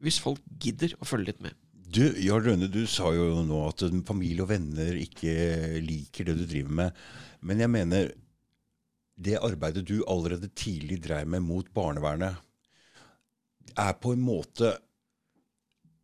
hvis 0.00 0.20
folk 0.22 0.40
gidder 0.62 0.96
å 0.98 1.08
følge 1.08 1.30
litt 1.30 1.44
med. 1.44 1.58
Du, 1.90 2.04
Jarl 2.22 2.44
Rønne, 2.46 2.68
du 2.70 2.84
sa 2.86 3.10
jo 3.14 3.42
nå 3.42 3.64
at 3.66 3.82
familie 4.06 4.44
og 4.44 4.52
venner 4.52 4.94
ikke 4.98 5.80
liker 5.82 6.28
det 6.28 6.36
du 6.38 6.44
driver 6.46 6.76
med. 6.82 7.00
Men 7.42 7.62
jeg 7.64 7.72
mener 7.72 8.12
det 9.20 9.40
arbeidet 9.42 9.84
du 9.88 9.98
allerede 10.08 10.48
tidlig 10.56 11.00
dreiv 11.04 11.28
med 11.28 11.44
mot 11.44 11.66
barnevernet, 11.76 12.38
er 13.78 13.92
på 14.02 14.14
en 14.14 14.22
måte 14.24 14.72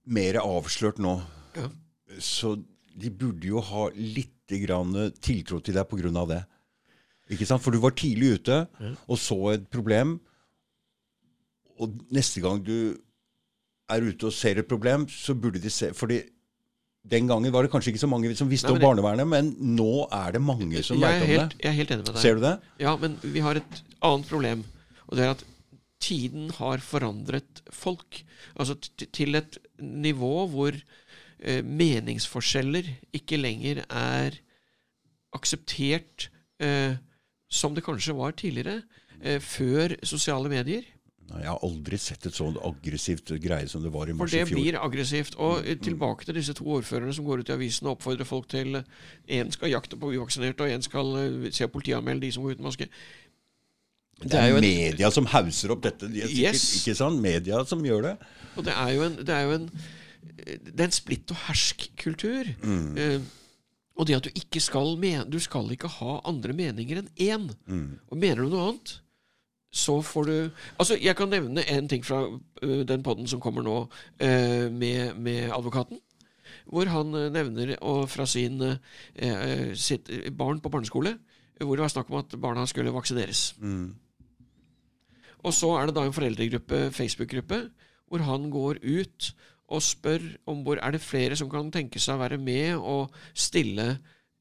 mer 0.07 0.39
avslørt 0.43 1.01
nå. 1.03 1.17
Ja. 1.57 1.71
Så 2.23 2.57
de 2.97 3.11
burde 3.13 3.49
jo 3.49 3.61
ha 3.61 3.89
litt 3.97 4.33
grann 4.63 4.95
tiltro 5.21 5.59
til 5.61 5.75
deg 5.77 5.89
pga. 5.91 6.27
det. 6.31 6.43
Ikke 7.35 7.49
sant? 7.49 7.63
For 7.63 7.75
du 7.75 7.83
var 7.83 7.97
tidlig 7.99 8.37
ute 8.41 8.63
og 9.09 9.19
så 9.19 9.39
et 9.57 9.67
problem. 9.73 10.19
Og 11.83 11.99
neste 12.15 12.41
gang 12.41 12.63
du 12.65 12.97
er 13.91 14.07
ute 14.07 14.29
og 14.29 14.35
ser 14.35 14.63
et 14.63 14.69
problem, 14.69 15.07
så 15.11 15.35
burde 15.35 15.61
de 15.63 15.71
se 15.71 15.93
fordi 15.95 16.23
den 17.07 17.29
gangen 17.31 17.53
var 17.55 17.63
det 17.63 17.71
kanskje 17.71 17.93
ikke 17.93 18.03
så 18.03 18.09
mange 18.11 18.33
som 18.35 18.49
visste 18.51 18.73
Nei, 18.73 18.81
om 18.81 18.83
barnevernet, 18.83 19.29
men 19.31 19.53
nå 19.77 20.09
er 20.11 20.33
det 20.35 20.41
mange 20.43 20.81
som 20.83 20.99
vet 20.99 21.23
om 21.23 21.29
helt, 21.31 21.53
det. 21.53 21.63
jeg 21.63 21.71
er 21.71 21.77
helt 21.77 21.93
enig 21.95 22.03
med 22.03 22.09
deg. 22.11 22.23
Ser 22.25 22.39
du 22.39 22.43
det? 22.43 22.55
Ja, 22.83 22.95
men 22.99 23.15
vi 23.23 23.43
har 23.45 23.61
et 23.61 23.77
annet 24.09 24.33
problem. 24.33 24.65
Og 25.07 25.19
det 25.19 25.27
er 25.27 25.35
at 25.37 25.45
tiden 26.03 26.51
har 26.59 26.83
forandret 26.83 27.63
folk. 27.71 28.25
Altså 28.59 28.75
til 28.99 29.39
et 29.39 29.59
nivå 29.79 30.49
hvor 30.51 30.75
meningsforskjeller 31.47 32.89
ikke 33.15 33.39
lenger 33.39 33.85
er 33.87 34.41
akseptert 35.37 36.29
eh, 36.63 36.97
som 37.49 37.75
det 37.77 37.85
kanskje 37.87 38.17
var 38.19 38.35
tidligere. 38.39 38.83
Eh, 39.23 39.41
før 39.41 39.97
sosiale 40.05 40.51
medier. 40.53 40.85
Nei, 41.27 41.41
jeg 41.43 41.51
har 41.51 41.63
aldri 41.67 41.99
sett 41.99 42.27
et 42.29 42.37
sånn 42.37 42.55
aggressivt 42.63 43.33
greie 43.43 43.67
som 43.67 43.83
det 43.83 43.91
var 43.91 44.07
i 44.07 44.15
mars 44.15 44.31
i 44.31 44.39
fjor. 44.39 44.47
For 44.47 44.55
det 44.55 44.63
blir 44.63 44.79
aggressivt. 44.79 45.39
Og 45.43 45.65
eh, 45.65 45.79
tilbake 45.83 46.29
til 46.29 46.39
disse 46.39 46.55
to 46.55 46.67
ordførerne 46.77 47.15
som 47.17 47.27
går 47.27 47.43
ut 47.43 47.51
i 47.51 47.55
avisen 47.57 47.89
og 47.89 47.97
oppfordrer 47.97 48.29
folk 48.29 48.49
til 48.53 48.79
Én 48.79 49.51
skal 49.55 49.73
jakte 49.73 49.99
på 49.99 50.13
uvaksinerte, 50.13 50.67
og 50.67 50.75
én 50.77 50.85
skal 50.85 51.15
eh, 51.23 51.49
se 51.57 51.69
politianmelde 51.73 52.27
de 52.27 52.33
som 52.37 52.47
går 52.47 52.59
uten 52.59 52.69
maske. 52.69 52.89
Det 54.17 54.39
er 54.39 54.49
jo 54.49 54.61
media 54.65 55.11
som 55.13 55.27
hauser 55.29 55.75
opp 55.75 55.83
dette. 55.85 56.09
De 56.09 56.23
er 56.23 56.31
sikkert, 56.31 56.55
Yes. 56.55 56.69
Ikke 56.81 56.97
sant? 56.97 57.21
Media 57.21 57.65
som 57.69 57.83
gjør 57.85 58.11
det. 58.11 58.15
Og 58.57 58.65
det 58.65 58.73
er 58.73 58.95
jo 58.95 59.03
en, 59.05 59.19
det 59.27 59.35
er 59.35 59.49
jo 59.49 59.59
en, 59.59 59.67
det 60.37 60.77
er 60.77 60.87
en 60.89 60.95
splitt 60.95 61.33
og 61.33 61.41
hersk-kultur. 61.47 62.53
Eh, 63.01 63.19
og 63.97 64.09
det 64.09 64.19
at 64.19 64.29
du 64.29 64.37
ikke 64.37 64.61
skal 64.61 64.97
men, 65.01 65.25
Du 65.31 65.39
skal 65.41 65.71
ikke 65.73 65.89
ha 65.89 66.21
andre 66.29 66.53
meninger 66.57 67.01
enn 67.01 67.11
én. 67.17 67.51
Og 68.11 68.17
mener 68.17 68.43
du 68.43 68.53
noe 68.53 68.71
annet, 68.71 68.99
så 69.73 70.01
får 70.05 70.29
du 70.29 70.51
Altså, 70.79 70.97
jeg 71.01 71.17
kan 71.17 71.33
nevne 71.33 71.65
en 71.65 71.89
ting 71.89 72.05
fra 72.05 72.27
uh, 72.29 72.83
den 72.85 73.03
podden 73.03 73.27
som 73.27 73.41
kommer 73.41 73.65
nå, 73.65 73.89
uh, 74.23 74.67
med, 74.73 75.17
med 75.17 75.51
advokaten. 75.51 76.01
Hvor 76.67 76.87
han 76.91 77.11
nevner 77.33 77.77
og 77.83 78.09
fra 78.11 78.25
sin, 78.27 78.59
sitt 79.79 80.09
barn 80.35 80.59
på 80.59 80.71
barneskole, 80.71 81.13
hvor 81.61 81.79
det 81.79 81.85
var 81.85 81.93
snakk 81.93 82.11
om 82.11 82.19
at 82.19 82.35
barna 82.43 82.65
skulle 82.67 82.95
vaksineres. 82.95 83.53
Og 85.47 85.55
så 85.55 85.71
er 85.79 85.87
det 85.87 85.95
da 85.95 86.03
en 86.07 86.15
foreldregruppe, 86.15 86.89
Facebook-gruppe, 86.95 87.61
hvor 88.11 88.25
han 88.27 88.51
går 88.51 88.81
ut 88.83 89.31
og 89.67 89.83
spør 89.83 90.23
om 90.47 90.63
hvor 90.67 90.79
er 90.83 90.95
det 90.95 91.03
flere 91.03 91.37
som 91.39 91.51
kan 91.51 91.73
tenke 91.75 92.01
seg 92.03 92.17
å 92.17 92.23
være 92.23 92.39
med 92.39 92.77
og 92.79 93.15
stille 93.35 93.97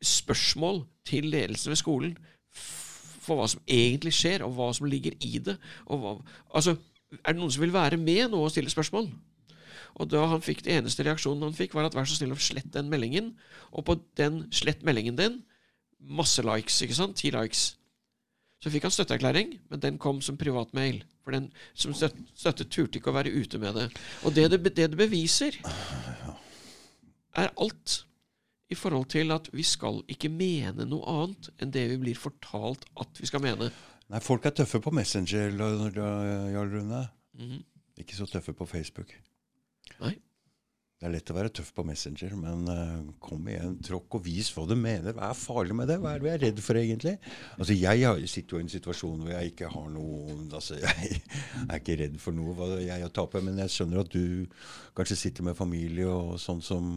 spørsmål 0.05 0.83
til 1.07 1.29
ledelsen 1.33 1.73
ved 1.73 1.81
skolen 1.81 2.17
for 3.25 3.39
hva 3.39 3.47
som 3.49 3.63
egentlig 3.65 4.13
skjer, 4.13 4.43
og 4.45 4.53
hva 4.53 4.69
som 4.77 4.85
ligger 4.89 5.15
i 5.25 5.39
det. 5.41 5.55
Hva, 5.89 6.17
altså, 6.53 6.75
er 7.23 7.33
det 7.33 7.39
noen 7.39 7.53
som 7.53 7.63
vil 7.63 7.73
være 7.73 7.97
med 7.97 8.29
nå 8.29 8.43
og 8.45 8.51
stille 8.53 8.69
spørsmål? 8.69 9.09
Og 9.95 10.09
da 10.11 10.25
han 10.27 10.43
fikk 10.43 10.65
Det 10.65 10.75
eneste 10.75 11.05
reaksjonen 11.07 11.47
han 11.47 11.55
fikk, 11.55 11.73
var 11.73 11.87
at 11.87 11.95
vær 11.95 12.05
så 12.05 12.17
snill 12.17 12.35
å 12.35 12.39
slett 12.41 12.69
den 12.73 12.91
meldingen. 12.91 13.31
Og 13.71 13.87
på 13.87 13.97
den 14.19 14.43
slett 14.53 14.83
meldingen 14.85 15.17
din, 15.17 15.39
masse 15.99 16.43
likes, 16.45 16.81
ikke 16.83 16.97
sant? 16.97 17.17
Ti 17.17 17.31
likes. 17.33 17.69
Så 18.63 18.71
fikk 18.73 18.87
han 18.87 18.93
støtteerklæring, 18.93 19.59
men 19.69 19.81
den 19.83 19.97
kom 20.01 20.21
som 20.25 20.37
privatmail. 20.37 21.03
For 21.23 21.35
den 21.35 21.51
som 21.73 21.93
støtte, 21.93 22.23
støtte 22.37 22.65
turte 22.71 22.99
ikke 22.99 23.11
å 23.11 23.17
være 23.17 23.33
ute 23.33 23.59
med 23.61 23.77
det. 23.77 23.85
Og 24.25 24.35
det 24.35 24.49
det, 24.53 24.61
det 24.75 24.89
det 24.93 24.99
beviser, 24.99 25.57
er 27.35 27.53
alt. 27.57 28.01
i 28.69 28.75
forhold 28.75 29.05
til 29.13 29.29
at 29.31 29.45
vi 29.53 29.63
skal 29.63 29.99
ikke 30.09 30.29
mene 30.33 30.87
noe 30.89 31.05
annet 31.05 31.51
enn 31.61 31.69
det 31.69 31.83
vi 31.91 31.99
blir 32.01 32.17
fortalt 32.17 32.87
at 32.97 33.21
vi 33.21 33.27
skal 33.29 33.43
mene. 33.43 33.69
Nei, 34.09 34.21
folk 34.25 34.45
er 34.45 34.55
tøffe 34.57 34.81
på 34.81 34.91
Messenger, 34.91 35.53
Jarl 35.53 35.91
Rune. 35.93 36.71
Rune. 36.73 37.07
-hmm. 37.37 37.63
Ikke 37.97 38.15
så 38.15 38.25
tøffe 38.25 38.53
på 38.53 38.65
Facebook. 38.65 39.13
Nei. 39.99 40.15
Det 41.05 41.09
er 41.11 41.19
lett 41.19 41.29
å 41.29 41.33
være 41.37 41.49
tøff 41.53 41.67
på 41.77 41.83
Messenger, 41.85 42.31
men 42.33 42.61
uh, 42.65 43.09
kom 43.21 43.43
igjen, 43.45 43.75
tråkk 43.85 44.15
og 44.17 44.23
vis 44.25 44.47
hva 44.55 44.63
du 44.65 44.71
mener. 44.73 45.13
Hva 45.13 45.27
er 45.29 45.37
farlig 45.37 45.75
med 45.77 45.91
det? 45.91 45.99
Hva 46.01 46.15
er 46.15 46.23
det 46.23 46.25
vi 46.25 46.31
er 46.31 46.41
redd 46.41 46.61
for, 46.65 46.79
egentlig? 46.79 47.13
Altså, 47.59 47.75
Jeg 47.77 48.31
sitter 48.31 48.55
jo 48.55 48.61
i 48.63 48.65
en 48.65 48.71
situasjon 48.73 49.21
hvor 49.21 49.29
jeg 49.35 49.51
ikke 49.51 49.69
har 49.69 49.91
noe 49.93 50.33
altså, 50.49 50.79
Jeg 50.81 51.19
er 51.67 51.77
ikke 51.77 51.99
redd 51.99 52.17
for 52.23 52.33
noe 52.33 52.55
hva 52.57 52.71
jeg 52.81 53.05
har 53.05 53.13
tapt, 53.13 53.37
men 53.45 53.61
jeg 53.61 53.75
skjønner 53.75 54.01
at 54.01 54.17
du 54.17 54.49
kanskje 54.97 55.19
sitter 55.27 55.45
med 55.45 55.59
familie 55.61 56.09
og 56.09 56.41
sånn 56.41 56.65
som 56.65 56.89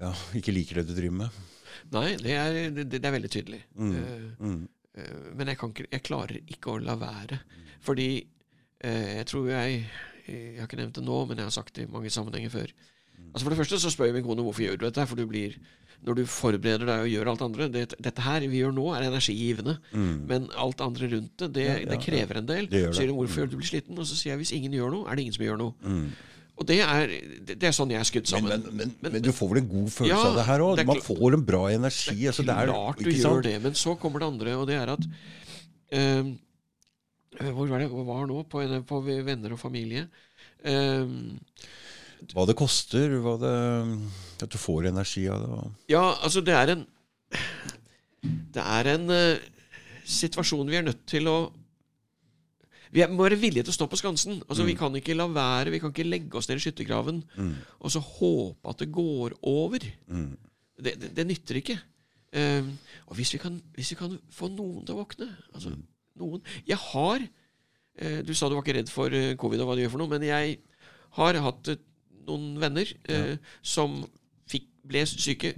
ja, 0.00 0.14
ikke 0.40 0.56
liker 0.56 0.80
det 0.80 0.88
du 0.88 0.96
driver 0.96 1.20
med. 1.26 1.38
Nei, 1.92 2.08
det 2.24 2.40
er, 2.40 2.58
det, 2.72 2.88
det 2.96 3.04
er 3.04 3.16
veldig 3.18 3.34
tydelig. 3.36 3.62
Mm. 3.76 3.94
Uh, 4.00 4.26
Mm. 4.40 4.58
Uh, 4.96 5.30
men 5.36 5.52
jeg, 5.52 5.60
kan 5.60 5.76
ikke, 5.76 5.90
jeg 5.92 6.08
klarer 6.08 6.40
ikke 6.40 6.72
å 6.72 6.80
la 6.80 6.96
være. 7.04 7.42
Fordi 7.84 8.10
jeg 8.86 9.24
tror 9.28 9.46
jeg 9.50 9.88
Jeg 10.26 10.58
har 10.60 10.66
ikke 10.68 10.78
nevnt 10.82 10.98
det 10.98 11.04
nå, 11.06 11.16
men 11.30 11.36
jeg 11.40 11.46
har 11.48 11.54
sagt 11.54 11.74
det 11.78 11.86
i 11.88 11.92
mange 11.92 12.10
sammenhenger 12.12 12.50
før. 12.50 12.72
Altså 13.32 13.44
For 13.46 13.50
det 13.54 13.58
første 13.62 13.78
så 13.80 13.90
spør 13.92 14.08
jeg 14.10 14.14
min 14.18 14.24
kone 14.26 14.44
hvorfor 14.44 14.64
gjør 14.66 14.78
du 14.80 14.86
dette. 14.86 15.06
For 15.08 15.16
du 15.18 15.26
blir 15.30 15.56
når 16.06 16.18
du 16.18 16.26
forbereder 16.28 16.84
deg 16.84 17.04
og 17.06 17.08
gjør 17.08 17.28
alt 17.32 17.42
andre 17.46 17.66
det, 17.72 17.84
Dette 18.04 18.20
her 18.26 18.44
vi 18.44 18.58
gjør 18.60 18.74
nå, 18.76 18.84
er 18.94 19.06
energigivende. 19.08 19.78
Men 20.28 20.48
alt 20.60 20.80
andre 20.84 21.08
rundt 21.14 21.36
det, 21.40 21.48
det, 21.56 21.66
Mm. 21.66 21.72
Ja, 21.72 21.76
ja, 21.80 21.90
det 21.94 22.00
krever 22.04 22.36
en 22.42 22.46
del. 22.50 22.68
Så 22.70 22.98
sier 23.00 23.08
hun 23.12 23.16
hvorfor 23.22 23.42
gjør 23.42 23.50
du 23.54 23.56
blir 23.62 23.70
sliten? 23.70 23.98
Og 23.98 24.06
så 24.06 24.14
sier 24.18 24.34
jeg 24.34 24.42
hvis 24.44 24.52
ingen 24.58 24.72
gjør 24.76 24.92
noe, 24.92 25.06
er 25.08 25.16
det 25.16 25.24
ingen 25.24 25.36
som 25.38 25.44
gjør 25.46 25.58
noe. 25.62 25.74
Mm. 25.82 26.10
Og 26.56 26.64
det 26.68 26.76
er, 26.80 27.10
det, 27.48 27.56
er 27.68 27.72
sånn 27.76 27.90
jeg 27.92 28.00
er 28.00 28.08
Men, 28.14 28.24
sammen. 28.30 28.62
men, 28.72 28.92
men, 29.02 29.12
men 29.12 29.22
du 29.24 29.32
får 29.32 29.50
vel 29.50 29.58
en 29.62 29.68
god 29.68 29.90
følelse 29.92 30.14
Ja, 30.14 30.28
av 30.30 30.36
det 30.38 30.44
her 30.46 30.62
òg? 30.64 30.78
er 30.80 30.86
Man 30.88 31.02
får 31.04 31.34
en 31.36 31.44
bra 31.44 31.64
energi. 31.72 32.26
altså, 32.30 32.42
det 32.48 32.54
er, 32.54 32.70
Klart 32.72 32.98
du 33.02 33.10
gjør 33.10 33.22
sant? 33.26 33.44
det, 33.44 33.56
men 33.62 33.74
så 33.76 33.94
kommer 34.00 34.20
det 34.24 34.28
andre, 34.30 34.54
og 34.56 34.66
det 34.70 34.76
er 34.78 34.92
at 34.94 35.04
eh, 35.92 36.30
Hvor 37.40 37.68
var 37.68 37.82
det 37.82 37.88
Hvor 37.92 38.04
var 38.08 38.26
nå? 38.30 38.42
På, 38.48 38.62
en- 38.64 38.84
på 38.88 39.00
venner 39.04 39.52
og 39.52 39.60
familie. 39.60 40.06
Um, 40.64 41.38
Hva 42.32 42.46
det 42.48 42.56
koster, 42.56 43.12
hva 43.20 43.34
det, 43.38 43.52
at 44.42 44.48
du 44.50 44.56
får 44.58 44.88
energi 44.88 45.26
av 45.28 45.42
det. 45.42 45.58
ja, 45.92 46.04
altså, 46.24 46.40
det 46.44 46.54
er 46.56 46.72
en 46.76 46.86
Det 48.56 48.62
er 48.64 48.88
en 48.94 49.10
uh, 49.12 49.36
situasjon 50.06 50.68
vi 50.70 50.76
er 50.80 50.86
nødt 50.86 51.04
til 51.06 51.28
å 51.28 51.36
Vi 52.94 53.04
må 53.12 53.26
være 53.26 53.36
villige 53.38 53.66
til 53.66 53.74
å 53.74 53.76
stå 53.76 53.86
på 53.90 53.98
skansen. 54.00 54.38
Altså, 54.48 54.64
Vi 54.64 54.74
kan 54.78 54.94
ikke 54.96 55.14
la 55.18 55.26
være, 55.28 55.70
vi 55.74 55.80
kan 55.82 55.90
ikke 55.92 56.06
legge 56.08 56.38
oss 56.38 56.48
ned 56.48 56.56
i 56.60 56.64
skyttergraven 56.64 57.18
og 57.80 57.90
så 57.92 58.00
håpe 58.00 58.70
at 58.70 58.78
det 58.80 58.88
går 58.94 59.34
over. 59.42 59.84
Mm. 60.08 60.36
Det, 60.80 60.94
det, 61.00 61.10
det 61.16 61.26
nytter 61.26 61.58
ikke. 61.60 61.76
Eh, 62.32 62.64
og 63.06 63.16
hvis 63.18 63.32
vi, 63.34 63.38
kan, 63.42 63.60
hvis 63.74 63.90
vi 63.92 63.96
kan 64.00 64.16
få 64.32 64.48
noen 64.52 64.84
til 64.86 64.94
å 64.96 65.02
våkne 65.02 65.28
altså, 65.54 65.74
noen 66.20 66.42
Jeg 66.68 66.78
har 66.92 67.22
eh, 67.22 68.20
Du 68.26 68.34
sa 68.34 68.48
du 68.48 68.56
var 68.56 68.64
ikke 68.64 68.78
redd 68.78 68.92
for 68.92 69.14
eh, 69.14 69.34
covid 69.40 69.62
og 69.62 69.70
hva 69.70 69.78
det 69.78 69.86
gjør 69.86 69.94
for 69.96 70.04
noe, 70.04 70.12
men 70.12 70.26
jeg 70.26 70.58
har 71.18 71.40
hatt 71.46 71.72
eh, 71.72 71.82
noen 72.26 72.56
venner 72.58 72.90
ja. 73.06 73.36
som 73.62 74.00
fikk, 74.50 74.64
ble 74.82 75.04
syke, 75.06 75.52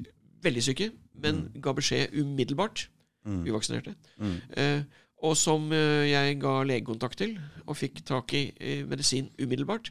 veldig 0.45 0.65
syke, 0.67 0.91
men 1.17 1.47
ga 1.65 1.73
beskjed 1.73 2.13
umiddelbart. 2.21 2.91
Uvaksinerte. 3.29 3.93
Mm. 4.17 4.85
og 5.25 5.35
som 5.37 5.67
jeg 5.73 6.37
ga 6.41 6.53
legekontakt 6.65 7.19
til, 7.21 7.35
og 7.67 7.77
fikk 7.77 8.03
tak 8.09 8.33
i 8.37 8.53
medisin 8.89 9.31
umiddelbart. 9.41 9.91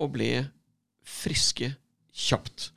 Og 0.00 0.12
ble 0.14 0.30
friske 1.04 1.72
kjapt. 2.12 2.70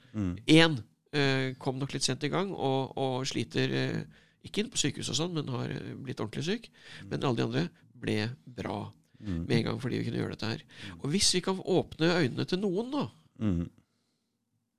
Én 0.47 0.79
mm. 0.79 1.55
kom 1.59 1.79
nok 1.79 1.93
litt 1.93 2.07
sent 2.07 2.23
i 2.23 2.31
gang 2.31 2.51
og, 2.55 2.97
og 2.97 3.27
sliter 3.29 3.75
eh, 3.75 4.01
ikke 4.45 4.63
inn 4.63 4.69
på 4.71 4.79
sykehus 4.79 5.09
og 5.11 5.17
sånn, 5.19 5.33
men 5.35 5.47
har 5.51 5.69
eh, 5.73 5.93
blitt 5.99 6.19
ordentlig 6.23 6.45
syk. 6.47 6.69
Men 7.09 7.23
alle 7.23 7.35
de 7.41 7.47
andre 7.47 7.65
ble 7.99 8.17
bra 8.45 8.77
med 9.19 9.51
en 9.51 9.63
gang 9.65 9.79
fordi 9.83 9.97
vi 9.99 10.05
kunne 10.07 10.21
gjøre 10.21 10.35
dette 10.37 10.47
her. 10.53 10.61
Og 11.01 11.09
hvis 11.11 11.33
vi 11.35 11.41
kan 11.43 11.57
åpne 11.59 12.07
øynene 12.21 12.45
til 12.47 12.61
noen, 12.63 12.91
da 12.93 13.07
Mm. 13.39 13.69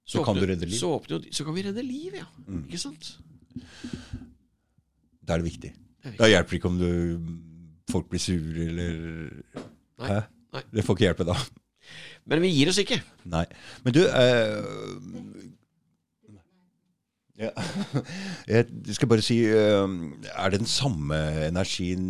Så 0.04 0.20
kan 0.24 0.34
åpner- 0.34 0.40
du 0.46 0.52
redde 0.52 0.66
liv. 0.68 0.76
Så, 0.76 0.88
åpner, 0.98 1.22
så 1.32 1.44
kan 1.46 1.54
vi 1.54 1.62
redde 1.62 1.80
liv, 1.86 2.12
ja. 2.18 2.26
Ikke 2.66 2.78
sant? 2.80 3.06
Da 5.24 5.34
er 5.34 5.40
det 5.40 5.46
viktig. 5.46 5.70
Det 5.70 6.04
er 6.04 6.10
viktig. 6.10 6.18
Da 6.20 6.28
hjelper 6.28 6.50
det 6.50 6.58
ikke 6.58 6.68
om 6.68 6.78
du, 6.80 6.90
folk 7.92 8.08
blir 8.10 8.20
sure 8.20 8.66
eller 8.66 8.98
Nei. 10.00 10.08
Hæ? 10.10 10.18
Nei. 10.56 10.62
Det 10.74 10.84
får 10.84 10.96
ikke 10.98 11.06
hjelpe 11.08 11.26
da. 11.28 11.36
Men 12.28 12.42
vi 12.44 12.50
gir 12.52 12.68
oss 12.72 12.78
ikke. 12.82 13.00
Nei. 13.32 13.44
Men 13.84 13.96
du 13.96 14.00
eh, 14.04 14.60
ja. 17.40 17.50
Jeg 18.54 18.96
skal 18.96 19.10
bare 19.10 19.24
si 19.24 19.38
Er 19.48 20.52
det 20.52 20.60
den 20.60 20.70
samme 20.70 21.16
energien 21.46 22.04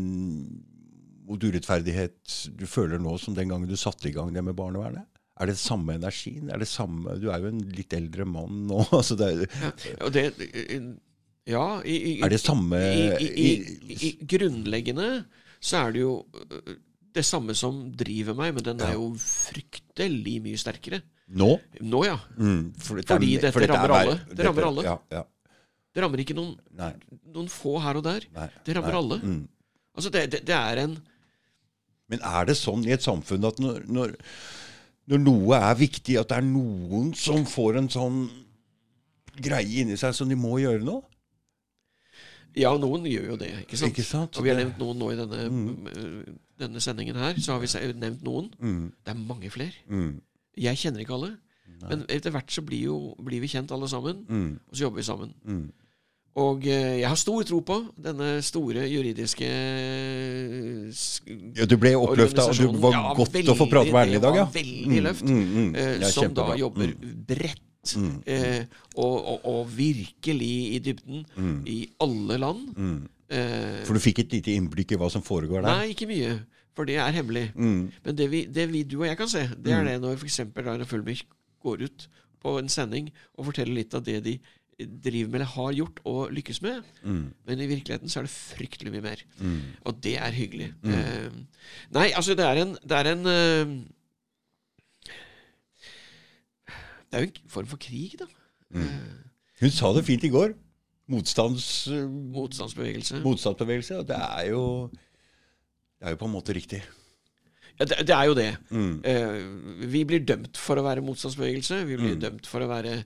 mot 1.30 1.44
urettferdighet 1.46 2.36
du 2.58 2.66
føler 2.66 2.98
nå 2.98 3.14
som 3.22 3.36
den 3.36 3.52
gangen 3.52 3.70
du 3.70 3.78
satte 3.78 4.10
i 4.10 4.14
gang 4.14 4.32
det 4.34 4.42
med 4.44 4.58
barnevernet? 4.58 5.06
Er 5.40 5.48
det 5.48 5.56
samme 5.56 5.94
energien? 5.96 6.50
Er 6.52 6.60
det 6.60 6.68
samme, 6.68 7.14
du 7.16 7.30
er 7.32 7.40
jo 7.40 7.48
en 7.48 7.62
litt 7.72 7.94
eldre 7.96 8.26
mann 8.28 8.66
nå. 8.68 8.82
Altså 8.98 9.16
det 9.16 9.30
er, 9.30 9.46
Ja, 9.62 9.94
og 10.04 10.12
det, 10.16 10.26
ja 11.48 11.64
i, 11.88 11.96
i, 11.96 12.14
er 12.20 12.34
det 12.34 12.42
samme 12.42 12.78
i, 12.78 13.30
i, 13.96 14.10
grunnleggende 14.28 15.08
så 15.60 15.86
er 15.86 15.94
det 15.94 16.02
jo 16.02 16.12
det 17.14 17.24
samme 17.26 17.54
som 17.58 17.82
driver 17.96 18.36
meg, 18.38 18.54
men 18.56 18.64
den 18.66 18.82
er 18.84 18.94
jo 18.94 19.10
fryktelig 19.20 20.36
mye 20.44 20.60
sterkere. 20.60 21.00
Nå? 21.30 21.50
Nå, 21.82 22.00
ja. 22.06 22.16
Mm, 22.38 22.72
for 22.78 22.98
dette 22.98 23.14
Fordi 23.14 23.34
dette 23.36 23.52
for 23.54 23.64
er 23.64 23.70
rammer 23.70 23.94
alle. 23.96 24.16
Det 24.30 24.46
rammer 24.46 24.66
alle. 24.70 24.86
Ja, 24.86 24.96
ja. 25.14 25.24
Det 25.90 26.02
rammer 26.04 26.22
ikke 26.22 26.36
noen, 26.38 26.54
noen 27.34 27.48
få 27.50 27.76
her 27.82 27.98
og 27.98 28.06
der. 28.06 28.26
nei 28.34 28.46
Det 28.66 28.76
rammer 28.76 28.94
nei. 28.94 29.00
alle. 29.02 29.18
Mm. 29.22 29.40
Altså, 29.96 30.12
det, 30.14 30.24
det, 30.32 30.42
det 30.46 30.56
er 30.56 30.84
en 30.84 30.98
Men 32.10 32.22
er 32.26 32.46
det 32.48 32.56
sånn 32.58 32.82
i 32.86 32.94
et 32.94 33.04
samfunn 33.04 33.46
at 33.46 33.58
når, 33.62 33.84
når, 33.90 34.14
når 35.10 35.22
noe 35.22 35.58
er 35.58 35.76
viktig, 35.78 36.16
at 36.18 36.30
det 36.30 36.40
er 36.40 36.46
noen 36.46 37.12
som 37.18 37.44
får 37.46 37.78
en 37.78 37.90
sånn 37.90 38.24
greie 39.40 39.84
inni 39.84 39.98
seg 39.98 40.14
som 40.16 40.30
de 40.30 40.38
må 40.38 40.58
gjøre 40.62 40.82
noe? 40.86 41.04
Ja, 42.58 42.72
noen 42.78 43.04
gjør 43.06 43.32
jo 43.32 43.36
det, 43.40 43.50
ikke 43.64 43.78
sant? 43.78 43.92
Ikke 43.92 44.06
sant? 44.06 44.38
Og 44.38 44.46
vi 44.46 44.50
har 44.50 44.58
nevnt 44.58 44.80
noen 44.80 44.98
nå 44.98 45.10
i 45.12 45.18
denne, 45.18 45.44
mm. 45.50 46.40
denne 46.58 46.82
sendingen 46.82 47.18
her. 47.20 47.38
Så 47.38 47.54
har 47.54 47.62
vi 47.62 47.70
nevnt 47.94 48.24
noen. 48.26 48.50
Mm, 48.58 48.92
Det 49.04 49.14
er 49.14 49.20
mange 49.20 49.50
flere. 49.50 49.74
mm, 49.88 50.20
Jeg 50.56 50.76
kjenner 50.76 51.00
ikke 51.04 51.14
alle. 51.14 51.36
Men 51.88 52.02
etter 52.12 52.32
hvert 52.34 52.50
så 52.52 52.62
blir, 52.66 52.82
jo, 52.90 52.96
blir 53.24 53.40
vi 53.40 53.48
kjent 53.48 53.70
alle 53.72 53.88
sammen, 53.88 54.24
mm, 54.28 54.50
og 54.68 54.76
så 54.76 54.82
jobber 54.82 55.00
vi 55.00 55.06
sammen. 55.06 55.34
mm. 55.44 55.68
Og 56.40 56.62
eh, 56.62 57.00
jeg 57.00 57.08
har 57.10 57.18
stor 57.18 57.42
tro 57.42 57.58
på 57.66 57.76
denne 57.98 58.42
store 58.46 58.84
juridiske 58.86 59.46
eh, 59.50 60.92
Ja, 61.58 61.66
du 61.66 61.74
ble 61.80 61.96
oppløfta, 61.98 62.44
og 62.46 62.54
du 62.54 62.78
var 62.78 62.94
Ja, 62.94 63.14
godt 63.18 63.34
veldig, 63.34 63.50
å 63.50 63.56
få 63.58 63.66
prate 63.70 63.90
med 63.90 64.04
Erlend 64.04 64.20
i 64.20 64.22
dag, 64.22 64.38
ja. 64.38 64.44
Veldig 64.54 65.00
løft. 65.08 65.24
Mm, 65.26 65.40
mm. 65.56 65.72
eh, 65.74 66.06
som 66.14 66.30
da 66.36 66.46
jobber 66.60 66.94
bredt 67.32 67.64
mm, 67.96 68.22
eh, 68.26 68.64
og, 68.96 69.16
og, 69.32 69.44
og 69.48 69.70
virkelig 69.76 70.50
i 70.76 70.78
dybden 70.84 71.24
mm, 71.36 71.58
i 71.66 71.78
alle 72.00 72.38
land. 72.38 72.68
mm. 72.76 73.00
Eh, 73.30 73.84
For 73.86 73.94
du 73.94 74.02
fikk 74.02 74.18
et 74.24 74.32
lite 74.34 74.56
innblikk 74.58 74.90
i 74.92 74.96
hva 74.98 75.06
som 75.12 75.22
foregår 75.22 75.62
der? 75.62 75.70
nei, 75.70 75.92
ikke 75.94 76.08
mye, 76.10 76.32
for 76.74 76.84
det 76.88 76.96
er 76.98 77.12
hemmelig. 77.14 77.44
Mm, 77.54 77.84
Men 78.04 78.16
det 78.18 78.26
vi, 78.32 78.44
det 78.50 78.64
vi 78.72 78.82
du 78.82 78.96
og 79.02 79.06
jeg 79.06 79.16
kan 79.20 79.28
se, 79.30 79.44
det 79.56 79.72
er 79.76 79.84
det 79.86 80.00
når 80.02 80.16
f.eks. 80.18 80.40
Rainer 80.56 80.84
Fulmich 80.90 81.22
går 81.62 81.84
ut 81.86 82.08
på 82.42 82.56
en 82.58 82.68
sending 82.72 83.12
og 83.38 83.46
forteller 83.52 83.76
litt 83.78 83.94
av 83.94 84.02
det 84.02 84.18
de 84.24 84.34
driver 84.80 85.28
med 85.28 85.38
eller 85.42 85.50
har 85.52 85.72
gjort 85.76 85.98
og 86.08 86.30
lykkes 86.32 86.58
med. 86.64 86.82
mm, 87.04 87.24
Men 87.46 87.60
i 87.60 87.66
virkeligheten 87.70 88.08
så 88.10 88.18
er 88.22 88.26
det 88.26 88.32
fryktelig 88.34 88.92
mye 88.94 89.02
mer. 89.04 89.22
mm. 89.38 89.58
Og 89.84 89.98
det 90.02 90.16
er 90.18 90.32
hyggelig. 90.32 90.70
Eh, 90.84 91.30
nei, 91.92 92.10
altså 92.16 92.34
det 92.34 92.46
er 92.48 92.62
en 92.64 92.76
Det 92.82 92.96
er 92.98 93.10
en 93.12 93.26
eh, 93.26 93.74
Det 97.10 97.18
er 97.18 97.24
jo 97.26 97.30
en 97.32 97.50
form 97.50 97.66
for 97.66 97.76
krig, 97.82 98.14
da. 98.20 98.26
Hun 99.60 99.70
sa 99.74 99.90
det 99.96 100.04
fint 100.06 100.24
i 100.24 100.30
går. 100.32 100.54
Motstands, 101.10 101.88
Motstandsbevegelse. 102.36 103.20
motstandsbevegelse. 103.24 103.98
Og 103.98 104.06
det 104.08 104.16
er 104.16 104.50
jo 104.52 104.64
Det 106.00 106.06
er 106.06 106.10
jo 106.14 106.16
på 106.16 106.28
en 106.30 106.32
måte 106.32 106.54
riktig. 106.56 106.78
Ja, 107.80 107.84
det, 107.84 107.96
det 108.06 108.14
er 108.14 108.24
jo 108.28 108.34
det. 108.34 108.56
Mm. 108.70 109.02
Eh, 109.04 109.88
vi 109.90 110.04
blir 110.04 110.22
dømt 110.24 110.56
for 110.56 110.76
å 110.80 110.84
være 110.86 111.02
motstandsbevegelse. 111.04 111.82
Vi 111.88 111.96
blir 111.96 112.14
Mm. 112.14 112.20
dømt 112.20 112.46
for 112.46 112.60
å 112.64 112.68
være 112.68 113.04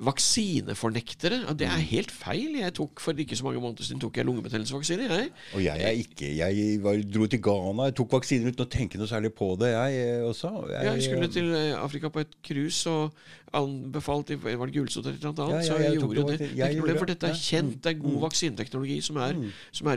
vaksinefornektere. 0.00 1.44
Og 1.48 1.56
det 1.58 1.66
Mm. 1.68 1.74
er 1.74 1.80
helt 1.90 2.10
feil. 2.10 2.56
Jeg 2.60 2.74
tok 2.74 3.00
For 3.00 3.12
ikke 3.12 3.36
så 3.36 3.44
mange 3.44 3.60
måneder 3.60 3.82
siden 3.82 4.00
tok 4.00 4.16
jeg 4.16 4.24
lungebetennelsesvaksine. 4.26 5.08
Jeg. 5.08 5.30
Og 5.54 5.62
jeg 5.64 5.82
er 5.82 5.90
ikke 5.90 6.36
Jeg 6.36 6.82
var, 6.82 6.94
dro 7.14 7.26
til 7.26 7.40
Ghana, 7.42 7.82
jeg 7.84 7.94
tok 7.96 8.12
vaksiner 8.12 8.48
uten 8.52 8.64
å 8.66 8.68
tenke 8.70 8.98
noe 8.98 9.06
særlig 9.06 9.32
på 9.34 9.56
det, 9.58 9.68
jeg 9.72 10.18
eh, 10.18 10.24
også. 10.24 10.68
Jeg 10.70 11.02
skulle 11.02 11.28
til 11.28 11.52
eh, 11.54 11.74
Afrika 11.82 12.08
på 12.08 12.20
et 12.20 12.34
cruise 12.44 12.86
og 12.86 13.12
anbefalt 13.52 14.28
Var 14.42 14.66
det 14.66 14.74
Gulsot 14.74 15.06
eller 15.06 15.18
noe 15.22 15.32
annet? 15.32 15.48
Ja, 15.50 15.56
ja, 15.56 15.62
så 15.62 15.78
jeg 15.78 15.92
jeg 15.92 16.00
gjorde 16.00 16.26
det. 16.30 16.38
det. 16.38 16.58
Er 16.58 16.68
ikke 16.68 16.80
problem, 16.80 16.98
for 16.98 17.06
dette 17.06 17.26
er 17.26 17.34
kjent. 17.34 17.82
Det 17.82 17.90
er 17.96 18.00
god 18.02 18.20
vaksineteknologi 18.28 19.00
som 19.02 19.16
er, 19.16 19.34
som 19.72 19.86
er 19.88 19.96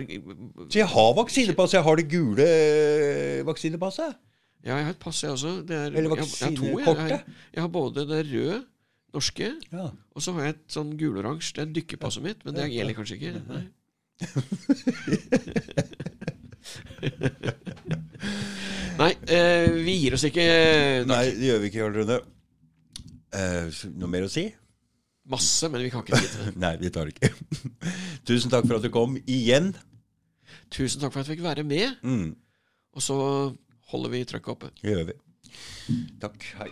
Så 0.70 0.76
jeg 0.80 0.88
har 0.88 1.14
vaksinepass. 1.14 1.74
Jeg 1.74 1.84
har 1.84 1.96
det 1.96 2.10
gule 2.10 2.44
eh, 2.48 3.44
vaksinepasset. 3.46 4.16
Ja, 4.64 4.76
jeg 4.78 4.86
har 4.86 4.92
et 4.92 5.00
pass, 5.00 5.24
jeg 5.24 5.32
også. 5.32 5.66
Det 5.66 5.76
er, 5.76 5.86
Eller 5.98 6.10
vaksinekortet. 6.10 6.98
jeg 6.98 7.10
jeg. 7.10 7.10
Jeg 7.10 7.24
jeg 7.54 7.62
har 7.62 7.68
både 7.68 8.08
det 8.08 8.26
røde 8.32 8.64
norske. 9.16 9.52
Ja. 9.72 9.88
Og 10.16 10.24
så 10.24 10.34
har 10.38 10.48
jeg 10.50 10.56
et 10.58 10.66
sånn 10.76 10.94
guloransje. 11.00 11.54
Det 11.58 11.64
er 11.66 11.74
dykkerpasset 11.80 12.24
mitt, 12.26 12.46
men 12.48 12.56
det 12.58 12.70
gjelder 12.72 12.98
kanskje 12.98 13.18
ikke. 13.20 13.34
Nei. 13.52 13.64
Nei, 19.02 19.12
eh, 19.34 19.70
vi 19.82 19.96
gir 20.04 20.14
oss 20.18 20.26
ikke. 20.28 20.44
Nei, 21.10 21.24
det 21.38 21.48
gjør 21.50 21.62
vi 21.64 21.70
ikke, 21.72 21.80
Jarl 21.82 21.96
Rune. 22.02 22.18
Eh, 23.32 23.80
noe 23.98 24.12
mer 24.12 24.28
å 24.28 24.32
si? 24.32 24.46
Masse, 25.32 25.70
men 25.72 25.84
vi 25.86 25.90
kan 25.94 26.04
ikke 26.04 26.20
si 26.20 26.30
det. 26.36 26.54
Nei, 26.64 26.74
vi 26.82 26.92
tar 26.94 27.10
det 27.10 27.16
ikke. 27.16 27.32
Tusen 28.28 28.52
takk 28.54 28.68
for 28.68 28.78
at 28.78 28.86
du 28.86 28.92
kom 28.94 29.18
igjen. 29.24 29.72
Tusen 30.74 31.02
takk 31.02 31.14
for 31.16 31.22
at 31.24 31.28
jeg 31.30 31.38
fikk 31.38 31.46
være 31.48 31.66
med. 31.68 31.98
Mm, 32.04 32.34
Og 32.98 33.06
så 33.06 33.18
holder 33.92 34.14
vi 34.14 34.24
trøkket 34.28 34.54
oppe. 34.56 34.72
det 34.84 34.94
gjør 34.96 35.06
vi. 35.12 35.18
Takk. 36.22 36.46
Hei. 36.60 36.70